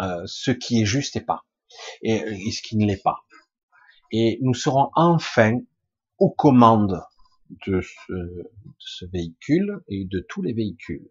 euh, 0.00 0.24
ce 0.26 0.50
qui 0.50 0.82
est 0.82 0.84
juste 0.84 1.14
et 1.14 1.20
pas, 1.20 1.44
et, 2.02 2.18
ce 2.50 2.60
qui 2.60 2.76
ne 2.76 2.86
l'est 2.86 3.02
pas. 3.02 3.24
Et 4.10 4.38
nous 4.42 4.54
serons 4.54 4.90
enfin 4.94 5.60
aux 6.18 6.30
commandes 6.30 7.00
de 7.66 7.80
ce, 8.78 9.04
véhicule 9.06 9.80
et 9.88 10.04
de 10.04 10.24
tous 10.28 10.42
les 10.42 10.52
véhicules. 10.52 11.08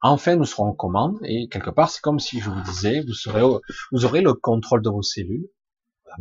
Enfin, 0.00 0.36
nous 0.36 0.44
serons 0.44 0.68
aux 0.68 0.74
commandes 0.74 1.18
et 1.22 1.48
quelque 1.48 1.70
part, 1.70 1.90
c'est 1.90 2.02
comme 2.02 2.18
si 2.18 2.40
je 2.40 2.50
vous 2.50 2.60
disais, 2.62 3.02
vous 3.90 4.04
aurez 4.04 4.20
le 4.20 4.34
contrôle 4.34 4.82
de 4.82 4.90
vos 4.90 5.02
cellules, 5.02 5.48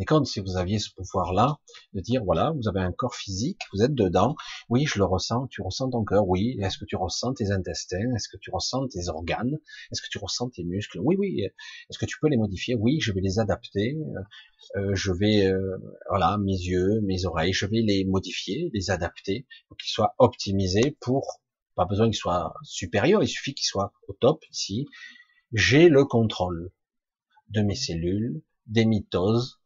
rendez 0.10 0.26
si 0.26 0.40
vous 0.40 0.58
aviez 0.58 0.80
ce 0.80 0.90
pouvoir-là 0.94 1.58
de 1.94 2.02
dire 2.02 2.24
voilà, 2.24 2.52
vous 2.52 2.68
avez 2.68 2.80
un 2.80 2.92
corps 2.92 3.16
physique, 3.16 3.60
vous 3.74 3.84
êtes 3.84 3.94
dedans, 3.94 4.36
oui, 4.70 4.86
je 4.86 5.00
le 5.00 5.06
ressens, 5.06 5.48
tu 5.48 5.62
ressens 5.62 5.90
ton 5.90 6.04
cœur, 6.04 6.28
oui, 6.28 6.58
est-ce 6.62 6.78
que 6.78 6.86
tu 6.86 6.96
ressens 6.96 7.34
tes 7.34 7.52
intestins, 7.52 8.14
est-ce 8.16 8.28
que 8.30 8.38
tu 8.38 8.52
ressens 8.52 8.88
tes 8.88 9.10
organes, 9.10 9.58
est-ce 9.92 10.02
que 10.02 10.08
tu 10.10 10.18
ressens 10.18 10.50
tes 10.50 10.64
muscles, 10.64 11.00
oui, 11.00 11.16
oui, 11.18 11.42
est-ce 11.42 11.98
que 11.98 12.06
tu 12.06 12.18
peux 12.20 12.28
les 12.28 12.38
modifier, 12.38 12.76
oui, 12.76 13.00
je 13.02 13.12
vais 13.12 13.22
les 13.22 13.40
adapter, 13.40 13.96
euh, 13.96 14.80
euh 14.80 14.96
je 14.96 15.12
vais, 15.12 15.46
euh, 15.46 15.78
voilà, 16.10 16.38
mes 16.38 16.54
yeux, 16.54 17.02
mes 17.02 17.26
oreilles, 17.26 17.54
je 17.54 17.66
vais 17.66 17.82
les 17.82 18.06
modifier, 18.06 18.70
les 18.74 18.92
adapter 18.92 19.46
pour 19.68 19.78
qu'ils 19.78 19.92
soient 19.92 20.16
optimisés 20.18 20.98
pour, 21.00 21.42
pas 21.76 21.86
besoin 21.86 22.08
qu'ils 22.08 22.16
soient 22.16 22.54
supérieurs, 22.64 23.24
il 23.24 23.28
suffit 23.28 23.54
qu'ils 23.54 23.66
soient 23.66 23.94
au 24.08 24.14
top 24.14 24.44
ici. 24.52 24.88
J'ai 25.54 25.90
le 25.90 26.06
contrôle 26.06 26.72
de 27.50 27.62
mes 27.62 27.76
cellules, 27.76 28.42
des 28.68 28.86
mitoses, 28.86 29.60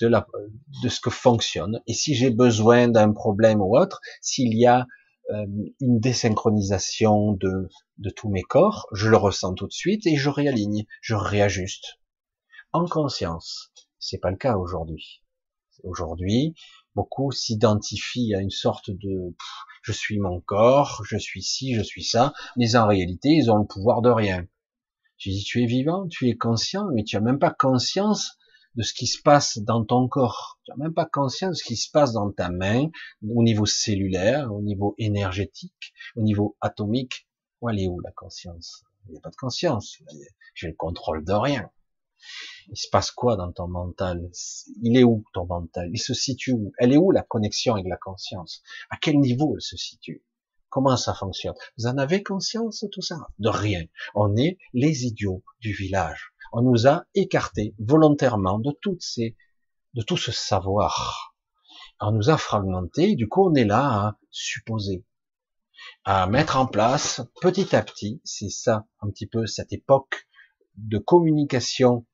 de, 0.00 0.06
la, 0.06 0.26
de 0.82 0.88
ce 0.88 1.00
que 1.00 1.10
fonctionne. 1.10 1.80
Et 1.86 1.94
si 1.94 2.14
j'ai 2.14 2.30
besoin 2.30 2.88
d'un 2.88 3.12
problème 3.12 3.60
ou 3.60 3.76
autre, 3.76 4.00
s'il 4.20 4.56
y 4.56 4.66
a 4.66 4.86
euh, 5.30 5.46
une 5.80 6.00
désynchronisation 6.00 7.32
de, 7.32 7.68
de 7.98 8.10
tous 8.10 8.30
mes 8.30 8.42
corps, 8.42 8.86
je 8.92 9.08
le 9.08 9.16
ressens 9.16 9.54
tout 9.54 9.66
de 9.66 9.72
suite 9.72 10.06
et 10.06 10.16
je 10.16 10.30
réaligne, 10.30 10.86
je 11.00 11.14
réajuste. 11.14 11.98
En 12.72 12.86
conscience. 12.86 13.72
C'est 13.98 14.18
pas 14.18 14.30
le 14.30 14.36
cas 14.36 14.56
aujourd'hui. 14.56 15.22
Aujourd'hui, 15.82 16.54
beaucoup 16.94 17.30
s'identifient 17.30 18.34
à 18.34 18.40
une 18.40 18.50
sorte 18.50 18.90
de 18.90 19.34
je 19.82 19.92
suis 19.92 20.18
mon 20.18 20.40
corps, 20.40 21.02
je 21.04 21.16
suis 21.16 21.42
ci, 21.42 21.74
je 21.74 21.82
suis 21.82 22.02
ça, 22.02 22.32
mais 22.56 22.76
en 22.76 22.86
réalité, 22.86 23.28
ils 23.28 23.50
ont 23.50 23.58
le 23.58 23.66
pouvoir 23.66 24.02
de 24.02 24.10
rien. 24.10 24.46
Tu 25.18 25.30
dis, 25.30 25.44
tu 25.44 25.62
es 25.62 25.66
vivant, 25.66 26.08
tu 26.08 26.28
es 26.28 26.36
conscient, 26.36 26.86
mais 26.94 27.04
tu 27.04 27.16
as 27.16 27.20
même 27.20 27.38
pas 27.38 27.50
conscience 27.50 28.37
de 28.78 28.84
ce 28.84 28.94
qui 28.94 29.08
se 29.08 29.20
passe 29.20 29.58
dans 29.58 29.84
ton 29.84 30.06
corps. 30.06 30.60
Tu 30.64 30.70
n'as 30.70 30.76
même 30.76 30.94
pas 30.94 31.04
conscience 31.04 31.50
de 31.50 31.54
ce 31.56 31.64
qui 31.64 31.76
se 31.76 31.90
passe 31.90 32.12
dans 32.12 32.30
ta 32.30 32.48
main, 32.48 32.88
au 33.28 33.42
niveau 33.42 33.66
cellulaire, 33.66 34.54
au 34.54 34.62
niveau 34.62 34.94
énergétique, 34.98 35.92
au 36.14 36.22
niveau 36.22 36.56
atomique. 36.60 37.28
Où 37.60 37.68
elle 37.68 37.80
est 37.80 37.88
où 37.88 37.98
la 37.98 38.12
conscience? 38.12 38.84
Il 39.06 39.12
n'y 39.12 39.18
a 39.18 39.20
pas 39.20 39.30
de 39.30 39.36
conscience. 39.36 39.98
J'ai 40.54 40.68
le 40.68 40.76
contrôle 40.76 41.24
de 41.24 41.32
rien. 41.32 41.68
Il 42.68 42.76
se 42.76 42.88
passe 42.88 43.10
quoi 43.10 43.34
dans 43.34 43.50
ton 43.50 43.66
mental? 43.66 44.30
Il 44.80 44.96
est 44.96 45.02
où 45.02 45.24
ton 45.34 45.44
mental? 45.44 45.90
Il 45.92 45.98
se 45.98 46.14
situe 46.14 46.52
où? 46.52 46.70
Elle 46.78 46.92
est 46.92 46.98
où 46.98 47.10
la 47.10 47.22
connexion 47.22 47.74
avec 47.74 47.88
la 47.88 47.96
conscience? 47.96 48.62
À 48.90 48.96
quel 48.96 49.18
niveau 49.18 49.56
elle 49.56 49.62
se 49.62 49.76
situe? 49.76 50.24
Comment 50.68 50.96
ça 50.96 51.14
fonctionne? 51.14 51.54
Vous 51.78 51.86
en 51.86 51.98
avez 51.98 52.22
conscience 52.22 52.84
tout 52.92 53.02
ça? 53.02 53.16
De 53.40 53.48
rien. 53.48 53.84
On 54.14 54.36
est 54.36 54.58
les 54.72 55.04
idiots 55.04 55.42
du 55.58 55.72
village 55.72 56.32
on 56.52 56.62
nous 56.62 56.86
a 56.86 57.04
écartés 57.14 57.74
volontairement 57.78 58.58
de 58.58 58.72
tout 58.80 58.96
ce 59.00 60.32
savoir. 60.32 61.34
On 62.00 62.12
nous 62.12 62.30
a 62.30 62.38
fragmentés, 62.38 63.16
du 63.16 63.28
coup 63.28 63.48
on 63.48 63.54
est 63.54 63.64
là 63.64 63.84
à 63.86 64.18
supposer, 64.30 65.04
à 66.04 66.26
mettre 66.26 66.56
en 66.56 66.66
place 66.66 67.22
petit 67.40 67.74
à 67.74 67.82
petit, 67.82 68.20
c'est 68.24 68.50
ça 68.50 68.86
un 69.00 69.10
petit 69.10 69.26
peu 69.26 69.46
cette 69.46 69.72
époque 69.72 70.28
de 70.76 70.98
communication 70.98 72.06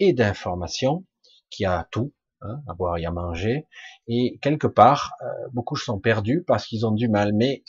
et 0.00 0.12
d'information 0.12 1.06
qui 1.50 1.64
a 1.64 1.86
tout, 1.92 2.12
hein, 2.42 2.60
à 2.66 2.74
boire 2.74 2.98
et 2.98 3.06
à 3.06 3.12
manger, 3.12 3.66
et 4.08 4.38
quelque 4.42 4.66
part, 4.66 5.12
euh, 5.22 5.26
beaucoup 5.52 5.76
sont 5.76 6.00
perdus 6.00 6.42
parce 6.44 6.66
qu'ils 6.66 6.84
ont 6.84 6.92
du 6.92 7.08
mal, 7.08 7.32
mais 7.32 7.62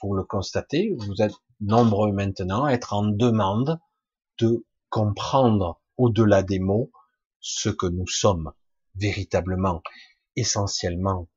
vous 0.00 0.14
le 0.14 0.24
constatez, 0.24 0.94
vous 0.96 1.20
êtes 1.20 1.34
nombreux 1.60 2.12
maintenant 2.12 2.64
à 2.64 2.72
être 2.72 2.92
en 2.92 3.02
demande 3.02 3.80
de 4.38 4.64
comprendre 4.92 5.80
au-delà 5.96 6.42
des 6.42 6.58
mots 6.58 6.92
ce 7.40 7.70
que 7.70 7.86
nous 7.86 8.06
sommes 8.06 8.52
véritablement, 8.94 9.82
essentiellement. 10.36 11.30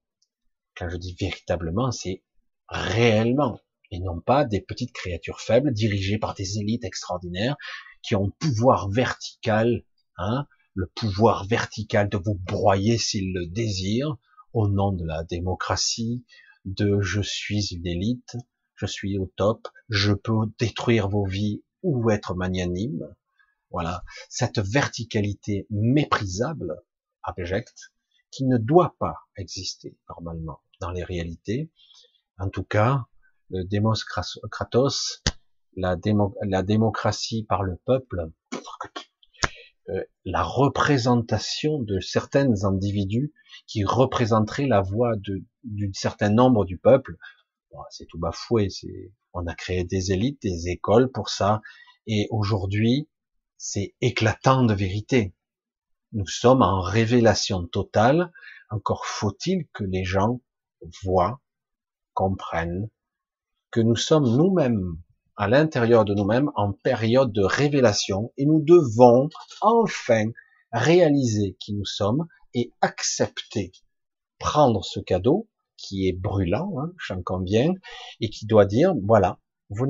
Quand 0.75 0.89
je 0.89 0.97
dis 0.97 1.15
véritablement, 1.17 1.89
c'est 1.93 2.21
réellement, 2.67 3.61
et 3.91 3.99
non 3.99 4.19
pas 4.19 4.43
des 4.43 4.59
petites 4.59 4.91
créatures 4.91 5.39
faibles 5.39 5.71
dirigées 5.71 6.17
par 6.17 6.33
des 6.33 6.59
élites 6.59 6.83
extraordinaires 6.83 7.55
qui 8.01 8.13
ont 8.13 8.29
pouvoir 8.39 8.89
vertical, 8.89 9.85
hein, 10.17 10.45
le 10.73 10.87
pouvoir 10.87 11.47
vertical 11.47 12.09
de 12.09 12.17
vous 12.17 12.35
broyer 12.35 12.97
s'ils 12.97 13.33
le 13.33 13.47
désirent, 13.47 14.17
au 14.51 14.67
nom 14.67 14.91
de 14.91 15.05
la 15.05 15.23
démocratie, 15.23 16.25
de 16.65 16.99
je 16.99 17.21
suis 17.21 17.73
une 17.73 17.87
élite, 17.87 18.35
je 18.75 18.85
suis 18.85 19.17
au 19.17 19.31
top, 19.37 19.69
je 19.87 20.11
peux 20.11 20.33
détruire 20.59 21.07
vos 21.07 21.25
vies 21.25 21.63
ou 21.83 22.09
être 22.09 22.35
magnanime. 22.35 23.15
Voilà, 23.75 24.05
cette 24.29 24.59
verticalité 24.59 25.67
méprisable, 25.69 26.81
abjecte, 27.23 27.91
qui 28.31 28.45
ne 28.45 28.57
doit 28.57 28.95
pas 28.99 29.17
exister 29.35 29.97
normalement 30.07 30.61
dans 30.79 30.91
les 30.91 31.03
réalités. 31.03 31.69
En 32.39 32.47
tout 32.47 32.63
cas, 32.63 33.03
le 33.49 33.65
démos 33.65 34.05
kratos, 34.05 35.21
la, 35.75 35.97
démocratie 35.97 37.43
par 37.43 37.63
le 37.63 37.75
peuple, 37.85 38.31
euh, 39.89 40.01
la 40.23 40.41
représentation 40.43 41.79
de 41.79 41.99
certains 41.99 42.63
individus 42.63 43.33
qui 43.67 43.83
représenteraient 43.83 44.67
la 44.67 44.79
voix 44.79 45.17
d'un 45.65 45.91
certain 45.91 46.29
nombre 46.29 46.63
du 46.63 46.77
peuple, 46.77 47.17
c'est 47.89 48.05
tout 48.05 48.19
bafoué. 48.19 48.69
On 49.33 49.45
a 49.47 49.53
créé 49.53 49.83
des 49.83 50.13
élites, 50.13 50.41
des 50.41 50.69
écoles 50.69 51.11
pour 51.11 51.27
ça, 51.27 51.61
et 52.07 52.27
aujourd'hui, 52.29 53.09
c'est 53.57 53.95
éclatant 54.01 54.63
de 54.63 54.73
vérité. 54.73 55.33
Nous 56.13 56.27
sommes 56.27 56.61
en 56.61 56.81
révélation 56.81 57.65
totale. 57.67 58.31
Encore 58.69 59.05
faut-il 59.05 59.67
que 59.73 59.83
les 59.83 60.03
gens 60.03 60.41
voient, 61.03 61.41
comprennent 62.13 62.89
que 63.71 63.81
nous 63.81 63.95
sommes 63.95 64.37
nous-mêmes 64.37 64.97
à 65.35 65.47
l'intérieur 65.47 66.05
de 66.05 66.13
nous-mêmes 66.13 66.49
en 66.55 66.71
période 66.71 67.33
de 67.33 67.43
révélation 67.43 68.31
et 68.37 68.45
nous 68.45 68.61
devons 68.61 69.29
enfin 69.61 70.25
réaliser 70.71 71.57
qui 71.59 71.73
nous 71.73 71.85
sommes 71.85 72.25
et 72.53 72.71
accepter, 72.81 73.73
prendre 74.39 74.83
ce 74.85 74.99
cadeau 74.99 75.49
qui 75.77 76.07
est 76.07 76.13
brûlant, 76.13 76.73
hein, 76.79 76.93
j'en 77.05 77.21
conviens, 77.21 77.73
et 78.21 78.29
qui 78.29 78.45
doit 78.45 78.65
dire, 78.65 78.93
voilà, 79.03 79.39
vous 79.69 79.87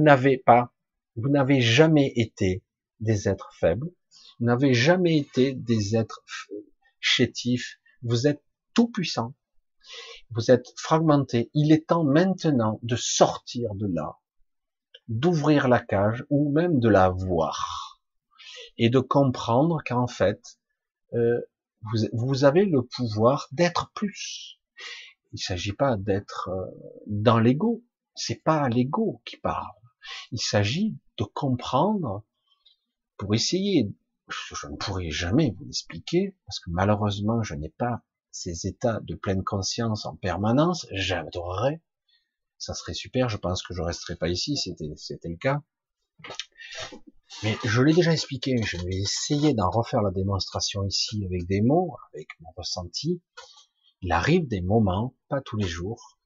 n'avez 0.00 0.38
pas, 0.38 0.72
vous 1.16 1.28
n'avez 1.28 1.60
jamais 1.60 2.12
été 2.14 2.62
des 3.00 3.28
êtres 3.28 3.50
faibles, 3.58 3.88
vous 4.38 4.46
n'avez 4.46 4.74
jamais 4.74 5.16
été 5.16 5.52
des 5.52 5.96
êtres 5.96 6.24
chétifs, 7.00 7.78
vous 8.02 8.26
êtes 8.26 8.42
tout 8.74 8.88
puissant, 8.88 9.34
vous 10.30 10.50
êtes 10.50 10.66
fragmenté. 10.76 11.50
Il 11.54 11.72
est 11.72 11.88
temps 11.88 12.04
maintenant 12.04 12.78
de 12.82 12.96
sortir 12.96 13.74
de 13.74 13.86
là, 13.86 14.16
d'ouvrir 15.08 15.68
la 15.68 15.80
cage 15.80 16.24
ou 16.30 16.52
même 16.52 16.80
de 16.80 16.88
la 16.88 17.10
voir 17.10 18.00
et 18.78 18.90
de 18.90 18.98
comprendre 18.98 19.82
qu'en 19.86 20.06
fait, 20.06 20.58
euh, 21.14 21.40
vous, 21.82 22.08
vous, 22.12 22.44
avez 22.44 22.64
le 22.64 22.82
pouvoir 22.82 23.46
d'être 23.52 23.90
plus. 23.94 24.58
Il 25.32 25.38
s'agit 25.38 25.72
pas 25.72 25.96
d'être 25.96 26.50
euh, 26.50 26.66
dans 27.06 27.38
l'ego. 27.38 27.84
C'est 28.14 28.42
pas 28.42 28.68
l'ego 28.68 29.22
qui 29.24 29.36
parle. 29.36 29.72
Il 30.32 30.40
s'agit 30.40 30.96
de 31.18 31.24
comprendre 31.24 32.24
pour 33.16 33.34
essayer. 33.34 33.92
Je 34.28 34.66
ne 34.66 34.76
pourrai 34.76 35.10
jamais 35.10 35.54
vous 35.56 35.64
l'expliquer 35.64 36.36
parce 36.46 36.58
que 36.58 36.70
malheureusement 36.70 37.42
je 37.42 37.54
n'ai 37.54 37.68
pas 37.70 38.02
ces 38.32 38.66
états 38.66 39.00
de 39.00 39.14
pleine 39.14 39.44
conscience 39.44 40.04
en 40.04 40.16
permanence. 40.16 40.86
J'adorerais 40.90 41.80
ça 42.58 42.74
serait 42.74 42.94
super. 42.94 43.28
Je 43.28 43.36
pense 43.36 43.62
que 43.62 43.74
je 43.74 43.82
resterai 43.82 44.16
pas 44.16 44.28
ici, 44.28 44.56
c'était 44.56 44.92
c'était 44.96 45.28
le 45.28 45.36
cas. 45.36 45.62
Mais 47.42 47.56
je 47.64 47.82
l'ai 47.82 47.92
déjà 47.92 48.12
expliqué. 48.12 48.56
Je 48.62 48.78
vais 48.78 48.96
essayer 48.96 49.52
d'en 49.52 49.70
refaire 49.70 50.02
la 50.02 50.10
démonstration 50.10 50.84
ici 50.84 51.24
avec 51.26 51.46
des 51.46 51.60
mots, 51.60 51.96
avec 52.12 52.28
mon 52.40 52.50
ressenti. 52.56 53.20
Il 54.00 54.12
arrive 54.12 54.46
des 54.46 54.62
moments, 54.62 55.14
pas 55.28 55.40
tous 55.40 55.56
les 55.56 55.68
jours, 55.68 56.18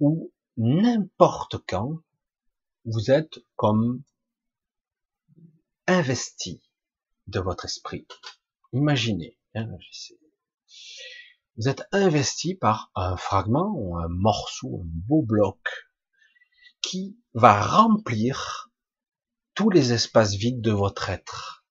où 0.00 0.32
n'importe 0.56 1.56
quand 1.66 1.98
vous 2.84 3.10
êtes 3.10 3.38
comme 3.56 4.02
investi 5.86 6.62
de 7.26 7.40
votre 7.40 7.64
esprit. 7.64 8.06
Imaginez, 8.72 9.38
hein, 9.54 9.68
vous 11.56 11.68
êtes 11.68 11.86
investi 11.92 12.54
par 12.54 12.90
un 12.94 13.16
fragment 13.16 13.72
ou 13.76 13.96
un 13.96 14.08
morceau, 14.08 14.80
un 14.82 14.86
beau 14.86 15.22
bloc 15.22 15.60
qui 16.80 17.16
va 17.32 17.60
remplir 17.60 18.70
tous 19.54 19.70
les 19.70 19.92
espaces 19.92 20.34
vides 20.34 20.60
de 20.60 20.72
votre 20.72 21.10
être. 21.10 21.64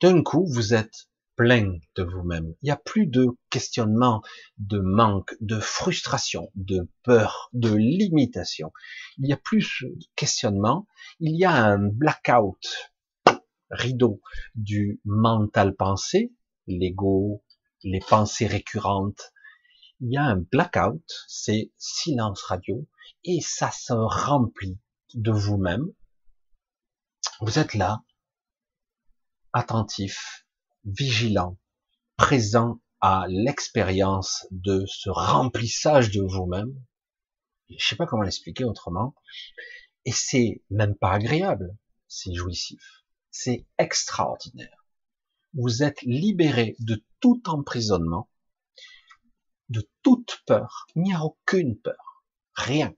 D'un 0.00 0.22
coup, 0.22 0.46
vous 0.46 0.74
êtes 0.74 1.08
plein 1.36 1.78
de 1.96 2.02
vous-même. 2.02 2.54
Il 2.62 2.66
n'y 2.66 2.70
a 2.70 2.76
plus 2.76 3.06
de 3.06 3.26
questionnement, 3.50 4.22
de 4.58 4.80
manque, 4.80 5.34
de 5.40 5.60
frustration, 5.60 6.50
de 6.54 6.88
peur, 7.02 7.50
de 7.52 7.74
limitation. 7.74 8.72
Il 9.18 9.24
n'y 9.24 9.32
a 9.32 9.36
plus 9.36 9.82
de 9.82 10.06
questionnement. 10.16 10.86
Il 11.20 11.36
y 11.36 11.44
a 11.44 11.52
un 11.52 11.78
blackout, 11.78 12.91
rideau 13.72 14.20
du 14.54 15.00
mental 15.04 15.74
pensée, 15.74 16.32
l'ego, 16.66 17.44
les 17.82 18.00
pensées 18.00 18.46
récurrentes. 18.46 19.32
Il 20.00 20.12
y 20.12 20.16
a 20.16 20.24
un 20.24 20.36
blackout, 20.36 21.04
c'est 21.28 21.72
silence 21.76 22.42
radio, 22.42 22.86
et 23.24 23.40
ça 23.40 23.70
se 23.70 23.92
remplit 23.92 24.78
de 25.14 25.30
vous-même. 25.30 25.86
Vous 27.40 27.58
êtes 27.58 27.74
là, 27.74 28.02
attentif, 29.52 30.46
vigilant, 30.84 31.58
présent 32.16 32.80
à 33.00 33.26
l'expérience 33.28 34.46
de 34.50 34.84
ce 34.86 35.10
remplissage 35.10 36.10
de 36.10 36.22
vous-même. 36.22 36.72
Je 37.68 37.84
sais 37.84 37.96
pas 37.96 38.06
comment 38.06 38.22
l'expliquer 38.22 38.64
autrement. 38.64 39.14
Et 40.04 40.12
c'est 40.12 40.62
même 40.70 40.96
pas 40.96 41.12
agréable, 41.12 41.76
c'est 42.06 42.34
jouissif, 42.34 43.01
c'est 43.32 43.66
extraordinaire 43.78 44.82
vous 45.54 45.82
êtes 45.82 46.02
libéré 46.02 46.76
de 46.78 47.04
tout 47.20 47.42
emprisonnement, 47.46 48.28
de 49.68 49.88
toute 50.02 50.42
peur. 50.46 50.86
Il 50.94 51.02
n'y 51.02 51.14
a 51.14 51.22
aucune 51.22 51.78
peur. 51.78 52.24
Rien. 52.54 52.94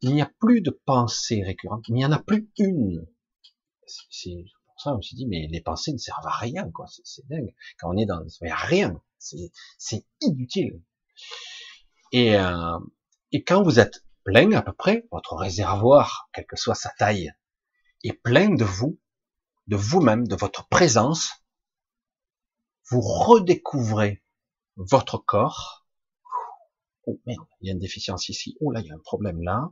Il 0.00 0.14
n'y 0.14 0.22
a 0.22 0.30
plus 0.38 0.60
de 0.60 0.70
pensées 0.70 1.42
récurrentes. 1.42 1.86
Il 1.88 1.94
n'y 1.94 2.04
en 2.04 2.12
a 2.12 2.22
plus 2.22 2.50
une. 2.58 3.06
C'est 3.86 4.44
pour 4.66 4.80
ça 4.80 4.92
qu'on 4.92 5.02
s'est 5.02 5.16
dit, 5.16 5.26
mais 5.26 5.48
les 5.50 5.60
pensées 5.60 5.92
ne 5.92 5.98
servent 5.98 6.26
à 6.26 6.36
rien, 6.36 6.70
quoi. 6.70 6.86
C'est 7.04 7.26
dingue. 7.28 7.54
Quand 7.78 7.90
on 7.92 7.96
est 7.96 8.06
dans, 8.06 8.22
il 8.22 8.44
n'y 8.44 8.50
a 8.50 8.56
rien. 8.56 9.00
C'est 9.18 10.06
inutile. 10.20 10.82
Euh, 12.14 12.78
et 13.32 13.44
quand 13.44 13.62
vous 13.62 13.78
êtes 13.78 14.04
plein 14.24 14.52
à 14.52 14.62
peu 14.62 14.72
près, 14.72 15.06
votre 15.10 15.36
réservoir, 15.36 16.30
quelle 16.32 16.46
que 16.46 16.56
soit 16.56 16.74
sa 16.74 16.90
taille, 16.98 17.32
est 18.02 18.12
plein 18.12 18.54
de 18.54 18.64
vous, 18.64 18.98
de 19.70 19.76
vous-même, 19.76 20.26
de 20.26 20.34
votre 20.34 20.68
présence, 20.68 21.30
vous 22.90 23.00
redécouvrez 23.00 24.20
votre 24.76 25.16
corps. 25.16 25.86
Oh 27.06 27.20
merde, 27.24 27.46
il 27.60 27.68
y 27.68 27.70
a 27.70 27.74
une 27.74 27.78
déficience 27.78 28.28
ici. 28.28 28.56
Oh 28.60 28.72
là, 28.72 28.80
il 28.80 28.88
y 28.88 28.90
a 28.90 28.96
un 28.96 29.02
problème 29.04 29.40
là. 29.42 29.70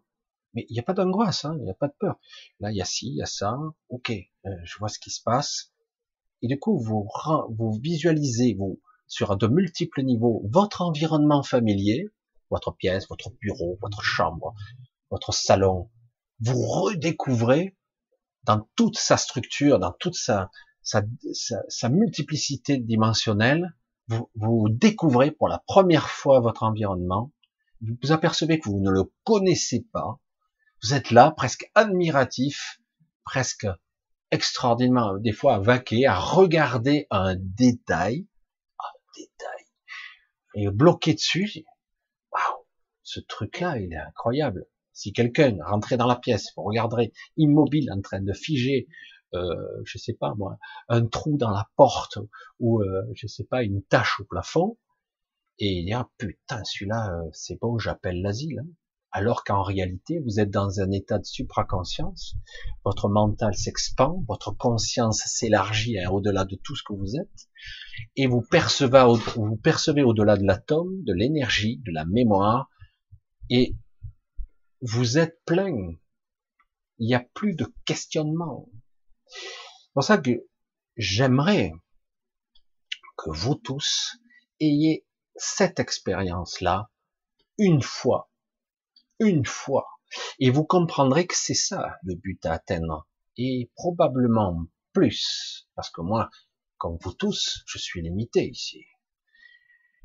Mais 0.55 0.67
il 0.71 0.75
n'y 0.75 0.79
a 0.79 0.85
pas 0.85 0.95
d'angoisse, 0.95 1.45
hein, 1.45 1.57
il 1.59 1.65
n'y 1.65 1.71
a 1.71 1.75
pas 1.75 1.89
de 1.89 1.95
peur. 1.99 2.17
Là, 2.61 2.71
il 2.71 2.77
y 2.77 2.81
a 2.81 2.85
ci, 2.85 3.09
il 3.09 3.17
y 3.17 3.23
a 3.23 3.27
ça. 3.27 3.59
Ok, 3.89 4.11
euh, 4.11 4.51
je 4.63 4.79
vois 4.79 4.89
ce 4.89 5.01
qui 5.01 5.11
se 5.11 5.21
passe. 5.21 5.73
Et 6.43 6.47
du 6.47 6.61
coup, 6.61 6.79
vous, 6.79 7.09
vous 7.51 7.73
visualisez 7.83 8.55
vous, 8.55 8.81
sur 9.09 9.37
de 9.37 9.49
multiples 9.49 10.03
niveaux 10.03 10.43
votre 10.49 10.83
environnement 10.83 11.43
familier, 11.43 12.09
votre 12.51 12.71
pièce, 12.71 13.09
votre 13.09 13.31
bureau, 13.31 13.79
votre 13.83 14.03
chambre, 14.03 14.55
votre 15.11 15.35
salon. 15.35 15.91
Vous 16.39 16.63
redécouvrez 16.63 17.77
dans 18.49 18.67
toute 18.77 18.97
sa 18.97 19.19
structure, 19.19 19.79
dans 19.79 19.93
toute 19.93 20.15
sa, 20.15 20.49
multiplicité 21.91 22.79
dimensionnelle, 22.79 23.77
vous, 24.09 24.69
découvrez 24.71 25.31
pour 25.31 25.49
la 25.49 25.63
première 25.67 26.09
fois 26.09 26.41
votre 26.41 26.63
environnement, 26.63 27.31
vous 27.83 27.95
vous 28.03 28.11
apercevez 28.11 28.59
que 28.59 28.71
vous 28.71 28.81
ne 28.81 28.91
le 28.91 29.03
connaissez 29.23 29.87
pas, 29.93 30.19
vous 30.83 30.95
êtes 30.95 31.11
là 31.11 31.31
presque 31.31 31.71
admiratif, 31.75 32.81
presque 33.23 33.67
extraordinairement, 34.31 35.19
des 35.19 35.33
fois 35.33 35.57
à 35.57 35.59
vaquer, 35.59 36.07
à 36.07 36.19
regarder 36.19 37.07
un 37.11 37.37
détail, 37.37 38.27
un 38.79 38.99
détail, 39.15 39.65
et 40.55 40.71
bloqué 40.71 41.13
dessus, 41.13 41.67
waouh, 42.33 42.65
ce 43.03 43.21
truc-là, 43.21 43.79
il 43.79 43.93
est 43.93 43.99
incroyable. 43.99 44.67
Si 44.99 45.13
quelqu'un 45.13 45.57
rentrait 45.65 45.97
dans 45.97 46.09
la 46.09 46.17
pièce, 46.17 46.49
vous 46.57 46.65
regarderez 46.65 47.13
immobile 47.37 47.89
en 47.93 48.01
train 48.01 48.21
de 48.21 48.33
figer, 48.33 48.89
euh, 49.33 49.55
je 49.85 49.97
sais 49.97 50.13
pas 50.13 50.35
moi, 50.37 50.59
un 50.89 51.07
trou 51.07 51.37
dans 51.37 51.53
la 51.53 51.69
porte 51.77 52.19
ou 52.59 52.83
euh, 52.83 53.05
je 53.15 53.29
sais 53.29 53.45
pas 53.45 53.63
une 53.63 53.81
tache 53.85 54.19
au 54.19 54.25
plafond, 54.25 54.77
et 55.61 55.69
il 55.69 55.89
y 55.89 55.93
a 55.93 56.11
putain 56.19 56.65
celui-là 56.65 57.13
euh, 57.13 57.31
c'est 57.33 57.61
bon, 57.61 57.79
j'appelle 57.79 58.23
l'asile. 58.23 58.59
Hein. 58.59 58.69
Alors 59.13 59.45
qu'en 59.45 59.63
réalité, 59.63 60.19
vous 60.19 60.41
êtes 60.41 60.51
dans 60.51 60.81
un 60.81 60.91
état 60.91 61.21
de 61.21 61.25
supraconscience, 61.25 62.35
votre 62.85 63.09
mental 63.09 63.55
s'expand, 63.55 64.25
votre 64.27 64.51
conscience 64.51 65.23
s'élargit 65.27 66.01
hein, 66.01 66.11
au-delà 66.11 66.45
de 66.45 66.57
tout 66.57 66.75
ce 66.75 66.83
que 66.83 66.93
vous 66.93 67.15
êtes, 67.15 67.49
et 68.17 68.27
vous 68.27 68.43
percevez, 68.43 69.07
vous 69.37 69.57
percevez 69.59 70.03
au-delà 70.03 70.37
de 70.37 70.45
l'atome, 70.45 71.05
de 71.05 71.13
l'énergie, 71.13 71.81
de 71.87 71.93
la 71.93 72.05
mémoire, 72.05 72.69
et 73.49 73.77
vous 74.81 75.19
êtes 75.19 75.43
plein. 75.45 75.75
Il 76.99 77.07
n'y 77.07 77.15
a 77.15 77.25
plus 77.35 77.55
de 77.55 77.73
questionnement. 77.85 78.69
C'est 79.27 79.93
pour 79.95 80.05
ça 80.05 80.19
que 80.19 80.47
j'aimerais 80.97 81.73
que 83.17 83.31
vous 83.31 83.55
tous 83.55 84.17
ayez 84.61 85.07
cette 85.37 85.81
expérience-là 85.81 86.91
une 87.59 87.83
fois, 87.83 88.31
une 89.19 89.45
fois, 89.45 89.87
et 90.39 90.51
vous 90.51 90.65
comprendrez 90.65 91.27
que 91.27 91.37
c'est 91.37 91.55
ça 91.55 91.97
le 92.05 92.15
but 92.15 92.45
à 92.47 92.53
atteindre, 92.55 93.09
et 93.37 93.71
probablement 93.75 94.67
plus, 94.93 95.69
parce 95.75 95.91
que 95.91 96.01
moi, 96.01 96.31
comme 96.77 96.97
vous 97.01 97.15
tous, 97.15 97.63
je 97.67 97.79
suis 97.79 98.03
limité 98.03 98.49
ici. 98.49 98.85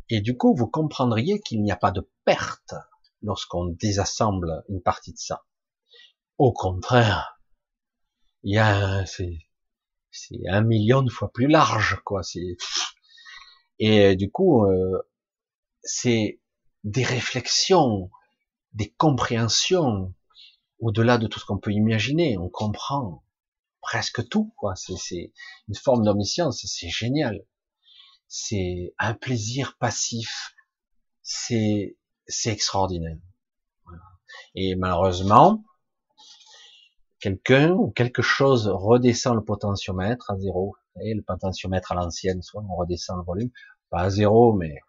Et 0.10 0.22
du 0.22 0.36
coup, 0.36 0.56
vous 0.56 0.68
comprendriez 0.68 1.40
qu'il 1.42 1.62
n'y 1.62 1.72
a 1.72 1.78
pas 1.78 1.92
de 1.92 2.10
perte 2.26 2.74
lorsqu'on 3.24 3.66
désassemble 3.66 4.64
une 4.70 4.82
partie 4.82 5.14
de 5.14 5.18
ça. 5.18 5.44
Au 6.38 6.52
contraire, 6.52 7.40
il 8.44 8.54
y 8.54 8.58
a, 8.58 9.06
c'est, 9.06 9.40
un 10.50 10.62
million 10.62 11.02
de 11.02 11.10
fois 11.10 11.32
plus 11.32 11.48
large, 11.48 12.00
quoi. 12.06 12.22
Et 13.80 14.16
du 14.16 14.30
coup, 14.30 14.66
euh, 14.66 15.02
c'est 15.82 16.42
des 16.84 17.04
réflexions, 17.04 18.12
des 18.74 18.90
compréhensions 18.92 20.14
au-delà 20.80 21.18
de 21.18 21.28
tout 21.28 21.40
ce 21.40 21.46
qu'on 21.46 21.58
peut 21.58 21.72
imaginer. 21.72 22.38
On 22.38 22.50
comprend 22.50 23.24
presque 23.82 24.28
tout, 24.28 24.54
quoi. 24.58 24.76
C'est 24.76 25.32
une 25.68 25.76
forme 25.76 26.04
d'omniscience, 26.04 26.66
c'est 26.66 26.90
génial. 26.90 27.46
C'est 28.28 28.94
un 28.98 29.14
plaisir 29.14 29.78
passif. 29.78 30.56
C'est 31.22 31.98
c'est 32.28 32.52
extraordinaire. 32.52 33.18
Et 34.56 34.76
malheureusement, 34.76 35.64
quelqu'un 37.20 37.72
ou 37.72 37.92
quelque 37.92 38.22
chose 38.22 38.68
redescend 38.68 39.36
le 39.36 39.44
potentiomètre 39.44 40.32
à 40.32 40.38
zéro. 40.38 40.76
Et 41.02 41.14
le 41.14 41.24
potentiomètre 41.24 41.92
à 41.92 41.96
l'ancienne, 41.96 42.42
soit 42.44 42.62
on 42.62 42.76
redescend 42.76 43.18
le 43.18 43.24
volume, 43.24 43.50
pas 43.90 44.02
à 44.02 44.10
zéro, 44.10 44.54
mais 44.54 44.80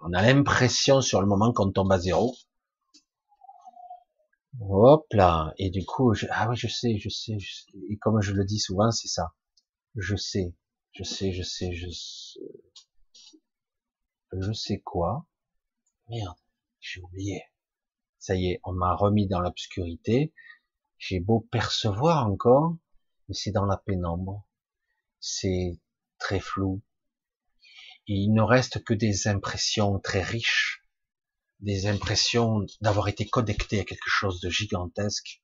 on 0.00 0.12
a 0.12 0.22
l'impression 0.22 1.00
sur 1.00 1.20
le 1.20 1.26
moment 1.26 1.52
qu'on 1.52 1.70
tombe 1.70 1.92
à 1.92 1.98
zéro. 1.98 2.34
Hop 4.60 5.06
là. 5.12 5.52
Et 5.58 5.70
du 5.70 5.84
coup, 5.84 6.14
je, 6.14 6.26
ah 6.30 6.48
oui, 6.48 6.56
je 6.56 6.68
sais, 6.68 6.96
je 6.98 7.08
sais. 7.08 7.36
Et 7.90 7.96
comme 7.98 8.20
je 8.20 8.32
le 8.32 8.44
dis 8.44 8.58
souvent, 8.58 8.90
c'est 8.90 9.08
ça. 9.08 9.34
Je 9.96 10.16
sais, 10.16 10.54
je 10.92 11.02
sais, 11.02 11.32
je 11.32 11.42
sais, 11.42 11.72
je 11.74 11.90
sais. 11.90 12.40
Je 14.32 14.52
sais 14.52 14.78
quoi? 14.80 15.26
Merde, 16.08 16.36
j'ai 16.84 17.00
oublié. 17.00 17.42
Ça 18.18 18.34
y 18.36 18.52
est, 18.52 18.60
on 18.64 18.72
m'a 18.72 18.94
remis 18.94 19.26
dans 19.26 19.40
l'obscurité. 19.40 20.32
J'ai 20.98 21.20
beau 21.20 21.40
percevoir 21.40 22.26
encore, 22.26 22.76
mais 23.28 23.34
c'est 23.34 23.52
dans 23.52 23.66
la 23.66 23.76
pénombre. 23.76 24.46
C'est 25.20 25.78
très 26.18 26.40
flou. 26.40 26.82
Il 28.06 28.32
ne 28.32 28.42
reste 28.42 28.84
que 28.84 28.94
des 28.94 29.28
impressions 29.28 29.98
très 29.98 30.22
riches 30.22 30.84
des 31.60 31.86
impressions 31.86 32.66
d'avoir 32.82 33.08
été 33.08 33.26
connecté 33.26 33.80
à 33.80 33.84
quelque 33.84 34.08
chose 34.08 34.40
de 34.40 34.50
gigantesque 34.50 35.42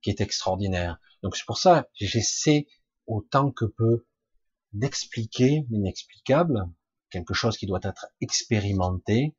qui 0.00 0.10
est 0.10 0.20
extraordinaire. 0.20 0.98
Donc 1.22 1.36
c'est 1.36 1.44
pour 1.44 1.58
ça 1.58 1.88
j'essaie 1.94 2.66
autant 3.06 3.52
que 3.52 3.66
peu 3.66 4.06
d'expliquer 4.72 5.66
l'inexplicable, 5.70 6.64
quelque 7.10 7.34
chose 7.34 7.56
qui 7.56 7.66
doit 7.66 7.80
être 7.82 8.06
expérimenté. 8.20 9.36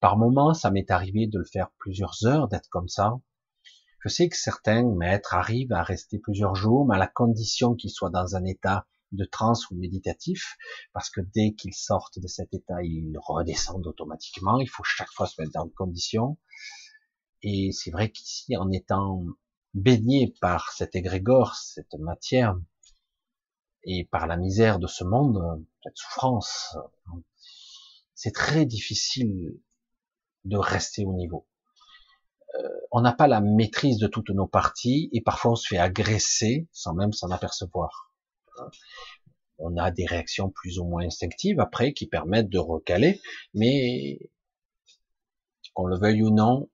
Par 0.00 0.16
moments, 0.16 0.54
ça 0.54 0.70
m'est 0.70 0.90
arrivé 0.90 1.26
de 1.26 1.38
le 1.38 1.44
faire 1.44 1.70
plusieurs 1.78 2.24
heures, 2.24 2.48
d'être 2.48 2.68
comme 2.68 2.88
ça. 2.88 3.20
Je 4.00 4.08
sais 4.08 4.28
que 4.28 4.36
certains 4.36 4.84
maîtres 4.84 5.34
arrivent 5.34 5.72
à 5.72 5.82
rester 5.82 6.18
plusieurs 6.18 6.54
jours, 6.54 6.86
mais 6.86 6.94
à 6.94 6.98
la 6.98 7.08
condition 7.08 7.74
qu'ils 7.74 7.90
soient 7.90 8.10
dans 8.10 8.36
un 8.36 8.44
état 8.44 8.86
de 9.10 9.24
transe 9.24 9.70
ou 9.70 9.74
méditatif, 9.74 10.56
parce 10.92 11.10
que 11.10 11.20
dès 11.20 11.54
qu'ils 11.54 11.74
sortent 11.74 12.20
de 12.20 12.28
cet 12.28 12.54
état, 12.54 12.82
ils 12.82 13.18
redescendent 13.26 13.86
automatiquement. 13.86 14.60
Il 14.60 14.68
faut 14.68 14.84
chaque 14.84 15.10
fois 15.10 15.26
se 15.26 15.40
mettre 15.40 15.52
dans 15.54 15.66
de 15.66 15.72
conditions. 15.72 16.38
Et 17.42 17.72
c'est 17.72 17.90
vrai 17.90 18.10
qu'ici, 18.10 18.56
en 18.56 18.70
étant 18.70 19.24
baigné 19.74 20.34
par 20.40 20.70
cet 20.72 20.94
égrégore, 20.94 21.56
cette 21.56 21.94
matière, 21.94 22.56
et 23.84 24.04
par 24.04 24.26
la 24.26 24.36
misère 24.36 24.78
de 24.78 24.86
ce 24.86 25.02
monde, 25.02 25.64
cette 25.82 25.96
souffrance, 25.96 26.76
c'est 28.14 28.34
très 28.34 28.66
difficile 28.66 29.58
de 30.48 30.56
rester 30.56 31.04
au 31.04 31.12
niveau. 31.12 31.46
Euh, 32.54 32.68
on 32.90 33.02
n'a 33.02 33.12
pas 33.12 33.26
la 33.26 33.40
maîtrise 33.40 33.98
de 33.98 34.06
toutes 34.06 34.30
nos 34.30 34.46
parties 34.46 35.10
et 35.12 35.20
parfois 35.20 35.52
on 35.52 35.56
se 35.56 35.68
fait 35.68 35.78
agresser 35.78 36.66
sans 36.72 36.94
même 36.94 37.12
s'en 37.12 37.30
apercevoir. 37.30 38.12
On 39.58 39.76
a 39.76 39.90
des 39.90 40.06
réactions 40.06 40.50
plus 40.50 40.78
ou 40.78 40.84
moins 40.84 41.04
instinctives 41.04 41.60
après 41.60 41.92
qui 41.92 42.06
permettent 42.06 42.48
de 42.48 42.58
recaler, 42.58 43.20
mais 43.54 44.18
qu'on 45.74 45.86
le 45.86 45.98
veuille 45.98 46.22
ou 46.22 46.30
non, 46.30 46.70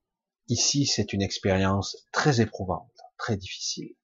ici 0.49 0.87
c'est 0.87 1.13
une 1.13 1.23
expérience 1.23 1.97
très 2.13 2.41
éprouvante, 2.41 2.93
très 3.19 3.37
difficile. 3.37 3.95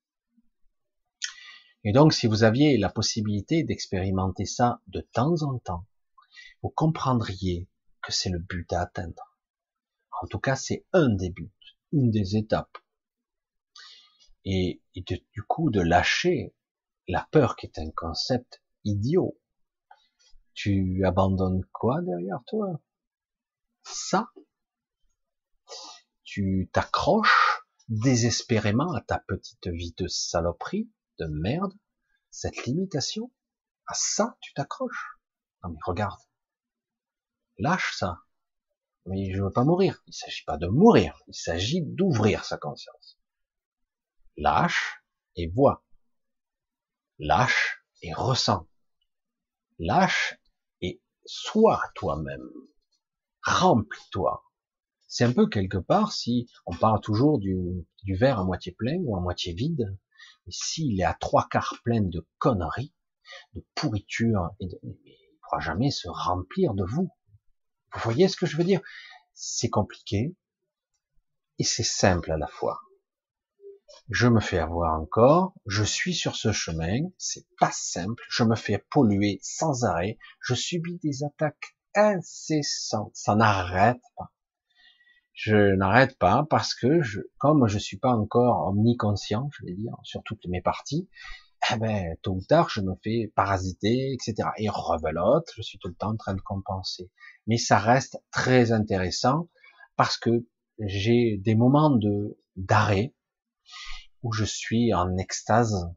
Et 1.85 1.93
donc 1.93 2.13
si 2.13 2.27
vous 2.27 2.43
aviez 2.43 2.77
la 2.77 2.91
possibilité 2.91 3.63
d'expérimenter 3.63 4.45
ça 4.45 4.81
de 4.89 5.01
temps 5.01 5.43
en 5.43 5.59
temps, 5.59 5.87
vous 6.63 6.71
comprendriez 6.71 7.69
que 8.03 8.13
c'est 8.13 8.31
le 8.31 8.39
but 8.39 8.71
à 8.73 8.83
atteindre. 8.83 9.30
En 10.23 10.27
tout 10.27 10.39
cas, 10.39 10.55
c'est 10.55 10.87
un 10.93 11.09
des 11.09 11.31
buts, 11.31 11.53
une 11.93 12.11
des 12.11 12.37
étapes. 12.37 12.77
Et, 14.45 14.83
du 14.95 15.43
coup, 15.49 15.71
de 15.71 15.81
lâcher 15.81 16.55
la 17.09 17.27
peur 17.31 17.57
qui 17.57 17.67
est 17.67 17.79
un 17.79 17.91
concept 17.91 18.63
idiot. 18.85 19.39
Tu 20.53 21.05
abandonnes 21.07 21.65
quoi 21.73 22.03
derrière 22.03 22.43
toi? 22.47 22.83
Ça? 23.83 24.31
Tu 26.23 26.69
t'accroches 26.73 27.63
désespérément 27.89 28.93
à 28.93 29.01
ta 29.01 29.19
petite 29.19 29.69
vie 29.69 29.95
de 29.97 30.07
saloperie, 30.07 30.91
de 31.19 31.27
merde, 31.27 31.73
cette 32.31 32.67
limitation? 32.67 33.33
À 33.87 33.95
ça, 33.95 34.37
tu 34.41 34.53
t'accroches? 34.53 35.19
Non 35.65 35.71
mais 35.71 35.79
regarde. 35.85 36.21
Lâche 37.59 37.97
ça. 37.97 38.19
Mais 39.11 39.32
je 39.32 39.43
veux 39.43 39.53
pas 39.53 39.65
mourir. 39.65 40.03
Il 40.07 40.15
s'agit 40.15 40.45
pas 40.45 40.57
de 40.57 40.66
mourir. 40.66 41.20
Il 41.28 41.35
s'agit 41.35 41.82
d'ouvrir 41.82 42.45
sa 42.45 42.57
conscience. 42.57 43.19
Lâche 44.37 45.03
et 45.37 45.49
vois 45.49 45.85
lâche 47.20 47.85
et 48.03 48.15
ressens. 48.15 48.66
Lâche 49.78 50.41
et 50.81 51.03
sois 51.27 51.82
toi-même. 51.95 52.49
Remplis-toi. 53.43 54.43
C'est 55.07 55.24
un 55.24 55.32
peu 55.32 55.47
quelque 55.47 55.77
part 55.77 56.12
si 56.12 56.49
on 56.66 56.74
parle 56.74 57.01
toujours 57.01 57.39
du, 57.39 57.87
verre 58.09 58.41
à 58.41 58.45
moitié 58.45 58.73
plein 58.73 58.97
ou 59.05 59.16
à 59.16 59.20
moitié 59.20 59.53
vide, 59.53 59.99
et 60.47 60.51
s'il 60.51 61.01
est 61.01 61.05
à 61.05 61.15
trois 61.15 61.47
quarts 61.51 61.81
plein 61.85 62.01
de 62.01 62.27
conneries, 62.39 62.95
de 63.55 63.65
pourriture, 63.74 64.51
et 64.61 64.66
il 64.82 64.89
ne 64.89 65.39
pourra 65.43 65.61
jamais 65.61 65.91
se 65.91 66.09
remplir 66.09 66.74
de 66.74 66.85
vous. 66.85 67.11
Vous 67.95 68.01
voyez 68.01 68.29
ce 68.29 68.37
que 68.37 68.47
je 68.47 68.57
veux 68.57 68.65
dire? 68.65 68.81
C'est 69.35 69.71
compliqué 69.71 70.35
et 71.59 71.65
c'est 71.65 71.83
simple 71.83 72.33
à 72.33 72.37
la 72.37 72.47
fois 72.47 72.81
je 74.11 74.27
me 74.27 74.41
fais 74.41 74.59
avoir 74.59 75.01
encore, 75.01 75.55
je 75.67 75.85
suis 75.85 76.15
sur 76.15 76.35
ce 76.35 76.51
chemin, 76.51 76.99
c'est 77.17 77.47
pas 77.59 77.71
simple, 77.73 78.23
je 78.29 78.43
me 78.43 78.57
fais 78.57 78.85
polluer 78.91 79.39
sans 79.43 79.85
arrêt, 79.85 80.19
je 80.41 80.55
subis 80.55 80.99
des 80.99 81.23
attaques 81.23 81.77
incessantes, 81.95 83.15
ça 83.15 83.37
n'arrête 83.37 84.03
pas. 84.17 84.33
Je 85.33 85.75
n'arrête 85.77 86.19
pas 86.19 86.45
parce 86.51 86.75
que 86.75 87.03
je, 87.03 87.21
comme 87.39 87.67
je 87.69 87.79
suis 87.79 87.99
pas 87.99 88.12
encore 88.12 88.69
omniconscient, 88.69 89.49
je 89.53 89.65
vais 89.65 89.75
dire, 89.75 89.95
sur 90.03 90.23
toutes 90.25 90.45
mes 90.47 90.61
parties, 90.61 91.09
eh 91.73 91.77
ben, 91.77 92.16
tôt 92.23 92.32
ou 92.32 92.43
tard, 92.43 92.69
je 92.70 92.81
me 92.81 92.95
fais 93.03 93.32
parasiter, 93.35 94.12
etc. 94.12 94.49
Et 94.59 94.69
rebelote, 94.69 95.49
je 95.57 95.62
suis 95.62 95.78
tout 95.78 95.89
le 95.89 95.95
temps 95.95 96.11
en 96.11 96.16
train 96.16 96.35
de 96.35 96.41
compenser. 96.41 97.11
Mais 97.47 97.59
ça 97.59 97.78
reste 97.78 98.19
très 98.31 98.73
intéressant 98.73 99.49
parce 99.97 100.16
que 100.16 100.47
j'ai 100.78 101.37
des 101.39 101.55
moments 101.55 101.91
de, 101.91 102.39
d'arrêt, 102.57 103.15
où 104.23 104.32
je 104.32 104.45
suis 104.45 104.95
en 104.95 105.16
extase 105.16 105.91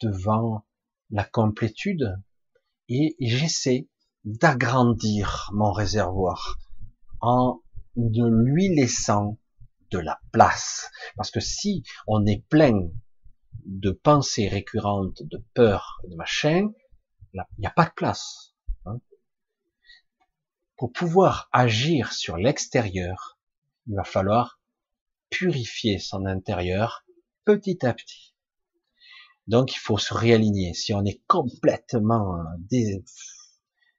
devant 0.00 0.64
la 1.10 1.24
complétude 1.24 2.18
et 2.88 3.16
j'essaie 3.20 3.88
d'agrandir 4.24 5.50
mon 5.52 5.72
réservoir 5.72 6.58
en 7.20 7.60
ne 7.96 8.28
lui 8.28 8.68
laissant 8.68 9.38
de 9.90 9.98
la 9.98 10.20
place. 10.32 10.90
Parce 11.16 11.30
que 11.30 11.40
si 11.40 11.82
on 12.06 12.24
est 12.26 12.44
plein 12.48 12.88
de 13.64 13.90
pensées 13.90 14.48
récurrentes, 14.48 15.22
de 15.22 15.42
peur, 15.54 16.00
de 16.08 16.14
machin, 16.16 16.72
il 17.34 17.42
n'y 17.58 17.66
a 17.66 17.70
pas 17.70 17.86
de 17.86 17.92
place. 17.94 18.54
Hein. 18.86 19.00
Pour 20.76 20.92
pouvoir 20.92 21.48
agir 21.52 22.12
sur 22.12 22.36
l'extérieur, 22.36 23.38
il 23.86 23.94
va 23.96 24.04
falloir 24.04 24.60
purifier 25.30 25.98
son 25.98 26.26
intérieur 26.26 27.04
petit 27.44 27.84
à 27.86 27.94
petit. 27.94 28.34
Donc 29.46 29.74
il 29.74 29.78
faut 29.78 29.98
se 29.98 30.14
réaligner. 30.14 30.74
Si 30.74 30.94
on 30.94 31.04
est 31.04 31.22
complètement 31.26 32.36
euh, 32.36 32.98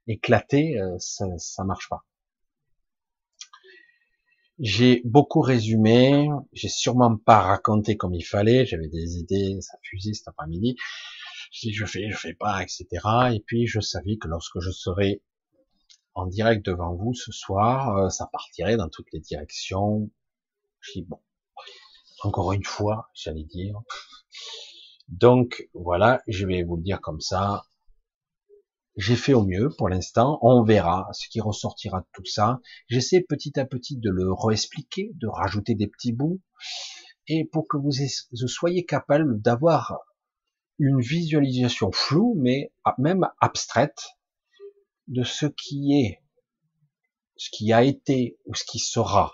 éclaté, 0.07 0.79
euh, 0.79 0.97
ça, 0.99 1.25
ça 1.37 1.63
marche 1.63 1.89
pas. 1.89 2.05
J'ai 4.59 5.01
beaucoup 5.03 5.41
résumé, 5.41 6.29
j'ai 6.53 6.69
sûrement 6.69 7.17
pas 7.17 7.41
raconté 7.41 7.97
comme 7.97 8.13
il 8.13 8.23
fallait, 8.23 8.65
j'avais 8.65 8.87
des 8.87 9.17
idées, 9.17 9.57
ça 9.61 9.77
fusait 9.81 10.13
cet 10.13 10.27
après-midi. 10.27 10.75
Si 11.51 11.73
je 11.73 11.85
fais, 11.85 12.09
je 12.09 12.15
fais 12.17 12.33
pas, 12.33 12.61
etc. 12.61 12.85
Et 13.33 13.39
puis 13.45 13.65
je 13.67 13.79
savais 13.79 14.17
que 14.17 14.27
lorsque 14.27 14.59
je 14.59 14.71
serais 14.71 15.21
en 16.13 16.27
direct 16.27 16.65
devant 16.65 16.93
vous 16.93 17.13
ce 17.13 17.31
soir, 17.31 17.97
euh, 17.97 18.09
ça 18.09 18.27
partirait 18.31 18.77
dans 18.77 18.89
toutes 18.89 19.11
les 19.11 19.19
directions. 19.19 20.11
Je 20.79 20.91
dis 20.93 21.01
bon, 21.03 21.19
encore 22.21 22.53
une 22.53 22.63
fois, 22.63 23.09
j'allais 23.13 23.43
dire. 23.43 23.81
Donc 25.09 25.67
voilà, 25.73 26.21
je 26.27 26.45
vais 26.45 26.63
vous 26.63 26.77
le 26.77 26.83
dire 26.83 27.01
comme 27.01 27.21
ça. 27.21 27.65
J'ai 28.95 29.15
fait 29.15 29.33
au 29.33 29.43
mieux 29.43 29.69
pour 29.77 29.89
l'instant. 29.89 30.37
On 30.41 30.63
verra 30.63 31.07
ce 31.13 31.27
qui 31.27 31.41
ressortira 31.41 32.01
de 32.01 32.07
tout 32.13 32.25
ça. 32.25 32.59
J'essaie 32.87 33.21
petit 33.21 33.59
à 33.59 33.65
petit 33.65 33.97
de 33.97 34.11
le 34.11 34.31
réexpliquer, 34.31 35.11
de 35.15 35.27
rajouter 35.27 35.73
des 35.73 35.87
petits 35.87 36.13
bouts, 36.13 36.41
et 37.27 37.45
pour 37.45 37.67
que 37.67 37.77
vous, 37.77 37.91
soyez 38.47 38.85
capable 38.85 39.41
d'avoir 39.41 39.97
une 40.77 40.99
visualisation 40.99 41.91
floue, 41.91 42.35
mais 42.37 42.71
même 42.97 43.27
abstraite, 43.39 44.09
de 45.07 45.23
ce 45.23 45.45
qui 45.45 45.93
est, 45.93 46.23
ce 47.35 47.49
qui 47.51 47.73
a 47.73 47.83
été 47.83 48.37
ou 48.45 48.53
ce 48.53 48.63
qui 48.63 48.79
sera. 48.79 49.33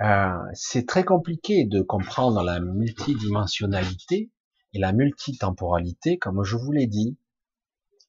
Euh, 0.00 0.38
c'est 0.52 0.86
très 0.86 1.04
compliqué 1.04 1.64
de 1.64 1.80
comprendre 1.80 2.42
la 2.42 2.60
multidimensionnalité 2.60 4.30
et 4.72 4.78
la 4.78 4.92
multitemporalité, 4.92 6.18
comme 6.18 6.44
je 6.44 6.56
vous 6.56 6.70
l'ai 6.70 6.86
dit. 6.86 7.18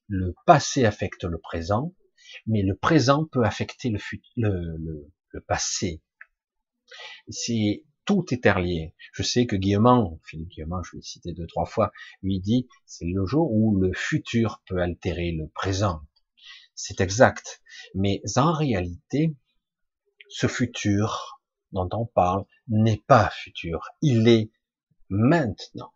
Le 0.09 0.33
passé 0.45 0.85
affecte 0.85 1.23
le 1.23 1.37
présent, 1.37 1.95
mais 2.47 2.63
le 2.63 2.75
présent 2.75 3.25
peut 3.25 3.43
affecter 3.43 3.89
le, 3.89 3.99
le, 4.35 5.07
le, 5.31 5.41
passé. 5.41 6.01
C'est 7.29 7.83
tout 8.05 8.25
est 8.31 8.51
relié. 8.51 8.95
Je 9.13 9.21
sais 9.21 9.45
que 9.45 9.55
Guillemant, 9.55 10.19
Philippe 10.25 10.49
Guillemant, 10.49 10.81
je 10.81 10.95
l'ai 10.95 11.03
cité 11.03 11.31
deux 11.31 11.45
trois 11.45 11.67
fois, 11.67 11.91
lui 12.23 12.39
dit 12.39 12.67
c'est 12.87 13.05
le 13.05 13.23
jour 13.27 13.51
où 13.51 13.79
le 13.79 13.93
futur 13.93 14.63
peut 14.65 14.81
altérer 14.81 15.31
le 15.31 15.47
présent. 15.47 16.01
C'est 16.73 17.01
exact, 17.01 17.61
mais 17.93 18.21
en 18.35 18.51
réalité, 18.51 19.35
ce 20.29 20.47
futur 20.47 21.39
dont 21.71 21.89
on 21.91 22.07
parle 22.07 22.45
n'est 22.67 23.03
pas 23.05 23.29
futur, 23.29 23.81
il 24.01 24.27
est 24.27 24.49
maintenant. 25.09 25.93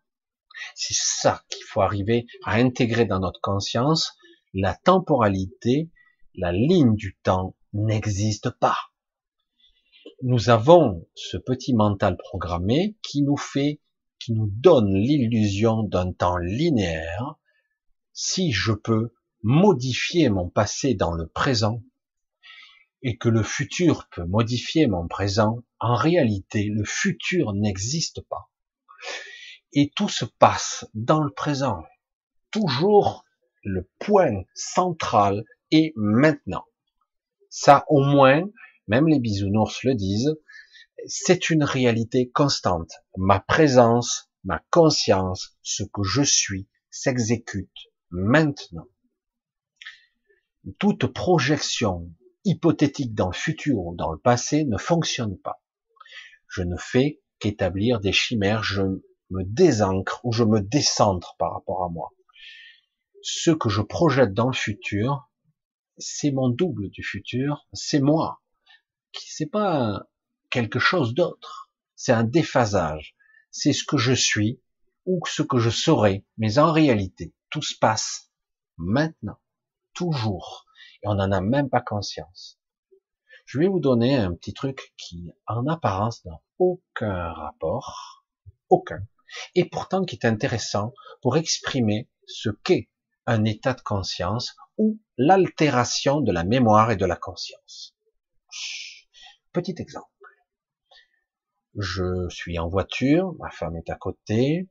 C'est 0.76 0.96
ça 0.96 1.44
qu'il 1.50 1.64
faut 1.64 1.82
arriver 1.82 2.26
à 2.44 2.56
intégrer 2.56 3.06
dans 3.06 3.20
notre 3.20 3.42
conscience. 3.42 4.14
La 4.54 4.76
temporalité, 4.76 5.90
la 6.36 6.52
ligne 6.52 6.96
du 6.96 7.18
temps 7.24 7.56
n'existe 7.74 8.50
pas. 8.50 8.78
Nous 10.22 10.50
avons 10.50 11.08
ce 11.16 11.38
petit 11.38 11.74
mental 11.74 12.18
programmé 12.18 12.96
qui 13.02 13.24
nous 13.24 13.38
fait, 13.38 13.82
qui 14.20 14.34
nous 14.34 14.48
donne 14.50 14.94
l'illusion 14.94 15.84
d'un 15.84 16.12
temps 16.14 16.38
linéaire. 16.38 17.36
Si 18.14 18.52
je 18.52 18.72
peux 18.72 19.14
modifier 19.42 20.30
mon 20.30 20.50
passé 20.50 20.94
dans 20.94 21.12
le 21.12 21.28
présent, 21.28 21.82
et 23.04 23.18
que 23.18 23.28
le 23.28 23.44
futur 23.44 24.08
peut 24.10 24.26
modifier 24.26 24.88
mon 24.88 25.08
présent, 25.08 25.60
en 25.80 25.96
réalité, 25.96 26.70
le 26.70 26.86
futur 26.86 27.54
n'existe 27.54 28.22
pas. 28.22 28.50
Et 29.74 29.92
tout 29.96 30.10
se 30.10 30.26
passe 30.26 30.86
dans 30.94 31.22
le 31.22 31.32
présent. 31.32 31.84
Toujours 32.52 33.26
le 33.64 33.90
point 34.00 34.44
central 34.54 35.44
est 35.72 35.94
maintenant. 35.96 36.66
Ça, 37.50 37.86
au 37.88 38.04
moins, 38.04 38.44
même 38.88 39.08
les 39.08 39.20
bisounours 39.20 39.84
le 39.84 39.96
disent, 39.96 40.36
c'est 41.08 41.50
une 41.50 41.64
réalité 41.64 42.30
constante. 42.30 42.92
Ma 43.18 43.40
présence, 43.40 44.30
ma 44.44 44.62
conscience, 44.70 45.58
ce 45.62 45.84
que 45.84 46.04
je 46.04 46.22
suis, 46.22 46.68
s'exécute 46.92 47.88
maintenant. 48.12 48.88
Toute 50.80 51.08
projection 51.08 52.12
hypothétique 52.46 53.14
dans 53.14 53.28
le 53.28 53.34
futur 53.34 53.80
ou 53.80 53.96
dans 53.96 54.12
le 54.12 54.20
passé 54.20 54.66
ne 54.66 54.78
fonctionne 54.78 55.38
pas. 55.38 55.64
Je 56.48 56.62
ne 56.62 56.78
fais 56.78 57.22
qu'établir 57.40 58.00
des 58.00 58.14
chimères, 58.14 58.64
me 59.34 59.44
désancre 59.44 60.22
ou 60.24 60.32
je 60.32 60.44
me 60.44 60.62
décentre 60.62 61.36
par 61.38 61.54
rapport 61.54 61.84
à 61.84 61.90
moi. 61.90 62.12
Ce 63.22 63.52
que 63.52 63.70
je 63.70 63.82
projette 63.82 64.34
dans 64.34 64.48
le 64.48 64.54
futur, 64.54 65.30
c'est 65.98 66.32
mon 66.32 66.50
double 66.50 66.90
du 66.90 67.04
futur, 67.04 67.68
c'est 67.74 68.00
moi. 68.00 68.42
C'est 69.14 69.50
pas 69.50 70.08
quelque 70.50 70.80
chose 70.80 71.14
d'autre. 71.14 71.72
C'est 71.96 72.14
un 72.14 72.24
déphasage. 72.24 73.16
C'est 73.52 73.74
ce 73.74 73.84
que 73.84 73.98
je 73.98 74.14
suis 74.14 74.62
ou 75.06 75.20
ce 75.28 75.42
que 75.42 75.58
je 75.58 75.70
serai. 75.70 76.26
Mais 76.38 76.60
en 76.60 76.72
réalité, 76.72 77.34
tout 77.50 77.62
se 77.62 77.78
passe 77.78 78.32
maintenant, 78.78 79.38
toujours 79.94 80.66
et 81.04 81.08
on 81.08 81.16
n'en 81.16 81.32
a 81.32 81.42
même 81.42 81.70
pas 81.70 81.82
conscience. 81.82 82.60
Je 83.46 83.60
vais 83.60 83.68
vous 83.68 83.80
donner 83.80 84.16
un 84.16 84.34
petit 84.34 84.54
truc 84.54 84.94
qui, 84.98 85.32
en 85.48 85.68
apparence, 85.68 86.24
n'a 86.26 86.42
aucun 86.60 87.34
rapport, 87.34 88.26
aucun, 88.70 89.06
et 89.56 89.66
pourtant 89.66 90.04
qui 90.06 90.16
est 90.16 90.26
intéressant 90.26 90.94
pour 91.22 91.38
exprimer 91.38 92.10
ce 92.26 92.50
qu'est 92.50 92.90
un 93.26 93.46
état 93.46 93.74
de 93.74 93.82
conscience 93.82 94.56
ou 94.78 95.00
l'altération 95.18 96.22
de 96.22 96.32
la 96.32 96.44
mémoire 96.44 96.92
et 96.92 96.96
de 96.96 97.06
la 97.06 97.16
conscience. 97.16 97.96
Petit 99.52 99.76
exemple. 99.78 100.10
Je 101.80 102.28
suis 102.30 102.60
en 102.60 102.68
voiture, 102.68 103.34
ma 103.40 103.50
femme 103.50 103.76
est 103.78 103.90
à 103.90 103.96
côté, 103.96 104.70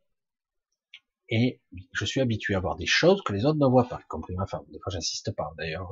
et 1.28 1.60
je 1.92 2.04
suis 2.04 2.20
habitué 2.20 2.54
à 2.54 2.60
voir 2.60 2.76
des 2.76 2.86
choses 2.86 3.22
que 3.22 3.32
les 3.32 3.46
autres 3.46 3.58
ne 3.58 3.66
voient 3.66 3.88
pas, 3.88 4.00
y 4.02 4.06
compris 4.06 4.34
ma 4.34 4.46
femme. 4.46 4.64
Des 4.68 4.78
fois, 4.80 4.92
j'insiste 4.92 5.34
pas. 5.34 5.52
D'ailleurs, 5.56 5.88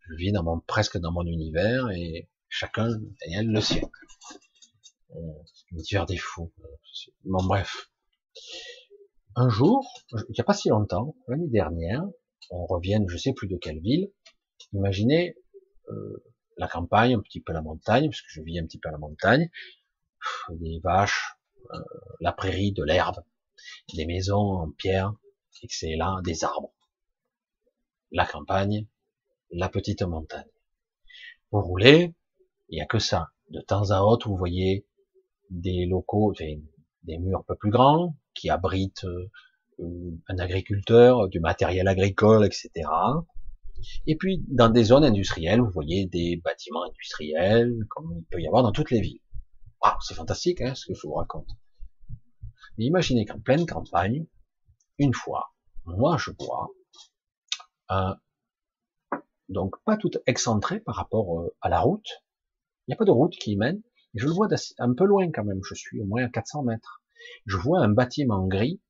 je 0.00 0.14
vis 0.14 0.32
dans 0.32 0.42
mon, 0.42 0.60
presque 0.60 0.98
dans 0.98 1.12
mon 1.12 1.26
univers 1.26 1.90
et 1.90 2.28
chacun 2.48 2.88
a 2.88 3.42
le 3.42 3.60
sien. 3.60 3.82
Euh, 5.16 5.20
univers 5.70 6.06
des 6.06 6.16
fous. 6.16 6.52
Bon, 7.24 7.44
bref. 7.44 7.90
Un 9.36 9.48
jour, 9.48 9.86
il 10.12 10.32
n'y 10.32 10.40
a 10.40 10.44
pas 10.44 10.54
si 10.54 10.68
longtemps, 10.68 11.16
l'année 11.28 11.48
dernière, 11.48 12.02
on 12.50 12.66
revient, 12.66 13.00
je 13.08 13.16
sais 13.16 13.32
plus 13.32 13.48
de 13.48 13.56
quelle 13.56 13.80
ville. 13.80 14.10
Imaginez 14.72 15.36
euh, 15.88 16.24
la 16.56 16.68
campagne, 16.68 17.14
un 17.14 17.20
petit 17.20 17.40
peu 17.40 17.52
la 17.52 17.62
montagne, 17.62 18.08
parce 18.08 18.22
que 18.22 18.28
je 18.28 18.42
vis 18.42 18.58
un 18.58 18.66
petit 18.66 18.78
peu 18.78 18.90
la 18.90 18.98
montagne, 18.98 19.50
des 20.50 20.80
vaches, 20.82 21.36
euh, 21.72 21.78
la 22.20 22.32
prairie, 22.32 22.72
de 22.72 22.82
l'herbe, 22.82 23.22
des 23.94 24.06
maisons 24.06 24.36
en 24.36 24.70
pierre, 24.70 25.14
excellent, 25.62 26.22
des 26.22 26.44
arbres, 26.44 26.72
la 28.10 28.26
campagne, 28.26 28.86
la 29.50 29.68
petite 29.68 30.02
montagne. 30.02 30.50
Vous 31.50 31.60
roulez, 31.60 32.14
il 32.68 32.76
n'y 32.76 32.82
a 32.82 32.86
que 32.86 32.98
ça. 32.98 33.28
De 33.50 33.60
temps 33.60 33.90
à 33.90 34.00
autre, 34.00 34.28
vous 34.28 34.36
voyez 34.36 34.86
des 35.54 35.86
locaux, 35.86 36.32
des 36.38 37.18
murs 37.18 37.40
un 37.40 37.44
peu 37.46 37.56
plus 37.56 37.70
grands, 37.70 38.16
qui 38.34 38.50
abritent 38.50 39.04
euh, 39.04 39.30
un 40.28 40.38
agriculteur, 40.38 41.28
du 41.28 41.40
matériel 41.40 41.88
agricole, 41.88 42.44
etc. 42.44 42.70
Et 44.06 44.16
puis, 44.16 44.44
dans 44.48 44.68
des 44.68 44.84
zones 44.84 45.04
industrielles, 45.04 45.60
vous 45.60 45.70
voyez 45.70 46.06
des 46.06 46.40
bâtiments 46.42 46.84
industriels, 46.84 47.74
comme 47.88 48.14
il 48.16 48.24
peut 48.30 48.40
y 48.40 48.46
avoir 48.46 48.62
dans 48.62 48.72
toutes 48.72 48.90
les 48.90 49.00
villes. 49.00 49.20
Ah, 49.82 49.98
c'est 50.00 50.14
fantastique, 50.14 50.60
hein, 50.60 50.74
ce 50.74 50.86
que 50.86 50.94
je 50.94 51.06
vous 51.06 51.14
raconte. 51.14 51.48
Mais 52.78 52.86
imaginez 52.86 53.24
qu'en 53.24 53.40
pleine 53.40 53.66
campagne, 53.66 54.26
une 54.98 55.14
fois, 55.14 55.54
moi 55.84 56.16
je 56.18 56.30
vois, 56.38 56.70
donc 59.48 59.76
pas 59.84 59.96
tout 59.96 60.10
excentré 60.26 60.80
par 60.80 60.96
rapport 60.96 61.40
euh, 61.40 61.54
à 61.60 61.68
la 61.68 61.80
route, 61.80 62.08
il 62.86 62.90
n'y 62.90 62.94
a 62.94 62.96
pas 62.96 63.04
de 63.04 63.10
route 63.10 63.34
qui 63.36 63.56
mène, 63.56 63.82
je 64.14 64.26
le 64.26 64.32
vois 64.32 64.48
un 64.78 64.94
peu 64.94 65.04
loin 65.04 65.30
quand 65.32 65.44
même, 65.44 65.60
je 65.68 65.74
suis 65.74 66.00
au 66.00 66.04
moins 66.04 66.24
à 66.24 66.28
400 66.28 66.62
mètres. 66.62 67.02
Je 67.46 67.56
vois 67.56 67.80
un 67.80 67.88
bâtiment 67.88 68.46
gris, 68.46 68.80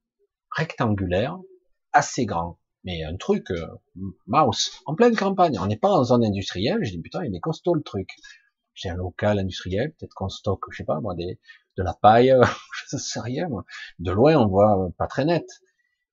rectangulaire, 0.51 1.39
assez 1.93 2.27
grand, 2.27 2.59
mais 2.85 3.05
un 3.05 3.17
truc 3.17 3.51
euh, 3.51 3.67
mouse, 4.27 4.83
en 4.87 4.95
pleine 4.95 5.17
campagne, 5.17 5.59
on 5.59 5.67
n'est 5.67 5.79
pas 5.79 5.91
en 5.91 6.05
zone 6.05 6.25
industrielle, 6.25 6.85
je 6.85 6.91
dis 6.91 7.01
putain 7.01 7.25
il 7.25 7.35
est 7.35 7.41
costaud 7.41 7.75
le 7.75 7.83
truc. 7.83 8.11
J'ai 8.75 8.89
un 8.89 8.97
local 8.97 9.39
industriel, 9.39 9.93
peut-être 9.93 10.15
qu'on 10.15 10.29
stocke, 10.29 10.65
je 10.71 10.79
sais 10.79 10.85
pas 10.85 11.01
moi, 11.01 11.15
des, 11.15 11.39
de 11.77 11.83
la 11.83 11.95
paille, 11.95 12.35
je 12.91 12.97
sais 12.97 13.21
rien 13.21 13.49
moi. 13.49 13.65
De 14.01 14.11
loin, 14.11 14.37
on 14.37 14.49
voit 14.49 14.89
pas 14.99 15.07
très 15.07 15.25
net. 15.25 15.47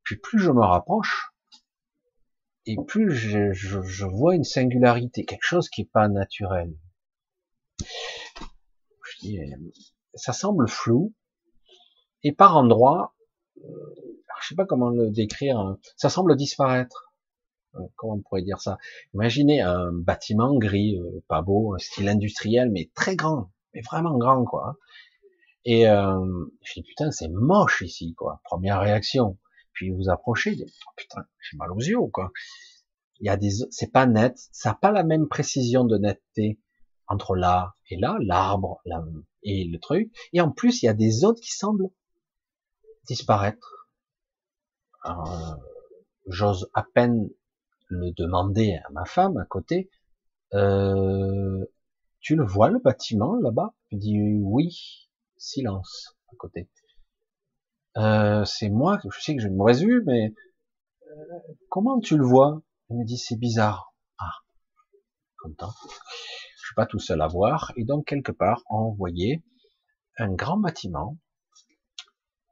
Puis 0.03 0.17
plus 0.17 0.39
je 0.39 0.51
me 0.51 0.61
rapproche, 0.61 1.31
et 2.65 2.75
plus 2.87 3.11
je, 3.11 3.51
je, 3.53 3.81
je 3.81 4.05
vois 4.05 4.35
une 4.35 4.43
singularité, 4.43 5.25
quelque 5.25 5.43
chose 5.43 5.69
qui 5.69 5.81
est 5.81 5.91
pas 5.91 6.07
naturel. 6.07 6.73
Ça 10.13 10.33
semble 10.33 10.67
flou, 10.67 11.13
et 12.23 12.31
par 12.31 12.57
endroits, 12.57 13.15
euh, 13.63 13.95
je 14.41 14.47
sais 14.49 14.55
pas 14.55 14.65
comment 14.65 14.89
le 14.89 15.09
décrire, 15.09 15.59
hein, 15.59 15.79
ça 15.95 16.09
semble 16.09 16.35
disparaître. 16.35 17.11
Euh, 17.75 17.79
comment 17.95 18.15
on 18.15 18.21
pourrait 18.21 18.41
dire 18.41 18.59
ça? 18.59 18.77
Imaginez 19.13 19.61
un 19.61 19.91
bâtiment 19.91 20.57
gris, 20.57 20.97
euh, 20.97 21.23
pas 21.27 21.41
beau, 21.41 21.77
style 21.77 22.09
industriel, 22.09 22.69
mais 22.71 22.89
très 22.95 23.15
grand, 23.15 23.51
mais 23.73 23.81
vraiment 23.81 24.17
grand, 24.17 24.43
quoi. 24.43 24.77
Et 25.63 25.87
euh, 25.87 26.45
je 26.63 26.73
dis 26.73 26.83
putain, 26.83 27.11
c'est 27.11 27.29
moche 27.29 27.81
ici, 27.81 28.13
quoi. 28.15 28.41
Première 28.43 28.81
réaction. 28.81 29.37
Puis 29.73 29.91
vous 29.91 30.09
approchez, 30.09 30.57
oh, 30.59 30.91
putain, 30.97 31.23
j'ai 31.39 31.57
mal 31.57 31.71
aux 31.71 31.79
yeux, 31.79 31.97
quoi. 32.11 32.31
Il 33.19 33.27
y 33.27 33.29
a 33.29 33.37
des, 33.37 33.51
c'est 33.69 33.91
pas 33.91 34.05
net, 34.05 34.33
ça 34.51 34.71
n'a 34.71 34.75
pas 34.75 34.91
la 34.91 35.03
même 35.03 35.27
précision 35.27 35.85
de 35.85 35.97
netteté 35.97 36.59
entre 37.07 37.35
là 37.35 37.75
et 37.89 37.97
là, 37.97 38.17
l'arbre 38.21 38.81
et 39.43 39.65
le 39.65 39.79
truc. 39.79 40.11
Et 40.33 40.41
en 40.41 40.51
plus, 40.51 40.81
il 40.81 40.85
y 40.85 40.89
a 40.89 40.93
des 40.93 41.23
autres 41.25 41.41
qui 41.41 41.51
semblent 41.51 41.89
disparaître. 43.07 43.87
J'ose 46.27 46.69
à 46.73 46.83
peine 46.83 47.29
le 47.87 48.11
demander 48.11 48.79
à 48.85 48.89
ma 48.91 49.05
femme 49.05 49.37
à 49.37 49.45
côté. 49.45 49.89
Euh, 50.53 51.65
tu 52.19 52.35
le 52.35 52.45
vois 52.45 52.69
le 52.69 52.79
bâtiment 52.79 53.35
là-bas? 53.35 53.73
Je 53.91 53.97
dis 53.97 54.17
oui. 54.41 55.09
Silence 55.37 56.15
à 56.31 56.35
côté. 56.35 56.69
Euh, 57.97 58.45
c'est 58.45 58.69
moi, 58.69 58.99
je 59.03 59.19
sais 59.19 59.35
que 59.35 59.41
j'ai 59.41 59.47
une 59.47 59.55
mauvaise 59.55 59.81
vue, 59.81 60.03
mais 60.05 60.33
euh, 61.07 61.39
comment 61.69 61.99
tu 61.99 62.15
le 62.15 62.23
vois? 62.23 62.61
Elle 62.89 62.97
me 62.97 63.05
dit 63.05 63.17
c'est 63.17 63.35
bizarre. 63.35 63.95
Ah, 64.19 64.31
content. 65.41 65.73
Suis 66.71 66.75
pas 66.77 66.85
tout 66.85 66.99
seul 66.99 67.21
à 67.21 67.27
voir. 67.27 67.73
Et 67.75 67.83
donc 67.83 68.05
quelque 68.05 68.31
part, 68.31 68.63
on 68.69 68.91
voyait 68.91 69.43
un 70.17 70.31
grand 70.31 70.55
bâtiment 70.55 71.17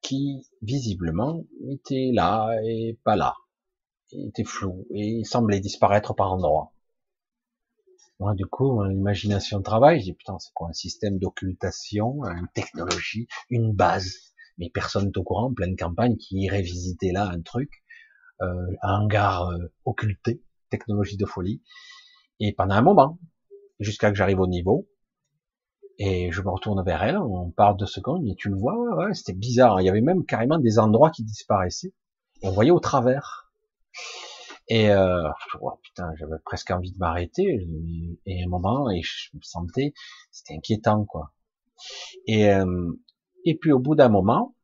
qui 0.01 0.45
visiblement 0.61 1.45
était 1.69 2.11
là 2.13 2.51
et 2.65 2.99
pas 3.05 3.15
là. 3.15 3.35
Était 4.11 4.43
flou 4.43 4.85
et 4.93 5.23
semblait 5.23 5.61
disparaître 5.61 6.13
par 6.13 6.33
endroits. 6.33 6.73
Moi, 8.19 8.33
du 8.35 8.45
coup, 8.45 8.83
l'imagination 8.83 9.61
travaille. 9.61 10.03
Dis 10.03 10.11
putain, 10.11 10.37
c'est 10.39 10.51
quoi 10.53 10.67
un 10.67 10.73
système 10.73 11.17
d'occultation, 11.17 12.25
une 12.25 12.49
technologie, 12.53 13.29
une 13.49 13.71
base? 13.71 14.33
Mais 14.57 14.69
personne 14.69 15.05
n'est 15.05 15.17
au 15.17 15.23
courant, 15.23 15.53
pleine 15.53 15.77
campagne, 15.77 16.17
qui 16.17 16.39
irait 16.41 16.61
visiter 16.61 17.13
là 17.13 17.29
un 17.29 17.41
truc, 17.41 17.69
euh, 18.41 18.67
un 18.81 19.03
hangar 19.03 19.47
euh, 19.47 19.71
occulté, 19.85 20.43
technologie 20.69 21.15
de 21.15 21.25
folie. 21.25 21.63
Et 22.41 22.51
pendant 22.51 22.75
un 22.75 22.81
moment, 22.81 23.17
jusqu'à 23.79 24.11
que 24.11 24.17
j'arrive 24.17 24.39
au 24.39 24.47
niveau, 24.47 24.87
et 25.97 26.31
je 26.31 26.41
me 26.41 26.49
retourne 26.49 26.81
vers 26.83 27.03
elle, 27.03 27.17
on 27.17 27.51
parle 27.51 27.75
de 27.75 27.85
secondes, 27.85 28.23
mais 28.23 28.35
tu 28.35 28.49
le 28.49 28.55
vois, 28.55 28.73
ouais, 28.77 29.05
ouais 29.05 29.13
c'était 29.13 29.33
bizarre. 29.33 29.81
Il 29.81 29.85
y 29.85 29.89
avait 29.89 29.99
même 29.99 30.25
carrément 30.25 30.57
des 30.57 30.79
endroits 30.79 31.09
qui 31.09 31.25
disparaissaient. 31.25 31.93
On 32.41 32.51
voyait 32.51 32.71
au 32.71 32.79
travers. 32.79 33.51
Et 34.69 34.91
euh, 34.91 35.29
oh, 35.59 35.73
putain, 35.83 36.09
j'avais 36.15 36.37
presque 36.45 36.71
envie 36.71 36.93
de 36.93 36.97
m'arrêter. 36.99 37.67
Et 38.25 38.43
un 38.43 38.47
moment, 38.47 38.89
et 38.89 39.01
je 39.01 39.29
me 39.35 39.41
sentais, 39.41 39.93
c'était 40.31 40.53
inquiétant, 40.53 41.03
quoi. 41.03 41.33
Et 42.27 42.49
euh, 42.49 42.91
et 43.43 43.57
puis 43.57 43.73
au 43.73 43.79
bout 43.79 43.95
d'un 43.95 44.09
moment, 44.09 44.55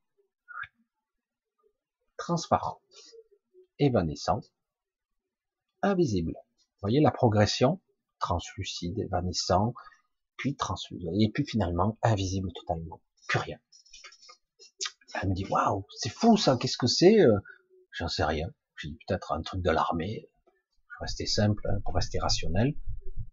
transparent, 2.17 2.79
évanescent, 3.77 4.39
invisible. 5.81 6.33
Vous 6.33 6.81
voyez 6.81 7.01
la 7.01 7.11
progression, 7.11 7.81
translucide, 8.19 8.97
évanescent, 8.99 9.73
puis 10.37 10.55
translucide, 10.55 11.09
et 11.19 11.29
puis 11.29 11.45
finalement 11.45 11.97
invisible 12.03 12.51
totalement, 12.53 13.01
plus 13.27 13.39
rien. 13.39 13.57
Elle 15.21 15.29
me 15.29 15.35
dit 15.35 15.45
waouh, 15.45 15.85
c'est 15.97 16.09
fou 16.09 16.37
ça, 16.37 16.57
qu'est-ce 16.57 16.77
que 16.77 16.87
c'est 16.87 17.21
euh, 17.21 17.39
J'en 17.93 18.09
sais 18.09 18.25
rien. 18.25 18.49
J'ai 18.77 18.89
dit 18.89 18.97
peut-être 19.07 19.31
un 19.31 19.41
truc 19.41 19.61
de 19.61 19.71
l'armée. 19.71 20.29
Je 20.45 20.95
restais 20.99 21.25
simple 21.25 21.65
hein, 21.69 21.79
pour 21.85 21.95
rester 21.95 22.19
rationnel. 22.19 22.75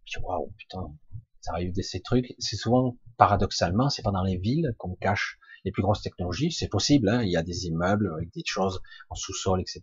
Je 0.05 0.19
dis 0.19 0.25
waouh, 0.25 0.53
putain, 0.57 0.93
ça 1.41 1.51
arrive 1.51 1.73
de 1.73 1.81
ces 1.81 2.01
trucs. 2.01 2.33
C'est 2.39 2.55
souvent 2.55 2.97
paradoxalement, 3.17 3.89
c'est 3.89 4.01
pas 4.01 4.11
dans 4.11 4.23
les 4.23 4.37
villes 4.37 4.73
qu'on 4.77 4.95
cache 4.95 5.37
les 5.65 5.71
plus 5.71 5.83
grosses 5.83 6.01
technologies. 6.01 6.51
C'est 6.51 6.69
possible, 6.69 7.09
hein, 7.09 7.23
il 7.23 7.29
y 7.29 7.37
a 7.37 7.43
des 7.43 7.65
immeubles 7.65 8.13
avec 8.15 8.31
des 8.33 8.43
choses 8.45 8.81
en 9.09 9.15
sous-sol, 9.15 9.59
etc. 9.59 9.81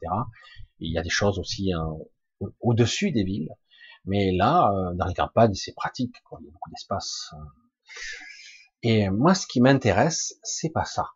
il 0.79 0.93
y 0.93 0.99
a 0.99 1.03
des 1.03 1.11
choses 1.11 1.39
aussi 1.39 1.73
au-dessus 2.61 3.13
des 3.13 3.25
villes. 3.25 3.51
Mais 4.05 4.33
là, 4.33 4.73
euh, 4.73 4.95
dans 4.95 5.07
les 5.07 5.15
campagnes, 5.15 5.55
c'est 5.55 5.75
pratique, 5.75 6.15
il 6.41 6.45
y 6.45 6.49
a 6.49 6.51
beaucoup 6.53 6.71
d'espace. 6.71 7.33
Et 8.83 9.11
moi, 9.11 9.35
ce 9.35 9.47
qui 9.47 9.61
m'intéresse, 9.61 10.39
c'est 10.43 10.71
pas 10.71 10.85
ça. 10.85 11.11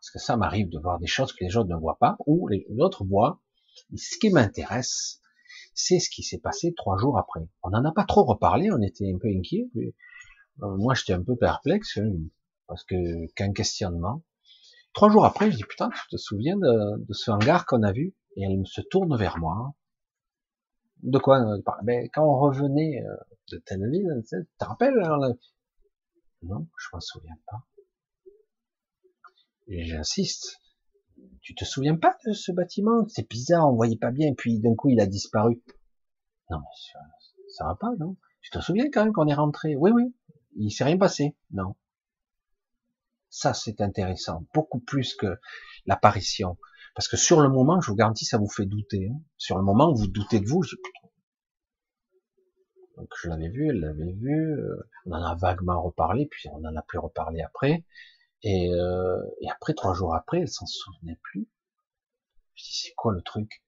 Parce 0.00 0.10
que 0.12 0.18
ça 0.18 0.36
m'arrive 0.36 0.68
de 0.68 0.78
voir 0.78 0.98
des 0.98 1.06
choses 1.06 1.32
que 1.32 1.44
les 1.44 1.56
autres 1.56 1.70
ne 1.70 1.76
voient 1.76 1.98
pas, 1.98 2.16
ou 2.26 2.46
les 2.48 2.66
autres 2.78 3.04
voient. 3.04 3.40
Ce 3.96 4.16
qui 4.18 4.30
m'intéresse, 4.30 5.20
c'est 5.74 5.98
ce 5.98 6.08
qui 6.08 6.22
s'est 6.22 6.38
passé 6.38 6.72
trois 6.76 6.98
jours 6.98 7.18
après. 7.18 7.48
On 7.62 7.70
n'en 7.70 7.84
a 7.84 7.92
pas 7.92 8.04
trop 8.04 8.24
reparlé, 8.24 8.70
on 8.70 8.80
était 8.80 9.10
un 9.12 9.18
peu 9.18 9.28
inquiets. 9.28 9.68
Euh, 9.76 10.76
moi, 10.76 10.94
j'étais 10.94 11.14
un 11.14 11.22
peu 11.22 11.36
perplexe, 11.36 11.98
hein, 11.98 12.12
parce 12.68 12.84
que 12.84 13.26
qu'un 13.34 13.52
questionnement. 13.52 14.22
Trois 14.92 15.10
jours 15.10 15.24
après, 15.24 15.50
je 15.50 15.56
dis 15.56 15.64
putain, 15.64 15.90
tu 15.90 16.08
te 16.10 16.16
souviens 16.16 16.56
de, 16.56 17.04
de 17.04 17.12
ce 17.12 17.32
hangar 17.32 17.66
qu'on 17.66 17.82
a 17.82 17.90
vu? 17.90 18.14
Et 18.36 18.44
elle 18.44 18.64
se 18.66 18.80
tourne 18.82 19.16
vers 19.16 19.38
moi 19.38 19.74
de 21.04 21.18
quoi 21.18 21.44
ben, 21.82 22.08
Quand 22.12 22.24
on 22.24 22.38
revenait 22.38 23.04
euh, 23.04 23.16
de 23.52 23.58
telle 23.58 23.88
ville, 23.90 24.22
tu 24.26 24.36
te 24.58 24.64
rappelles 24.64 24.98
hein, 25.02 25.18
Non, 26.42 26.66
je 26.78 26.88
m'en 26.92 27.00
souviens 27.00 27.36
pas. 27.46 27.64
J'insiste. 29.68 30.60
Tu 31.42 31.54
te 31.54 31.64
souviens 31.64 31.96
pas 31.96 32.16
de 32.26 32.32
ce 32.32 32.52
bâtiment? 32.52 33.06
C'est 33.08 33.28
bizarre, 33.28 33.70
on 33.70 33.76
voyait 33.76 33.98
pas 33.98 34.10
bien, 34.10 34.32
puis 34.34 34.60
d'un 34.60 34.74
coup 34.74 34.88
il 34.88 35.00
a 35.00 35.06
disparu. 35.06 35.62
Non, 36.50 36.58
mais 36.58 37.00
ça, 37.48 37.64
va 37.66 37.74
pas, 37.74 37.92
non? 37.98 38.16
Tu 38.40 38.50
te 38.50 38.60
souviens 38.60 38.90
quand 38.90 39.04
même 39.04 39.12
qu'on 39.12 39.26
est 39.26 39.34
rentré? 39.34 39.76
Oui, 39.76 39.90
oui. 39.90 40.14
Il 40.56 40.70
s'est 40.70 40.84
rien 40.84 40.98
passé. 40.98 41.36
Non. 41.50 41.76
Ça, 43.28 43.52
c'est 43.52 43.80
intéressant, 43.80 44.46
beaucoup 44.54 44.80
plus 44.80 45.14
que 45.14 45.38
l'apparition. 45.86 46.56
Parce 46.94 47.08
que 47.08 47.16
sur 47.16 47.40
le 47.40 47.48
moment, 47.48 47.80
je 47.80 47.90
vous 47.90 47.96
garantis, 47.96 48.24
ça 48.24 48.38
vous 48.38 48.48
fait 48.48 48.66
douter. 48.66 49.08
Hein. 49.10 49.20
Sur 49.36 49.56
le 49.56 49.64
moment, 49.64 49.92
vous 49.92 50.06
doutez 50.06 50.40
de 50.40 50.48
vous. 50.48 50.62
Je... 50.62 50.76
Donc 52.96 53.08
je 53.20 53.28
l'avais 53.28 53.48
vu, 53.48 53.68
elle 53.68 53.80
l'avait 53.80 54.12
vu. 54.12 54.52
Euh, 54.52 54.88
on 55.06 55.12
en 55.12 55.22
a 55.22 55.34
vaguement 55.34 55.82
reparlé, 55.82 56.26
puis 56.26 56.48
on 56.50 56.64
en 56.64 56.76
a 56.76 56.82
plus 56.82 56.98
reparlé 56.98 57.42
après. 57.42 57.84
Et, 58.42 58.72
euh, 58.72 59.22
et 59.40 59.50
après, 59.50 59.74
trois 59.74 59.94
jours 59.94 60.14
après, 60.14 60.40
elle 60.40 60.48
s'en 60.48 60.66
souvenait 60.66 61.18
plus. 61.22 61.48
Je 62.54 62.64
dis, 62.64 62.74
c'est 62.74 62.94
quoi 62.94 63.12
le 63.12 63.22
truc? 63.22 63.64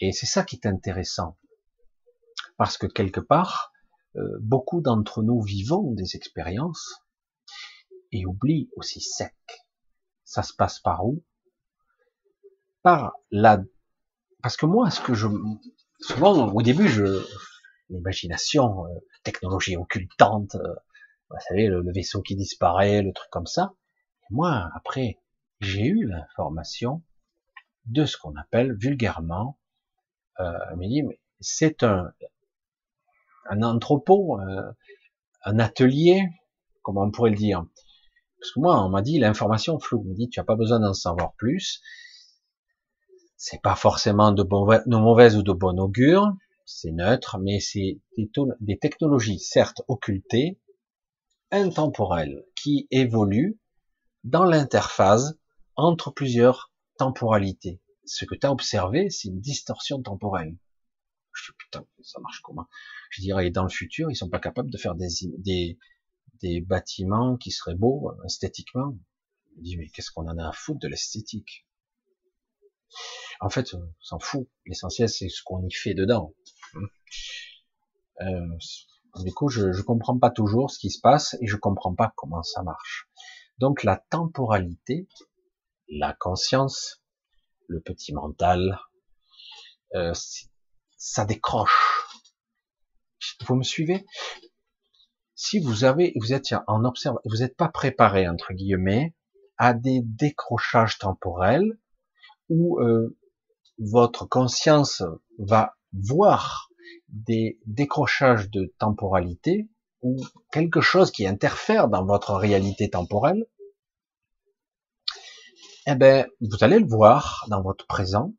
Et 0.00 0.12
c'est 0.12 0.26
ça 0.26 0.44
qui 0.44 0.56
est 0.56 0.66
intéressant. 0.66 1.38
Parce 2.58 2.76
que 2.76 2.86
quelque 2.86 3.20
part, 3.20 3.72
euh, 4.16 4.38
beaucoup 4.40 4.80
d'entre 4.80 5.22
nous 5.22 5.40
vivons 5.40 5.92
des 5.92 6.14
expériences 6.14 7.00
et 8.12 8.26
oublient 8.26 8.68
aussi 8.76 9.00
sec. 9.00 9.34
Ça 10.24 10.42
se 10.42 10.52
passe 10.52 10.80
par 10.80 11.06
où? 11.06 11.24
Par 12.84 13.14
la, 13.30 13.64
parce 14.42 14.56
que 14.58 14.66
moi, 14.66 14.90
ce 14.90 15.00
que 15.00 15.14
je, 15.14 15.26
souvent, 16.00 16.52
au 16.52 16.62
début, 16.62 16.86
je, 16.86 17.26
l'imagination, 17.88 18.86
euh, 18.86 18.90
technologie 19.24 19.76
occultante, 19.76 20.54
euh, 20.54 20.74
vous 21.30 21.36
savez, 21.48 21.66
le, 21.66 21.82
vaisseau 21.92 22.20
qui 22.20 22.36
disparaît, 22.36 23.02
le 23.02 23.12
truc 23.12 23.30
comme 23.30 23.46
ça. 23.46 23.72
moi, 24.30 24.70
après, 24.76 25.18
j'ai 25.60 25.86
eu 25.86 26.06
l'information 26.06 27.02
de 27.86 28.04
ce 28.04 28.18
qu'on 28.18 28.36
appelle 28.36 28.74
vulgairement, 28.74 29.58
euh, 30.40 30.52
mais 30.76 30.88
c'est 31.40 31.82
un, 31.82 32.12
un 33.48 33.62
entrepôt, 33.62 34.38
euh, 34.40 34.72
un 35.44 35.58
atelier, 35.58 36.22
comment 36.82 37.04
on 37.04 37.10
pourrait 37.10 37.30
le 37.30 37.36
dire? 37.36 37.64
Parce 38.38 38.52
que 38.52 38.60
moi, 38.60 38.84
on 38.84 38.90
m'a 38.90 39.00
dit 39.00 39.18
l'information 39.18 39.78
floue. 39.78 40.02
On 40.04 40.10
me 40.10 40.14
dit 40.14 40.28
tu 40.28 40.38
n'as 40.38 40.44
pas 40.44 40.56
besoin 40.56 40.80
d'en 40.80 40.92
savoir 40.92 41.32
plus 41.34 41.82
c'est 43.36 43.60
pas 43.62 43.76
forcément 43.76 44.32
de, 44.32 44.42
mauvaises 44.42 45.36
ou 45.36 45.42
de 45.42 45.52
bon 45.52 45.78
augure, 45.78 46.32
c'est 46.64 46.92
neutre, 46.92 47.38
mais 47.38 47.60
c'est 47.60 48.00
des, 48.16 48.78
technologies 48.78 49.38
certes 49.38 49.82
occultées, 49.88 50.58
intemporelles, 51.50 52.44
qui 52.54 52.88
évoluent 52.90 53.58
dans 54.24 54.44
l'interface 54.44 55.34
entre 55.76 56.10
plusieurs 56.10 56.72
temporalités. 56.96 57.80
Ce 58.06 58.24
que 58.24 58.34
tu 58.34 58.46
as 58.46 58.52
observé, 58.52 59.10
c'est 59.10 59.28
une 59.28 59.40
distorsion 59.40 60.00
temporelle. 60.02 60.56
Je 61.32 61.50
dis 61.50 61.56
putain, 61.58 61.86
ça 62.02 62.20
marche 62.20 62.40
comment? 62.42 62.66
Je 63.10 63.20
dirais 63.20 63.50
dans 63.50 63.64
le 63.64 63.68
futur, 63.68 64.10
ils 64.10 64.16
sont 64.16 64.30
pas 64.30 64.38
capables 64.38 64.70
de 64.70 64.78
faire 64.78 64.94
des, 64.94 65.08
des, 65.38 65.78
des 66.40 66.60
bâtiments 66.60 67.36
qui 67.36 67.50
seraient 67.50 67.74
beaux 67.74 68.12
esthétiquement. 68.24 68.96
Je 69.56 69.62
dis 69.62 69.76
mais 69.76 69.88
qu'est-ce 69.88 70.10
qu'on 70.12 70.28
en 70.28 70.38
a 70.38 70.48
à 70.48 70.52
foutre 70.52 70.80
de 70.80 70.88
l'esthétique? 70.88 71.66
En 73.40 73.50
fait, 73.50 73.74
on 73.74 73.94
s'en 74.00 74.18
fout. 74.18 74.48
L'essentiel, 74.66 75.08
c'est 75.08 75.28
ce 75.28 75.42
qu'on 75.44 75.62
y 75.66 75.72
fait 75.72 75.94
dedans. 75.94 76.34
Euh, 78.20 78.58
Du 79.22 79.32
coup, 79.32 79.48
je 79.48 79.66
ne 79.66 79.82
comprends 79.82 80.18
pas 80.18 80.30
toujours 80.30 80.72
ce 80.72 80.78
qui 80.78 80.90
se 80.90 81.00
passe 81.00 81.36
et 81.40 81.46
je 81.46 81.56
comprends 81.56 81.94
pas 81.94 82.12
comment 82.16 82.42
ça 82.42 82.64
marche. 82.64 83.08
Donc 83.58 83.84
la 83.84 84.02
temporalité, 84.10 85.08
la 85.88 86.12
conscience, 86.14 87.00
le 87.68 87.80
petit 87.80 88.12
mental, 88.12 88.80
euh, 89.94 90.12
ça 90.96 91.24
décroche. 91.24 92.08
Vous 93.46 93.54
me 93.54 93.62
suivez? 93.62 94.04
Si 95.36 95.60
vous 95.60 95.84
avez, 95.84 96.12
vous 96.16 96.32
êtes 96.32 96.52
en 96.66 96.84
observe, 96.84 97.18
vous 97.24 97.36
n'êtes 97.36 97.56
pas 97.56 97.68
préparé 97.68 98.28
entre 98.28 98.52
guillemets 98.52 99.14
à 99.58 99.74
des 99.74 100.00
décrochages 100.02 100.98
temporels 100.98 101.78
où 102.48 102.80
euh, 102.80 103.16
votre 103.78 104.26
conscience 104.26 105.02
va 105.38 105.76
voir 105.92 106.70
des 107.08 107.58
décrochages 107.66 108.50
de 108.50 108.74
temporalité 108.78 109.68
ou 110.02 110.22
quelque 110.52 110.80
chose 110.80 111.10
qui 111.10 111.26
interfère 111.26 111.88
dans 111.88 112.04
votre 112.04 112.34
réalité 112.34 112.90
temporelle, 112.90 113.46
eh 115.86 115.94
ben, 115.94 116.26
vous 116.40 116.62
allez 116.62 116.78
le 116.78 116.86
voir 116.86 117.46
dans 117.48 117.62
votre 117.62 117.86
présent. 117.86 118.34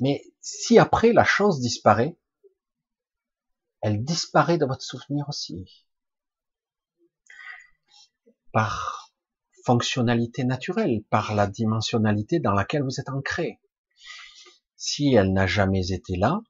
Mais 0.00 0.22
si 0.40 0.78
après 0.78 1.12
la 1.12 1.24
chose 1.24 1.60
disparaît, 1.60 2.16
elle 3.80 4.04
disparaît 4.04 4.58
de 4.58 4.66
votre 4.66 4.82
souvenir 4.82 5.28
aussi. 5.28 5.86
Fonctionnalité 9.64 10.44
naturelle, 10.44 11.02
par 11.10 11.34
la 11.34 11.46
dimensionnalité 11.46 12.40
dans 12.40 12.52
laquelle 12.52 12.82
vous 12.82 13.00
êtes 13.00 13.08
ancré. 13.08 13.60
Si 14.76 15.14
elle 15.14 15.32
n'a 15.32 15.46
jamais 15.46 15.92
été 15.92 16.16
là, 16.16 16.40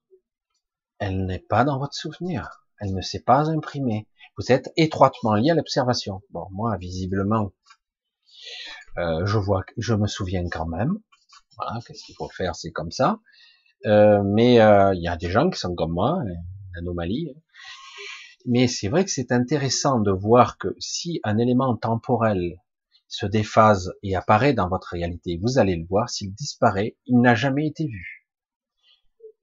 elle 0.99 1.27
n'est 1.27 1.39
pas 1.41 1.65
dans 1.65 1.79
votre 1.79 1.95
souvenir. 1.95 2.63
Elle 2.79 2.95
ne 2.95 3.03
s'est 3.03 3.23
pas 3.23 3.51
imprimée. 3.51 4.09
Vous 4.39 4.51
êtes 4.51 4.73
étroitement 4.77 5.35
lié 5.35 5.51
à 5.51 5.55
l'observation. 5.55 6.23
Bon, 6.31 6.47
moi, 6.51 6.77
visiblement, 6.79 7.53
euh, 8.99 9.27
je 9.27 9.39
vois, 9.39 9.65
je 9.77 9.95
me 9.95 10.07
souviens 10.07 10.49
quand 10.49 10.67
même. 10.67 10.99
Voilà, 11.57 11.81
qu'est-ce 11.87 12.05
qu'il 12.05 12.15
faut 12.15 12.29
faire, 12.29 12.57
c'est 12.57 12.73
comme 12.73 12.91
ça. 12.91 13.21
Euh, 13.87 14.23
mais 14.25 14.61
euh, 14.61 14.95
il 14.95 15.03
y 15.03 15.09
a 15.09 15.17
des 15.17 15.31
gens 15.31 15.51
qui 15.51 15.59
sont 15.59 15.75
comme 15.75 15.93
moi, 15.93 16.19
une 16.25 16.79
anomalie. 16.79 17.35
Mais 18.47 18.69
c'est 18.69 18.89
vrai 18.89 19.05
que 19.05 19.11
c'est 19.11 19.33
intéressant 19.33 20.01
de 20.01 20.11
voir 20.11 20.59
que 20.59 20.75
si 20.79 21.21
un 21.25 21.39
élément 21.39 21.77
temporel 21.77 22.57
se 23.13 23.27
déphase 23.27 23.93
et 24.03 24.17
apparaît 24.17 24.55
dans 24.55 24.71
votre 24.71 24.89
réalité, 24.89 25.39
vous 25.43 25.59
allez 25.59 25.77
le 25.77 25.87
voir, 25.87 26.09
s'il 26.09 26.33
disparaît, 26.33 26.97
il 27.05 27.21
n'a 27.21 27.35
jamais 27.35 27.67
été 27.67 27.87
vu. 27.87 28.27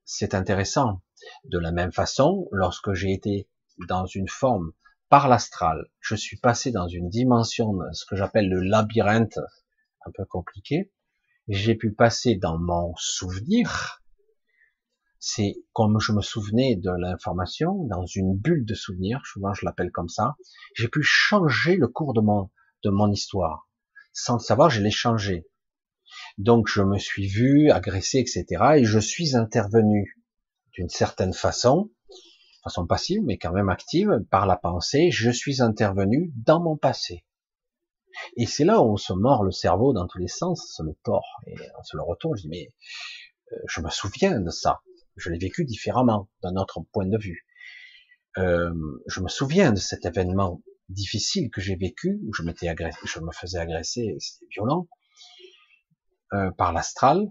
C'est 0.05 0.33
intéressant. 0.33 1.03
De 1.43 1.59
la 1.59 1.71
même 1.71 1.91
façon, 1.91 2.47
lorsque 2.51 2.93
j'ai 2.93 3.13
été 3.13 3.47
dans 3.87 4.07
une 4.07 4.27
forme 4.27 4.71
par 5.07 5.27
l'astral, 5.27 5.85
je 5.99 6.15
suis 6.15 6.37
passé 6.37 6.71
dans 6.71 6.87
une 6.87 7.09
dimension, 7.09 7.77
ce 7.93 8.05
que 8.05 8.15
j'appelle 8.15 8.49
le 8.49 8.61
labyrinthe, 8.61 9.37
un 10.03 10.11
peu 10.15 10.25
compliqué, 10.25 10.91
j'ai 11.47 11.75
pu 11.75 11.93
passer 11.93 12.37
dans 12.37 12.57
mon 12.57 12.95
souvenir, 12.97 14.01
c'est 15.19 15.57
comme 15.73 15.99
je 15.99 16.11
me 16.11 16.21
souvenais 16.21 16.75
de 16.75 16.89
l'information, 16.89 17.83
dans 17.83 18.07
une 18.07 18.35
bulle 18.35 18.65
de 18.65 18.73
souvenir, 18.73 19.21
souvent 19.27 19.53
je 19.53 19.63
l'appelle 19.63 19.91
comme 19.91 20.09
ça, 20.09 20.37
j'ai 20.73 20.87
pu 20.87 21.03
changer 21.03 21.75
le 21.75 21.87
cours 21.87 22.15
de 22.15 22.21
mon, 22.21 22.49
de 22.83 22.89
mon 22.89 23.11
histoire. 23.11 23.67
Sans 24.13 24.35
le 24.35 24.39
savoir, 24.39 24.69
je 24.69 24.81
l'ai 24.81 24.91
changé. 24.91 25.47
Donc 26.37 26.67
je 26.67 26.81
me 26.81 26.97
suis 26.97 27.27
vu 27.27 27.71
agressé, 27.71 28.19
etc. 28.19 28.45
Et 28.77 28.85
je 28.85 28.99
suis 28.99 29.35
intervenu 29.35 30.17
d'une 30.73 30.89
certaine 30.89 31.33
façon, 31.33 31.91
façon 32.63 32.85
passive, 32.87 33.21
mais 33.23 33.37
quand 33.37 33.51
même 33.51 33.69
active, 33.69 34.23
par 34.29 34.45
la 34.45 34.55
pensée, 34.55 35.11
je 35.11 35.29
suis 35.29 35.61
intervenu 35.61 36.31
dans 36.35 36.61
mon 36.61 36.77
passé. 36.77 37.25
Et 38.35 38.45
c'est 38.45 38.65
là 38.65 38.81
où 38.81 38.93
on 38.93 38.97
se 38.97 39.13
mord 39.13 39.43
le 39.43 39.51
cerveau 39.51 39.93
dans 39.93 40.07
tous 40.07 40.17
les 40.17 40.27
sens, 40.27 40.73
se 40.75 40.83
le 40.83 40.95
tord, 41.03 41.25
et 41.47 41.55
on 41.79 41.83
se 41.83 41.95
le 41.95 42.03
retourne, 42.03 42.35
je 42.37 42.43
dis, 42.43 42.49
mais 42.49 42.73
euh, 43.51 43.57
je 43.67 43.81
me 43.81 43.89
souviens 43.89 44.39
de 44.39 44.49
ça, 44.49 44.81
je 45.15 45.29
l'ai 45.29 45.37
vécu 45.37 45.65
différemment, 45.65 46.29
d'un 46.41 46.55
autre 46.55 46.81
point 46.91 47.05
de 47.05 47.17
vue. 47.17 47.45
Euh, 48.37 48.73
je 49.07 49.21
me 49.21 49.27
souviens 49.27 49.71
de 49.71 49.79
cet 49.79 50.05
événement 50.05 50.61
difficile 50.89 51.49
que 51.49 51.61
j'ai 51.61 51.75
vécu, 51.75 52.19
où 52.27 52.33
je 52.33 52.43
m'étais 52.43 52.67
agressé, 52.67 52.97
je 53.05 53.19
me 53.19 53.31
faisais 53.31 53.59
agresser, 53.59 54.15
c'était 54.19 54.47
violent, 54.51 54.87
euh, 56.33 56.51
par 56.51 56.73
l'astral, 56.73 57.29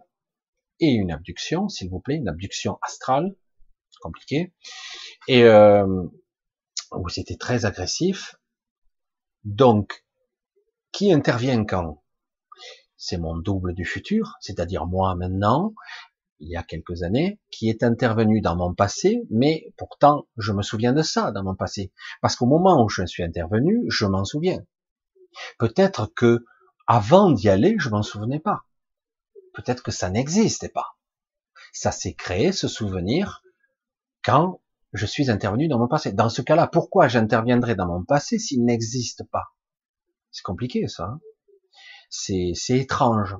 et 0.80 0.90
une 0.90 1.10
abduction, 1.10 1.68
s'il 1.68 1.90
vous 1.90 2.00
plaît, 2.00 2.16
une 2.16 2.28
abduction 2.28 2.78
astrale, 2.82 3.36
compliqué, 4.00 4.54
et 5.26 5.42
euh, 5.42 6.04
où 6.92 7.08
c'était 7.08 7.36
très 7.36 7.64
agressif. 7.64 8.36
Donc, 9.44 10.04
qui 10.92 11.12
intervient 11.12 11.64
quand? 11.64 12.02
C'est 12.96 13.18
mon 13.18 13.36
double 13.36 13.74
du 13.74 13.84
futur, 13.84 14.34
c'est-à-dire 14.40 14.86
moi 14.86 15.14
maintenant, 15.14 15.74
il 16.40 16.50
y 16.50 16.56
a 16.56 16.62
quelques 16.62 17.02
années, 17.02 17.40
qui 17.50 17.68
est 17.68 17.82
intervenu 17.82 18.40
dans 18.40 18.56
mon 18.56 18.74
passé, 18.74 19.22
mais 19.30 19.72
pourtant 19.76 20.26
je 20.36 20.52
me 20.52 20.62
souviens 20.62 20.92
de 20.92 21.02
ça 21.02 21.32
dans 21.32 21.42
mon 21.42 21.54
passé, 21.54 21.92
parce 22.20 22.36
qu'au 22.36 22.46
moment 22.46 22.84
où 22.84 22.88
je 22.88 23.04
suis 23.06 23.22
intervenu, 23.22 23.84
je 23.88 24.06
m'en 24.06 24.24
souviens. 24.24 24.64
Peut-être 25.58 26.12
que 26.14 26.44
avant 26.86 27.30
d'y 27.30 27.48
aller, 27.48 27.76
je 27.78 27.90
m'en 27.90 28.02
souvenais 28.02 28.40
pas. 28.40 28.62
Peut-être 29.54 29.82
que 29.82 29.90
ça 29.90 30.10
n'existait 30.10 30.68
pas. 30.68 30.96
Ça 31.72 31.92
s'est 31.92 32.14
créé, 32.14 32.52
ce 32.52 32.68
souvenir, 32.68 33.42
quand 34.24 34.60
je 34.92 35.06
suis 35.06 35.30
intervenu 35.30 35.68
dans 35.68 35.78
mon 35.78 35.88
passé. 35.88 36.12
Dans 36.12 36.28
ce 36.28 36.42
cas-là, 36.42 36.66
pourquoi 36.66 37.08
j'interviendrai 37.08 37.74
dans 37.74 37.86
mon 37.86 38.04
passé 38.04 38.38
s'il 38.38 38.64
n'existe 38.64 39.24
pas? 39.30 39.54
C'est 40.30 40.42
compliqué, 40.42 40.88
ça. 40.88 41.04
Hein. 41.04 41.20
c'est 42.10 42.54
étrange. 42.70 43.36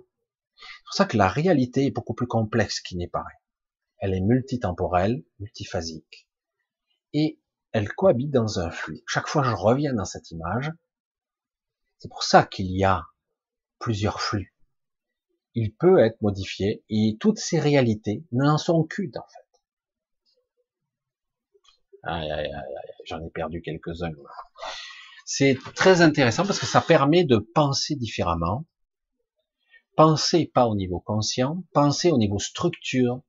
C'est 0.58 0.84
pour 0.84 0.94
ça 0.94 1.04
que 1.06 1.16
la 1.16 1.28
réalité 1.28 1.86
est 1.86 1.90
beaucoup 1.90 2.14
plus 2.14 2.26
complexe 2.26 2.80
qu'il 2.80 2.98
n'est 2.98 3.08
paraît. 3.08 3.40
Elle 3.98 4.14
est 4.14 4.20
multitemporelle, 4.20 5.24
multiphasique. 5.38 6.28
Et 7.12 7.40
elle 7.72 7.92
cohabite 7.92 8.30
dans 8.30 8.60
un 8.60 8.70
flux. 8.70 9.02
Chaque 9.06 9.28
fois 9.28 9.42
que 9.42 9.48
je 9.48 9.54
reviens 9.54 9.94
dans 9.94 10.04
cette 10.04 10.30
image, 10.30 10.72
c'est 11.98 12.08
pour 12.08 12.22
ça 12.22 12.44
qu'il 12.44 12.70
y 12.70 12.84
a 12.84 13.06
plusieurs 13.78 14.20
flux. 14.20 14.54
Il 15.54 15.74
peut 15.74 15.98
être 15.98 16.20
modifié 16.22 16.84
et 16.88 17.16
toutes 17.18 17.38
ces 17.38 17.58
réalités 17.58 18.24
n'en 18.32 18.58
sont 18.58 18.84
qu'une 18.84 19.16
en 19.18 19.26
fait. 19.26 19.48
J'en 23.06 23.24
ai 23.24 23.30
perdu 23.30 23.60
quelques-uns. 23.60 24.12
C'est 25.24 25.58
très 25.74 26.00
intéressant 26.00 26.46
parce 26.46 26.58
que 26.58 26.66
ça 26.66 26.80
permet 26.80 27.24
de 27.24 27.38
penser 27.38 27.96
différemment. 27.96 28.64
Penser 29.98 30.46
pas 30.46 30.68
au 30.68 30.76
niveau 30.76 31.00
conscient, 31.00 31.64
penser 31.72 32.12
au 32.12 32.18
niveau 32.18 32.38
structure. 32.38 33.20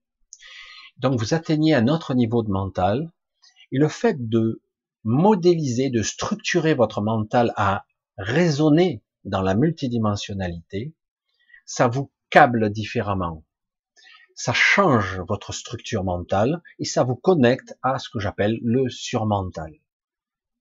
Donc 0.98 1.20
vous 1.20 1.34
atteignez 1.34 1.74
un 1.74 1.88
autre 1.88 2.14
niveau 2.14 2.44
de 2.44 2.52
mental. 2.52 3.12
Et 3.72 3.80
le 3.80 3.88
fait 3.88 4.30
de 4.30 4.62
modéliser, 5.04 5.90
de 5.90 6.04
structurer 6.04 6.76
votre 6.76 7.02
mental 7.02 7.54
à 7.56 7.88
raisonner 8.20 9.02
dans 9.24 9.41
la 9.41 9.56
multidimensionnalité, 9.56 10.94
ça 11.66 11.88
vous 11.88 12.12
câble 12.30 12.70
différemment 12.70 13.44
ça 14.36 14.54
change 14.54 15.20
votre 15.28 15.52
structure 15.52 16.06
mentale 16.06 16.62
et 16.78 16.86
ça 16.86 17.04
vous 17.04 17.18
connecte 17.18 17.78
à 17.82 18.00
ce 18.00 18.10
que 18.10 18.20
j'appelle 18.20 18.58
le 18.62 18.88
surmental. 18.88 19.74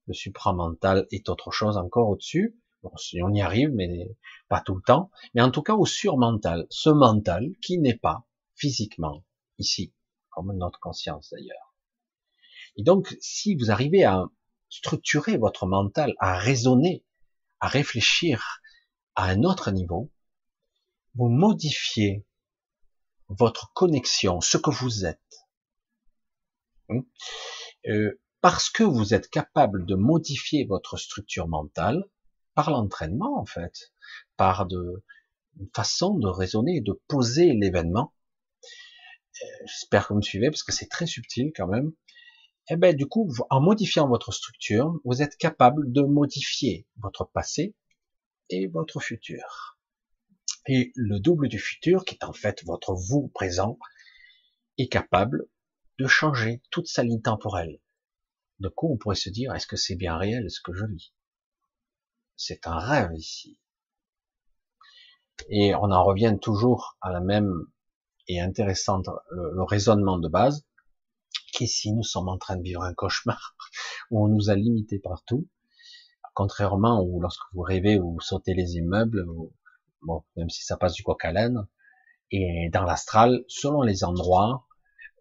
Le 0.07 0.13
supramental 0.13 1.07
est 1.11 1.29
autre 1.29 1.51
chose 1.51 1.77
encore 1.77 2.09
au-dessus. 2.09 2.59
Si 2.97 3.21
on 3.21 3.33
y 3.33 3.41
arrive, 3.41 3.71
mais 3.71 4.15
pas 4.47 4.61
tout 4.61 4.75
le 4.75 4.81
temps. 4.81 5.11
Mais 5.33 5.41
en 5.41 5.51
tout 5.51 5.61
cas 5.61 5.75
au 5.75 5.85
surmental, 5.85 6.65
ce 6.69 6.89
mental 6.89 7.49
qui 7.61 7.77
n'est 7.77 7.97
pas 7.97 8.25
physiquement 8.55 9.25
ici, 9.57 9.93
comme 10.29 10.55
notre 10.55 10.79
conscience 10.79 11.29
d'ailleurs. 11.31 11.75
Et 12.77 12.83
donc, 12.83 13.15
si 13.19 13.55
vous 13.55 13.71
arrivez 13.71 14.05
à 14.05 14.25
structurer 14.69 15.37
votre 15.37 15.65
mental, 15.65 16.13
à 16.19 16.37
raisonner, 16.37 17.03
à 17.59 17.67
réfléchir 17.67 18.61
à 19.15 19.25
un 19.25 19.43
autre 19.43 19.71
niveau, 19.71 20.11
vous 21.15 21.27
modifiez 21.27 22.25
votre 23.27 23.73
connexion, 23.73 24.41
ce 24.41 24.57
que 24.57 24.69
vous 24.69 25.05
êtes. 25.05 25.19
Hmm. 26.87 27.01
Euh, 27.87 28.19
parce 28.41 28.69
que 28.69 28.83
vous 28.83 29.13
êtes 29.13 29.29
capable 29.29 29.85
de 29.85 29.95
modifier 29.95 30.65
votre 30.65 30.97
structure 30.97 31.47
mentale 31.47 32.05
par 32.55 32.71
l'entraînement 32.71 33.39
en 33.39 33.45
fait, 33.45 33.93
par 34.37 34.65
de, 34.65 35.03
une 35.59 35.69
façon 35.75 36.15
de 36.15 36.27
raisonner 36.27 36.77
et 36.77 36.81
de 36.81 36.99
poser 37.07 37.53
l'événement. 37.53 38.13
Euh, 39.41 39.47
j'espère 39.65 40.07
que 40.07 40.13
vous 40.13 40.19
me 40.19 40.23
suivez 40.23 40.49
parce 40.49 40.63
que 40.63 40.71
c'est 40.71 40.89
très 40.89 41.05
subtil 41.05 41.51
quand 41.55 41.67
même. 41.67 41.91
Et 42.69 42.73
eh 42.73 42.75
ben 42.75 42.95
du 42.95 43.07
coup, 43.07 43.33
en 43.49 43.61
modifiant 43.61 44.07
votre 44.07 44.31
structure, 44.31 44.99
vous 45.03 45.23
êtes 45.23 45.37
capable 45.37 45.91
de 45.91 46.03
modifier 46.03 46.85
votre 46.97 47.25
passé 47.25 47.75
et 48.49 48.67
votre 48.67 48.99
futur. 48.99 49.79
Et 50.67 50.91
le 50.95 51.19
double 51.19 51.47
du 51.47 51.57
futur, 51.57 52.05
qui 52.05 52.15
est 52.15 52.23
en 52.23 52.33
fait 52.33 52.63
votre 52.65 52.93
vous 52.93 53.29
présent, 53.29 53.79
est 54.77 54.87
capable 54.87 55.47
de 55.97 56.07
changer 56.07 56.61
toute 56.69 56.87
sa 56.87 57.03
ligne 57.03 57.21
temporelle. 57.21 57.79
de 58.59 58.69
coup, 58.69 58.91
on 58.91 58.97
pourrait 58.97 59.15
se 59.15 59.29
dire, 59.29 59.53
est-ce 59.55 59.67
que 59.67 59.77
c'est 59.77 59.95
bien 59.95 60.17
réel 60.17 60.49
ce 60.51 60.61
que 60.61 60.73
je 60.73 60.85
vis? 60.85 61.11
C'est 62.41 62.67
un 62.67 62.79
rêve 62.79 63.11
ici. 63.15 63.59
Et 65.49 65.75
on 65.75 65.91
en 65.91 66.05
revient 66.05 66.37
toujours 66.41 66.97
à 67.01 67.11
la 67.11 67.19
même 67.19 67.65
et 68.29 68.39
intéressante, 68.39 69.09
le, 69.31 69.63
raisonnement 69.63 70.17
de 70.17 70.29
base, 70.29 70.65
qu'ici 71.51 71.91
nous 71.91 72.03
sommes 72.03 72.29
en 72.29 72.37
train 72.37 72.55
de 72.55 72.63
vivre 72.63 72.83
un 72.83 72.93
cauchemar, 72.93 73.57
où 74.11 74.23
on 74.23 74.29
nous 74.29 74.49
a 74.49 74.55
limités 74.55 74.99
partout, 74.99 75.49
contrairement 76.33 77.01
où 77.01 77.19
lorsque 77.19 77.41
vous 77.51 77.61
rêvez 77.61 77.99
ou 77.99 78.13
vous 78.13 78.21
sautez 78.21 78.53
les 78.53 78.75
immeubles, 78.75 79.25
bon, 80.01 80.23
même 80.37 80.49
si 80.49 80.63
ça 80.63 80.77
passe 80.77 80.93
du 80.93 81.03
coq 81.03 81.25
à 81.25 81.33
l'âne, 81.33 81.67
et 82.31 82.69
dans 82.71 82.83
l'astral, 82.83 83.43
selon 83.49 83.81
les 83.81 84.05
endroits, 84.05 84.65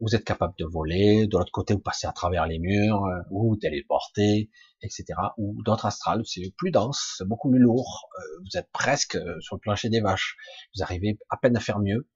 vous 0.00 0.14
êtes 0.14 0.24
capable 0.24 0.54
de 0.58 0.64
voler, 0.64 1.26
de 1.26 1.36
l'autre 1.36 1.52
côté 1.52 1.74
vous 1.74 1.80
passez 1.80 2.06
à 2.06 2.12
travers 2.12 2.46
les 2.46 2.58
murs, 2.58 3.04
euh, 3.04 3.20
ou 3.30 3.50
vous 3.50 3.56
téléportez, 3.56 4.50
etc. 4.82 5.04
Ou 5.36 5.62
d'autres 5.62 5.86
astrales, 5.86 6.22
c'est 6.24 6.54
plus 6.56 6.70
dense, 6.70 7.16
c'est 7.18 7.26
beaucoup 7.26 7.50
plus 7.50 7.58
lourd, 7.58 8.08
euh, 8.18 8.40
vous 8.42 8.58
êtes 8.58 8.70
presque 8.72 9.16
euh, 9.16 9.40
sur 9.40 9.56
le 9.56 9.60
plancher 9.60 9.88
des 9.88 10.00
vaches, 10.00 10.36
vous 10.74 10.82
arrivez 10.82 11.18
à 11.30 11.36
peine 11.36 11.56
à 11.56 11.60
faire 11.60 11.80
mieux, 11.80 12.08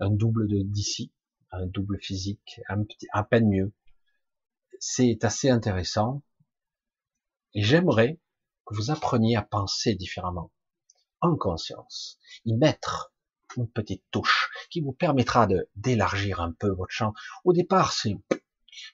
un 0.00 0.10
double 0.10 0.48
de 0.48 0.62
d'ici, 0.62 1.12
un 1.50 1.66
double 1.66 1.98
physique, 2.00 2.60
un 2.68 2.84
petit, 2.84 3.06
à 3.12 3.24
peine 3.24 3.48
mieux. 3.48 3.72
C'est 4.80 5.24
assez 5.24 5.48
intéressant, 5.48 6.22
et 7.54 7.62
j'aimerais 7.62 8.20
que 8.66 8.74
vous 8.74 8.90
appreniez 8.90 9.36
à 9.36 9.42
penser 9.42 9.94
différemment, 9.94 10.50
en 11.20 11.36
conscience, 11.36 12.18
y 12.44 12.56
mettre 12.56 13.13
une 13.56 13.68
petite 13.68 14.04
touche 14.10 14.50
qui 14.70 14.80
vous 14.80 14.92
permettra 14.92 15.46
de 15.46 15.68
d'élargir 15.76 16.40
un 16.40 16.52
peu 16.52 16.68
votre 16.68 16.90
champ. 16.90 17.12
Au 17.44 17.52
départ, 17.52 17.92
c'est 17.92 18.16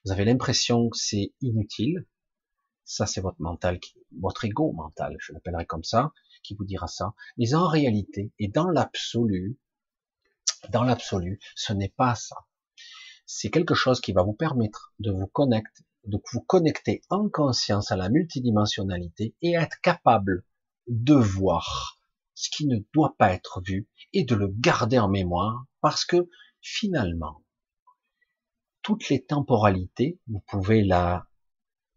vous 0.05 0.13
avez 0.13 0.25
l'impression 0.25 0.89
que 0.89 0.99
c'est 0.99 1.33
inutile. 1.41 2.07
Ça, 2.85 3.07
c'est 3.07 3.21
votre 3.21 3.41
mental, 3.41 3.79
votre 4.19 4.45
ego 4.45 4.73
mental, 4.73 5.17
je 5.21 5.33
l'appellerai 5.33 5.65
comme 5.65 5.85
ça, 5.85 6.13
qui 6.43 6.55
vous 6.55 6.65
dira 6.65 6.89
ça. 6.89 7.15
Mais 7.39 7.55
en 7.55 7.69
réalité, 7.69 8.33
et 8.39 8.49
dans 8.49 8.69
l'absolu, 8.69 9.59
dans 10.71 10.83
l'absolu, 10.83 11.39
ce 11.55 11.73
n'est 11.73 11.95
pas 11.97 12.15
ça. 12.15 12.37
C'est 13.27 13.51
quelque 13.51 13.75
chose 13.75 14.01
qui 14.01 14.13
va 14.13 14.23
vous 14.23 14.33
permettre 14.33 14.93
de 14.99 15.13
vous 15.13 15.29
connecter, 15.29 15.85
de 16.05 16.19
vous 16.33 16.41
connecter 16.41 17.03
en 17.11 17.29
conscience 17.29 17.93
à 17.93 17.97
la 17.97 18.09
multidimensionnalité 18.09 19.35
et 19.41 19.53
être 19.53 19.81
capable 19.81 20.45
de 20.89 21.15
voir 21.15 22.00
ce 22.41 22.49
qui 22.49 22.67
ne 22.67 22.79
doit 22.95 23.17
pas 23.19 23.35
être 23.35 23.61
vu 23.61 23.87
et 24.15 24.25
de 24.25 24.35
le 24.35 24.49
garder 24.49 24.99
en 24.99 25.09
mémoire 25.09 25.67
parce 25.83 26.07
que 26.07 26.31
finalement, 26.63 27.45
toutes 28.81 29.11
les 29.11 29.23
temporalités, 29.23 30.19
vous 30.27 30.43
pouvez 30.47 30.83
la, 30.83 31.27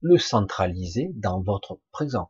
le 0.02 0.18
centraliser 0.18 1.11
dans 1.14 1.41
votre 1.41 1.80
présent. 1.91 2.30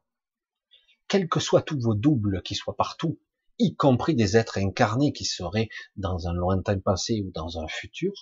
Quels 1.07 1.27
que 1.27 1.39
soient 1.39 1.63
tous 1.63 1.79
vos 1.79 1.95
doubles 1.95 2.43
qui 2.43 2.53
soient 2.53 2.75
partout, 2.75 3.19
y 3.57 3.75
compris 3.75 4.13
des 4.13 4.37
êtres 4.37 4.59
incarnés 4.59 5.11
qui 5.11 5.25
seraient 5.25 5.69
dans 5.95 6.27
un 6.27 6.33
lointain 6.33 6.79
passé 6.79 7.23
ou 7.25 7.31
dans 7.31 7.57
un 7.57 7.67
futur, 7.67 8.13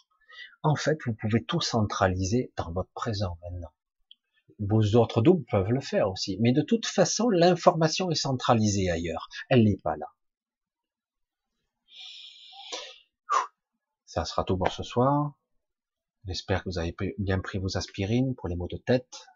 en 0.63 0.77
fait, 0.77 0.99
vous 1.05 1.13
pouvez 1.13 1.43
tout 1.43 1.59
centraliser 1.59 2.53
dans 2.55 2.71
votre 2.71 2.91
présent 2.93 3.37
maintenant 3.41 3.73
vos 4.61 4.95
autres 4.95 5.21
doubles 5.21 5.45
peuvent 5.49 5.71
le 5.71 5.81
faire 5.81 6.09
aussi. 6.09 6.37
Mais 6.39 6.53
de 6.53 6.61
toute 6.61 6.85
façon, 6.85 7.29
l'information 7.29 8.11
est 8.11 8.15
centralisée 8.15 8.89
ailleurs. 8.89 9.27
Elle 9.49 9.63
n'est 9.63 9.79
pas 9.83 9.97
là. 9.97 10.07
Ça 14.05 14.25
sera 14.25 14.43
tout 14.43 14.57
pour 14.57 14.71
ce 14.71 14.83
soir. 14.83 15.33
J'espère 16.27 16.63
que 16.63 16.69
vous 16.69 16.77
avez 16.77 16.95
bien 17.17 17.39
pris 17.39 17.57
vos 17.57 17.77
aspirines 17.77 18.35
pour 18.35 18.47
les 18.49 18.55
maux 18.55 18.67
de 18.67 18.77
tête. 18.77 19.27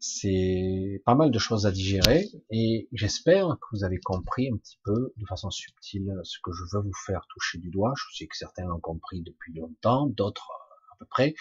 C'est 0.00 1.02
pas 1.04 1.14
mal 1.14 1.30
de 1.30 1.38
choses 1.38 1.66
à 1.66 1.70
digérer 1.70 2.26
et 2.50 2.88
j'espère 2.92 3.46
que 3.60 3.76
vous 3.76 3.84
avez 3.84 4.00
compris 4.00 4.48
un 4.50 4.56
petit 4.56 4.78
peu 4.82 5.12
de 5.14 5.26
façon 5.26 5.50
subtile 5.50 6.10
ce 6.24 6.38
que 6.42 6.50
je 6.52 6.64
veux 6.72 6.82
vous 6.82 6.94
faire 7.06 7.20
toucher 7.28 7.58
du 7.58 7.68
doigt. 7.68 7.92
Je 7.94 8.16
sais 8.16 8.26
que 8.26 8.36
certains 8.36 8.64
l'ont 8.64 8.80
compris 8.80 9.20
depuis 9.20 9.52
longtemps, 9.52 10.06
d'autres 10.06 10.50
à 10.92 10.96
peu 10.98 11.04
près. 11.04 11.34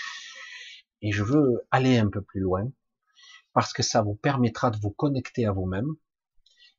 Et 1.02 1.12
je 1.12 1.24
veux 1.24 1.68
aller 1.72 1.98
un 1.98 2.10
peu 2.10 2.22
plus 2.22 2.42
loin 2.42 2.72
parce 3.54 3.74
que 3.74 3.84
ça 3.84 4.02
vous 4.02 4.16
permettra 4.16 4.72
de 4.72 4.78
vous 4.78 4.92
connecter 4.92 5.46
à 5.46 5.52
vous-même 5.52 5.96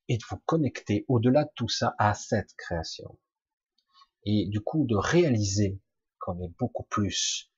et 0.09 0.17
de 0.17 0.25
vous 0.29 0.39
connecter 0.47 1.05
au-delà 1.09 1.45
de 1.45 1.51
tout 1.55 1.69
ça 1.69 1.95
à 1.99 2.15
cette 2.15 2.55
création. 2.55 3.19
Et 4.25 4.47
du 4.47 4.61
coup 4.61 4.87
de 4.87 4.97
réaliser 4.97 5.81
qu'on 6.19 6.41
est 6.43 6.53
beaucoup 6.59 6.85
plus 6.85 7.51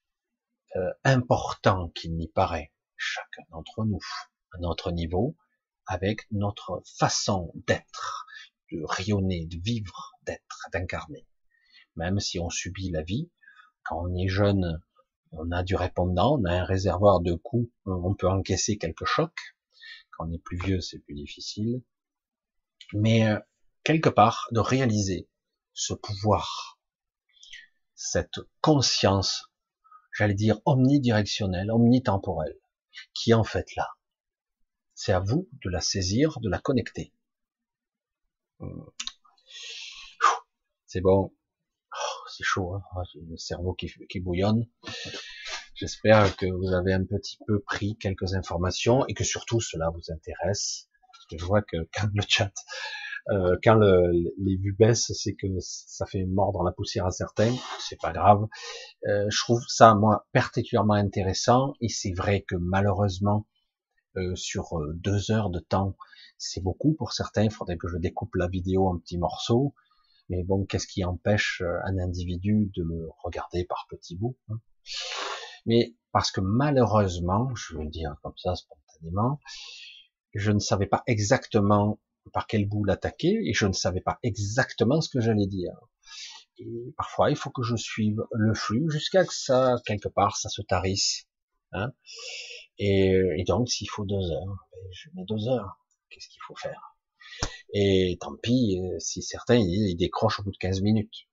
euh, 0.76 0.92
important 1.04 1.88
qu'il 1.90 2.14
n'y 2.14 2.28
paraît, 2.28 2.72
chacun 2.96 3.42
d'entre 3.50 3.84
nous, 3.84 4.00
à 4.52 4.58
notre 4.58 4.92
niveau, 4.92 5.36
avec 5.86 6.26
notre 6.30 6.82
façon 6.98 7.52
d'être, 7.66 8.26
de 8.70 8.82
rayonner, 8.84 9.46
de 9.46 9.58
vivre, 9.60 10.12
d'être, 10.22 10.68
d'incarner. 10.72 11.26
Même 11.96 12.20
si 12.20 12.38
on 12.38 12.48
subit 12.48 12.90
la 12.90 13.02
vie, 13.02 13.30
quand 13.84 14.02
on 14.04 14.14
est 14.16 14.28
jeune, 14.28 14.80
on 15.32 15.50
a 15.50 15.62
du 15.62 15.74
répondant, 15.74 16.38
on 16.38 16.44
a 16.44 16.52
un 16.52 16.64
réservoir 16.64 17.20
de 17.20 17.34
coups, 17.34 17.70
on 17.86 18.14
peut 18.14 18.28
encaisser 18.28 18.78
quelques 18.78 19.06
chocs. 19.06 19.56
Quand 20.10 20.28
on 20.28 20.32
est 20.32 20.38
plus 20.42 20.58
vieux, 20.58 20.80
c'est 20.80 20.98
plus 20.98 21.14
difficile. 21.14 21.82
Mais 22.92 23.26
euh, 23.26 23.38
quelque 23.84 24.10
part, 24.10 24.48
de 24.52 24.60
réaliser 24.60 25.28
ce 25.72 25.94
pouvoir, 25.94 26.78
cette 27.94 28.40
conscience, 28.60 29.50
j'allais 30.16 30.34
dire 30.34 30.60
omnidirectionnelle, 30.66 31.70
omnitemporelle, 31.70 32.58
qui 33.14 33.30
est 33.30 33.34
en 33.34 33.44
fait 33.44 33.74
là. 33.74 33.88
C'est 34.94 35.12
à 35.12 35.20
vous 35.20 35.48
de 35.64 35.70
la 35.70 35.80
saisir, 35.80 36.38
de 36.40 36.50
la 36.50 36.58
connecter. 36.58 37.14
C'est 40.86 41.00
bon, 41.00 41.34
c'est 42.36 42.44
chaud, 42.44 42.74
hein 42.74 42.82
ah, 42.96 43.02
le 43.28 43.36
cerveau 43.36 43.74
qui, 43.74 44.20
bouillonne. 44.20 44.66
J'espère 45.74 46.36
que 46.36 46.46
vous 46.46 46.72
avez 46.72 46.92
un 46.92 47.04
petit 47.04 47.38
peu 47.46 47.60
pris 47.60 47.96
quelques 47.96 48.34
informations 48.34 49.04
et 49.06 49.14
que 49.14 49.24
surtout 49.24 49.60
cela 49.60 49.90
vous 49.90 50.12
intéresse. 50.12 50.88
Parce 51.12 51.26
que 51.30 51.38
je 51.38 51.44
vois 51.44 51.62
que 51.62 51.76
quand 51.94 52.08
le 52.14 52.22
chat, 52.28 52.52
euh, 53.30 53.56
quand 53.62 53.74
le, 53.74 54.10
les 54.38 54.56
vues 54.56 54.74
baissent, 54.78 55.12
c'est 55.14 55.34
que 55.34 55.46
ça 55.60 56.06
fait 56.06 56.24
mordre 56.24 56.62
la 56.62 56.72
poussière 56.72 57.06
à 57.06 57.10
certains. 57.10 57.54
C'est 57.80 58.00
pas 58.00 58.12
grave. 58.12 58.46
Euh, 59.06 59.26
je 59.28 59.38
trouve 59.42 59.62
ça 59.68 59.94
moi 59.94 60.26
particulièrement 60.32 60.94
intéressant 60.94 61.74
et 61.80 61.88
c'est 61.88 62.12
vrai 62.12 62.42
que 62.42 62.56
malheureusement 62.56 63.46
euh, 64.16 64.34
sur 64.36 64.78
deux 64.94 65.30
heures 65.30 65.50
de 65.50 65.60
temps, 65.60 65.96
c'est 66.38 66.62
beaucoup 66.62 66.94
pour 66.94 67.12
certains. 67.12 67.44
Il 67.44 67.52
faudrait 67.52 67.76
que 67.76 67.88
je 67.88 67.96
découpe 67.96 68.34
la 68.34 68.48
vidéo 68.48 68.88
en 68.88 68.98
petits 68.98 69.18
morceaux. 69.18 69.74
Mais 70.32 70.44
bon, 70.44 70.64
qu'est-ce 70.64 70.86
qui 70.86 71.04
empêche 71.04 71.60
euh, 71.60 71.78
un 71.84 71.98
individu 71.98 72.70
de 72.74 72.82
le 72.82 73.10
regarder 73.22 73.66
par 73.66 73.86
petits 73.90 74.16
bouts 74.16 74.38
hein? 74.48 74.60
Mais 75.66 75.94
parce 76.10 76.30
que 76.30 76.40
malheureusement, 76.40 77.54
je 77.54 77.76
vais 77.76 77.84
le 77.84 77.90
dire 77.90 78.16
comme 78.22 78.36
ça 78.38 78.54
spontanément, 78.54 79.40
je 80.32 80.50
ne 80.50 80.58
savais 80.58 80.86
pas 80.86 81.02
exactement 81.06 82.00
par 82.32 82.46
quel 82.46 82.66
bout 82.66 82.82
l'attaquer 82.84 83.40
et 83.44 83.52
je 83.52 83.66
ne 83.66 83.74
savais 83.74 84.00
pas 84.00 84.18
exactement 84.22 85.02
ce 85.02 85.10
que 85.10 85.20
j'allais 85.20 85.46
dire. 85.46 85.74
Et 86.56 86.94
parfois, 86.96 87.28
il 87.30 87.36
faut 87.36 87.50
que 87.50 87.62
je 87.62 87.76
suive 87.76 88.22
le 88.32 88.54
flux 88.54 88.90
jusqu'à 88.90 89.26
que 89.26 89.34
ça, 89.34 89.76
quelque 89.84 90.08
part, 90.08 90.38
ça 90.38 90.48
se 90.48 90.62
tarisse. 90.62 91.28
Hein? 91.72 91.92
Et, 92.78 93.20
et, 93.36 93.44
donc, 93.44 93.68
s'il 93.68 93.90
faut 93.90 94.06
deux 94.06 94.30
heures, 94.30 94.66
ben, 94.72 94.80
je 94.92 95.10
mets 95.12 95.24
deux 95.24 95.46
heures. 95.48 95.76
Qu'est-ce 96.08 96.28
qu'il 96.28 96.40
faut 96.46 96.56
faire? 96.56 96.91
Et 97.72 98.18
tant 98.20 98.36
pis 98.36 98.80
euh, 98.82 98.98
si 98.98 99.22
certains 99.22 99.56
ils 99.56 99.96
décrochent 99.96 100.40
au 100.40 100.42
bout 100.44 100.52
de 100.52 100.58
15 100.58 100.82
minutes. 100.82 101.26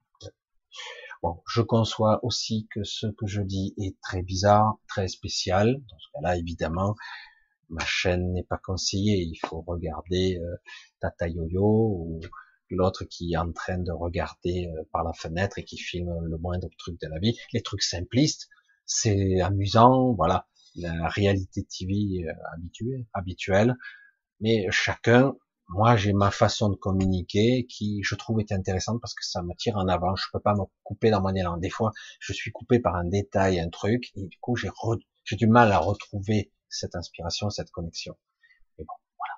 Bon, 1.22 1.41
je 1.48 1.61
conçois 1.61 2.24
aussi 2.24 2.68
que 2.72 2.84
ce 2.86 3.07
que 3.07 3.28
je 3.28 3.41
dis 3.41 3.74
est 3.78 3.99
très 4.02 4.22
bizarre, 4.22 4.78
très 4.88 5.10
spécial. 5.10 5.76
Dans 5.90 5.99
ce 5.99 6.07
cas-là, 6.14 6.38
évidemment, 6.38 6.95
ma 7.70 7.84
chaîne 7.86 8.32
n'est 8.32 8.44
pas 8.44 8.57
conseillée. 8.57 9.24
Il 9.24 9.36
faut 9.36 9.61
regarder 9.61 10.40
euh, 10.40 10.56
Tata 11.02 11.28
Yoyo 11.28 11.61
ou 11.61 12.22
l'autre 12.70 13.03
qui 13.06 13.34
est 13.34 13.38
en 13.38 13.52
train 13.52 13.80
de 13.80 13.91
regarder 13.91 14.68
euh, 14.68 14.84
par 14.94 15.03
la 15.03 15.14
fenêtre 15.14 15.57
et 15.60 15.66
qui 15.66 15.78
filme 15.78 16.14
le 16.24 16.38
moindre 16.38 16.70
truc 16.78 16.99
de 17.02 17.07
la 17.07 17.20
vie. 17.20 17.38
Les 17.52 17.61
trucs 17.61 17.84
simplistes, 17.84 18.48
c'est 18.86 19.41
amusant, 19.41 20.14
voilà, 20.14 20.48
la 20.76 21.10
réalité 21.10 21.66
TV 21.66 22.24
euh, 22.26 22.34
habituelle, 22.53 23.06
habituelle. 23.14 23.76
Mais 24.40 24.68
chacun 24.72 25.36
moi, 25.70 25.96
j'ai 25.96 26.14
ma 26.14 26.32
façon 26.32 26.70
de 26.70 26.76
communiquer 26.76 27.66
qui, 27.68 28.02
je 28.04 28.16
trouve, 28.16 28.40
est 28.40 28.52
intéressante 28.52 29.00
parce 29.02 29.14
que 29.14 29.24
ça 29.24 29.44
me 29.44 29.54
tire 29.56 29.78
en 29.78 29.88
avant. 29.88 30.16
Je 30.16 30.26
peux 30.34 30.40
pas 30.40 30.56
me 30.56 30.64
couper 30.84 31.12
dans 31.12 31.22
mon 31.22 31.34
élan. 31.34 31.58
Des 31.58 31.70
fois, 31.70 31.91
je 32.20 32.34
suis 32.34 32.52
coupé 32.52 32.80
par 32.80 32.96
un 32.96 33.06
détail, 33.06 33.60
un 33.60 33.70
truc, 33.70 34.12
et 34.16 34.24
du 34.26 34.38
coup, 34.40 34.56
j'ai 34.56 34.70
j'ai 35.26 35.36
du 35.36 35.48
mal 35.48 35.72
à 35.72 35.78
retrouver 35.78 36.52
cette 36.70 36.96
inspiration, 36.96 37.52
cette 37.52 37.70
connexion. 37.70 38.18
Mais 38.78 38.84
bon, 38.84 38.96
voilà. 39.18 39.36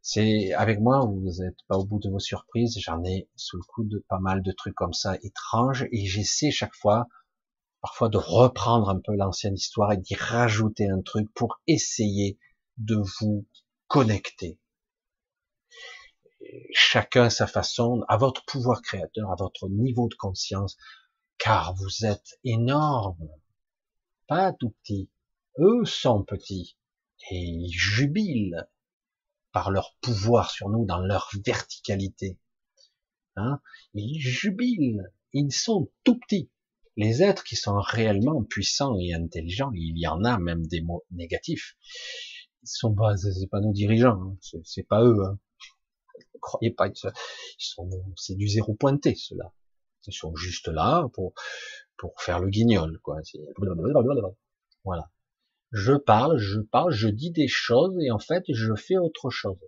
C'est 0.00 0.54
avec 0.54 0.80
moi, 0.80 1.04
vous 1.04 1.20
n'êtes 1.20 1.58
pas 1.68 1.76
au 1.76 1.84
bout 1.84 1.98
de 2.00 2.08
vos 2.08 2.18
surprises. 2.18 2.78
J'en 2.80 3.04
ai 3.04 3.28
sous 3.36 3.58
le 3.58 3.62
coup 3.68 3.84
de 3.84 4.04
pas 4.08 4.20
mal 4.20 4.42
de 4.42 4.52
trucs 4.52 4.74
comme 4.74 4.94
ça 4.94 5.16
étranges, 5.22 5.86
et 5.92 6.06
j'essaie 6.06 6.50
chaque 6.50 6.74
fois 6.74 7.08
parfois 7.82 8.08
de 8.08 8.16
reprendre 8.16 8.88
un 8.88 9.00
peu 9.00 9.14
l'ancienne 9.14 9.54
histoire 9.54 9.92
et 9.92 9.98
d'y 9.98 10.14
rajouter 10.14 10.88
un 10.88 11.02
truc 11.02 11.28
pour 11.34 11.60
essayer 11.66 12.38
de 12.78 12.96
vous 13.20 13.46
connecter. 13.86 14.58
Chacun 16.72 17.30
sa 17.30 17.46
façon, 17.46 18.02
à 18.08 18.16
votre 18.16 18.44
pouvoir 18.44 18.82
créateur, 18.82 19.30
à 19.30 19.36
votre 19.36 19.68
niveau 19.68 20.08
de 20.08 20.14
conscience, 20.14 20.76
car 21.38 21.74
vous 21.74 22.06
êtes 22.06 22.38
énorme, 22.44 23.28
pas 24.26 24.52
tout 24.52 24.70
petit. 24.82 25.10
Eux 25.58 25.84
sont 25.84 26.22
petits 26.22 26.76
et 27.30 27.38
ils 27.38 27.72
jubilent 27.72 28.66
par 29.52 29.70
leur 29.70 29.96
pouvoir 30.00 30.50
sur 30.50 30.68
nous, 30.68 30.84
dans 30.84 30.98
leur 30.98 31.30
verticalité. 31.46 32.38
Hein? 33.36 33.60
Ils 33.94 34.20
jubilent, 34.20 35.12
ils 35.32 35.52
sont 35.52 35.90
tout 36.02 36.18
petits. 36.18 36.50
Les 36.96 37.22
êtres 37.22 37.44
qui 37.44 37.56
sont 37.56 37.80
réellement 37.80 38.42
puissants 38.44 38.96
et 38.98 39.14
intelligents, 39.14 39.72
il 39.74 39.98
y 39.98 40.06
en 40.06 40.24
a 40.24 40.38
même 40.38 40.66
des 40.66 40.80
mots 40.80 41.04
négatifs. 41.10 41.76
Ils 42.62 42.68
sont 42.68 42.94
pas, 42.94 43.16
c'est 43.16 43.48
pas 43.48 43.60
nos 43.60 43.72
dirigeants, 43.72 44.20
hein. 44.20 44.60
c'est 44.64 44.86
pas 44.86 45.04
eux. 45.04 45.22
Hein. 45.24 45.38
Croyez 46.44 46.70
pas, 46.70 46.88
ils 46.88 47.12
sont, 47.58 47.90
c'est 48.16 48.36
du 48.36 48.48
zéro 48.48 48.74
pointé 48.74 49.14
cela. 49.14 49.52
Ils 50.06 50.12
sont 50.12 50.36
juste 50.36 50.68
là 50.68 51.08
pour 51.14 51.32
pour 51.96 52.20
faire 52.20 52.40
le 52.40 52.50
guignol, 52.50 53.00
quoi. 53.02 53.20
Voilà. 54.84 55.10
Je 55.72 55.94
parle, 55.94 56.36
je 56.36 56.60
parle, 56.60 56.92
je 56.92 57.08
dis 57.08 57.30
des 57.30 57.48
choses 57.48 57.96
et 58.00 58.10
en 58.10 58.18
fait 58.18 58.44
je 58.48 58.74
fais 58.74 58.98
autre 58.98 59.30
chose. 59.30 59.58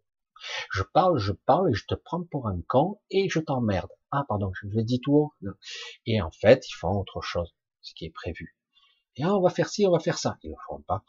Je 0.71 0.83
parle, 0.83 1.19
je 1.19 1.33
parle 1.33 1.71
et 1.71 1.75
je 1.75 1.87
te 1.87 1.95
prends 1.95 2.23
pour 2.25 2.47
un 2.49 2.61
con 2.69 3.01
et 3.11 3.29
je 3.29 3.41
t'emmerde. 3.41 3.91
Ah 4.11 4.25
pardon, 4.29 4.53
je 4.55 4.69
l'ai 4.69 4.85
dit 4.85 5.01
tout 5.01 5.15
haut. 5.15 5.33
Et 6.05 6.21
en 6.21 6.31
fait, 6.31 6.69
ils 6.69 6.75
font 6.75 7.01
autre 7.01 7.23
chose, 7.23 7.55
ce 7.81 7.95
qui 7.95 8.05
est 8.05 8.11
prévu. 8.11 8.57
Et 9.17 9.25
ah, 9.25 9.35
on 9.35 9.41
va 9.41 9.51
faire 9.51 9.69
ci, 9.69 9.87
on 9.87 9.93
va 9.93 9.99
faire 9.99 10.19
ça. 10.19 10.37
Ils 10.43 10.51
le 10.51 10.57
font 10.69 10.83
pas. 10.83 11.03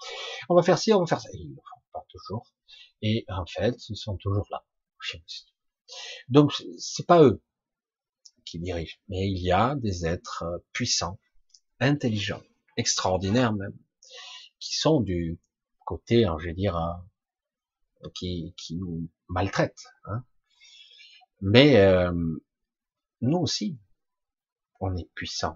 On 0.49 0.55
va 0.55 0.63
faire 0.63 0.79
ci, 0.79 0.93
on 0.93 1.01
va 1.01 1.05
faire 1.05 1.19
ça. 1.19 1.29
Ils 1.33 1.49
le 1.49 1.55
font 1.55 1.81
pas 1.91 2.05
toujours. 2.09 2.53
Et 3.01 3.25
en 3.27 3.45
fait, 3.45 3.89
ils 3.89 3.97
sont 3.97 4.15
toujours 4.17 4.47
là. 4.49 4.63
Donc, 6.29 6.53
c'est 6.77 7.05
pas 7.05 7.23
eux 7.23 7.41
qui 8.45 8.59
dirigent, 8.59 8.97
mais 9.09 9.29
il 9.29 9.41
y 9.41 9.51
a 9.51 9.75
des 9.75 10.05
êtres 10.05 10.43
euh, 10.43 10.57
puissants, 10.71 11.19
intelligents, 11.79 12.41
extraordinaires 12.77 13.53
même, 13.53 13.77
qui 14.59 14.75
sont 14.77 15.01
du 15.01 15.39
côté, 15.85 16.25
hein, 16.25 16.37
je 16.39 16.47
vais 16.47 16.53
dire, 16.53 16.77
euh, 16.77 18.09
qui, 18.13 18.53
nous 18.71 19.09
maltraitent. 19.27 19.85
Hein. 20.05 20.23
Mais 21.41 21.77
euh, 21.77 22.11
nous 23.21 23.37
aussi, 23.37 23.77
on 24.79 24.95
est 24.95 25.09
puissant. 25.13 25.55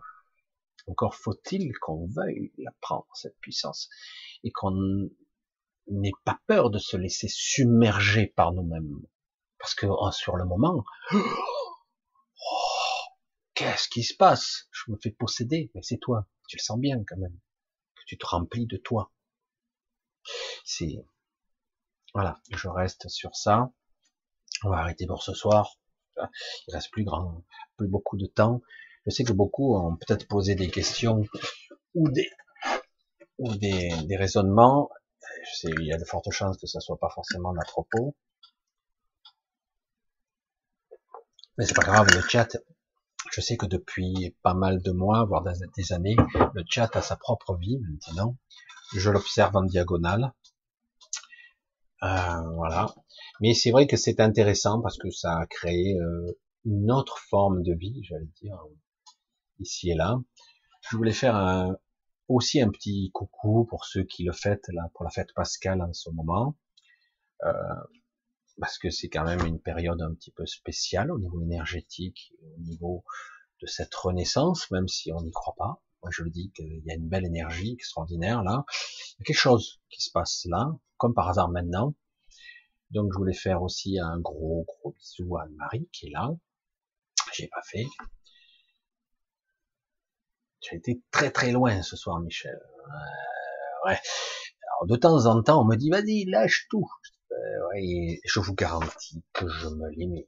Encore 0.88 1.16
faut-il 1.16 1.78
qu'on 1.80 2.08
veuille 2.08 2.52
la 2.58 2.72
prendre, 2.82 3.08
cette 3.14 3.38
puissance, 3.40 3.90
et 4.44 4.52
qu'on 4.52 5.10
n'ait 5.88 6.12
pas 6.26 6.40
peur 6.48 6.70
de 6.70 6.80
se 6.80 6.98
laisser 6.98 7.28
submerger 7.30 8.28
par 8.28 8.52
nous-mêmes. 8.52 9.02
Parce 9.62 9.76
que 9.76 9.86
oh, 9.88 10.12
sur 10.12 10.36
le 10.36 10.46
moment, 10.46 10.84
oh, 11.14 11.20
qu'est-ce 13.54 13.88
qui 13.88 14.04
se 14.04 14.16
passe? 14.16 14.68
Je 14.72 14.92
me 14.92 14.98
fais 15.02 15.12
posséder, 15.12 15.72
mais 15.76 15.82
c'est 15.84 16.00
toi, 16.00 16.28
tu 16.50 16.58
le 16.58 16.62
sens 16.62 16.80
bien 16.80 17.04
quand 17.08 17.18
même 17.18 17.40
tu 18.12 18.18
te 18.18 18.28
remplis 18.28 18.68
de 18.68 18.76
toi. 18.76 19.10
C'est 20.66 21.02
voilà, 22.14 22.42
je 22.52 22.68
reste 22.68 23.08
sur 23.08 23.34
ça. 23.38 23.72
On 24.66 24.70
va 24.70 24.80
arrêter 24.80 25.08
pour 25.08 25.24
ce 25.24 25.34
soir. 25.34 25.78
Il 26.68 26.74
reste 26.74 26.92
plus 26.92 27.06
grand, 27.06 27.46
plus 27.78 27.88
beaucoup 27.88 28.18
de 28.18 28.26
temps. 28.26 28.60
Je 29.06 29.12
sais 29.12 29.24
que 29.24 29.32
beaucoup 29.32 29.78
ont 29.78 29.96
peut-être 29.96 30.28
posé 30.28 30.56
des 30.56 30.70
questions 30.70 31.24
ou 31.96 32.10
des 32.12 32.30
ou 33.38 33.56
des, 33.56 34.18
raisonnements. 34.18 34.90
Je 35.46 35.56
sais, 35.56 35.74
il 35.80 35.86
y 35.86 35.94
a 35.94 35.98
de 35.98 36.04
fortes 36.04 36.32
chances 36.32 36.58
que 36.58 36.68
ça 36.68 36.82
soit 36.82 37.00
pas 37.00 37.10
forcément 37.10 37.54
à. 37.56 38.14
Mais 41.62 41.68
c'est 41.68 41.76
pas 41.76 41.84
grave, 41.84 42.08
le 42.12 42.22
chat 42.22 42.58
je 43.32 43.40
sais 43.40 43.56
que 43.56 43.68
depuis 43.68 44.36
pas 44.42 44.56
mal 44.56 44.82
de 44.82 44.92
mois, 44.92 45.26
voire 45.26 45.44
des 45.44 45.94
années, 45.94 46.16
le 46.56 46.64
chat 46.68 46.90
a 46.96 47.04
sa 47.04 47.16
propre 47.18 47.56
vie 47.56 47.78
maintenant. 47.88 48.36
Je 48.96 49.12
l'observe 49.12 49.56
en 49.56 49.62
diagonale. 49.62 50.34
Euh, 52.02 52.42
voilà. 52.56 52.88
Mais 53.42 53.54
c'est 53.54 53.70
vrai 53.70 53.86
que 53.86 53.96
c'est 53.96 54.20
intéressant 54.20 54.82
parce 54.82 54.98
que 54.98 55.12
ça 55.12 55.38
a 55.38 55.46
créé 55.46 56.00
euh, 56.00 56.40
une 56.66 56.92
autre 56.92 57.20
forme 57.30 57.62
de 57.62 57.76
vie, 57.76 58.04
j'allais 58.06 58.32
dire, 58.42 58.58
ici 59.60 59.92
et 59.92 59.96
là. 59.96 60.20
Je 60.90 60.98
voulais 60.98 61.14
faire 61.14 61.70
aussi 62.28 62.60
un 62.60 62.72
petit 62.72 63.12
coucou 63.14 63.68
pour 63.70 63.86
ceux 63.86 64.04
qui 64.04 64.24
le 64.24 64.32
fêtent 64.32 64.70
là, 64.70 64.90
pour 64.96 65.04
la 65.04 65.12
fête 65.12 65.32
pascale 65.36 65.84
en 65.84 65.94
ce 65.94 66.10
moment. 66.10 66.58
Euh, 67.44 67.52
parce 68.62 68.78
que 68.78 68.92
c'est 68.92 69.10
quand 69.10 69.24
même 69.24 69.44
une 69.44 69.60
période 69.60 70.00
un 70.04 70.14
petit 70.14 70.30
peu 70.30 70.46
spéciale 70.46 71.12
au 71.12 71.18
niveau 71.18 71.42
énergétique, 71.42 72.32
au 72.44 72.60
niveau 72.60 73.04
de 73.60 73.66
cette 73.66 73.94
renaissance, 73.96 74.70
même 74.70 74.88
si 74.88 75.12
on 75.12 75.22
n'y 75.24 75.32
croit 75.32 75.56
pas. 75.58 75.82
Moi, 76.04 76.12
je 76.12 76.22
le 76.22 76.30
dis 76.30 76.52
qu'il 76.52 76.84
y 76.86 76.92
a 76.92 76.94
une 76.94 77.10
belle 77.10 77.26
énergie 77.26 77.74
extraordinaire 77.74 78.44
là. 78.44 78.64
Il 78.70 79.22
y 79.22 79.24
a 79.24 79.26
quelque 79.26 79.36
chose 79.36 79.82
qui 79.90 80.04
se 80.04 80.12
passe 80.12 80.46
là, 80.46 80.72
comme 80.98 81.16
par 81.16 81.28
hasard 81.28 81.50
maintenant. 81.50 81.96
Donc, 82.92 83.12
je 83.12 83.18
voulais 83.18 83.34
faire 83.34 83.64
aussi 83.64 83.98
un 83.98 84.20
gros, 84.20 84.64
gros 84.68 84.94
bisou 84.94 85.38
à 85.38 85.44
Anne-Marie 85.44 85.90
qui 85.92 86.08
est 86.08 86.12
là. 86.12 86.30
J'ai 87.34 87.48
pas 87.48 87.64
fait. 87.64 87.88
J'ai 90.62 90.76
été 90.76 91.02
très, 91.10 91.32
très 91.32 91.52
loin 91.52 91.82
ce 91.82 91.96
soir, 91.96 92.20
Michel. 92.20 92.60
Euh, 92.62 93.90
ouais. 93.90 94.00
Alors, 94.68 94.88
de 94.88 94.96
temps 94.98 95.26
en 95.26 95.42
temps, 95.42 95.64
on 95.64 95.66
me 95.66 95.76
dit, 95.78 95.90
vas-y, 95.90 96.26
lâche 96.26 96.68
tout. 96.70 96.88
Euh, 97.32 98.16
je 98.26 98.40
vous 98.40 98.54
garantis 98.54 99.24
que 99.34 99.48
je 99.48 99.68
me 99.68 99.90
limite. 99.92 100.28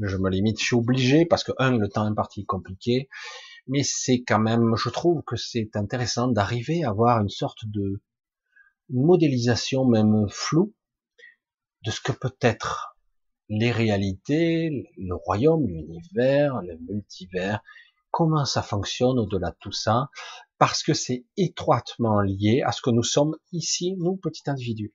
Je 0.00 0.16
me 0.16 0.30
limite, 0.30 0.58
je 0.58 0.64
suis 0.64 0.76
obligé 0.76 1.24
parce 1.26 1.44
que 1.44 1.52
un, 1.58 1.76
le 1.76 1.88
temps 1.88 2.02
imparti 2.02 2.42
est 2.42 2.46
compliqué, 2.46 3.08
mais 3.66 3.82
c'est 3.82 4.22
quand 4.22 4.38
même, 4.38 4.74
je 4.76 4.88
trouve 4.90 5.22
que 5.22 5.36
c'est 5.36 5.70
intéressant 5.74 6.28
d'arriver 6.28 6.84
à 6.84 6.90
avoir 6.90 7.20
une 7.20 7.28
sorte 7.28 7.64
de 7.66 8.00
modélisation 8.90 9.84
même 9.84 10.28
floue 10.28 10.74
de 11.84 11.90
ce 11.90 12.00
que 12.00 12.12
peut 12.12 12.36
être 12.40 12.96
les 13.48 13.70
réalités, 13.70 14.90
le 14.96 15.14
royaume, 15.14 15.66
l'univers, 15.66 16.60
le 16.62 16.76
multivers, 16.88 17.60
comment 18.10 18.44
ça 18.44 18.62
fonctionne 18.62 19.18
au-delà 19.18 19.50
de 19.50 19.56
tout 19.60 19.72
ça, 19.72 20.10
parce 20.58 20.82
que 20.82 20.94
c'est 20.94 21.24
étroitement 21.36 22.20
lié 22.20 22.62
à 22.64 22.72
ce 22.72 22.82
que 22.82 22.90
nous 22.90 23.02
sommes 23.02 23.36
ici, 23.52 23.96
nous, 23.98 24.16
petits 24.16 24.48
individus. 24.48 24.92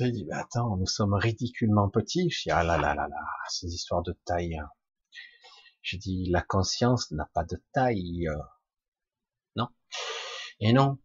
Il 0.00 0.12
dit, 0.12 0.24
mais 0.24 0.34
attends, 0.34 0.76
nous 0.76 0.86
sommes 0.86 1.14
ridiculement 1.14 1.88
petits. 1.88 2.30
Je 2.30 2.42
dis, 2.44 2.50
ah 2.50 2.62
là 2.62 2.78
là 2.78 2.94
là 2.94 3.08
là, 3.08 3.26
ces 3.48 3.74
histoires 3.74 4.02
de 4.02 4.16
taille. 4.24 4.60
Je 5.82 5.96
dis, 5.96 6.26
la 6.30 6.42
conscience 6.42 7.10
n'a 7.10 7.28
pas 7.34 7.44
de 7.44 7.62
taille. 7.72 8.28
Non. 9.56 9.68
Et 10.60 10.72
non. 10.72 10.98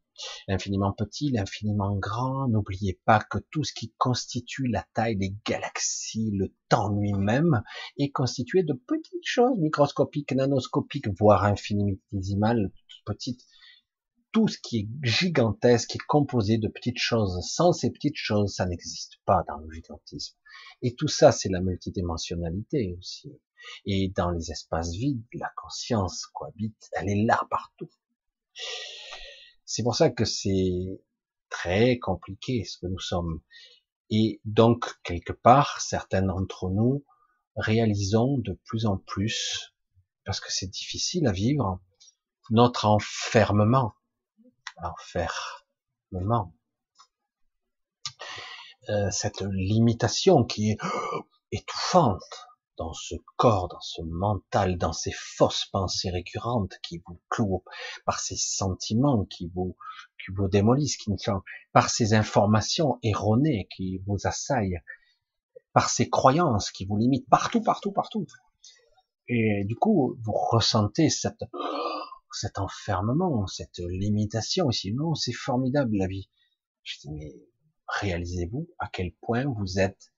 L'infiniment 0.48 0.92
petit, 0.92 1.32
l'infiniment 1.32 1.96
grand. 1.96 2.48
N'oubliez 2.48 3.00
pas 3.06 3.20
que 3.20 3.40
tout 3.50 3.64
ce 3.64 3.74
qui 3.74 3.94
constitue 3.98 4.68
la 4.68 4.86
taille 4.94 5.18
des 5.18 5.36
galaxies, 5.44 6.30
le 6.32 6.54
temps 6.70 6.90
lui-même, 6.90 7.64
est 7.98 8.12
constitué 8.12 8.62
de 8.62 8.74
petites 8.74 9.26
choses 9.26 9.58
microscopiques, 9.58 10.34
nanoscopiques, 10.34 11.08
voire 11.18 11.46
infinitésimales, 11.46 12.72
petites 13.06 13.44
tout 14.34 14.48
ce 14.48 14.58
qui 14.58 14.80
est 14.80 14.88
gigantesque 15.04 15.96
est 15.96 16.06
composé 16.08 16.58
de 16.58 16.68
petites 16.68 16.98
choses. 16.98 17.40
Sans 17.48 17.72
ces 17.72 17.92
petites 17.92 18.18
choses, 18.18 18.56
ça 18.56 18.66
n'existe 18.66 19.18
pas 19.26 19.44
dans 19.48 19.58
le 19.58 19.72
gigantisme. 19.72 20.36
Et 20.82 20.96
tout 20.96 21.08
ça, 21.08 21.32
c'est 21.32 21.50
la 21.50 21.62
multidimensionnalité 21.62 22.96
aussi. 22.98 23.32
Et 23.86 24.10
dans 24.10 24.32
les 24.32 24.52
espaces 24.52 24.92
vides, 24.92 25.24
la 25.34 25.52
conscience 25.56 26.26
cohabite, 26.34 26.90
elle 26.94 27.10
est 27.10 27.24
là 27.24 27.40
partout. 27.50 27.90
C'est 29.66 29.84
pour 29.84 29.96
ça 29.96 30.10
que 30.10 30.26
c'est 30.26 31.02
très 31.50 32.00
compliqué 32.00 32.64
ce 32.66 32.80
que 32.80 32.88
nous 32.88 33.00
sommes. 33.00 33.42
Et 34.10 34.42
donc, 34.46 34.86
quelque 35.04 35.34
part, 35.34 35.80
certains 35.80 36.24
d'entre 36.24 36.70
nous 36.70 37.06
réalisons 37.56 38.40
de 38.40 38.60
plus 38.66 38.88
en 38.88 38.98
plus, 38.98 39.76
parce 40.26 40.40
que 40.40 40.52
c'est 40.52 40.68
difficile 40.68 41.28
à 41.28 41.32
vivre, 41.32 41.80
notre 42.50 42.86
enfermement 42.86 43.94
l'enfermement. 44.82 46.54
Euh, 48.90 49.10
cette 49.12 49.42
limitation 49.42 50.44
qui 50.44 50.72
est 50.72 50.78
étouffante 51.52 52.48
dans 52.78 52.94
ce 52.94 53.16
corps, 53.38 53.68
dans 53.68 53.82
ce 53.82 54.02
mental, 54.02 54.78
dans 54.78 54.94
ces 54.94 55.14
fausses 55.14 55.66
pensées 55.72 56.10
récurrentes 56.10 56.80
qui 56.82 57.02
vous 57.08 57.22
clouent, 57.30 57.64
par 58.06 58.20
ces 58.20 58.36
sentiments 58.36 59.26
qui 59.26 59.52
vous, 59.54 59.78
qui 60.18 60.32
vous 60.36 60.48
démolissent, 60.48 60.98
qui 60.98 61.12
par 61.72 61.90
ces 61.90 62.14
informations 62.14 63.00
erronées 63.04 63.68
qui 63.76 64.02
vous 64.08 64.18
assaillent, 64.26 64.82
par 65.72 65.90
ces 65.90 66.10
croyances 66.10 66.72
qui 66.72 66.86
vous 66.86 66.98
limitent 66.98 67.30
partout, 67.30 67.62
partout, 67.62 67.92
partout. 67.92 68.26
Et 69.28 69.64
du 69.66 69.76
coup, 69.76 70.18
vous 70.22 70.34
ressentez 70.34 71.10
cette, 71.10 71.44
cet 72.34 72.60
enfermement, 72.60 73.48
cette 73.48 73.80
limitation 73.80 74.70
ici. 74.70 74.94
Non, 74.94 75.16
c'est 75.16 75.34
formidable 75.34 75.98
la 75.98 76.08
vie. 76.08 76.30
Je 76.84 77.00
dis, 77.00 77.12
mais 77.12 77.34
réalisez-vous 77.88 78.70
à 78.80 78.90
quel 78.92 79.14
point 79.22 79.46
vous 79.46 79.80
êtes 79.80 80.14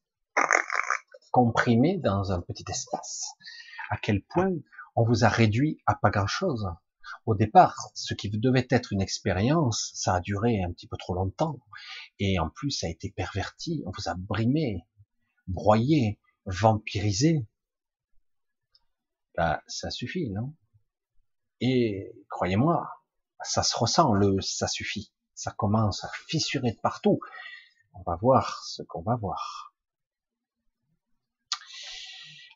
comprimé 1.32 1.98
dans 1.98 2.32
un 2.32 2.42
petit 2.42 2.64
espace, 2.70 3.28
à 3.90 3.98
quel 3.98 4.24
point 4.24 4.52
on 4.96 5.04
vous 5.04 5.26
a 5.26 5.30
réduit 5.30 5.80
à 5.86 5.96
pas 5.96 6.10
grand-chose. 6.10 6.68
Au 7.26 7.36
départ, 7.36 7.76
ce 7.94 8.14
qui 8.14 8.30
devait 8.30 8.68
être 8.70 8.94
une 8.94 9.02
expérience, 9.02 9.92
ça 9.94 10.16
a 10.16 10.22
duré 10.22 10.64
un 10.64 10.72
petit 10.72 10.88
peu 10.88 10.98
trop 10.98 11.14
longtemps, 11.14 11.60
et 12.20 12.40
en 12.40 12.50
plus, 12.50 12.72
ça 12.72 12.88
a 12.88 12.90
été 12.90 13.12
perverti, 13.12 13.84
on 13.86 13.92
vous 13.92 14.10
a 14.10 14.16
brimé, 14.16 14.86
broyé, 15.48 16.20
vampirisé. 16.46 17.46
Bah, 19.36 19.62
ça 19.68 19.92
suffit, 19.92 20.30
non? 20.30 20.56
Et 21.68 22.14
croyez-moi, 22.30 22.88
ça 23.42 23.64
se 23.64 23.76
ressent, 23.76 24.14
le 24.14 24.40
ça 24.40 24.68
suffit. 24.68 25.12
Ça 25.34 25.52
commence 25.52 26.04
à 26.04 26.12
fissurer 26.28 26.72
de 26.74 26.80
partout. 26.80 27.20
On 27.96 28.04
va 28.04 28.18
voir 28.18 28.64
ce 28.64 28.84
qu'on 28.84 29.02
va 29.02 29.16
voir. 29.16 29.74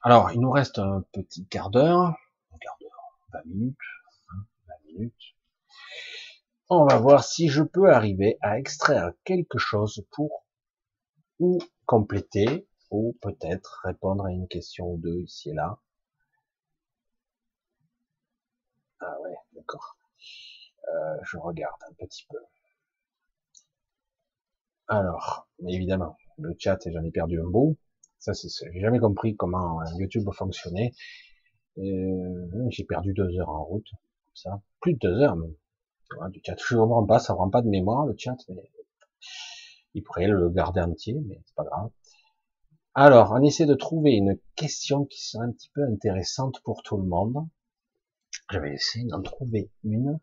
Alors, 0.04 0.30
il 0.32 0.40
nous 0.40 0.52
reste 0.52 0.78
un 0.78 1.04
petit 1.12 1.48
quart 1.48 1.72
d'heure, 1.72 2.16
un 2.54 2.58
quart 2.60 2.78
d'heure, 2.80 3.18
20 3.34 3.46
minutes, 3.46 3.78
20 4.30 4.38
hein, 4.38 4.78
minutes. 4.86 5.36
On 6.70 6.86
va 6.86 7.00
voir 7.00 7.24
si 7.24 7.50
je 7.50 7.64
peux 7.64 7.92
arriver 7.92 8.38
à 8.42 8.60
extraire 8.60 9.12
quelque 9.24 9.58
chose 9.58 10.06
pour 10.12 10.46
ou 11.40 11.58
compléter 11.88 12.70
ou 12.92 13.18
peut-être 13.24 13.82
répondre 13.86 14.28
à 14.28 14.32
une 14.32 14.48
question 14.48 14.86
ou 14.86 14.98
deux 15.00 15.22
ici 15.22 15.50
et 15.50 15.54
là. 15.54 15.80
Ah 19.02 19.16
ouais, 19.22 19.59
Euh, 19.76 21.18
je 21.24 21.38
regarde 21.38 21.80
un 21.90 21.94
petit 21.94 22.26
peu. 22.30 22.38
Alors, 24.88 25.48
évidemment, 25.68 26.18
le 26.38 26.56
chat, 26.58 26.80
j'en 26.88 27.04
ai 27.04 27.12
perdu 27.12 27.40
un 27.40 27.48
bout. 27.48 27.78
Ça, 28.18 28.34
c'est, 28.34 28.50
j'ai 28.74 28.80
jamais 28.80 29.00
compris 29.00 29.36
comment 29.36 29.80
YouTube 29.98 30.28
fonctionnait. 30.34 30.94
Euh, 31.78 32.68
j'ai 32.70 32.84
perdu 32.84 33.14
deux 33.14 33.30
heures 33.40 33.50
en 33.50 33.64
route, 33.64 33.88
ça, 34.34 34.62
plus 34.82 34.94
de 34.94 35.00
deux 35.00 35.22
heures 35.22 35.36
même. 35.36 35.54
du 36.32 36.42
chat, 36.44 36.56
je 36.58 36.76
comprends 36.76 37.06
pas, 37.06 37.20
ça 37.20 37.34
rend 37.34 37.50
pas 37.50 37.62
de 37.62 37.70
mémoire 37.70 38.06
le 38.06 38.16
chat, 38.18 38.36
mais 38.50 38.70
il 39.94 40.04
pourrait 40.04 40.28
le 40.28 40.50
garder 40.50 40.82
entier, 40.82 41.22
mais 41.26 41.40
c'est 41.46 41.56
pas 41.56 41.64
grave. 41.64 41.90
Alors, 42.96 43.32
on 43.32 43.42
essaie 43.44 43.66
de 43.66 43.76
trouver 43.76 44.12
une 44.12 44.38
question 44.56 45.06
qui 45.06 45.24
soit 45.24 45.44
un 45.44 45.52
petit 45.52 45.70
peu 45.74 45.84
intéressante 45.84 46.60
pour 46.64 46.84
tout 46.84 46.98
le 46.98 47.06
monde. 47.06 47.48
Je 48.52 48.60
vais 48.60 48.74
essayer 48.74 49.06
d'en 49.06 49.22
trouver 49.22 49.72
une 49.84 50.20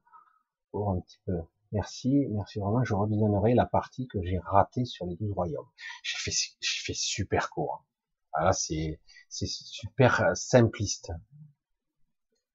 pour 0.71 0.91
un 0.91 1.01
petit 1.01 1.19
peu. 1.27 1.41
Merci, 1.73 2.27
merci 2.31 2.59
vraiment. 2.59 2.85
Je 2.85 2.95
revisionnerai 2.95 3.55
la 3.55 3.67
partie 3.67 4.09
que 4.09 4.23
j'ai 4.23 4.39
ratée 4.39 4.85
sur 4.85 5.07
les 5.07 5.17
douze 5.17 5.33
royaumes. 5.33 5.69
J'ai 6.03 6.19
fait, 6.19 6.37
j'ai 6.61 6.85
fait 6.85 6.95
super 6.95 7.51
court. 7.51 7.85
Ah, 8.33 8.53
c'est, 8.53 9.01
c'est 9.29 9.47
super 9.47 10.37
simpliste. 10.37 11.11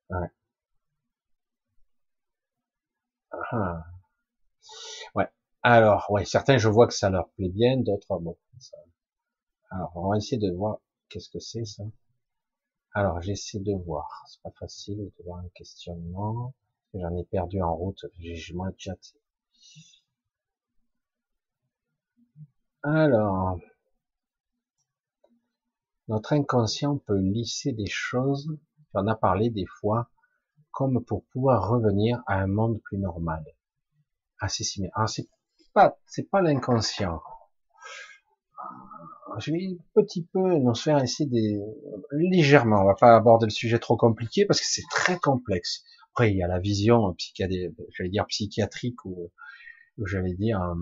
Ouais. 0.10 0.28
Ah. 3.52 3.84
Ouais. 5.16 5.28
Alors, 5.64 6.08
ouais, 6.12 6.26
certains, 6.26 6.58
je 6.58 6.68
vois 6.68 6.88
que 6.88 6.94
ça 6.94 7.10
leur 7.10 7.30
plaît 7.32 7.50
bien, 7.50 7.78
d'autres, 7.78 8.20
bon. 8.20 8.38
Alors, 9.70 9.92
on 9.96 10.10
va 10.10 10.18
essayer 10.18 10.38
de 10.38 10.52
voir 10.54 10.80
qu'est-ce 11.10 11.30
que 11.30 11.40
c'est 11.40 11.66
ça. 11.66 11.84
Alors, 12.94 13.22
j'essaie 13.22 13.60
de 13.60 13.74
voir. 13.86 14.26
C'est 14.28 14.42
pas 14.42 14.52
facile 14.52 14.98
de 14.98 15.24
voir 15.24 15.40
un 15.40 15.50
questionnement. 15.56 16.54
J'en 16.94 17.16
ai 17.18 17.24
perdu 17.24 17.62
en 17.62 17.76
route. 17.76 18.06
J'ai 18.18 18.54
moins 18.54 18.72
chat. 18.78 18.98
Alors, 22.84 23.60
notre 26.08 26.34
inconscient 26.34 26.98
peut 26.98 27.20
lisser 27.20 27.72
des 27.72 27.86
choses, 27.86 28.58
on 28.94 29.08
a 29.08 29.16
parlé 29.16 29.50
des 29.50 29.66
fois, 29.66 30.10
comme 30.72 31.04
pour 31.06 31.24
pouvoir 31.26 31.70
revenir 31.70 32.22
à 32.28 32.40
un 32.42 32.48
monde 32.48 32.82
plus 32.82 32.98
normal. 32.98 33.46
Ah, 34.40 34.50
c'est 34.50 34.64
si, 34.64 34.84
ah, 34.94 35.08
c'est 35.08 35.30
pas, 35.74 35.98
c'est 36.08 36.30
pas 36.30 36.42
l'inconscient. 36.42 37.22
Je 39.40 39.52
vais 39.52 39.78
un 39.96 40.04
petit 40.04 40.26
peu 40.34 40.58
nous 40.58 40.76
faire 40.76 41.02
essayer 41.02 41.30
des, 41.30 41.60
légèrement, 42.12 42.82
on 42.82 42.86
va 42.86 42.96
pas 42.96 43.16
aborder 43.16 43.46
le 43.46 43.52
sujet 43.52 43.80
trop 43.80 43.98
compliqué 43.98 44.46
parce 44.46 44.60
que 44.60 44.68
c'est 44.68 44.84
très 44.92 45.18
complexe. 45.18 45.84
Après, 46.12 46.32
il 46.32 46.38
y 46.38 46.44
a 46.44 46.48
la 46.48 46.60
vision 46.60 47.16
psychiatrique 48.28 49.06
ou, 49.06 49.32
j'allais 50.06 50.34
dire, 50.34 50.62
euh, 50.62 50.76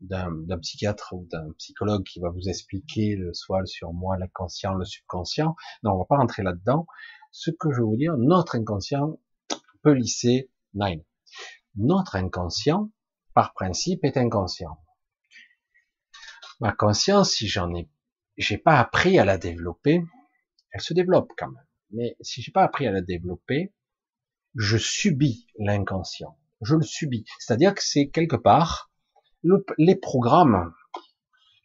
d'un 0.00 0.58
psychiatre 0.58 1.12
ou 1.12 1.26
d'un 1.30 1.52
psychologue 1.58 2.04
qui 2.04 2.20
va 2.20 2.30
vous 2.30 2.48
expliquer 2.48 3.16
le, 3.16 3.32
soit 3.32 3.64
sur 3.66 3.92
moi 3.92 4.16
l'inconscient, 4.18 4.74
le 4.74 4.84
subconscient. 4.84 5.54
Non, 5.82 5.92
on 5.92 5.98
va 5.98 6.04
pas 6.04 6.16
rentrer 6.16 6.42
là-dedans. 6.42 6.86
Ce 7.30 7.50
que 7.50 7.70
je 7.70 7.78
veux 7.78 7.86
vous 7.86 7.96
dire, 7.96 8.16
notre 8.18 8.56
inconscient 8.56 9.18
peut 9.82 9.92
lisser 9.92 10.50
nine. 10.74 11.02
Notre 11.76 12.16
inconscient, 12.16 12.90
par 13.34 13.52
principe, 13.54 14.04
est 14.04 14.16
inconscient. 14.16 14.78
Ma 16.60 16.72
conscience, 16.72 17.32
si 17.32 17.48
j'en 17.48 17.74
ai, 17.74 17.88
j'ai 18.36 18.58
pas 18.58 18.78
appris 18.78 19.18
à 19.18 19.24
la 19.24 19.38
développer, 19.38 20.02
elle 20.72 20.80
se 20.80 20.94
développe 20.94 21.32
quand 21.36 21.50
même. 21.50 21.66
Mais 21.90 22.16
si 22.20 22.42
j'ai 22.42 22.52
pas 22.52 22.64
appris 22.64 22.86
à 22.86 22.92
la 22.92 23.00
développer, 23.00 23.72
je 24.56 24.76
subis 24.76 25.46
l'inconscient. 25.58 26.38
Je 26.60 26.76
le 26.76 26.82
subis. 26.82 27.24
C'est-à-dire 27.38 27.74
que 27.74 27.82
c'est 27.82 28.08
quelque 28.08 28.36
part 28.36 28.90
les 29.78 29.96
programmes 29.96 30.72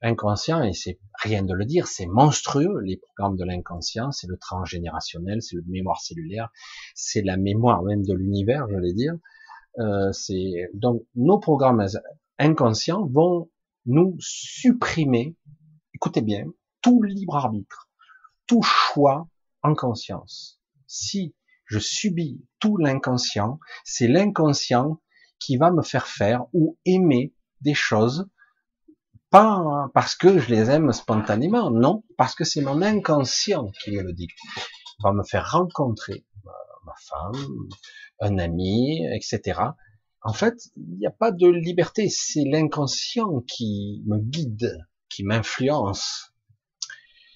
inconscients, 0.01 0.63
et 0.63 0.73
c'est 0.73 0.99
rien 1.21 1.43
de 1.43 1.53
le 1.53 1.65
dire, 1.65 1.87
c'est 1.87 2.05
monstrueux, 2.05 2.79
les 2.81 2.97
programmes 2.97 3.37
de 3.37 3.43
l'inconscient, 3.43 4.11
c'est 4.11 4.27
le 4.27 4.37
transgénérationnel, 4.37 5.41
c'est 5.41 5.55
le 5.55 5.63
mémoire 5.67 6.01
cellulaire, 6.01 6.49
c'est 6.95 7.21
la 7.21 7.37
mémoire 7.37 7.83
même 7.83 8.03
de 8.03 8.13
l'univers, 8.13 8.67
je 8.69 8.77
vais 8.77 8.93
dire. 8.93 9.13
Euh, 9.79 10.11
c'est 10.11 10.69
donc 10.73 11.03
nos 11.15 11.39
programmes 11.39 11.85
inconscients 12.37 13.05
vont 13.07 13.49
nous 13.85 14.15
supprimer, 14.19 15.35
écoutez 15.93 16.21
bien, 16.21 16.45
tout 16.81 17.01
libre 17.01 17.35
arbitre, 17.35 17.89
tout 18.47 18.61
choix 18.61 19.27
en 19.61 19.75
conscience. 19.75 20.61
Si 20.87 21.35
je 21.65 21.79
subis 21.79 22.43
tout 22.59 22.77
l'inconscient, 22.77 23.59
c'est 23.83 24.07
l'inconscient 24.07 25.01
qui 25.39 25.57
va 25.57 25.71
me 25.71 25.83
faire 25.83 26.07
faire 26.07 26.45
ou 26.53 26.77
aimer 26.85 27.33
des 27.61 27.73
choses, 27.73 28.29
pas 29.29 29.89
parce 29.93 30.15
que 30.15 30.39
je 30.39 30.49
les 30.49 30.69
aime 30.71 30.91
spontanément, 30.91 31.69
non, 31.69 32.03
parce 32.17 32.33
que 32.35 32.43
c'est 32.43 32.61
mon 32.61 32.81
inconscient 32.81 33.67
qui 33.83 33.91
me 33.91 34.01
le. 34.01 34.13
Il 34.17 35.03
va 35.03 35.13
me 35.13 35.23
faire 35.23 35.51
rencontrer 35.51 36.25
ma 36.43 36.93
femme, 37.07 37.69
un 38.19 38.37
ami, 38.39 39.05
etc. 39.13 39.61
En 40.21 40.33
fait, 40.33 40.55
il 40.75 40.97
n'y 40.97 41.07
a 41.07 41.11
pas 41.11 41.31
de 41.31 41.47
liberté, 41.47 42.09
c'est 42.09 42.43
l'inconscient 42.43 43.41
qui 43.47 44.03
me 44.05 44.19
guide, 44.19 44.77
qui 45.09 45.23
m'influence. 45.23 46.33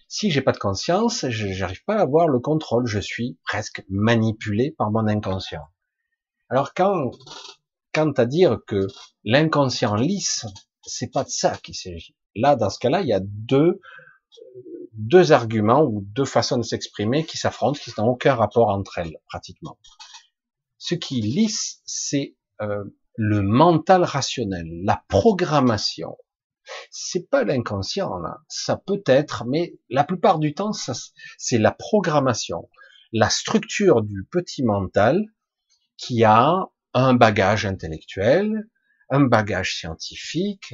Si 0.07 0.31
j'ai 0.31 0.41
pas 0.41 0.51
de 0.51 0.57
conscience, 0.57 1.27
je 1.29 1.47
n'arrive 1.47 1.83
pas 1.85 1.95
à 1.95 2.01
avoir 2.01 2.27
le 2.27 2.39
contrôle, 2.39 2.85
je 2.85 2.99
suis 2.99 3.37
presque 3.45 3.83
manipulé 3.89 4.71
par 4.71 4.91
mon 4.91 5.07
inconscient. 5.07 5.65
Alors 6.49 6.73
quand 6.73 7.11
quant 7.93 8.11
à 8.11 8.25
dire 8.25 8.59
que 8.67 8.87
l'inconscient 9.23 9.95
lisse, 9.95 10.45
c'est 10.81 11.11
pas 11.11 11.23
de 11.23 11.29
ça 11.29 11.57
qu'il 11.57 11.75
s'agit. 11.75 12.15
Là, 12.35 12.55
dans 12.55 12.69
ce 12.69 12.79
cas-là, 12.79 13.01
il 13.01 13.07
y 13.07 13.13
a 13.13 13.21
deux, 13.21 13.79
deux 14.93 15.31
arguments 15.31 15.83
ou 15.83 16.01
deux 16.01 16.25
façons 16.25 16.57
de 16.57 16.63
s'exprimer 16.63 17.25
qui 17.25 17.37
s'affrontent, 17.37 17.79
qui 17.79 17.91
n'ont 17.97 18.07
aucun 18.07 18.35
rapport 18.35 18.69
entre 18.69 18.97
elles, 18.97 19.17
pratiquement. 19.27 19.77
Ce 20.79 20.95
qui 20.95 21.21
lisse, 21.21 21.81
c'est 21.85 22.35
euh, 22.61 22.83
le 23.15 23.41
mental 23.41 24.03
rationnel, 24.03 24.67
la 24.83 25.03
programmation. 25.07 26.17
C'est 26.89 27.29
pas 27.29 27.43
l'inconscient, 27.43 28.17
là. 28.17 28.39
Ça 28.47 28.77
peut 28.77 29.03
être, 29.05 29.45
mais 29.45 29.75
la 29.89 30.03
plupart 30.03 30.39
du 30.39 30.53
temps, 30.53 30.71
c'est 31.37 31.57
la 31.57 31.71
programmation, 31.71 32.69
la 33.11 33.29
structure 33.29 34.01
du 34.01 34.27
petit 34.31 34.63
mental 34.63 35.25
qui 35.97 36.23
a 36.23 36.69
un 36.93 37.13
bagage 37.13 37.65
intellectuel, 37.65 38.67
un 39.09 39.21
bagage 39.21 39.75
scientifique, 39.77 40.73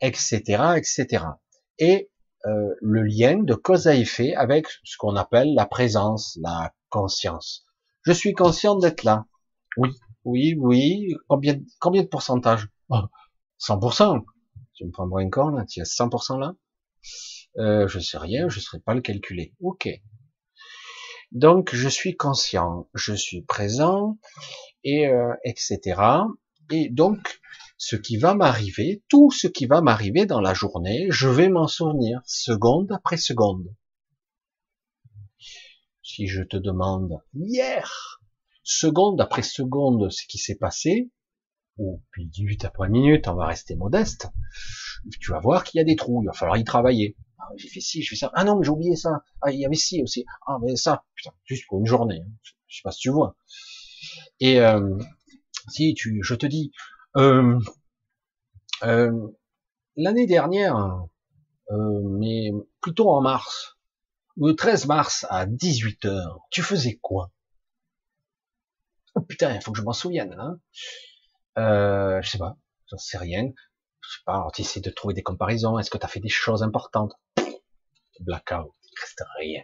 etc., 0.00 0.74
etc. 0.76 1.24
Et 1.78 2.10
euh, 2.46 2.74
le 2.80 3.02
lien 3.02 3.42
de 3.42 3.54
cause 3.54 3.86
à 3.86 3.94
effet 3.94 4.34
avec 4.34 4.66
ce 4.84 4.96
qu'on 4.96 5.16
appelle 5.16 5.54
la 5.54 5.66
présence, 5.66 6.38
la 6.42 6.74
conscience. 6.90 7.64
Je 8.04 8.12
suis 8.12 8.34
conscient 8.34 8.76
d'être 8.76 9.04
là. 9.04 9.26
Oui, 9.76 9.90
oui, 10.24 10.54
oui. 10.58 11.14
Combien, 11.28 11.60
combien 11.80 12.02
de 12.02 12.08
pourcentage? 12.08 12.68
100%. 13.58 14.18
Oh, 14.18 14.30
tu 14.74 14.84
me 14.84 14.90
prends 14.90 15.16
un 15.16 15.28
corps 15.30 15.50
là, 15.50 15.64
tu 15.64 15.80
as 15.80 15.84
100% 15.84 16.38
là? 16.38 16.54
Euh, 17.58 17.88
Je 17.88 17.98
sais 18.00 18.18
rien, 18.18 18.48
je 18.48 18.58
ne 18.58 18.62
saurais 18.62 18.80
pas 18.80 18.94
le 18.94 19.00
calculer. 19.00 19.54
Ok. 19.60 19.88
Donc 21.32 21.74
je 21.74 21.88
suis 21.88 22.16
conscient, 22.16 22.88
je 22.94 23.12
suis 23.14 23.42
présent, 23.42 24.18
et 24.84 25.08
euh, 25.08 25.34
etc. 25.44 26.28
Et 26.70 26.88
donc 26.90 27.40
ce 27.76 27.96
qui 27.96 28.16
va 28.16 28.34
m'arriver, 28.34 29.02
tout 29.08 29.30
ce 29.30 29.46
qui 29.48 29.66
va 29.66 29.80
m'arriver 29.82 30.26
dans 30.26 30.40
la 30.40 30.54
journée, 30.54 31.06
je 31.10 31.28
vais 31.28 31.48
m'en 31.48 31.68
souvenir 31.68 32.20
seconde 32.26 32.92
après 32.92 33.16
seconde. 33.16 33.74
Si 36.02 36.28
je 36.28 36.42
te 36.42 36.56
demande 36.56 37.20
hier, 37.34 38.21
seconde 38.62 39.20
après 39.20 39.42
seconde, 39.42 40.10
ce 40.10 40.26
qui 40.26 40.38
s'est 40.38 40.56
passé, 40.56 41.10
ou 41.78 42.02
puis 42.10 42.30
minute 42.38 42.64
après 42.64 42.88
minute, 42.88 43.28
on 43.28 43.34
va 43.34 43.46
rester 43.46 43.76
modeste, 43.76 44.28
tu 45.20 45.30
vas 45.30 45.40
voir 45.40 45.64
qu'il 45.64 45.78
y 45.78 45.80
a 45.80 45.84
des 45.84 45.96
trous, 45.96 46.22
il 46.22 46.26
va 46.26 46.32
falloir 46.32 46.56
y 46.58 46.64
travailler. 46.64 47.16
Ah, 47.38 47.48
j'ai 47.56 47.68
fait 47.68 47.80
ci, 47.80 48.02
j'ai 48.02 48.10
fait 48.10 48.16
ça. 48.16 48.30
Ah 48.34 48.44
non, 48.44 48.56
mais 48.56 48.64
j'ai 48.64 48.70
oublié 48.70 48.94
ça. 48.94 49.24
Ah, 49.40 49.50
il 49.50 49.58
y 49.58 49.66
avait 49.66 49.74
ci 49.74 50.02
aussi. 50.02 50.24
Ah, 50.46 50.58
mais 50.62 50.76
ça, 50.76 51.04
putain, 51.14 51.32
juste 51.44 51.64
pour 51.66 51.80
une 51.80 51.86
journée. 51.86 52.22
Hein. 52.24 52.30
Je 52.68 52.76
sais 52.76 52.82
pas 52.84 52.92
si 52.92 53.00
tu 53.00 53.10
vois. 53.10 53.36
Et 54.38 54.60
euh, 54.60 54.96
si 55.68 55.94
tu, 55.94 56.20
je 56.22 56.34
te 56.34 56.46
dis, 56.46 56.72
euh, 57.16 57.58
euh, 58.84 59.28
l'année 59.96 60.26
dernière, 60.26 60.76
euh, 61.70 62.00
mais 62.18 62.50
plutôt 62.80 63.10
en 63.10 63.20
mars, 63.20 63.76
le 64.36 64.54
13 64.54 64.86
mars 64.86 65.26
à 65.28 65.46
18 65.46 66.04
h 66.06 66.38
tu 66.50 66.62
faisais 66.62 66.98
quoi? 67.02 67.30
Oh 69.14 69.20
putain, 69.20 69.54
il 69.54 69.60
faut 69.60 69.72
que 69.72 69.78
je 69.78 69.84
m'en 69.84 69.92
souvienne. 69.92 70.34
Hein 70.38 70.58
euh, 71.58 72.20
je 72.22 72.30
sais 72.30 72.38
pas, 72.38 72.56
j'en 72.90 72.98
sais 72.98 73.18
rien. 73.18 73.50
Je 74.00 74.08
sais 74.08 74.22
pas, 74.24 74.48
tu 74.54 74.62
essaies 74.62 74.80
de 74.80 74.90
trouver 74.90 75.14
des 75.14 75.22
comparaisons. 75.22 75.78
Est-ce 75.78 75.90
que 75.90 75.98
tu 75.98 76.04
as 76.04 76.08
fait 76.08 76.20
des 76.20 76.28
choses 76.28 76.62
importantes? 76.62 77.14
Blackout, 78.20 78.72
il 78.84 79.00
reste 79.00 79.24
rien. 79.38 79.62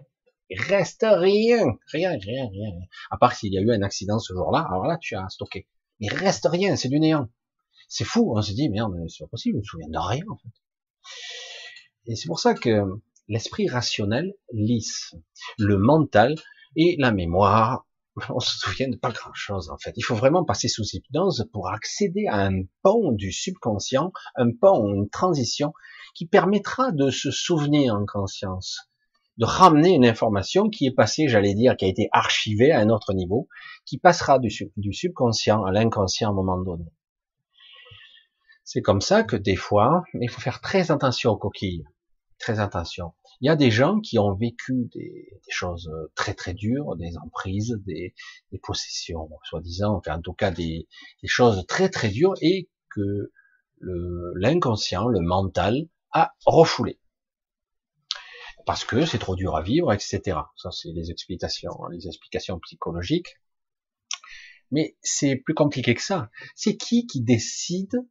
Il 0.51 0.61
reste 0.61 1.07
rien, 1.09 1.79
rien, 1.93 2.19
rien, 2.19 2.49
rien. 2.51 2.71
À 3.11 3.19
part 3.19 3.35
s'il 3.35 3.53
y 3.53 3.59
a 3.59 3.61
eu 3.61 3.71
un 3.73 3.83
accident 3.83 4.19
ce 4.19 4.33
jour-là, 4.33 4.67
alors 4.69 4.87
là 4.87 4.97
tu 4.99 5.15
as 5.15 5.29
stocké. 5.29 5.69
Il 6.01 6.13
reste 6.15 6.47
rien, 6.51 6.77
c'est 6.77 6.89
du 6.89 7.01
néant. 7.01 7.29
C'est 7.89 8.05
fou, 8.05 8.33
on 8.35 8.41
se 8.41 8.53
dit 8.53 8.69
merde, 8.69 8.95
c'est 9.09 9.25
pas 9.25 9.29
possible, 9.29 9.57
je 9.57 9.61
me 9.61 9.65
souviens 9.65 9.89
de 9.89 9.99
rien 9.99 10.25
en 10.29 10.37
fait. 10.37 10.49
Et 12.07 12.17
c'est 12.17 12.27
pour 12.27 12.41
ça 12.41 12.55
que 12.55 12.85
l'esprit 13.29 13.69
rationnel 13.69 14.35
lisse, 14.53 15.15
le 15.59 15.77
mental 15.77 16.35
et 16.77 16.97
la 16.99 17.13
mémoire 17.13 17.87
on 18.31 18.41
se 18.41 18.59
souvient 18.59 18.89
de 18.89 18.97
pas 18.97 19.11
grand 19.11 19.35
chose 19.35 19.71
en 19.71 19.79
fait. 19.79 19.93
Il 19.97 20.03
faut 20.03 20.15
vraiment 20.15 20.45
passer 20.45 20.69
sous 20.69 20.85
hypnose 20.93 21.49
pour 21.53 21.69
accéder 21.71 22.27
à 22.29 22.47
un 22.47 22.63
pont 22.83 23.13
du 23.13 23.33
subconscient, 23.33 24.13
un 24.37 24.51
pont, 24.53 24.95
une 24.95 25.09
transition 25.09 25.73
qui 26.15 26.27
permettra 26.27 26.93
de 26.93 27.11
se 27.11 27.31
souvenir 27.31 27.95
en 27.95 28.05
conscience, 28.07 28.91
de 29.37 29.45
ramener 29.45 29.91
une 29.95 30.07
information 30.07 30.69
qui 30.69 30.87
est 30.87 30.95
passée, 30.95 31.29
j'allais 31.29 31.55
dire, 31.55 31.77
qui 31.77 31.85
a 31.85 31.89
été 31.89 32.09
archivée 32.13 32.73
à 32.73 32.81
un 32.81 32.89
autre 32.89 33.15
niveau, 33.15 33.49
qui 33.85 33.99
passera 33.99 34.39
du, 34.39 34.51
subconscient 34.93 35.65
à 35.65 35.73
l'inconscient 35.73 36.29
à 36.29 36.33
un 36.33 36.35
moment 36.35 36.61
donné. 36.61 36.85
C'est 38.65 38.83
comme 38.83 39.01
ça 39.01 39.23
que 39.23 39.37
des 39.37 39.57
fois, 39.57 40.03
il 40.21 40.29
faut 40.29 40.41
faire 40.41 40.61
très 40.61 40.91
attention 40.91 41.31
aux 41.31 41.39
coquilles, 41.39 41.85
très 42.39 42.61
attention. 42.61 43.13
Il 43.41 43.47
y 43.47 43.51
a 43.51 43.57
des 43.57 43.71
gens 43.71 44.01
qui 44.01 44.19
ont 44.19 44.35
vécu 44.35 44.89
des, 44.93 45.41
choses 45.49 45.91
très 46.15 46.35
très 46.35 46.55
dures, 46.55 46.97
des 46.97 47.17
emprises, 47.19 47.79
des, 47.87 48.15
possessions, 48.63 49.29
soi-disant, 49.45 49.95
enfin 49.97 50.17
en 50.17 50.23
tout 50.23 50.33
cas 50.33 50.51
des, 50.51 50.89
choses 51.25 51.65
très 51.67 51.89
très 51.89 52.09
dures 52.09 52.35
et 52.41 52.69
que 52.91 53.33
l'inconscient, 53.81 55.07
le, 55.07 55.21
mental 55.21 55.89
a 56.13 56.35
refoulé 56.47 56.99
parce 58.67 58.85
que 58.85 59.07
c'est 59.07 59.19
trop 59.19 59.35
dur 59.35 59.57
à 59.57 59.63
vivre, 59.63 59.95
etc. 59.95 60.41
Ça 60.57 60.71
c'est 60.71 60.91
les 60.91 61.11
explications, 61.11 61.87
les 61.91 62.07
explications 62.07 62.59
psychologiques. 62.59 63.37
Mais 64.71 64.99
c'est 65.01 65.37
plus 65.37 65.55
compliqué 65.55 65.95
que 65.95 66.03
ça. 66.03 66.31
C'est 66.55 66.77
qui 66.77 67.07
qui 67.07 67.23
décide 67.23 68.07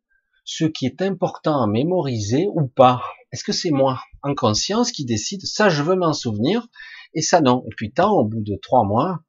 ce 0.47 0.63
qui 0.63 0.85
est 0.85 1.01
important 1.01 1.61
à 1.61 1.67
mémoriser 1.67 2.47
ou 2.53 2.67
pas. 2.67 3.03
Est-ce 3.33 3.43
que 3.43 3.51
c'est 3.51 3.69
moi, 3.69 3.99
en 4.23 4.33
conscience, 4.33 4.93
qui 4.93 5.03
décide? 5.03 5.41
Ça, 5.45 5.67
je 5.67 5.83
veux 5.83 5.97
m'en 5.97 6.13
souvenir, 6.13 6.65
et 7.13 7.21
ça 7.21 7.41
non. 7.41 7.65
Et 7.67 7.75
puis 7.75 7.91
tant, 7.91 8.13
au 8.13 8.23
bout 8.23 8.41
de 8.41 8.55
trois 8.55 8.85
mois, 8.85 9.19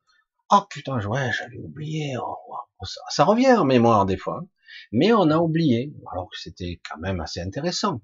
oh 0.52 0.60
putain, 0.70 1.04
ouais, 1.04 1.30
j'avais 1.36 1.58
oublié. 1.58 2.14
Oh, 2.22 2.36
ça, 2.84 3.00
ça, 3.10 3.24
revient 3.24 3.52
en 3.52 3.64
mémoire 3.64 4.06
des 4.06 4.16
fois, 4.16 4.44
mais 4.92 5.12
on 5.12 5.28
a 5.30 5.38
oublié, 5.38 5.92
alors 6.12 6.30
que 6.30 6.38
c'était 6.38 6.80
quand 6.88 7.00
même 7.00 7.18
assez 7.18 7.40
intéressant. 7.40 8.00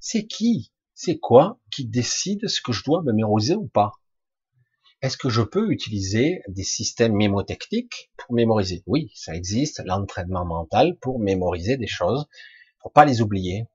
C'est 0.00 0.26
qui, 0.26 0.72
c'est 0.94 1.18
quoi 1.18 1.60
qui 1.70 1.84
décide 1.84 2.48
ce 2.48 2.62
que 2.62 2.72
je 2.72 2.82
dois 2.82 3.02
mémoriser 3.02 3.56
ou 3.56 3.68
pas? 3.68 3.92
Est-ce 5.02 5.16
que 5.16 5.28
je 5.28 5.42
peux 5.42 5.72
utiliser 5.72 6.42
des 6.46 6.62
systèmes 6.62 7.14
mémotechniques 7.14 8.12
pour 8.16 8.34
mémoriser? 8.34 8.84
Oui, 8.86 9.10
ça 9.14 9.34
existe, 9.34 9.82
l'entraînement 9.84 10.44
mental 10.44 10.96
pour 11.00 11.18
mémoriser 11.18 11.76
des 11.76 11.88
choses, 11.88 12.26
pour 12.80 12.92
pas 12.92 13.04
les 13.04 13.20
oublier. 13.20 13.66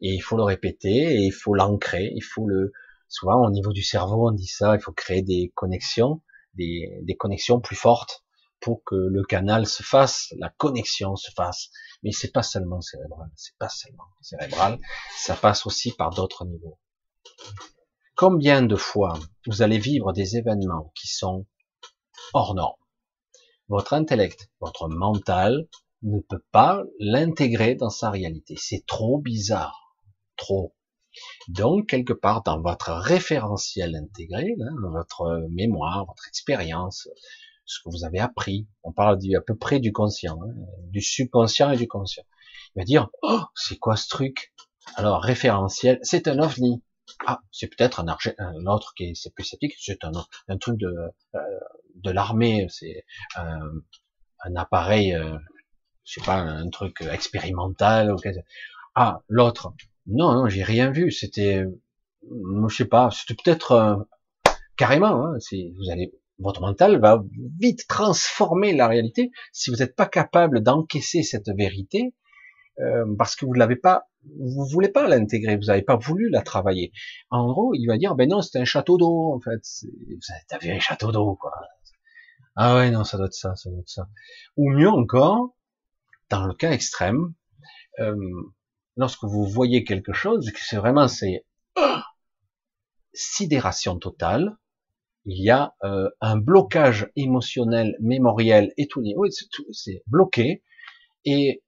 Et 0.00 0.14
il 0.14 0.20
faut 0.20 0.36
le 0.36 0.44
répéter, 0.44 1.16
et 1.16 1.24
il 1.26 1.32
faut 1.32 1.54
l'ancrer, 1.54 2.12
il 2.14 2.22
faut 2.22 2.46
le, 2.46 2.72
souvent 3.08 3.44
au 3.44 3.50
niveau 3.50 3.72
du 3.72 3.82
cerveau, 3.82 4.28
on 4.28 4.32
dit 4.32 4.46
ça, 4.46 4.76
il 4.76 4.80
faut 4.80 4.92
créer 4.92 5.22
des 5.22 5.52
connexions, 5.54 6.22
des, 6.54 6.96
des 7.02 7.16
connexions 7.16 7.60
plus 7.60 7.76
fortes 7.76 8.24
pour 8.60 8.84
que 8.84 8.94
le 8.94 9.24
canal 9.24 9.66
se 9.66 9.82
fasse, 9.82 10.32
la 10.38 10.48
connexion 10.48 11.16
se 11.16 11.32
fasse. 11.32 11.70
Mais 12.04 12.12
c'est 12.12 12.32
pas 12.32 12.44
seulement 12.44 12.80
cérébral, 12.80 13.30
c'est 13.34 13.56
pas 13.58 13.68
seulement 13.68 14.06
cérébral, 14.20 14.78
ça 15.16 15.34
passe 15.34 15.66
aussi 15.66 15.90
par 15.92 16.10
d'autres 16.10 16.44
niveaux. 16.44 16.78
Combien 18.24 18.62
de 18.62 18.76
fois 18.76 19.14
vous 19.48 19.62
allez 19.62 19.80
vivre 19.80 20.12
des 20.12 20.36
événements 20.36 20.92
qui 20.94 21.08
sont 21.08 21.44
hors 22.34 22.54
normes? 22.54 22.78
Votre 23.66 23.94
intellect, 23.94 24.48
votre 24.60 24.88
mental 24.88 25.66
ne 26.04 26.20
peut 26.20 26.44
pas 26.52 26.84
l'intégrer 27.00 27.74
dans 27.74 27.90
sa 27.90 28.10
réalité. 28.10 28.54
C'est 28.56 28.86
trop 28.86 29.18
bizarre. 29.18 29.96
Trop. 30.36 30.72
Donc, 31.48 31.88
quelque 31.88 32.12
part, 32.12 32.44
dans 32.44 32.62
votre 32.62 32.92
référentiel 32.92 33.96
intégré, 33.96 34.54
votre 34.92 35.48
mémoire, 35.50 36.06
votre 36.06 36.28
expérience, 36.28 37.08
ce 37.64 37.80
que 37.82 37.90
vous 37.90 38.04
avez 38.04 38.20
appris, 38.20 38.68
on 38.84 38.92
parle 38.92 39.18
à 39.36 39.40
peu 39.40 39.56
près 39.56 39.80
du 39.80 39.90
conscient, 39.90 40.38
hein, 40.44 40.54
du 40.90 41.00
subconscient 41.00 41.72
et 41.72 41.76
du 41.76 41.88
conscient. 41.88 42.22
Il 42.76 42.82
va 42.82 42.84
dire, 42.84 43.08
oh, 43.22 43.40
c'est 43.56 43.80
quoi 43.80 43.96
ce 43.96 44.08
truc? 44.08 44.54
Alors, 44.94 45.20
référentiel, 45.20 45.98
c'est 46.02 46.28
un 46.28 46.38
ovni. 46.38 46.84
Ah, 47.26 47.40
c'est 47.50 47.68
peut-être 47.68 48.00
un, 48.00 48.16
un, 48.38 48.66
autre 48.66 48.94
qui 48.96 49.04
est, 49.04 49.34
plus 49.34 49.44
sceptique, 49.44 49.74
c'est 49.78 49.98
un, 50.04 50.58
truc 50.58 50.78
de, 50.78 50.94
euh, 51.34 51.38
de 51.96 52.10
l'armée, 52.10 52.66
c'est 52.68 53.04
un, 53.36 53.70
un, 54.44 54.56
appareil, 54.56 55.14
euh, 55.14 55.36
je 56.04 56.14
sais 56.14 56.24
pas, 56.24 56.36
un 56.36 56.68
truc 56.70 57.00
expérimental. 57.02 58.14
Ah, 58.94 59.22
l'autre, 59.28 59.72
non, 60.06 60.34
non, 60.34 60.48
j'ai 60.48 60.62
rien 60.62 60.90
vu, 60.90 61.10
c'était, 61.10 61.64
je 62.22 62.74
sais 62.74 62.86
pas, 62.86 63.10
c'était 63.10 63.40
peut-être 63.42 63.72
euh, 63.72 63.96
carrément, 64.76 65.26
hein, 65.26 65.38
vous 65.76 65.90
allez, 65.90 66.12
votre 66.38 66.60
mental 66.60 67.00
va 67.00 67.22
vite 67.60 67.86
transformer 67.88 68.72
la 68.74 68.88
réalité 68.88 69.30
si 69.52 69.70
vous 69.70 69.76
n'êtes 69.76 69.94
pas 69.94 70.06
capable 70.06 70.62
d'encaisser 70.62 71.22
cette 71.22 71.50
vérité 71.56 72.14
euh, 72.80 73.04
parce 73.16 73.36
que 73.36 73.44
vous 73.44 73.52
l'avez 73.52 73.76
pas, 73.76 74.08
vous 74.38 74.66
voulez 74.66 74.88
pas 74.88 75.08
l'intégrer, 75.08 75.56
vous 75.56 75.66
n'avez 75.66 75.82
pas 75.82 75.96
voulu 75.96 76.30
la 76.30 76.42
travailler. 76.42 76.92
En 77.30 77.46
gros, 77.46 77.74
il 77.74 77.86
va 77.86 77.98
dire, 77.98 78.14
ben 78.14 78.28
non, 78.28 78.42
c'est 78.42 78.58
un 78.58 78.64
château 78.64 78.96
d'eau, 78.98 79.32
en 79.34 79.40
fait. 79.40 79.60
Vous 79.82 80.56
avez 80.56 80.72
un 80.72 80.80
château 80.80 81.12
d'eau, 81.12 81.36
quoi. 81.36 81.52
Ah 82.54 82.76
ouais, 82.76 82.90
non, 82.90 83.04
ça 83.04 83.16
doit 83.16 83.26
être 83.26 83.34
ça, 83.34 83.56
ça 83.56 83.70
doit 83.70 83.80
être 83.80 83.88
ça. 83.88 84.08
Ou 84.56 84.70
mieux 84.70 84.90
encore, 84.90 85.56
dans 86.28 86.46
le 86.46 86.54
cas 86.54 86.72
extrême, 86.72 87.34
euh, 88.00 88.16
lorsque 88.96 89.24
vous 89.24 89.46
voyez 89.46 89.84
quelque 89.84 90.12
chose, 90.12 90.50
c'est 90.56 90.76
vraiment, 90.76 91.08
c'est 91.08 91.44
sidération 93.14 93.98
totale, 93.98 94.56
il 95.24 95.42
y 95.42 95.50
a 95.50 95.74
euh, 95.84 96.08
un 96.20 96.36
blocage 96.36 97.10
émotionnel, 97.16 97.96
mémoriel 98.00 98.72
et 98.76 98.88
tout, 98.88 99.02
oui, 99.16 99.30
c'est 99.72 100.02
bloqué, 100.06 100.62
et 101.24 101.62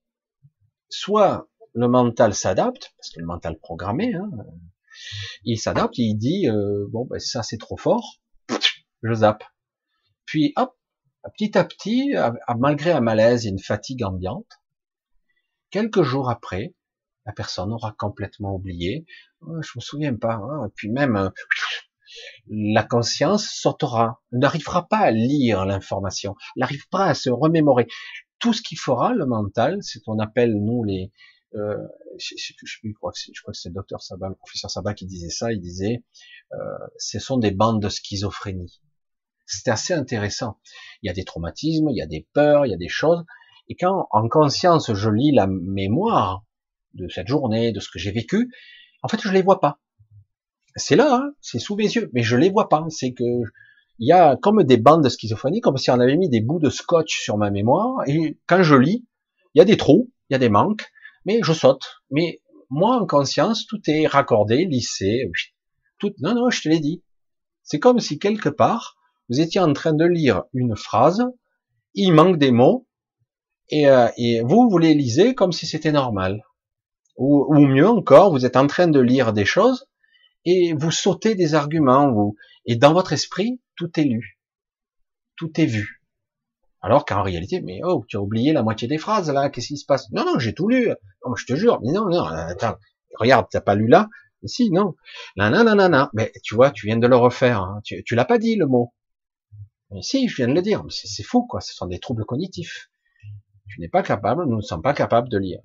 soit 0.89 1.48
le 1.74 1.88
mental 1.88 2.34
s'adapte, 2.34 2.94
parce 2.96 3.10
que 3.10 3.20
le 3.20 3.26
mental 3.26 3.59
programmé, 3.59 4.14
hein, 4.14 4.30
il 5.44 5.59
s'adapte, 5.59 5.98
il 5.98 6.14
dit 6.16 6.48
euh, 6.48 6.86
bon 6.90 7.05
ben 7.05 7.18
ça 7.18 7.42
c'est 7.42 7.59
trop 7.59 7.76
fort, 7.76 8.20
je 9.02 9.14
zappe. 9.14 9.44
Puis 10.24 10.52
hop, 10.56 10.76
petit 11.36 11.59
à 11.59 11.64
petit, 11.64 12.14
malgré 12.59 12.92
un 12.92 13.01
malaise 13.01 13.46
et 13.46 13.51
une 13.51 13.59
fatigue 13.59 14.05
ambiante, 14.05 14.60
quelques 15.70 16.02
jours 16.02 16.30
après, 16.30 16.74
la 17.26 17.32
personne 17.32 17.72
aura 17.72 17.92
complètement 17.92 18.55
oublié. 18.55 19.06
Oh, 19.40 19.60
je 19.62 19.70
me 19.76 19.80
souviens 19.80 20.14
pas. 20.14 20.34
Hein, 20.34 20.70
puis 20.76 20.90
même 20.90 21.16
euh, 21.16 21.30
la 22.48 22.82
conscience 22.82 23.48
sautera, 23.51 24.22
n'arrivera 24.32 24.86
pas 24.86 24.98
à 24.98 25.10
lire 25.10 25.64
l'information, 25.64 26.36
n'arrive 26.56 26.86
pas 26.88 27.06
à 27.06 27.14
se 27.14 27.30
remémorer 27.30 27.86
tout 28.38 28.52
ce 28.52 28.62
qu'il 28.62 28.78
fera, 28.78 29.14
le 29.14 29.26
mental, 29.26 29.78
c'est 29.80 30.02
qu'on 30.02 30.18
appelle, 30.18 30.55
nous, 30.55 30.84
les, 30.84 31.10
euh, 31.55 31.76
je, 32.18 32.35
je, 32.36 32.52
je, 32.64 32.93
crois 32.94 33.12
que 33.12 33.18
c'est, 33.18 33.32
je 33.35 33.40
crois 33.43 33.52
que 33.52 33.59
c'est 33.59 33.68
le 33.68 33.74
docteur 33.74 34.02
Sabat, 34.02 34.28
le 34.28 34.35
professeur 34.35 34.70
Sabat 34.70 34.94
qui 34.94 35.06
disait 35.06 35.31
ça, 35.31 35.52
il 35.52 35.60
disait, 35.60 36.05
euh, 36.52 36.56
ce 36.98 37.18
sont 37.18 37.39
des 37.39 37.51
bandes 37.51 37.81
de 37.81 37.89
schizophrénie. 37.89 38.81
C'était 39.47 39.70
assez 39.70 39.93
intéressant. 39.93 40.59
Il 41.02 41.06
y 41.06 41.10
a 41.10 41.12
des 41.12 41.24
traumatismes, 41.24 41.90
il 41.90 41.97
y 41.97 42.02
a 42.02 42.06
des 42.06 42.26
peurs, 42.32 42.66
il 42.66 42.70
y 42.70 42.74
a 42.74 42.78
des 42.78 42.89
choses. 42.89 43.24
Et 43.68 43.76
quand 43.76 44.09
en 44.10 44.28
conscience 44.28 44.93
je 44.93 45.10
lis 45.10 45.32
la 45.32 45.47
mémoire 45.47 46.44
de 46.94 47.09
cette 47.09 47.28
journée, 47.28 47.72
de 47.72 47.81
ce 47.81 47.89
que 47.90 47.98
j'ai 47.98 48.12
vécu, 48.12 48.51
en 49.02 49.09
fait 49.09 49.20
je 49.20 49.31
les 49.31 49.43
vois 49.43 49.60
pas. 49.60 49.81
C'est 50.76 50.97
là, 50.97 51.14
hein, 51.14 51.35
c'est 51.40 51.59
sous 51.59 51.76
mes 51.76 51.85
yeux, 51.85 52.10
mais 52.14 52.22
je 52.22 52.36
les 52.36 52.51
vois 52.51 52.68
pas. 52.68 52.85
C'est 52.89 53.12
que 53.12 53.22
il 54.01 54.09
y 54.09 54.12
a 54.12 54.36
comme 54.36 54.64
des 54.64 54.76
bandes 54.76 55.05
de 55.05 55.09
schizophrénie, 55.09 55.60
comme 55.60 55.76
si 55.76 55.90
on 55.90 56.01
avait 56.01 56.16
mis 56.16 56.28
des 56.28 56.40
bouts 56.40 56.59
de 56.59 56.70
scotch 56.70 57.22
sur 57.22 57.36
ma 57.36 57.51
mémoire, 57.51 58.02
et 58.09 58.39
quand 58.47 58.62
je 58.62 58.74
lis, 58.74 59.06
il 59.55 59.59
y 59.59 59.62
a 59.62 59.64
des 59.64 59.76
trous, 59.76 60.10
il 60.28 60.32
y 60.32 60.36
a 60.36 60.39
des 60.39 60.48
manques, 60.48 60.90
mais 61.24 61.40
je 61.42 61.52
saute. 61.52 62.01
Mais 62.10 62.40
moi, 62.70 63.01
en 63.01 63.06
conscience, 63.06 63.66
tout 63.66 63.80
est 63.86 64.06
raccordé, 64.06 64.64
lissé, 64.64 65.30
tout, 65.98 66.12
non, 66.20 66.35
non, 66.35 66.51
je 66.51 66.62
te 66.62 66.69
l'ai 66.69 66.80
dit. 66.80 67.03
C'est 67.62 67.78
comme 67.78 68.01
si 68.01 68.19
quelque 68.19 68.48
part, 68.48 68.96
vous 69.28 69.40
étiez 69.40 69.61
en 69.61 69.72
train 69.72 69.94
de 69.94 70.04
lire 70.04 70.44
une 70.53 70.77
phrase, 70.77 71.24
il 71.94 72.12
manque 72.12 72.38
des 72.38 72.51
mots, 72.51 72.86
et, 73.70 73.88
euh, 73.88 74.09
et 74.16 74.43
vous, 74.43 74.69
vous 74.69 74.78
les 74.78 74.94
lisez 74.94 75.35
comme 75.35 75.53
si 75.53 75.66
c'était 75.66 75.93
normal. 75.93 76.43
Ou, 77.16 77.46
ou, 77.48 77.66
mieux 77.66 77.88
encore, 77.88 78.32
vous 78.32 78.44
êtes 78.44 78.56
en 78.56 78.66
train 78.66 78.88
de 78.88 79.01
lire 79.01 79.32
des 79.32 79.44
choses, 79.44 79.86
et 80.44 80.74
vous 80.74 80.90
sautez 80.90 81.35
des 81.35 81.54
arguments, 81.54 82.12
vous, 82.12 82.36
et 82.66 82.77
dans 82.77 82.93
votre 82.93 83.12
esprit, 83.12 83.61
tout 83.77 83.90
est 83.98 84.04
lu, 84.04 84.38
tout 85.36 85.51
est 85.61 85.66
vu. 85.66 86.03
Alors 86.85 87.06
qu'en 87.06 87.22
réalité, 87.22 87.63
mais 87.63 87.80
oh, 87.82 88.04
tu 88.06 88.19
as 88.19 88.21
oublié 88.21 88.53
la 88.53 88.63
moitié 88.63 88.87
des 88.87 88.98
phrases 88.98 89.30
là, 89.30 89.48
qu'est-ce 89.48 89.69
qui 89.69 89.79
se 89.79 89.87
passe? 89.87 90.11
Non, 90.13 90.24
non, 90.27 90.38
j'ai 90.38 90.53
tout 90.53 90.69
lu. 90.69 90.90
Non, 91.24 91.35
je 91.35 91.46
te 91.46 91.54
jure, 91.56 91.80
mais 91.82 91.93
non, 91.93 92.09
non, 92.11 92.24
attends, 92.24 92.77
regarde, 93.19 93.46
t'as 93.51 93.63
pas 93.63 93.74
lu 93.74 93.88
là? 93.88 94.09
Si, 94.45 94.71
non. 94.71 94.95
Là, 95.37 95.48
non, 95.48 95.64
non, 95.64 95.88
non, 95.88 96.09
Mais 96.13 96.30
tu 96.43 96.54
vois, 96.54 96.71
tu 96.71 96.87
viens 96.87 96.98
de 96.98 97.06
le 97.06 97.16
refaire. 97.16 97.63
Hein. 97.63 97.80
Tu, 97.85 98.04
tu 98.04 98.14
l'as 98.14 98.27
pas 98.27 98.37
dit 98.37 98.56
le 98.56 98.66
mot. 98.66 98.93
Mais 99.90 100.03
si, 100.03 100.29
je 100.29 100.37
viens 100.37 100.48
de 100.48 100.53
le 100.53 100.61
dire. 100.61 100.85
C'est 100.90 101.22
fou, 101.22 101.46
quoi. 101.46 101.63
Ce 101.63 101.72
sont 101.72 101.87
des 101.87 101.98
troubles 101.98 102.27
cognitifs. 102.27 102.90
Tu 103.71 103.80
n'es 103.80 103.88
pas 103.88 104.03
capable, 104.03 104.45
nous 104.45 104.56
ne 104.56 104.61
sommes 104.61 104.82
pas 104.82 104.93
capables 104.93 105.30
de 105.30 105.38
lire. 105.38 105.61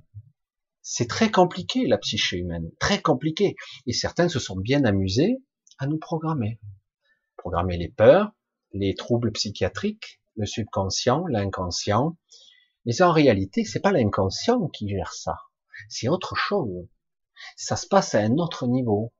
C'est 0.82 1.10
très 1.10 1.30
compliqué 1.30 1.86
la 1.86 1.98
psyché 1.98 2.38
humaine, 2.38 2.72
très 2.80 3.02
compliqué. 3.02 3.58
Et 3.86 3.92
certains 3.92 4.30
se 4.30 4.40
sont 4.40 4.56
bien 4.56 4.86
amusés 4.86 5.44
à 5.80 5.86
nous 5.86 6.00
programmer 6.00 6.60
programmer 7.36 7.78
les 7.78 7.90
peurs, 7.90 8.32
les 8.74 8.96
troubles 8.96 9.32
psychiatriques, 9.32 10.19
le 10.40 10.46
subconscient, 10.46 11.28
l'inconscient. 11.28 12.18
Mais 12.86 13.02
en 13.02 13.12
réalité, 13.12 13.66
c'est 13.66 13.82
pas 13.82 13.92
l'inconscient 13.92 14.68
qui 14.70 14.90
gère 14.90 15.14
ça. 15.14 15.38
C'est 15.90 16.08
autre 16.08 16.36
chose. 16.36 16.88
Ça 17.58 17.76
se 17.76 17.86
passe 17.86 18.16
à 18.16 18.20
un 18.20 18.38
autre 18.38 18.66
niveau. 18.66 19.12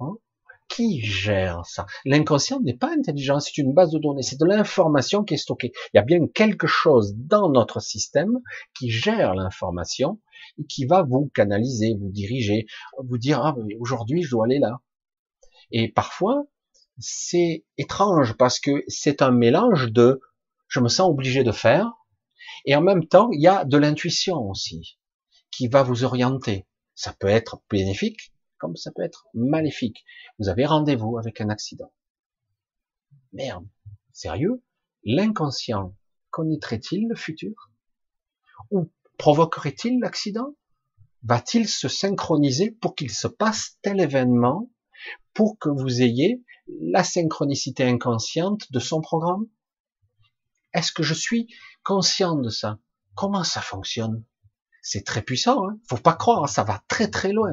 Hein? 0.00 0.16
Qui 0.68 1.00
gère 1.00 1.64
ça? 1.64 1.86
L'inconscient 2.04 2.60
n'est 2.60 2.76
pas 2.76 2.92
intelligent, 2.92 3.38
c'est 3.38 3.56
une 3.58 3.72
base 3.72 3.92
de 3.92 3.98
données, 3.98 4.22
c'est 4.22 4.40
de 4.40 4.44
l'information 4.44 5.22
qui 5.22 5.34
est 5.34 5.38
stockée. 5.38 5.72
Il 5.92 5.98
y 5.98 6.00
a 6.00 6.04
bien 6.04 6.26
quelque 6.26 6.66
chose 6.66 7.14
dans 7.16 7.48
notre 7.48 7.78
système 7.80 8.40
qui 8.76 8.90
gère 8.90 9.34
l'information 9.34 10.20
et 10.58 10.64
qui 10.64 10.86
va 10.86 11.02
vous 11.02 11.30
canaliser, 11.34 11.94
vous 12.00 12.10
diriger, 12.10 12.66
vous 12.98 13.18
dire 13.18 13.44
ah 13.44 13.54
aujourd'hui 13.78 14.22
je 14.22 14.30
dois 14.30 14.46
aller 14.46 14.58
là. 14.58 14.80
Et 15.70 15.88
parfois, 15.92 16.46
c'est 16.98 17.64
étrange 17.78 18.36
parce 18.36 18.58
que 18.58 18.82
c'est 18.88 19.22
un 19.22 19.30
mélange 19.30 19.92
de 19.92 20.20
je 20.72 20.80
me 20.80 20.88
sens 20.88 21.08
obligé 21.08 21.44
de 21.44 21.52
faire 21.52 21.92
et 22.64 22.74
en 22.74 22.80
même 22.80 23.06
temps 23.06 23.28
il 23.30 23.42
y 23.42 23.46
a 23.46 23.64
de 23.64 23.76
l'intuition 23.76 24.38
aussi 24.48 24.98
qui 25.50 25.68
va 25.68 25.82
vous 25.82 26.04
orienter. 26.04 26.66
Ça 26.94 27.12
peut 27.12 27.28
être 27.28 27.62
bénéfique 27.70 28.32
comme 28.62 28.76
ça 28.76 28.92
peut 28.92 29.02
être 29.02 29.26
maléfique. 29.34 30.04
Vous 30.38 30.48
avez 30.48 30.64
rendez-vous 30.64 31.18
avec 31.18 31.40
un 31.40 31.48
accident. 31.48 31.92
Merde, 33.32 33.66
sérieux? 34.12 34.62
L'inconscient 35.04 35.96
connaîtrait-il 36.30 37.08
le 37.08 37.16
futur? 37.16 37.72
Ou 38.70 38.88
provoquerait-il 39.18 39.98
l'accident? 39.98 40.54
Va-t-il 41.24 41.68
se 41.68 41.88
synchroniser 41.88 42.70
pour 42.70 42.94
qu'il 42.94 43.10
se 43.10 43.26
passe 43.26 43.78
tel 43.82 44.00
événement 44.00 44.70
pour 45.34 45.58
que 45.58 45.68
vous 45.68 46.00
ayez 46.00 46.40
la 46.68 47.02
synchronicité 47.02 47.82
inconsciente 47.82 48.70
de 48.70 48.78
son 48.78 49.00
programme? 49.00 49.46
Est-ce 50.74 50.92
que 50.92 51.02
je 51.02 51.14
suis 51.14 51.48
conscient 51.84 52.36
de 52.36 52.48
ça? 52.48 52.78
Comment 53.14 53.44
ça 53.44 53.60
fonctionne? 53.60 54.24
C'est 54.82 55.04
très 55.04 55.22
puissant, 55.22 55.68
hein 55.68 55.78
faut 55.88 55.96
pas 55.96 56.14
croire, 56.14 56.48
ça 56.48 56.64
va 56.64 56.82
très 56.88 57.08
très 57.08 57.32
loin. 57.32 57.52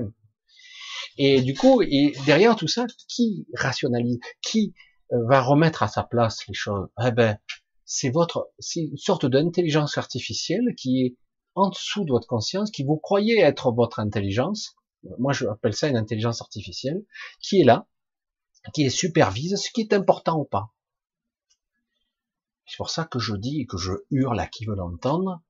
Et 1.18 1.42
du 1.42 1.54
coup, 1.54 1.82
et 1.82 2.14
derrière 2.26 2.56
tout 2.56 2.68
ça, 2.68 2.86
qui 3.08 3.46
rationalise? 3.54 4.20
Qui 4.42 4.74
euh, 5.12 5.26
va 5.28 5.42
remettre 5.42 5.84
à 5.84 5.88
sa 5.88 6.04
place 6.04 6.48
les 6.48 6.54
choses? 6.54 6.88
Eh 7.06 7.12
ben, 7.12 7.38
c'est 7.86 8.10
votre, 8.10 8.52
c'est 8.60 8.82
une 8.82 8.98
sorte 8.98 9.26
d'intelligence 9.26 9.98
artificielle 9.98 10.76
qui 10.78 11.06
est 11.06 11.18
en 11.56 11.70
dessous 11.70 12.06
de 12.06 12.12
votre 12.12 12.28
conscience, 12.28 12.72
qui 12.72 12.84
vous 12.84 12.98
croyez 12.98 13.40
être 13.40 13.72
votre 13.72 14.00
intelligence. 14.00 14.76
Moi, 15.18 15.34
je 15.34 15.46
appelle 15.46 15.74
ça 15.74 15.88
une 15.88 15.98
intelligence 15.98 16.42
artificielle, 16.42 17.04
qui 17.42 17.62
est 17.62 17.64
là, 17.64 17.88
qui 18.74 18.90
supervise 18.92 19.56
ce 19.56 19.72
qui 19.72 19.82
est 19.82 19.94
important 19.94 20.40
ou 20.40 20.46
pas. 20.46 20.72
C'est 22.70 22.78
pour 22.78 22.92
ça 22.92 23.06
que 23.06 23.18
je 23.18 23.36
dis, 23.36 23.66
que 23.66 23.78
je 23.78 23.94
hurle 24.12 24.40
à 24.40 24.46
qui 24.46 24.66
veut 24.66 24.76
l'entendre. 24.76 25.42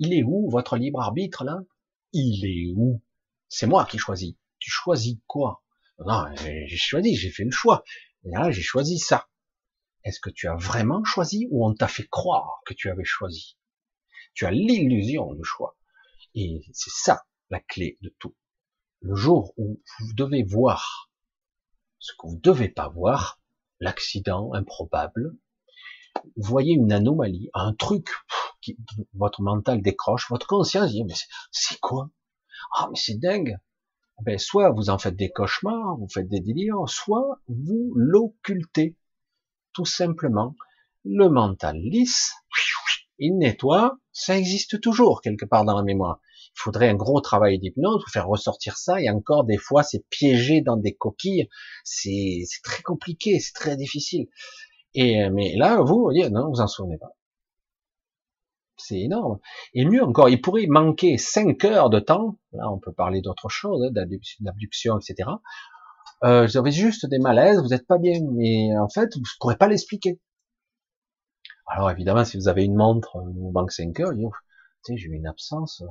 Il 0.00 0.12
est 0.12 0.24
où 0.24 0.50
votre 0.50 0.76
libre 0.76 1.00
arbitre 1.00 1.44
là? 1.44 1.60
Il 2.12 2.44
est 2.44 2.74
où? 2.76 3.00
C'est 3.48 3.68
moi 3.68 3.86
qui 3.86 3.96
choisis. 3.96 4.34
Tu 4.58 4.70
choisis 4.70 5.18
quoi? 5.28 5.62
Non, 6.04 6.24
j'ai 6.36 6.66
choisi, 6.76 7.14
j'ai 7.14 7.30
fait 7.30 7.44
le 7.44 7.52
choix. 7.52 7.84
J'ai 8.24 8.62
choisi 8.62 8.98
ça. 8.98 9.28
Est-ce 10.02 10.20
que 10.20 10.30
tu 10.30 10.48
as 10.48 10.56
vraiment 10.56 11.04
choisi 11.04 11.46
ou 11.50 11.64
on 11.64 11.74
t'a 11.74 11.86
fait 11.86 12.08
croire 12.08 12.60
que 12.66 12.74
tu 12.74 12.90
avais 12.90 13.04
choisi? 13.04 13.56
Tu 14.34 14.44
as 14.44 14.50
l'illusion 14.50 15.32
de 15.34 15.42
choix. 15.42 15.76
Et 16.34 16.62
c'est 16.72 16.90
ça 16.90 17.24
la 17.50 17.60
clé 17.60 17.98
de 18.02 18.14
tout. 18.18 18.36
Le 19.00 19.14
jour 19.14 19.54
où 19.56 19.80
vous 20.00 20.12
devez 20.14 20.42
voir 20.42 21.10
ce 22.00 22.12
que 22.12 22.26
vous 22.26 22.34
ne 22.36 22.40
devez 22.40 22.68
pas 22.68 22.88
voir, 22.88 23.40
l'accident 23.80 24.52
improbable, 24.54 25.36
vous 26.36 26.48
voyez 26.48 26.74
une 26.74 26.92
anomalie, 26.92 27.50
un 27.54 27.72
truc 27.74 28.10
qui 28.60 28.76
votre 29.14 29.42
mental 29.42 29.82
décroche, 29.82 30.28
votre 30.30 30.46
conscience 30.46 30.90
dit 30.90 31.04
mais 31.04 31.14
c'est 31.50 31.80
quoi? 31.80 32.10
Ah 32.74 32.88
mais 32.90 32.98
c'est 32.98 33.18
dingue. 33.18 33.56
Ben 34.22 34.38
soit 34.38 34.70
vous 34.70 34.90
en 34.90 34.98
faites 34.98 35.16
des 35.16 35.30
cauchemars, 35.30 35.96
vous 35.96 36.08
faites 36.08 36.28
des 36.28 36.40
délires, 36.40 36.88
soit 36.88 37.40
vous 37.46 37.92
l'occultez. 37.94 38.96
Tout 39.72 39.84
simplement, 39.84 40.56
le 41.04 41.28
mental 41.28 41.76
lisse, 41.76 42.32
il 43.18 43.38
nettoie, 43.38 43.98
ça 44.12 44.36
existe 44.36 44.80
toujours 44.80 45.20
quelque 45.20 45.44
part 45.44 45.64
dans 45.64 45.76
la 45.76 45.84
mémoire 45.84 46.20
il 46.58 46.60
faudrait 46.62 46.88
un 46.88 46.94
gros 46.94 47.20
travail 47.20 47.60
d'hypnose 47.60 48.02
pour 48.02 48.12
faire 48.12 48.26
ressortir 48.26 48.76
ça, 48.76 49.00
et 49.00 49.08
encore 49.10 49.44
des 49.44 49.58
fois 49.58 49.84
c'est 49.84 50.04
piégé 50.08 50.60
dans 50.60 50.76
des 50.76 50.94
coquilles, 50.94 51.48
c'est 51.84 52.42
très 52.64 52.82
compliqué, 52.82 53.38
c'est 53.38 53.52
très 53.52 53.76
difficile. 53.76 54.26
Et 54.94 55.22
euh, 55.24 55.30
mais 55.32 55.54
là, 55.56 55.80
vous, 55.82 56.02
vous 56.02 56.12
dites, 56.12 56.30
non, 56.30 56.48
vous 56.48 56.60
en 56.60 56.66
souvenez 56.66 56.98
pas. 56.98 57.12
C'est 58.76 59.00
énorme. 59.00 59.38
Et 59.74 59.84
mieux 59.84 60.02
encore, 60.02 60.28
il 60.28 60.40
pourrait 60.40 60.66
manquer 60.66 61.18
5 61.18 61.64
heures 61.64 61.90
de 61.90 61.98
temps, 61.98 62.38
là 62.52 62.70
on 62.70 62.78
peut 62.78 62.92
parler 62.92 63.20
d'autre 63.20 63.48
chose, 63.48 63.82
hein, 63.84 63.90
d'abduction, 64.40 64.98
etc. 64.98 65.30
Euh, 66.24 66.46
vous 66.46 66.56
avez 66.56 66.70
juste 66.70 67.06
des 67.06 67.18
malaises, 67.18 67.60
vous 67.60 67.68
n'êtes 67.68 67.86
pas 67.86 67.98
bien, 67.98 68.20
mais 68.32 68.76
en 68.78 68.88
fait, 68.88 69.14
vous 69.14 69.20
ne 69.20 69.38
pourrez 69.40 69.56
pas 69.56 69.68
l'expliquer. 69.68 70.20
Alors 71.66 71.90
évidemment, 71.90 72.24
si 72.24 72.36
vous 72.36 72.48
avez 72.48 72.64
une 72.64 72.76
montre, 72.76 73.18
vous 73.18 73.50
manque 73.52 73.72
5 73.72 73.98
heures, 74.00 74.14
vous 74.14 74.32
sais, 74.82 74.96
j'ai 74.96 75.08
une 75.08 75.26
absence, 75.26 75.82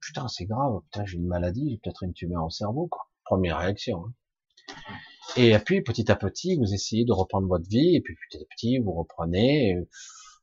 putain, 0.00 0.28
c'est 0.28 0.44
grave, 0.44 0.80
putain, 0.84 1.04
j'ai 1.04 1.16
une 1.16 1.26
maladie, 1.26 1.70
j'ai 1.70 1.78
peut-être 1.78 2.02
une 2.02 2.12
tumeur 2.12 2.44
au 2.44 2.50
cerveau, 2.50 2.88
quoi. 2.88 3.06
Première 3.24 3.58
réaction. 3.58 4.06
Hein. 4.06 4.94
Et 5.36 5.58
puis, 5.58 5.82
petit 5.82 6.10
à 6.10 6.16
petit, 6.16 6.56
vous 6.56 6.72
essayez 6.74 7.04
de 7.04 7.12
reprendre 7.12 7.48
votre 7.48 7.68
vie, 7.68 7.96
et 7.96 8.00
puis 8.00 8.16
petit 8.28 8.42
à 8.42 8.46
petit, 8.54 8.78
vous 8.78 8.92
reprenez, 8.92 9.76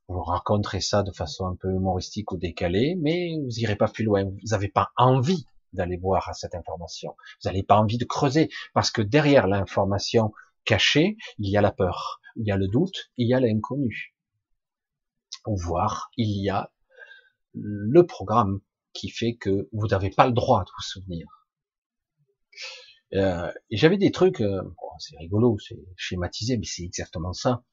vous 0.07 0.21
raconterez 0.21 0.81
ça 0.81 1.03
de 1.03 1.11
façon 1.11 1.45
un 1.45 1.55
peu 1.55 1.69
humoristique 1.69 2.31
ou 2.31 2.37
décalée, 2.37 2.95
mais 2.99 3.37
vous 3.43 3.59
irez 3.59 3.75
pas 3.75 3.87
plus 3.87 4.03
loin. 4.03 4.25
Vous 4.25 4.49
n'avez 4.51 4.67
pas 4.67 4.91
envie 4.97 5.45
d'aller 5.73 5.97
voir 5.97 6.35
cette 6.35 6.55
information. 6.55 7.15
Vous 7.41 7.49
n'avez 7.49 7.63
pas 7.63 7.77
envie 7.77 7.97
de 7.97 8.05
creuser, 8.05 8.49
parce 8.73 8.91
que 8.91 9.01
derrière 9.01 9.47
l'information 9.47 10.33
cachée, 10.65 11.17
il 11.39 11.49
y 11.49 11.57
a 11.57 11.61
la 11.61 11.71
peur, 11.71 12.19
il 12.35 12.45
y 12.45 12.51
a 12.51 12.57
le 12.57 12.67
doute, 12.67 13.11
il 13.17 13.29
y 13.29 13.33
a 13.33 13.39
l'inconnu. 13.39 14.15
Ou 15.47 15.55
voir, 15.57 16.11
il 16.17 16.43
y 16.43 16.49
a 16.49 16.71
le 17.53 18.05
programme 18.05 18.59
qui 18.93 19.09
fait 19.09 19.35
que 19.35 19.69
vous 19.71 19.87
n'avez 19.87 20.09
pas 20.09 20.27
le 20.27 20.33
droit 20.33 20.63
de 20.63 20.69
vous 20.75 20.83
souvenir. 20.83 21.27
Euh, 23.13 23.51
j'avais 23.69 23.97
des 23.97 24.11
trucs, 24.11 24.41
euh, 24.41 24.61
c'est 24.99 25.17
rigolo, 25.17 25.57
c'est 25.59 25.79
schématisé, 25.95 26.57
mais 26.57 26.65
c'est 26.65 26.83
exactement 26.83 27.33
ça. 27.33 27.63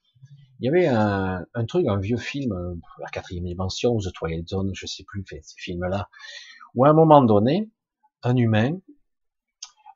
Il 0.60 0.66
y 0.66 0.68
avait 0.68 0.86
un, 0.88 1.44
truc, 1.68 1.86
un 1.86 1.98
vieux 1.98 2.16
film, 2.16 2.52
euh, 2.52 2.74
la 3.00 3.08
quatrième 3.08 3.44
dimension, 3.44 3.96
The 3.98 4.12
Twilight 4.12 4.48
Zone, 4.48 4.72
je 4.74 4.86
sais 4.86 5.04
plus, 5.04 5.24
ces 5.28 5.54
films-là, 5.56 6.08
où 6.74 6.84
à 6.84 6.90
un 6.90 6.94
moment 6.94 7.22
donné, 7.22 7.70
un 8.22 8.36
humain 8.36 8.78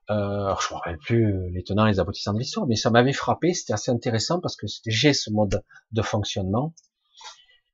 je 0.09 0.15
ne 0.15 0.19
me 0.19 0.75
rappelle 0.75 0.99
plus 0.99 1.51
les 1.53 1.63
tenants 1.63 1.87
et 1.87 1.93
les 1.93 2.01
aboutissants 2.01 2.35
de 2.35 2.39
l'histoire, 2.39 2.67
mais 2.67 2.77
ça 2.77 2.91
m'avait 2.91 3.15
frappé, 3.15 3.55
c'était 3.55 3.73
assez 3.73 3.91
intéressant 3.91 4.41
parce 4.41 4.57
que 4.57 4.67
j'ai 4.87 5.15
ce 5.15 5.31
mode 5.31 5.63
de 5.93 6.03
fonctionnement 6.03 6.75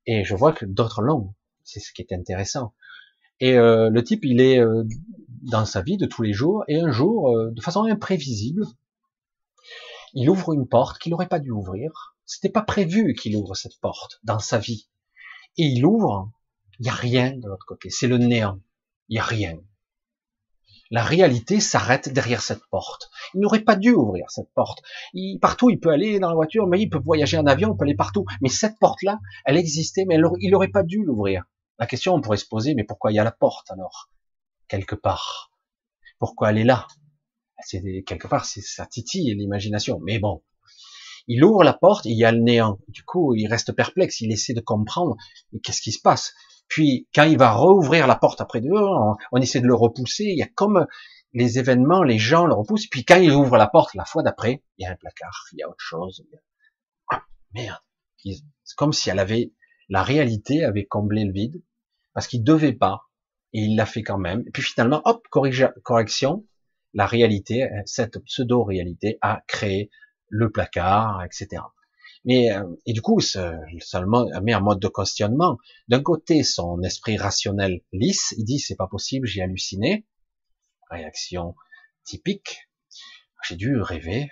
et 0.06 0.24
je 0.24 0.34
vois 0.34 0.52
que 0.52 0.64
d'autres 0.64 1.02
l'ont. 1.02 1.34
C'est 1.64 1.80
ce 1.80 1.92
qui 1.92 2.02
est 2.02 2.12
intéressant. 2.12 2.74
Et 3.41 3.55
euh, 3.57 3.89
le 3.91 4.02
type, 4.02 4.25
il 4.25 4.41
est 4.41 4.58
euh, 4.58 4.84
dans 5.42 5.65
sa 5.65 5.83
vie 5.83 5.97
de 5.97 6.07
tous 6.07 6.23
les 6.23 6.33
jours, 6.33 6.65
et 6.68 6.78
un 6.78 6.91
jour, 6.91 7.31
euh, 7.31 7.50
de 7.50 7.60
façon 7.60 7.84
imprévisible, 7.84 8.67
il 10.15 10.28
ouvre 10.31 10.52
une 10.52 10.67
porte 10.67 10.99
qu'il 10.99 11.10
n'aurait 11.10 11.28
pas 11.28 11.39
dû 11.39 11.50
ouvrir. 11.50 12.17
C'était 12.25 12.49
pas 12.49 12.62
prévu 12.62 13.15
qu'il 13.15 13.36
ouvre 13.36 13.55
cette 13.55 13.78
porte 13.81 14.20
dans 14.25 14.39
sa 14.39 14.58
vie. 14.58 14.89
Et 15.57 15.65
il 15.65 15.84
ouvre, 15.84 16.31
il 16.78 16.84
n'y 16.84 16.89
a 16.89 16.94
rien 16.94 17.36
de 17.36 17.47
l'autre 17.47 17.67
côté. 17.67 17.91
C'est 17.91 18.07
le 18.07 18.18
néant. 18.18 18.60
Il 19.08 19.15
n'y 19.15 19.18
a 19.18 19.25
rien. 19.25 19.58
La 20.91 21.02
réalité 21.02 21.60
s'arrête 21.60 22.08
derrière 22.08 22.41
cette 22.41 22.65
porte. 22.70 23.10
Il 23.34 23.41
n'aurait 23.41 23.65
pas 23.65 23.76
dû 23.76 23.92
ouvrir 23.92 24.31
cette 24.31 24.50
porte. 24.55 24.83
Il, 25.12 25.39
partout, 25.39 25.68
il 25.68 25.78
peut 25.78 25.91
aller 25.91 26.18
dans 26.18 26.28
la 26.28 26.34
voiture, 26.34 26.67
mais 26.67 26.81
il 26.81 26.89
peut 26.89 27.00
voyager 27.05 27.36
en 27.36 27.47
avion, 27.47 27.75
il 27.75 27.76
peut 27.76 27.84
aller 27.84 27.94
partout. 27.94 28.25
Mais 28.41 28.49
cette 28.49 28.78
porte-là, 28.78 29.18
elle 29.44 29.58
existait, 29.58 30.07
mais 30.07 30.18
il 30.41 30.50
n'aurait 30.50 30.68
pas 30.68 30.83
dû 30.83 31.05
l'ouvrir. 31.05 31.44
La 31.78 31.86
question, 31.86 32.15
on 32.15 32.20
pourrait 32.20 32.39
se 32.39 32.47
poser, 32.47 32.74
mais 32.74 32.84
pourquoi 32.84 33.12
il 33.12 33.15
y 33.15 33.18
a 33.18 33.24
la 33.24 33.32
porte 33.32 33.70
alors? 33.70 34.10
Quelque 34.66 34.97
part. 34.97 35.52
Pourquoi 36.18 36.50
elle 36.50 36.58
est 36.58 36.65
là? 36.65 36.86
C'est 37.60 38.02
quelque 38.07 38.26
part, 38.26 38.44
c'est 38.44 38.60
ça 38.60 38.86
titille 38.86 39.34
l'imagination. 39.34 40.00
Mais 40.02 40.18
bon, 40.18 40.42
il 41.28 41.42
ouvre 41.44 41.62
la 41.62 41.73
porte, 41.73 42.05
il 42.05 42.16
y 42.16 42.24
a 42.24 42.32
le 42.32 42.40
néant. 42.40 42.78
Du 42.89 43.05
coup, 43.05 43.34
il 43.34 43.47
reste 43.47 43.73
perplexe, 43.73 44.20
il 44.20 44.32
essaie 44.32 44.55
de 44.55 44.60
comprendre. 44.60 45.16
qu'est-ce 45.62 45.81
qui 45.81 45.92
se 45.92 46.00
passe? 46.00 46.34
Puis 46.68 47.08
quand 47.15 47.24
il 47.24 47.39
va 47.39 47.52
rouvrir 47.52 48.07
la 48.07 48.16
porte 48.16 48.40
après 48.40 48.60
deux, 48.60 48.70
on, 48.73 49.15
on, 49.32 49.40
essaie 49.40 49.60
de 49.60 49.66
le 49.66 49.74
repousser. 49.74 50.24
Il 50.24 50.39
y 50.39 50.42
a 50.42 50.48
comme 50.48 50.86
les 51.32 51.58
événements, 51.58 52.02
les 52.02 52.18
gens 52.18 52.47
le 52.47 52.55
repoussent. 52.55 52.89
Puis 52.89 53.05
quand 53.05 53.16
il 53.16 53.32
ouvre 53.32 53.57
la 53.57 53.68
porte 53.68 53.94
la 53.94 54.05
fois 54.05 54.23
d'après, 54.23 54.62
il 54.76 54.84
y 54.84 54.86
a 54.86 54.90
un 54.90 54.97
placard, 54.97 55.47
il 55.52 55.60
y 55.60 55.62
a 55.62 55.68
autre 55.68 55.76
chose. 55.78 56.24
Ah, 57.10 57.23
merde. 57.55 57.81
C'est 58.16 58.76
comme 58.76 58.92
si 58.92 59.10
elle 59.10 59.20
avait 59.20 59.52
la 59.89 60.02
réalité 60.02 60.65
avait 60.65 60.84
comblé 60.84 61.24
le 61.24 61.32
vide 61.32 61.62
parce 62.18 62.26
qu'il 62.26 62.42
devait 62.42 62.72
pas 62.72 63.02
et 63.52 63.60
il 63.60 63.76
l'a 63.76 63.86
fait 63.86 64.02
quand 64.02 64.18
même. 64.18 64.42
Et 64.44 64.50
puis 64.50 64.60
finalement, 64.60 65.00
hop, 65.05 65.24
correction, 65.30 66.44
la 66.92 67.06
réalité, 67.06 67.68
cette 67.86 68.18
pseudo-réalité 68.24 69.18
a 69.20 69.44
créé 69.47 69.88
le 70.26 70.50
placard, 70.50 71.22
etc. 71.22 71.62
Mais 72.24 72.50
euh, 72.50 72.64
et 72.86 72.92
du 72.92 73.02
coup, 73.02 73.20
ça, 73.20 73.55
ça 73.78 74.00
le 74.00 74.08
met 74.42 74.52
en 74.52 74.62
mode 74.62 74.80
de 74.80 74.88
questionnement. 74.88 75.58
D'un 75.86 76.02
côté, 76.02 76.42
son 76.42 76.82
esprit 76.82 77.16
rationnel 77.16 77.82
lisse, 77.92 78.34
il 78.36 78.44
dit 78.44 78.58
c'est 78.58 78.74
pas 78.74 78.88
possible, 78.88 79.28
j'ai 79.28 79.40
halluciné. 79.40 80.05
Réaction 80.90 81.55
typique. 82.02 82.68
J'ai 83.44 83.55
dû 83.55 83.80
rêver, 83.80 84.28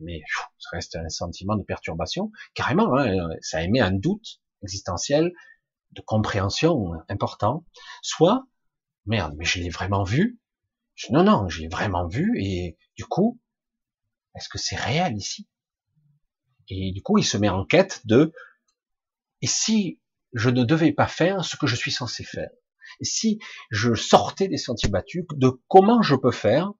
mais 0.00 0.20
ça 0.58 0.70
reste 0.72 0.96
un 0.96 1.08
sentiment 1.08 1.54
de 1.54 1.62
perturbation. 1.62 2.32
Carrément, 2.54 2.98
hein, 2.98 3.28
ça 3.40 3.62
émet 3.62 3.78
un 3.78 3.92
doute 3.92 4.40
existentiel, 4.64 5.32
de 5.92 6.00
compréhension 6.00 6.92
important. 7.08 7.64
Soit, 8.02 8.44
merde, 9.06 9.34
mais 9.36 9.44
je 9.44 9.58
l'ai 9.58 9.70
vraiment 9.70 10.04
vu. 10.04 10.38
non, 11.10 11.24
non, 11.24 11.48
j'ai 11.48 11.68
vraiment 11.68 12.06
vu 12.06 12.38
et 12.38 12.76
du 12.96 13.04
coup, 13.04 13.40
est-ce 14.36 14.48
que 14.48 14.58
c'est 14.58 14.76
réel 14.76 15.16
ici? 15.16 15.48
Et 16.68 16.92
du 16.92 17.02
coup, 17.02 17.18
il 17.18 17.24
se 17.24 17.36
met 17.36 17.48
en 17.48 17.64
quête 17.64 18.02
de 18.06 18.32
et 19.42 19.46
si 19.46 20.00
je 20.32 20.50
ne 20.50 20.64
devais 20.64 20.92
pas 20.92 21.06
faire 21.06 21.44
ce 21.44 21.56
que 21.56 21.66
je 21.66 21.76
suis 21.76 21.90
censé 21.90 22.24
faire? 22.24 22.50
Et 23.00 23.04
si 23.04 23.38
je 23.70 23.94
sortais 23.94 24.48
des 24.48 24.56
sentiers 24.56 24.88
battus, 24.90 25.24
de 25.32 25.60
comment 25.68 26.02
je 26.02 26.14
peux 26.14 26.32
faire 26.32 26.72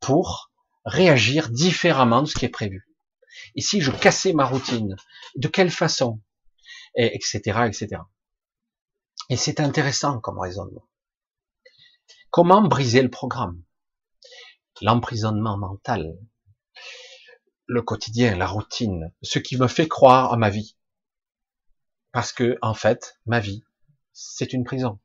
pour 0.00 0.50
réagir 0.84 1.50
différemment 1.50 2.22
de 2.22 2.26
ce 2.26 2.34
qui 2.34 2.44
est 2.44 2.50
prévu? 2.50 2.86
Et 3.54 3.60
si 3.60 3.80
je 3.80 3.90
cassais 3.90 4.32
ma 4.32 4.44
routine, 4.44 4.96
de 5.36 5.48
quelle 5.48 5.70
façon? 5.70 6.20
Et 6.96 7.14
Etc. 7.14 7.40
etc. 7.66 8.02
Et 9.30 9.36
c'est 9.36 9.60
intéressant 9.60 10.20
comme 10.20 10.38
raisonnement. 10.38 10.88
Comment 12.30 12.62
briser 12.62 13.02
le 13.02 13.10
programme? 13.10 13.62
L'emprisonnement 14.80 15.58
mental, 15.58 16.18
le 17.66 17.82
quotidien, 17.82 18.36
la 18.36 18.46
routine, 18.46 19.12
ce 19.22 19.38
qui 19.38 19.58
me 19.58 19.68
fait 19.68 19.88
croire 19.88 20.32
à 20.32 20.36
ma 20.36 20.48
vie. 20.48 20.76
Parce 22.12 22.32
que, 22.32 22.56
en 22.62 22.74
fait, 22.74 23.18
ma 23.26 23.40
vie, 23.40 23.64
c'est 24.12 24.52
une 24.52 24.64
prison. 24.64 24.98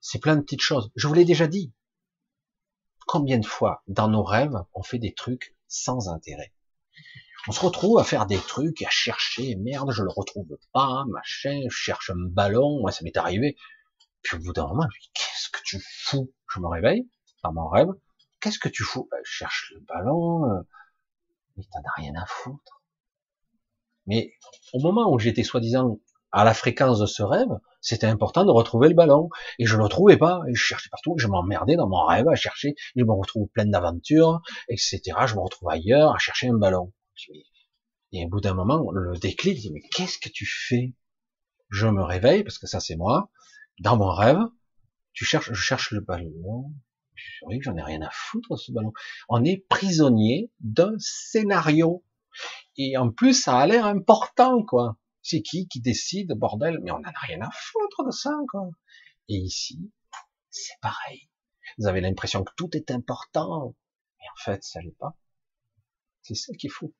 C'est 0.00 0.18
plein 0.18 0.36
de 0.36 0.42
petites 0.42 0.60
choses. 0.60 0.90
Je 0.94 1.08
vous 1.08 1.14
l'ai 1.14 1.24
déjà 1.24 1.46
dit. 1.46 1.72
Combien 3.06 3.38
de 3.38 3.46
fois, 3.46 3.82
dans 3.86 4.08
nos 4.08 4.22
rêves, 4.22 4.62
on 4.74 4.82
fait 4.82 4.98
des 4.98 5.14
trucs 5.14 5.56
sans 5.66 6.08
intérêt? 6.10 6.52
On 7.48 7.52
se 7.52 7.60
retrouve 7.60 7.98
à 7.98 8.04
faire 8.04 8.26
des 8.26 8.36
trucs, 8.36 8.82
à 8.82 8.90
chercher, 8.90 9.56
merde, 9.56 9.90
je 9.90 10.02
le 10.02 10.10
retrouve 10.10 10.58
pas, 10.74 11.04
machin, 11.08 11.62
je 11.70 11.74
cherche 11.74 12.10
un 12.10 12.28
ballon, 12.28 12.80
moi 12.80 12.92
ça 12.92 13.02
m'est 13.04 13.16
arrivé. 13.16 13.56
Puis 14.22 14.36
au 14.36 14.40
bout 14.40 14.52
d'un 14.52 14.66
moment, 14.66 14.86
je 14.92 15.08
qu'est-ce 15.14 15.48
que 15.48 15.60
tu 15.64 15.80
fous? 15.82 16.30
Je 16.54 16.60
me 16.60 16.68
réveille, 16.68 17.08
dans 17.42 17.54
mon 17.54 17.66
rêve, 17.68 17.88
qu'est-ce 18.40 18.58
que 18.58 18.68
tu 18.68 18.84
fous? 18.84 19.08
Ben, 19.10 19.18
je 19.24 19.32
cherche 19.32 19.72
le 19.74 19.80
ballon, 19.80 20.44
euh, 20.44 20.60
mais 21.56 21.64
t'en 21.72 21.78
as 21.78 21.92
rien 21.96 22.12
à 22.16 22.26
foutre. 22.26 22.82
Mais 24.06 24.30
au 24.74 24.80
moment 24.80 25.10
où 25.10 25.18
j'étais 25.18 25.42
soi-disant 25.42 26.00
à 26.32 26.44
la 26.44 26.52
fréquence 26.52 26.98
de 26.98 27.06
ce 27.06 27.22
rêve, 27.22 27.58
c'était 27.80 28.08
important 28.08 28.44
de 28.44 28.50
retrouver 28.50 28.88
le 28.88 28.94
ballon. 28.94 29.30
Et 29.58 29.64
je 29.64 29.78
le 29.78 29.88
trouvais 29.88 30.18
pas. 30.18 30.42
Et 30.48 30.54
je 30.54 30.60
cherchais 30.60 30.90
partout. 30.90 31.14
Je 31.16 31.28
m'emmerdais 31.28 31.76
dans 31.76 31.88
mon 31.88 32.04
rêve 32.04 32.28
à 32.28 32.34
chercher. 32.34 32.74
Je 32.96 33.04
me 33.04 33.12
retrouve 33.12 33.48
plein 33.48 33.66
d'aventures, 33.66 34.42
etc. 34.68 35.00
Je 35.26 35.34
me 35.34 35.40
retrouve 35.40 35.70
ailleurs 35.70 36.14
à 36.14 36.18
chercher 36.18 36.48
un 36.48 36.58
ballon. 36.58 36.92
Et 38.12 38.24
au 38.24 38.28
bout 38.28 38.40
d'un 38.40 38.54
moment, 38.54 38.90
le 38.90 39.16
déclic, 39.18 39.58
dis, 39.58 39.72
mais 39.72 39.82
qu'est-ce 39.94 40.18
que 40.18 40.28
tu 40.28 40.46
fais? 40.46 40.94
Je 41.70 41.86
me 41.86 42.02
réveille, 42.02 42.44
parce 42.44 42.58
que 42.58 42.66
ça 42.66 42.80
c'est 42.80 42.96
moi. 42.96 43.30
Dans 43.80 43.96
mon 43.96 44.10
rêve, 44.10 44.40
tu 45.12 45.24
cherches, 45.24 45.52
je 45.52 45.60
cherche 45.60 45.90
le 45.90 46.00
ballon. 46.00 46.72
J'en 47.60 47.76
ai 47.76 47.82
rien 47.82 48.02
à 48.02 48.10
foutre 48.10 48.56
ce 48.58 48.72
ballon. 48.72 48.92
On 49.28 49.44
est 49.44 49.66
prisonnier 49.68 50.50
d'un 50.60 50.94
scénario. 50.98 52.04
Et 52.76 52.96
en 52.96 53.10
plus, 53.10 53.34
ça 53.34 53.58
a 53.58 53.66
l'air 53.66 53.86
important, 53.86 54.64
quoi. 54.64 54.98
C'est 55.22 55.42
qui 55.42 55.66
qui 55.68 55.80
décide, 55.80 56.32
bordel? 56.34 56.78
Mais 56.82 56.92
on 56.92 57.00
n'en 57.00 57.10
a 57.10 57.26
rien 57.26 57.42
à 57.42 57.50
foutre 57.52 58.04
de 58.06 58.12
ça, 58.12 58.32
quoi. 58.50 58.70
Et 59.28 59.34
ici, 59.34 59.92
c'est 60.50 60.78
pareil. 60.80 61.28
Vous 61.76 61.86
avez 61.86 62.00
l'impression 62.00 62.44
que 62.44 62.52
tout 62.56 62.70
est 62.76 62.90
important, 62.90 63.76
mais 64.18 64.26
en 64.32 64.42
fait, 64.42 64.62
ça 64.62 64.80
l'est 64.80 64.96
pas. 64.98 65.18
C'est 66.22 66.34
ça 66.34 66.52
qui 66.54 66.68
est 66.68 66.70
fou. 66.70 66.94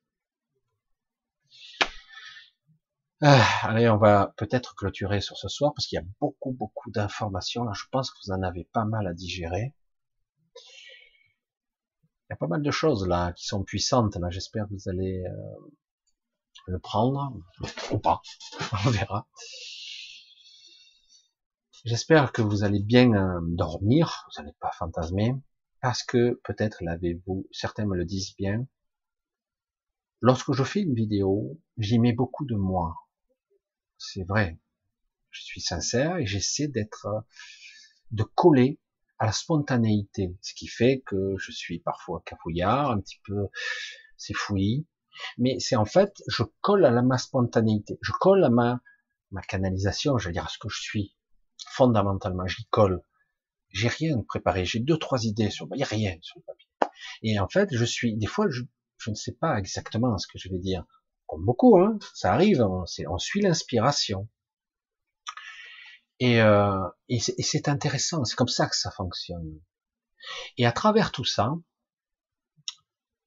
Ah, 3.21 3.45
allez, 3.63 3.89
on 3.89 3.97
va 3.97 4.33
peut-être 4.37 4.75
clôturer 4.75 5.19
sur 5.19 5.37
ce 5.37 5.49
soir 5.49 5.73
parce 5.73 5.87
qu'il 5.87 5.97
y 5.97 5.99
a 5.99 6.05
beaucoup, 6.21 6.51
beaucoup 6.53 6.89
d'informations. 6.91 7.65
Là, 7.65 7.73
je 7.73 7.83
pense 7.91 8.11
que 8.11 8.17
vous 8.25 8.31
en 8.31 8.41
avez 8.43 8.63
pas 8.71 8.85
mal 8.85 9.07
à 9.07 9.13
digérer. 9.13 9.73
Il 12.29 12.31
y 12.31 12.33
a 12.33 12.37
pas 12.37 12.47
mal 12.47 12.61
de 12.61 12.71
choses 12.71 13.05
là 13.07 13.33
qui 13.33 13.45
sont 13.45 13.63
puissantes. 13.63 14.15
Là, 14.15 14.29
j'espère 14.29 14.67
que 14.67 14.73
vous 14.73 14.87
allez 14.89 15.21
euh, 15.25 15.71
le 16.67 16.79
prendre 16.79 17.33
ou 17.91 17.99
pas. 17.99 18.21
On 18.85 18.89
verra. 18.89 19.27
J'espère 21.83 22.31
que 22.31 22.41
vous 22.41 22.63
allez 22.63 22.79
bien 22.81 23.13
euh, 23.13 23.41
dormir. 23.41 24.27
Vous 24.27 24.41
n'allez 24.41 24.55
pas 24.61 24.71
fantasmer 24.71 25.35
parce 25.81 26.03
que 26.03 26.39
peut-être 26.45 26.83
l'avez-vous. 26.85 27.47
Certains 27.51 27.85
me 27.85 27.97
le 27.97 28.05
disent 28.05 28.35
bien. 28.37 28.65
Lorsque 30.21 30.53
je 30.53 30.63
fais 30.63 30.81
une 30.81 30.95
vidéo, 30.95 31.59
j'y 31.77 31.99
mets 31.99 32.13
beaucoup 32.13 32.45
de 32.45 32.55
moi. 32.55 32.95
C'est 33.99 34.23
vrai. 34.23 34.57
Je 35.29 35.41
suis 35.41 35.61
sincère 35.61 36.17
et 36.17 36.25
j'essaie 36.25 36.67
d'être, 36.67 37.07
de 38.11 38.23
coller 38.23 38.79
à 39.19 39.25
la 39.27 39.31
spontanéité, 39.33 40.35
ce 40.41 40.53
qui 40.53 40.67
fait 40.67 41.03
que 41.05 41.35
je 41.37 41.51
suis 41.51 41.79
parfois 41.79 42.23
cafouillard, 42.25 42.89
un 42.91 43.01
petit 43.01 43.19
peu 43.25 43.49
c'est 44.17 44.33
fouillis, 44.33 44.87
mais 45.37 45.59
c'est 45.59 45.75
en 45.75 45.85
fait, 45.85 46.23
je 46.27 46.43
colle 46.61 46.85
à 46.85 46.91
la, 46.91 47.01
ma 47.01 47.17
spontanéité, 47.17 47.99
je 48.01 48.13
colle 48.13 48.43
à 48.43 48.49
ma, 48.49 48.81
ma 49.31 49.41
canalisation, 49.41 50.17
je 50.17 50.27
veux 50.27 50.33
dire 50.33 50.45
à 50.45 50.49
ce 50.49 50.57
que 50.57 50.69
je 50.69 50.81
suis, 50.81 51.15
fondamentalement, 51.71 52.47
j'y 52.47 52.65
colle. 52.69 53.03
J'ai 53.71 53.89
rien 53.89 54.21
préparé, 54.23 54.65
j'ai 54.65 54.79
deux, 54.79 54.97
trois 54.97 55.25
idées 55.25 55.51
sur, 55.51 55.67
il 55.73 55.77
n'y 55.77 55.83
a 55.83 55.85
rien 55.85 56.15
sur 56.21 56.39
le 56.39 56.43
papier. 56.43 56.67
Et 57.21 57.39
en 57.39 57.47
fait, 57.47 57.69
je 57.71 57.85
suis, 57.85 58.15
des 58.15 58.25
fois, 58.25 58.47
je, 58.49 58.63
je 58.97 59.09
ne 59.11 59.15
sais 59.15 59.33
pas 59.33 59.59
exactement 59.59 60.17
ce 60.17 60.27
que 60.27 60.39
je 60.39 60.49
vais 60.49 60.57
dire. 60.57 60.85
Comme 61.29 61.45
beaucoup, 61.45 61.77
hein, 61.77 61.99
ça 62.15 62.33
arrive, 62.33 62.61
on, 62.61 62.85
on 63.07 63.17
suit 63.19 63.41
l'inspiration. 63.41 64.27
Et, 66.19 66.41
euh, 66.41 66.87
et 67.07 67.19
c'est 67.19 67.69
intéressant, 67.69 68.25
c'est 68.25 68.35
comme 68.35 68.47
ça 68.47 68.67
que 68.67 68.75
ça 68.75 68.89
fonctionne. 68.89 69.61
Et 70.57 70.65
à 70.65 70.71
travers 70.71 71.11
tout 71.11 71.23
ça, 71.23 71.53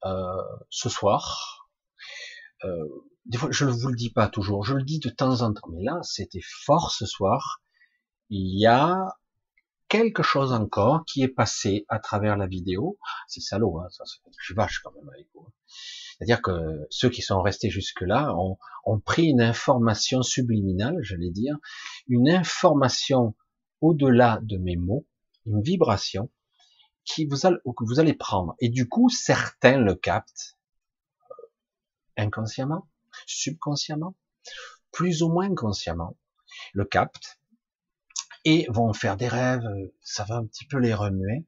euh, 0.03 0.43
ce 0.69 0.89
soir, 0.89 1.69
euh, 2.65 2.87
des 3.25 3.37
fois, 3.37 3.49
je 3.51 3.63
ne 3.63 3.71
vous 3.71 3.87
le 3.87 3.95
dis 3.95 4.11
pas 4.11 4.27
toujours, 4.27 4.65
je 4.65 4.75
le 4.75 4.83
dis 4.83 4.99
de 4.99 5.09
temps 5.09 5.41
en 5.41 5.53
temps, 5.53 5.69
mais 5.71 5.83
là, 5.83 5.97
c'était 6.03 6.43
fort 6.65 6.91
ce 6.91 7.05
soir. 7.05 7.61
Il 8.29 8.59
y 8.59 8.67
a 8.67 8.97
quelque 9.93 10.23
chose 10.23 10.53
encore 10.53 11.05
qui 11.05 11.21
est 11.21 11.27
passé 11.27 11.85
à 11.87 11.99
travers 11.99 12.35
la 12.35 12.47
vidéo. 12.47 12.97
C'est 13.27 13.41
salaud, 13.41 13.79
hein, 13.79 13.87
ça, 13.91 14.03
je 14.39 14.43
suis 14.43 14.55
vache 14.55 14.79
quand 14.79 14.91
même 14.91 15.07
avec 15.07 15.27
vous. 15.35 15.47
C'est-à-dire 15.67 16.41
que 16.41 16.87
ceux 16.89 17.11
qui 17.11 17.21
sont 17.21 17.43
restés 17.43 17.69
jusque-là 17.69 18.33
ont, 18.35 18.57
ont, 18.85 18.99
pris 18.99 19.27
une 19.27 19.41
information 19.41 20.23
subliminale, 20.23 20.97
j'allais 21.01 21.29
dire, 21.29 21.57
une 22.07 22.27
information 22.27 23.35
au-delà 23.81 24.39
de 24.41 24.57
mes 24.57 24.77
mots, 24.77 25.05
une 25.45 25.61
vibration 25.61 26.31
qui 27.05 27.27
vous 27.27 27.41
que 27.41 27.85
vous 27.85 27.99
allez 27.99 28.15
prendre. 28.15 28.55
Et 28.59 28.69
du 28.69 28.89
coup, 28.89 29.09
certains 29.09 29.77
le 29.77 29.93
captent 29.93 30.57
euh, 31.29 31.45
inconsciemment, 32.17 32.87
subconsciemment, 33.27 34.15
plus 34.91 35.21
ou 35.21 35.29
moins 35.29 35.53
consciemment, 35.53 36.17
le 36.73 36.85
captent 36.85 37.37
et 38.45 38.67
vont 38.69 38.93
faire 38.93 39.17
des 39.17 39.27
rêves, 39.27 39.67
ça 40.01 40.23
va 40.25 40.35
un 40.35 40.45
petit 40.45 40.65
peu 40.65 40.77
les 40.77 40.93
remuer, 40.93 41.45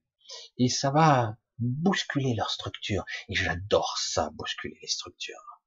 et 0.57 0.69
ça 0.69 0.91
va 0.91 1.37
bousculer 1.59 2.33
leur 2.35 2.49
structure. 2.49 3.05
Et 3.29 3.35
j'adore 3.35 3.97
ça, 3.97 4.29
bousculer 4.33 4.77
les 4.81 4.87
structures. 4.87 5.61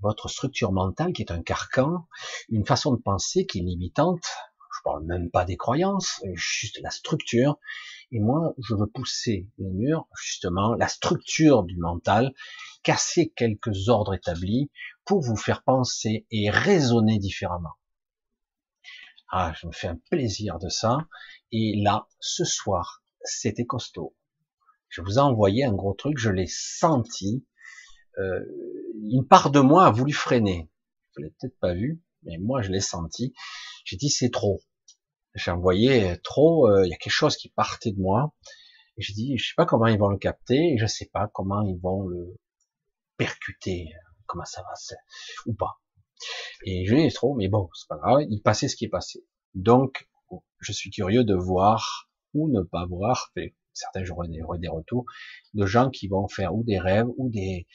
Votre 0.00 0.28
structure 0.28 0.72
mentale 0.72 1.12
qui 1.12 1.22
est 1.22 1.30
un 1.30 1.42
carcan, 1.42 2.08
une 2.48 2.66
façon 2.66 2.92
de 2.92 3.00
penser 3.00 3.46
qui 3.46 3.60
est 3.60 3.62
limitante, 3.62 4.26
je 4.74 4.80
parle 4.84 5.04
même 5.04 5.30
pas 5.30 5.44
des 5.44 5.56
croyances, 5.56 6.20
juste 6.34 6.80
la 6.82 6.90
structure. 6.90 7.58
Et 8.10 8.18
moi, 8.18 8.54
je 8.58 8.74
veux 8.74 8.86
pousser 8.86 9.48
les 9.58 9.70
murs, 9.70 10.06
justement, 10.20 10.74
la 10.74 10.88
structure 10.88 11.62
du 11.62 11.76
mental, 11.76 12.32
casser 12.82 13.32
quelques 13.36 13.88
ordres 13.88 14.14
établis 14.14 14.70
pour 15.04 15.20
vous 15.20 15.36
faire 15.36 15.62
penser 15.62 16.26
et 16.30 16.50
raisonner 16.50 17.18
différemment. 17.18 17.74
Ah, 19.34 19.54
je 19.58 19.66
me 19.66 19.72
fais 19.72 19.88
un 19.88 19.96
plaisir 20.10 20.58
de 20.58 20.68
ça. 20.68 20.98
Et 21.52 21.80
là, 21.82 22.06
ce 22.20 22.44
soir, 22.44 23.02
c'était 23.24 23.64
costaud. 23.64 24.14
Je 24.90 25.00
vous 25.00 25.14
ai 25.14 25.20
envoyé 25.20 25.64
un 25.64 25.72
gros 25.72 25.94
truc, 25.94 26.18
je 26.18 26.28
l'ai 26.28 26.46
senti. 26.46 27.46
Euh, 28.18 28.40
une 29.10 29.26
part 29.26 29.50
de 29.50 29.60
moi 29.60 29.86
a 29.86 29.90
voulu 29.90 30.12
freiner. 30.12 30.70
Vous 31.16 31.22
l'avez 31.22 31.34
peut-être 31.40 31.58
pas 31.60 31.72
vu, 31.72 32.02
mais 32.24 32.36
moi 32.36 32.60
je 32.60 32.70
l'ai 32.70 32.80
senti. 32.80 33.32
J'ai 33.86 33.96
dit 33.96 34.10
c'est 34.10 34.28
trop. 34.28 34.60
J'ai 35.34 35.50
envoyé 35.50 36.18
trop. 36.22 36.68
Euh, 36.68 36.84
il 36.84 36.90
y 36.90 36.94
a 36.94 36.98
quelque 36.98 37.10
chose 37.10 37.38
qui 37.38 37.48
partait 37.48 37.92
de 37.92 38.00
moi. 38.00 38.34
J'ai 38.98 39.14
dit 39.14 39.38
je 39.38 39.48
sais 39.48 39.54
pas 39.56 39.64
comment 39.64 39.86
ils 39.86 39.98
vont 39.98 40.08
le 40.08 40.18
capter. 40.18 40.74
Et 40.74 40.78
je 40.78 40.84
sais 40.84 41.08
pas 41.10 41.30
comment 41.32 41.62
ils 41.62 41.80
vont 41.80 42.06
le 42.06 42.36
percuter. 43.16 43.88
Comment 44.26 44.44
ça 44.44 44.62
va, 44.62 44.74
ou 45.46 45.54
pas. 45.54 45.81
Et 46.64 46.84
je 46.86 46.94
l'ai 46.94 47.10
trop, 47.10 47.34
mais 47.34 47.48
bon, 47.48 47.68
c'est 47.74 47.88
pas 47.88 47.96
grave, 47.96 48.26
il 48.28 48.40
passait 48.42 48.68
ce 48.68 48.76
qui 48.76 48.84
est 48.84 48.90
passé. 48.90 49.24
Donc, 49.54 50.08
je 50.60 50.72
suis 50.72 50.90
curieux 50.90 51.24
de 51.24 51.34
voir 51.34 52.08
ou 52.34 52.48
ne 52.48 52.62
pas 52.62 52.86
voir, 52.86 53.32
certains 53.72 54.04
j'aurai 54.04 54.28
des, 54.28 54.40
des 54.58 54.68
retours, 54.68 55.04
de 55.54 55.66
gens 55.66 55.90
qui 55.90 56.08
vont 56.08 56.28
faire 56.28 56.54
ou 56.54 56.62
des 56.64 56.78
rêves 56.78 57.08
ou 57.16 57.28
des, 57.28 57.66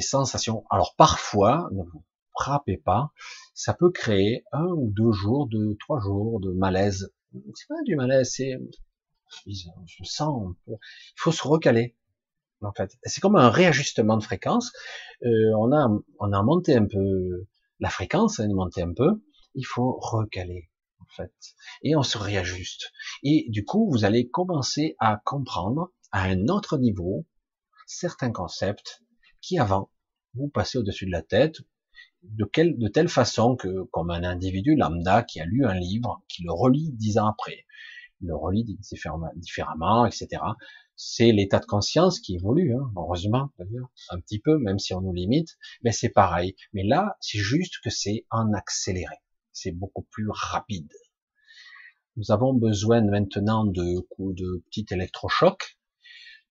sensations. 0.00 0.64
Alors 0.70 0.94
parfois, 0.96 1.68
ne 1.72 1.82
vous 1.82 2.04
frappez 2.32 2.76
pas, 2.76 3.12
ça 3.54 3.74
peut 3.74 3.90
créer 3.90 4.44
un 4.52 4.66
ou 4.66 4.90
deux 4.90 5.12
jours, 5.12 5.46
deux, 5.48 5.76
trois 5.80 6.00
jours 6.00 6.40
de 6.40 6.52
malaise. 6.52 7.12
C'est 7.54 7.68
pas 7.68 7.82
du 7.84 7.96
malaise, 7.96 8.32
c'est, 8.34 8.58
je 9.46 10.04
sens, 10.04 10.54
il 10.66 10.76
faut 11.16 11.32
se 11.32 11.46
recaler 11.46 11.96
en 12.62 12.72
fait. 12.72 12.96
C'est 13.04 13.20
comme 13.20 13.36
un 13.36 13.50
réajustement 13.50 14.16
de 14.16 14.22
fréquence. 14.22 14.72
Euh, 15.24 15.52
on 15.58 15.72
a 15.72 15.88
on 16.18 16.32
a 16.32 16.42
monté 16.42 16.76
un 16.76 16.86
peu 16.86 17.46
la 17.78 17.90
fréquence, 17.90 18.38
on 18.38 18.44
a 18.44 18.54
monté 18.54 18.82
un 18.82 18.92
peu. 18.92 19.22
Il 19.54 19.66
faut 19.66 19.98
recaler 20.00 20.70
en 21.00 21.06
fait, 21.16 21.32
et 21.82 21.96
on 21.96 22.02
se 22.02 22.18
réajuste. 22.18 22.92
Et 23.22 23.46
du 23.48 23.64
coup, 23.64 23.90
vous 23.90 24.04
allez 24.04 24.28
commencer 24.28 24.96
à 24.98 25.20
comprendre 25.24 25.92
à 26.12 26.24
un 26.24 26.48
autre 26.48 26.78
niveau 26.78 27.26
certains 27.86 28.32
concepts 28.32 29.02
qui 29.40 29.58
avant 29.58 29.90
vous 30.34 30.48
passez 30.48 30.78
au-dessus 30.78 31.06
de 31.06 31.10
la 31.10 31.22
tête 31.22 31.56
de, 32.22 32.44
quelle, 32.44 32.78
de 32.78 32.88
telle 32.88 33.08
façon 33.08 33.56
que, 33.56 33.84
comme 33.90 34.10
un 34.10 34.22
individu 34.24 34.76
lambda 34.76 35.22
qui 35.22 35.40
a 35.40 35.46
lu 35.46 35.64
un 35.64 35.74
livre, 35.74 36.22
qui 36.28 36.42
le 36.42 36.52
relit 36.52 36.92
dix 36.92 37.18
ans 37.18 37.26
après, 37.26 37.66
le 38.20 38.36
relit 38.36 38.64
différemment, 39.36 40.06
etc 40.06 40.42
c'est 41.02 41.32
l'état 41.32 41.60
de 41.60 41.64
conscience 41.64 42.20
qui 42.20 42.34
évolue, 42.34 42.74
hein, 42.74 42.92
heureusement 42.94 43.48
d'ailleurs, 43.58 43.90
un 44.10 44.20
petit 44.20 44.38
peu, 44.38 44.58
même 44.58 44.78
si 44.78 44.92
on 44.92 45.00
nous 45.00 45.14
limite, 45.14 45.56
mais 45.82 45.92
c'est 45.92 46.10
pareil. 46.10 46.54
Mais 46.74 46.82
là, 46.84 47.16
c'est 47.22 47.38
juste 47.38 47.80
que 47.82 47.88
c'est 47.88 48.26
en 48.30 48.52
accéléré, 48.52 49.16
c'est 49.50 49.72
beaucoup 49.72 50.02
plus 50.10 50.28
rapide. 50.28 50.92
Nous 52.16 52.30
avons 52.32 52.52
besoin 52.52 53.00
maintenant 53.00 53.64
de 53.64 54.00
coups 54.10 54.34
de 54.34 54.62
petits 54.66 54.84
électrochocs 54.90 55.78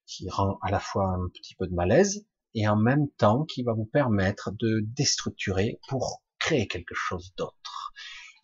qui 0.04 0.28
rend 0.28 0.58
à 0.62 0.72
la 0.72 0.80
fois 0.80 1.06
un 1.10 1.28
petit 1.32 1.54
peu 1.54 1.68
de 1.68 1.74
malaise 1.74 2.26
et 2.54 2.66
en 2.66 2.76
même 2.76 3.08
temps 3.18 3.44
qui 3.44 3.62
va 3.62 3.72
vous 3.72 3.84
permettre 3.84 4.50
de 4.58 4.80
déstructurer 4.80 5.78
pour 5.88 6.24
créer 6.40 6.66
quelque 6.66 6.96
chose 6.96 7.32
d'autre 7.38 7.92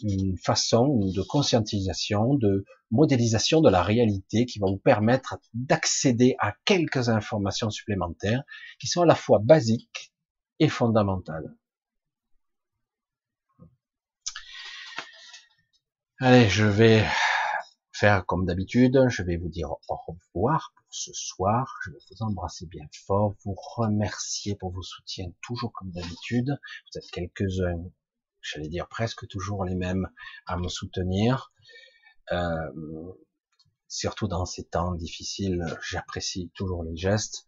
une 0.03 0.37
façon 0.39 0.99
de 0.99 1.23
conscientisation, 1.23 2.35
de 2.35 2.65
modélisation 2.91 3.61
de 3.61 3.71
la 3.71 3.83
réalité 3.83 4.47
qui 4.47 4.59
va 4.59 4.67
vous 4.69 4.79
permettre 4.79 5.39
d'accéder 5.55 6.37
à 6.39 6.53
quelques 6.65 7.09
informations 7.09 7.71
supplémentaires 7.71 8.43
qui 8.79 8.87
sont 8.87 9.03
à 9.03 9.07
la 9.07 9.15
fois 9.15 9.41
basiques 9.43 10.13
et 10.59 10.69
fondamentales. 10.69 11.55
Allez, 16.19 16.49
je 16.49 16.65
vais 16.65 17.05
faire 17.93 18.25
comme 18.27 18.47
d'habitude, 18.47 18.99
je 19.09 19.23
vais 19.23 19.37
vous 19.37 19.49
dire 19.49 19.71
au 19.71 19.97
revoir 20.07 20.73
pour 20.75 20.87
ce 20.91 21.13
soir, 21.13 21.79
je 21.85 21.91
vais 21.91 21.99
vous 22.11 22.23
embrasser 22.25 22.67
bien 22.67 22.87
fort, 23.07 23.35
vous 23.45 23.55
remercier 23.77 24.55
pour 24.55 24.71
vos 24.71 24.83
soutiens, 24.83 25.31
toujours 25.43 25.73
comme 25.73 25.91
d'habitude, 25.91 26.49
vous 26.49 26.99
êtes 26.99 27.11
quelques-uns 27.11 27.85
j'allais 28.47 28.69
dire 28.69 28.89
presque 28.89 29.27
toujours 29.29 29.65
les 29.65 29.75
mêmes 29.75 30.09
à 30.47 30.57
me 30.57 30.69
soutenir. 30.69 31.53
Euh, 32.33 32.71
surtout 33.89 34.29
dans 34.29 34.45
ces 34.45 34.65
temps 34.65 34.93
difficiles, 34.95 35.65
j'apprécie 35.83 36.51
toujours 36.55 36.85
les 36.85 36.97
gestes. 36.97 37.47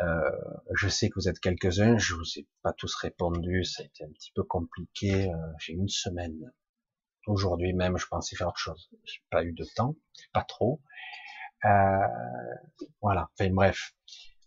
Euh, 0.00 0.30
je 0.74 0.88
sais 0.88 1.08
que 1.08 1.14
vous 1.16 1.28
êtes 1.28 1.40
quelques-uns, 1.40 1.98
je 1.98 2.14
vous 2.14 2.38
ai 2.38 2.46
pas 2.62 2.72
tous 2.72 2.94
répondu, 2.94 3.64
ça 3.64 3.82
a 3.82 3.86
été 3.86 4.04
un 4.04 4.12
petit 4.12 4.32
peu 4.34 4.44
compliqué. 4.44 5.30
Euh, 5.30 5.36
j'ai 5.58 5.72
une 5.72 5.88
semaine. 5.88 6.52
Aujourd'hui 7.26 7.74
même, 7.74 7.98
je 7.98 8.06
pensais 8.06 8.36
faire 8.36 8.48
autre 8.48 8.58
chose. 8.58 8.90
J'ai 9.04 9.20
pas 9.30 9.44
eu 9.44 9.52
de 9.52 9.64
temps, 9.74 9.96
pas 10.32 10.44
trop. 10.44 10.80
voilà. 13.02 13.28
Enfin 13.38 13.50
bref. 13.50 13.92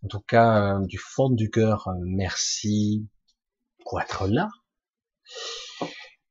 En 0.03 0.07
tout 0.07 0.21
cas, 0.21 0.79
du 0.81 0.97
fond 0.97 1.29
du 1.29 1.51
cœur, 1.51 1.89
merci 2.01 3.07
pour 3.85 4.01
être 4.01 4.27
là 4.27 4.49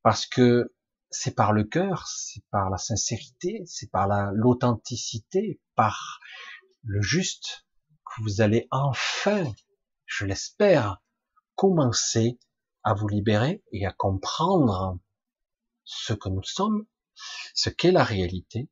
parce 0.03 0.27
que 0.27 0.75
c'est 1.11 1.35
par 1.35 1.53
le 1.53 1.65
cœur, 1.65 2.07
c'est 2.07 2.45
par 2.51 2.71
la 2.71 2.79
sincérité, 2.79 3.63
c'est 3.67 3.91
par 3.91 4.09
l'authenticité, 4.33 5.61
par 5.75 6.21
le 6.83 7.03
juste 7.03 7.67
que 8.05 8.23
vous 8.23 8.41
allez 8.41 8.67
enfin, 8.71 9.45
je 10.07 10.25
l'espère, 10.25 11.03
commencer 11.55 12.39
à 12.83 12.95
vous 12.95 13.09
libérer 13.09 13.63
et 13.73 13.85
à 13.87 13.93
comprendre 13.93 14.99
ce 15.85 16.13
que 16.13 16.29
nous 16.29 16.43
sommes, 16.43 16.87
ce 17.55 17.71
qu'est 17.71 17.93
la 17.93 18.05
réalité, 18.05 18.69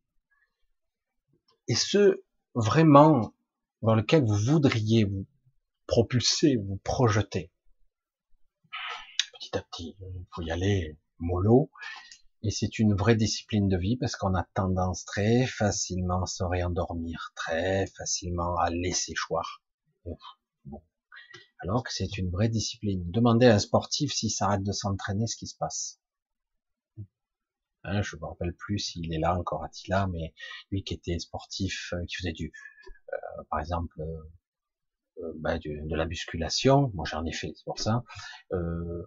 et 1.66 1.74
ce 1.74 2.22
vraiment 2.54 3.34
dans 3.82 3.94
lequel 3.94 4.24
vous 4.24 4.36
voudriez 4.36 5.04
vous 5.04 5.26
propulser, 5.86 6.56
vous 6.56 6.78
projeter. 6.78 7.50
Petit 9.38 9.56
à 9.56 9.62
petit, 9.62 9.96
il 10.00 10.26
faut 10.34 10.42
y 10.42 10.50
aller 10.50 10.98
mollo. 11.18 11.70
Et 12.42 12.50
c'est 12.50 12.78
une 12.78 12.94
vraie 12.94 13.16
discipline 13.16 13.68
de 13.68 13.76
vie 13.76 13.96
parce 13.96 14.16
qu'on 14.16 14.34
a 14.34 14.44
tendance 14.54 15.04
très 15.04 15.46
facilement 15.46 16.22
à 16.22 16.26
se 16.26 16.44
réendormir, 16.44 17.32
très 17.34 17.86
facilement 17.96 18.56
à 18.56 18.70
laisser 18.70 19.14
choir. 19.14 19.62
Alors 21.60 21.82
que 21.82 21.92
c'est 21.92 22.18
une 22.18 22.30
vraie 22.30 22.48
discipline. 22.48 23.02
Demandez 23.10 23.46
à 23.46 23.54
un 23.54 23.58
sportif 23.58 24.12
s'il 24.12 24.30
s'arrête 24.30 24.62
de 24.62 24.72
s'entraîner, 24.72 25.26
ce 25.26 25.36
qui 25.36 25.48
se 25.48 25.56
passe. 25.56 26.00
Hein, 27.84 28.02
je 28.02 28.16
me 28.16 28.26
rappelle 28.26 28.54
plus 28.54 28.78
s'il 28.78 29.12
est 29.12 29.18
là 29.18 29.36
encore 29.36 29.64
Attila, 29.64 30.06
mais 30.08 30.34
lui 30.70 30.84
qui 30.84 30.94
était 30.94 31.18
sportif, 31.18 31.92
euh, 31.92 32.04
qui 32.06 32.16
faisait 32.16 32.32
du, 32.32 32.52
euh, 33.12 33.42
par 33.50 33.60
exemple, 33.60 34.00
euh, 34.00 35.32
bah, 35.36 35.58
de 35.58 35.94
la 35.96 36.06
musculation. 36.06 36.90
Moi 36.94 37.04
j'en 37.08 37.24
ai 37.24 37.32
fait, 37.32 37.52
c'est 37.54 37.64
pour 37.64 37.80
ça. 37.80 38.04
Euh, 38.52 39.02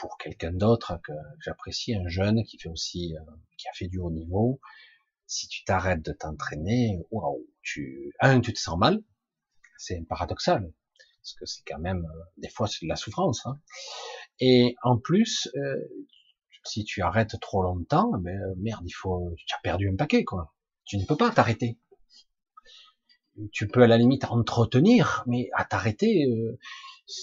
pour 0.00 0.16
quelqu'un 0.18 0.52
d'autre 0.52 0.98
que 1.04 1.12
j'apprécie, 1.44 1.94
un 1.94 2.08
jeune 2.08 2.42
qui 2.44 2.58
fait 2.58 2.68
aussi, 2.70 3.14
euh, 3.16 3.32
qui 3.58 3.68
a 3.68 3.72
fait 3.74 3.88
du 3.88 3.98
haut 3.98 4.10
niveau, 4.10 4.60
si 5.26 5.46
tu 5.48 5.64
t'arrêtes 5.64 6.02
de 6.02 6.12
t'entraîner, 6.12 6.98
waouh, 7.10 7.46
tu, 7.62 8.12
un, 8.20 8.40
tu 8.40 8.52
te 8.52 8.58
sens 8.58 8.78
mal, 8.78 9.02
c'est 9.78 10.00
paradoxal, 10.08 10.72
parce 11.22 11.34
que 11.34 11.46
c'est 11.46 11.62
quand 11.66 11.78
même, 11.78 12.04
euh, 12.04 12.24
des 12.38 12.48
fois, 12.48 12.66
c'est 12.66 12.84
de 12.86 12.88
la 12.88 12.96
souffrance, 12.96 13.46
hein. 13.46 13.60
et 14.40 14.74
en 14.82 14.98
plus, 14.98 15.48
euh, 15.56 15.76
Si 16.64 16.84
tu 16.84 17.02
arrêtes 17.02 17.36
trop 17.40 17.62
longtemps, 17.62 18.10
ben 18.18 18.38
merde, 18.58 18.84
il 18.86 18.92
faut, 18.92 19.34
tu 19.36 19.54
as 19.54 19.60
perdu 19.62 19.88
un 19.90 19.96
paquet 19.96 20.24
quoi. 20.24 20.54
Tu 20.84 20.98
ne 20.98 21.04
peux 21.06 21.16
pas 21.16 21.30
t'arrêter. 21.30 21.78
Tu 23.52 23.66
peux 23.66 23.82
à 23.82 23.86
la 23.86 23.96
limite 23.96 24.24
entretenir, 24.26 25.24
mais 25.26 25.48
à 25.54 25.64
t'arrêter, 25.64 26.26
euh, 26.26 26.58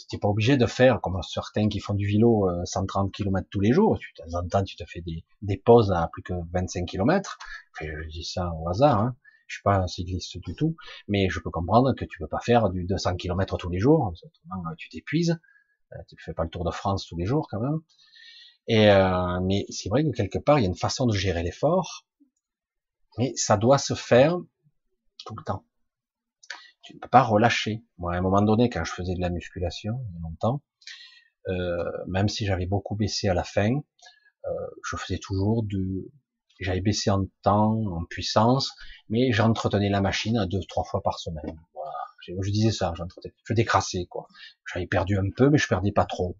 t'es 0.10 0.18
pas 0.18 0.28
obligé 0.28 0.58
de 0.58 0.66
faire 0.66 1.02
comme 1.02 1.20
certains 1.22 1.70
qui 1.70 1.80
font 1.80 1.94
du 1.94 2.08
vélo 2.08 2.48
130 2.66 3.08
euh, 3.08 3.12
km 3.12 3.48
tous 3.50 3.60
les 3.60 3.72
jours. 3.72 3.98
Tu 4.00 4.14
temps 4.14 4.64
tu 4.64 4.76
te 4.76 4.84
fais 4.86 5.02
des, 5.02 5.26
des 5.42 5.58
pauses 5.58 5.92
à 5.92 6.10
plus 6.12 6.24
que 6.24 6.34
25 6.52 6.86
km. 6.86 7.38
Je 7.82 8.08
dis 8.10 8.24
ça 8.24 8.52
au 8.60 8.70
hasard. 8.70 9.00
Hein. 9.00 9.16
Je 9.48 9.56
suis 9.56 9.64
pas 9.64 9.88
cycliste 9.88 10.38
du 10.40 10.56
tout, 10.56 10.76
mais 11.08 11.30
je 11.30 11.40
peux 11.40 11.52
comprendre 11.52 11.94
que 11.96 12.04
tu 12.04 12.20
peux 12.20 12.28
pas 12.28 12.42
faire 12.42 12.70
du 12.70 12.86
200 12.86 13.16
km 13.16 13.58
tous 13.58 13.70
les 13.70 13.80
jours. 13.80 14.14
Tu 14.78 14.90
t'épuises. 14.90 15.40
Euh, 15.94 15.98
tu 16.10 16.16
fais 16.20 16.34
pas 16.34 16.44
le 16.44 16.50
Tour 16.50 16.66
de 16.66 16.72
France 16.72 17.06
tous 17.06 17.18
les 17.18 17.26
jours 17.26 17.48
quand 17.50 17.62
même. 17.62 17.80
Et 18.68 18.90
euh, 18.90 19.40
mais 19.42 19.66
c'est 19.70 19.90
vrai 19.90 20.04
que 20.04 20.10
quelque 20.10 20.40
part 20.40 20.60
il 20.60 20.64
y 20.64 20.66
a 20.66 20.70
une 20.70 20.76
façon 20.76 21.06
de 21.06 21.14
gérer 21.14 21.44
l'effort, 21.44 22.06
mais 23.18 23.34
ça 23.36 23.56
doit 23.56 23.78
se 23.78 23.94
faire 23.94 24.38
tout 25.26 25.36
le 25.38 25.44
temps. 25.44 25.64
Tu 26.88 26.96
ne 26.96 27.00
peux 27.00 27.10
pas 27.10 27.22
relâcher. 27.22 27.84
Moi, 27.98 28.14
à 28.14 28.18
un 28.18 28.22
moment 28.22 28.42
donné, 28.42 28.70
quand 28.70 28.86
je 28.86 28.94
faisais 28.94 29.14
de 29.14 29.20
la 29.20 29.30
musculation, 29.30 30.00
il 30.08 30.14
y 30.14 30.18
a 30.18 30.22
longtemps, 30.22 30.62
euh, 31.50 31.84
même 32.08 32.30
si 32.30 32.46
j'avais 32.46 32.66
beaucoup 32.66 32.96
baissé 32.96 33.28
à 33.28 33.34
la 33.34 33.44
fin, 33.44 33.72
euh, 34.46 34.50
je 34.86 34.96
faisais 34.96 35.18
toujours 35.18 35.64
de, 35.64 36.10
j'avais 36.62 36.80
baissé 36.80 37.10
en 37.10 37.26
temps, 37.42 37.76
en 37.88 38.06
puissance, 38.06 38.74
mais 39.10 39.34
j'entretenais 39.34 39.90
la 39.90 40.00
machine 40.00 40.38
à 40.38 40.46
deux, 40.46 40.62
trois 40.70 40.86
fois 40.86 41.04
par 41.04 41.20
semaine. 41.20 41.60
Voilà. 41.74 41.92
Je, 42.22 42.52
disais 42.52 42.72
ça, 42.72 42.94
j'entretenais, 42.96 43.36
je 43.44 43.54
décrassais 43.54 44.06
quoi. 44.06 44.30
J'avais 44.72 44.88
perdu 44.88 45.18
un 45.18 45.30
peu, 45.36 45.50
mais 45.50 45.58
je 45.58 45.68
perdais 45.68 45.92
pas 45.92 46.06
trop. 46.06 46.38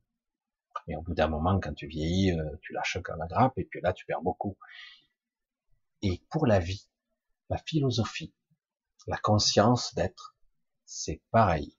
Mais 0.88 0.96
au 0.96 1.02
bout 1.02 1.14
d'un 1.14 1.28
moment, 1.28 1.60
quand 1.60 1.74
tu 1.74 1.88
vieillis, 1.88 2.32
euh, 2.32 2.56
tu 2.62 2.72
lâches 2.72 3.00
comme 3.04 3.20
la 3.20 3.28
grappe, 3.28 3.58
et 3.58 3.66
puis 3.66 3.82
là, 3.82 3.92
tu 3.92 4.06
perds 4.06 4.22
beaucoup. 4.22 4.58
Et 6.02 6.24
pour 6.30 6.48
la 6.48 6.60
vie, 6.60 6.88
la 7.50 7.58
philosophie, 7.58 8.34
la 9.08 9.18
conscience 9.18 9.94
d'être, 9.94 10.37
c'est 10.88 11.22
pareil. 11.32 11.78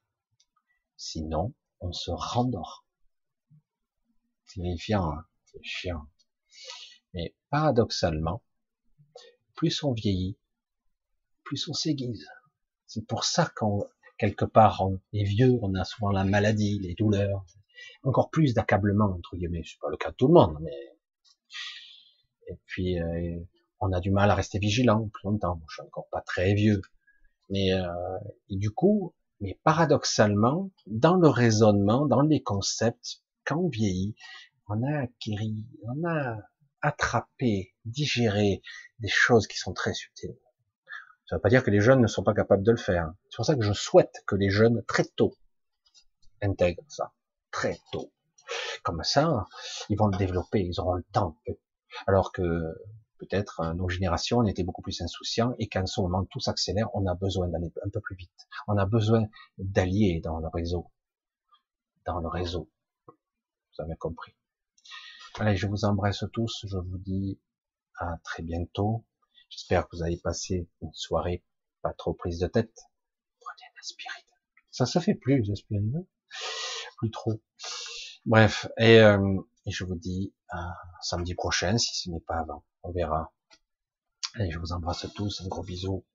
Sinon, 0.97 1.55
on 1.81 1.93
se 1.93 2.11
rendort. 2.11 2.87
C'est 4.47 4.63
vérifiant, 4.63 5.11
hein 5.11 5.25
c'est 5.47 5.65
chiant. 5.65 6.07
Mais 7.15 7.35
paradoxalement, 7.51 8.43
plus 9.55 9.83
on 9.83 9.93
vieillit, 9.93 10.39
plus 11.43 11.69
on 11.69 11.73
s'aiguise. 11.73 12.29
C'est 12.87 13.07
pour 13.07 13.25
ça 13.25 13.51
qu'on, 13.57 13.89
quelque 14.19 14.45
part, 14.45 14.83
on 14.83 15.01
est 15.13 15.25
vieux, 15.25 15.59
on 15.63 15.75
a 15.75 15.85
souvent 15.85 16.11
la 16.11 16.25
maladie, 16.25 16.79
les 16.81 16.95
douleurs, 16.95 17.45
encore 18.03 18.31
plus 18.31 18.53
d'accablement, 18.55 19.07
entre 19.07 19.37
guillemets. 19.37 19.63
C'est 19.65 19.81
pas 19.81 19.91
le 19.91 19.97
cas 19.97 20.11
de 20.11 20.17
tout 20.17 20.29
le 20.29 20.35
monde, 20.35 20.59
mais, 20.61 20.97
et 22.49 22.59
puis, 22.67 23.01
euh, 23.01 23.41
on 23.81 23.93
a 23.93 24.01
du 24.01 24.11
mal 24.11 24.31
à 24.31 24.35
rester 24.35 24.59
vigilant 24.59 25.09
plus 25.09 25.29
longtemps. 25.29 25.61
je 25.69 25.75
suis 25.75 25.83
encore 25.83 26.09
pas 26.11 26.21
très 26.21 26.55
vieux, 26.55 26.83
mais 27.51 27.73
euh, 27.73 27.87
et 28.49 28.57
du 28.57 28.71
coup, 28.71 29.15
mais 29.41 29.59
paradoxalement, 29.65 30.71
dans 30.87 31.17
le 31.17 31.29
raisonnement, 31.29 32.07
dans 32.07 32.23
les 32.23 32.43
concepts, 32.43 33.23
quand 33.45 33.59
on 33.59 33.69
vieillit, 33.69 34.17
on 34.69 34.83
a 34.83 35.03
acquis, 35.03 35.67
on 35.85 36.07
a 36.09 36.37
attrapé, 36.83 37.75
digéré 37.85 38.63
des 39.01 39.09
choses 39.09 39.47
qui 39.47 39.57
sont 39.57 39.73
très 39.73 39.95
subtiles. 39.95 40.37
Ça 41.27 41.37
ne 41.37 41.39
veut 41.39 41.43
pas 41.43 41.49
dire 41.49 41.63
que 41.63 41.71
les 41.71 41.81
jeunes 41.81 42.01
ne 42.01 42.07
sont 42.07 42.23
pas 42.23 42.35
capables 42.35 42.63
de 42.63 42.71
le 42.71 42.79
faire. 42.79 43.13
C'est 43.29 43.37
pour 43.37 43.45
ça 43.45 43.55
que 43.55 43.63
je 43.63 43.73
souhaite 43.73 44.23
que 44.27 44.35
les 44.35 44.51
jeunes, 44.51 44.83
très 44.87 45.05
tôt, 45.05 45.35
intègrent 46.43 46.85
ça. 46.89 47.13
Très 47.51 47.79
tôt. 47.93 48.13
Comme 48.83 49.03
ça, 49.05 49.47
ils 49.91 49.99
vont 49.99 50.07
le 50.07 50.17
développer, 50.17 50.61
ils 50.61 50.81
auront 50.81 50.95
le 50.95 51.05
temps. 51.13 51.37
Alors 52.07 52.33
que 52.33 52.43
peut-être 53.19 53.61
euh, 53.61 53.75
nos 53.75 53.89
générations, 53.89 54.39
on 54.39 54.47
était 54.47 54.65
beaucoup 54.65 54.83
plus 54.83 55.01
insouciants 55.01 55.55
et 55.59 55.69
qu'en 55.69 55.87
ce 55.87 56.01
moment 56.01 56.25
tout 56.25 56.41
s'accélère, 56.41 56.89
on 56.95 57.07
a 57.07 57.15
besoin 57.15 57.49
d'aller 57.49 57.73
un 57.85 57.91
peu 57.91 58.01
plus 58.01 58.17
vite. 58.17 58.49
On 58.67 58.77
a 58.77 58.87
besoin 58.87 59.27
d'allier 59.59 60.21
dans 60.23 60.39
le 60.39 60.49
réseau. 60.49 60.91
Dans 62.07 62.21
le 62.21 62.29
réseau. 62.29 62.71
Vous 63.07 63.85
avez 63.85 63.97
compris. 63.97 64.35
Allez, 65.39 65.57
je 65.57 65.67
vous 65.67 65.85
embrasse 65.85 66.25
tous. 66.33 66.65
Je 66.67 66.79
vous 66.79 66.99
dis 66.99 67.39
à 67.99 68.17
très 68.25 68.43
bientôt. 68.43 69.05
J'espère 69.51 69.89
que 69.89 69.97
vous 69.97 70.03
avez 70.03 70.17
passé 70.17 70.69
une 70.81 70.93
soirée 70.93 71.45
pas 71.83 71.93
trop 71.93 72.13
prise 72.13 72.39
de 72.39 72.47
tête. 72.47 72.75
Prenez 73.41 73.71
une 73.73 73.79
aspirine. 73.79 74.25
Ça 74.71 74.87
se 74.87 74.99
fait 74.99 75.15
plus, 75.15 75.43
l'aspirine. 75.47 76.07
Plus 76.99 77.11
trop. 77.11 77.41
Bref, 78.27 78.67
et, 78.79 78.99
euh, 78.99 79.41
et 79.69 79.71
je 79.71 79.85
vous 79.85 79.97
dis 79.97 80.33
samedi 81.03 81.35
prochain, 81.35 81.77
si 81.77 81.95
ce 81.95 82.11
n'est 82.11 82.21
pas 82.21 82.39
avant. 82.39 82.65
On 82.83 82.91
verra. 82.91 83.35
Allez, 84.35 84.51
je 84.51 84.59
vous 84.59 84.73
embrasse 84.73 85.07
tous, 85.15 85.43
un 85.43 85.49
gros 85.49 85.63
bisou. 85.63 86.07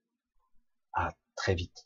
À 0.94 1.14
très 1.36 1.54
vite. 1.54 1.84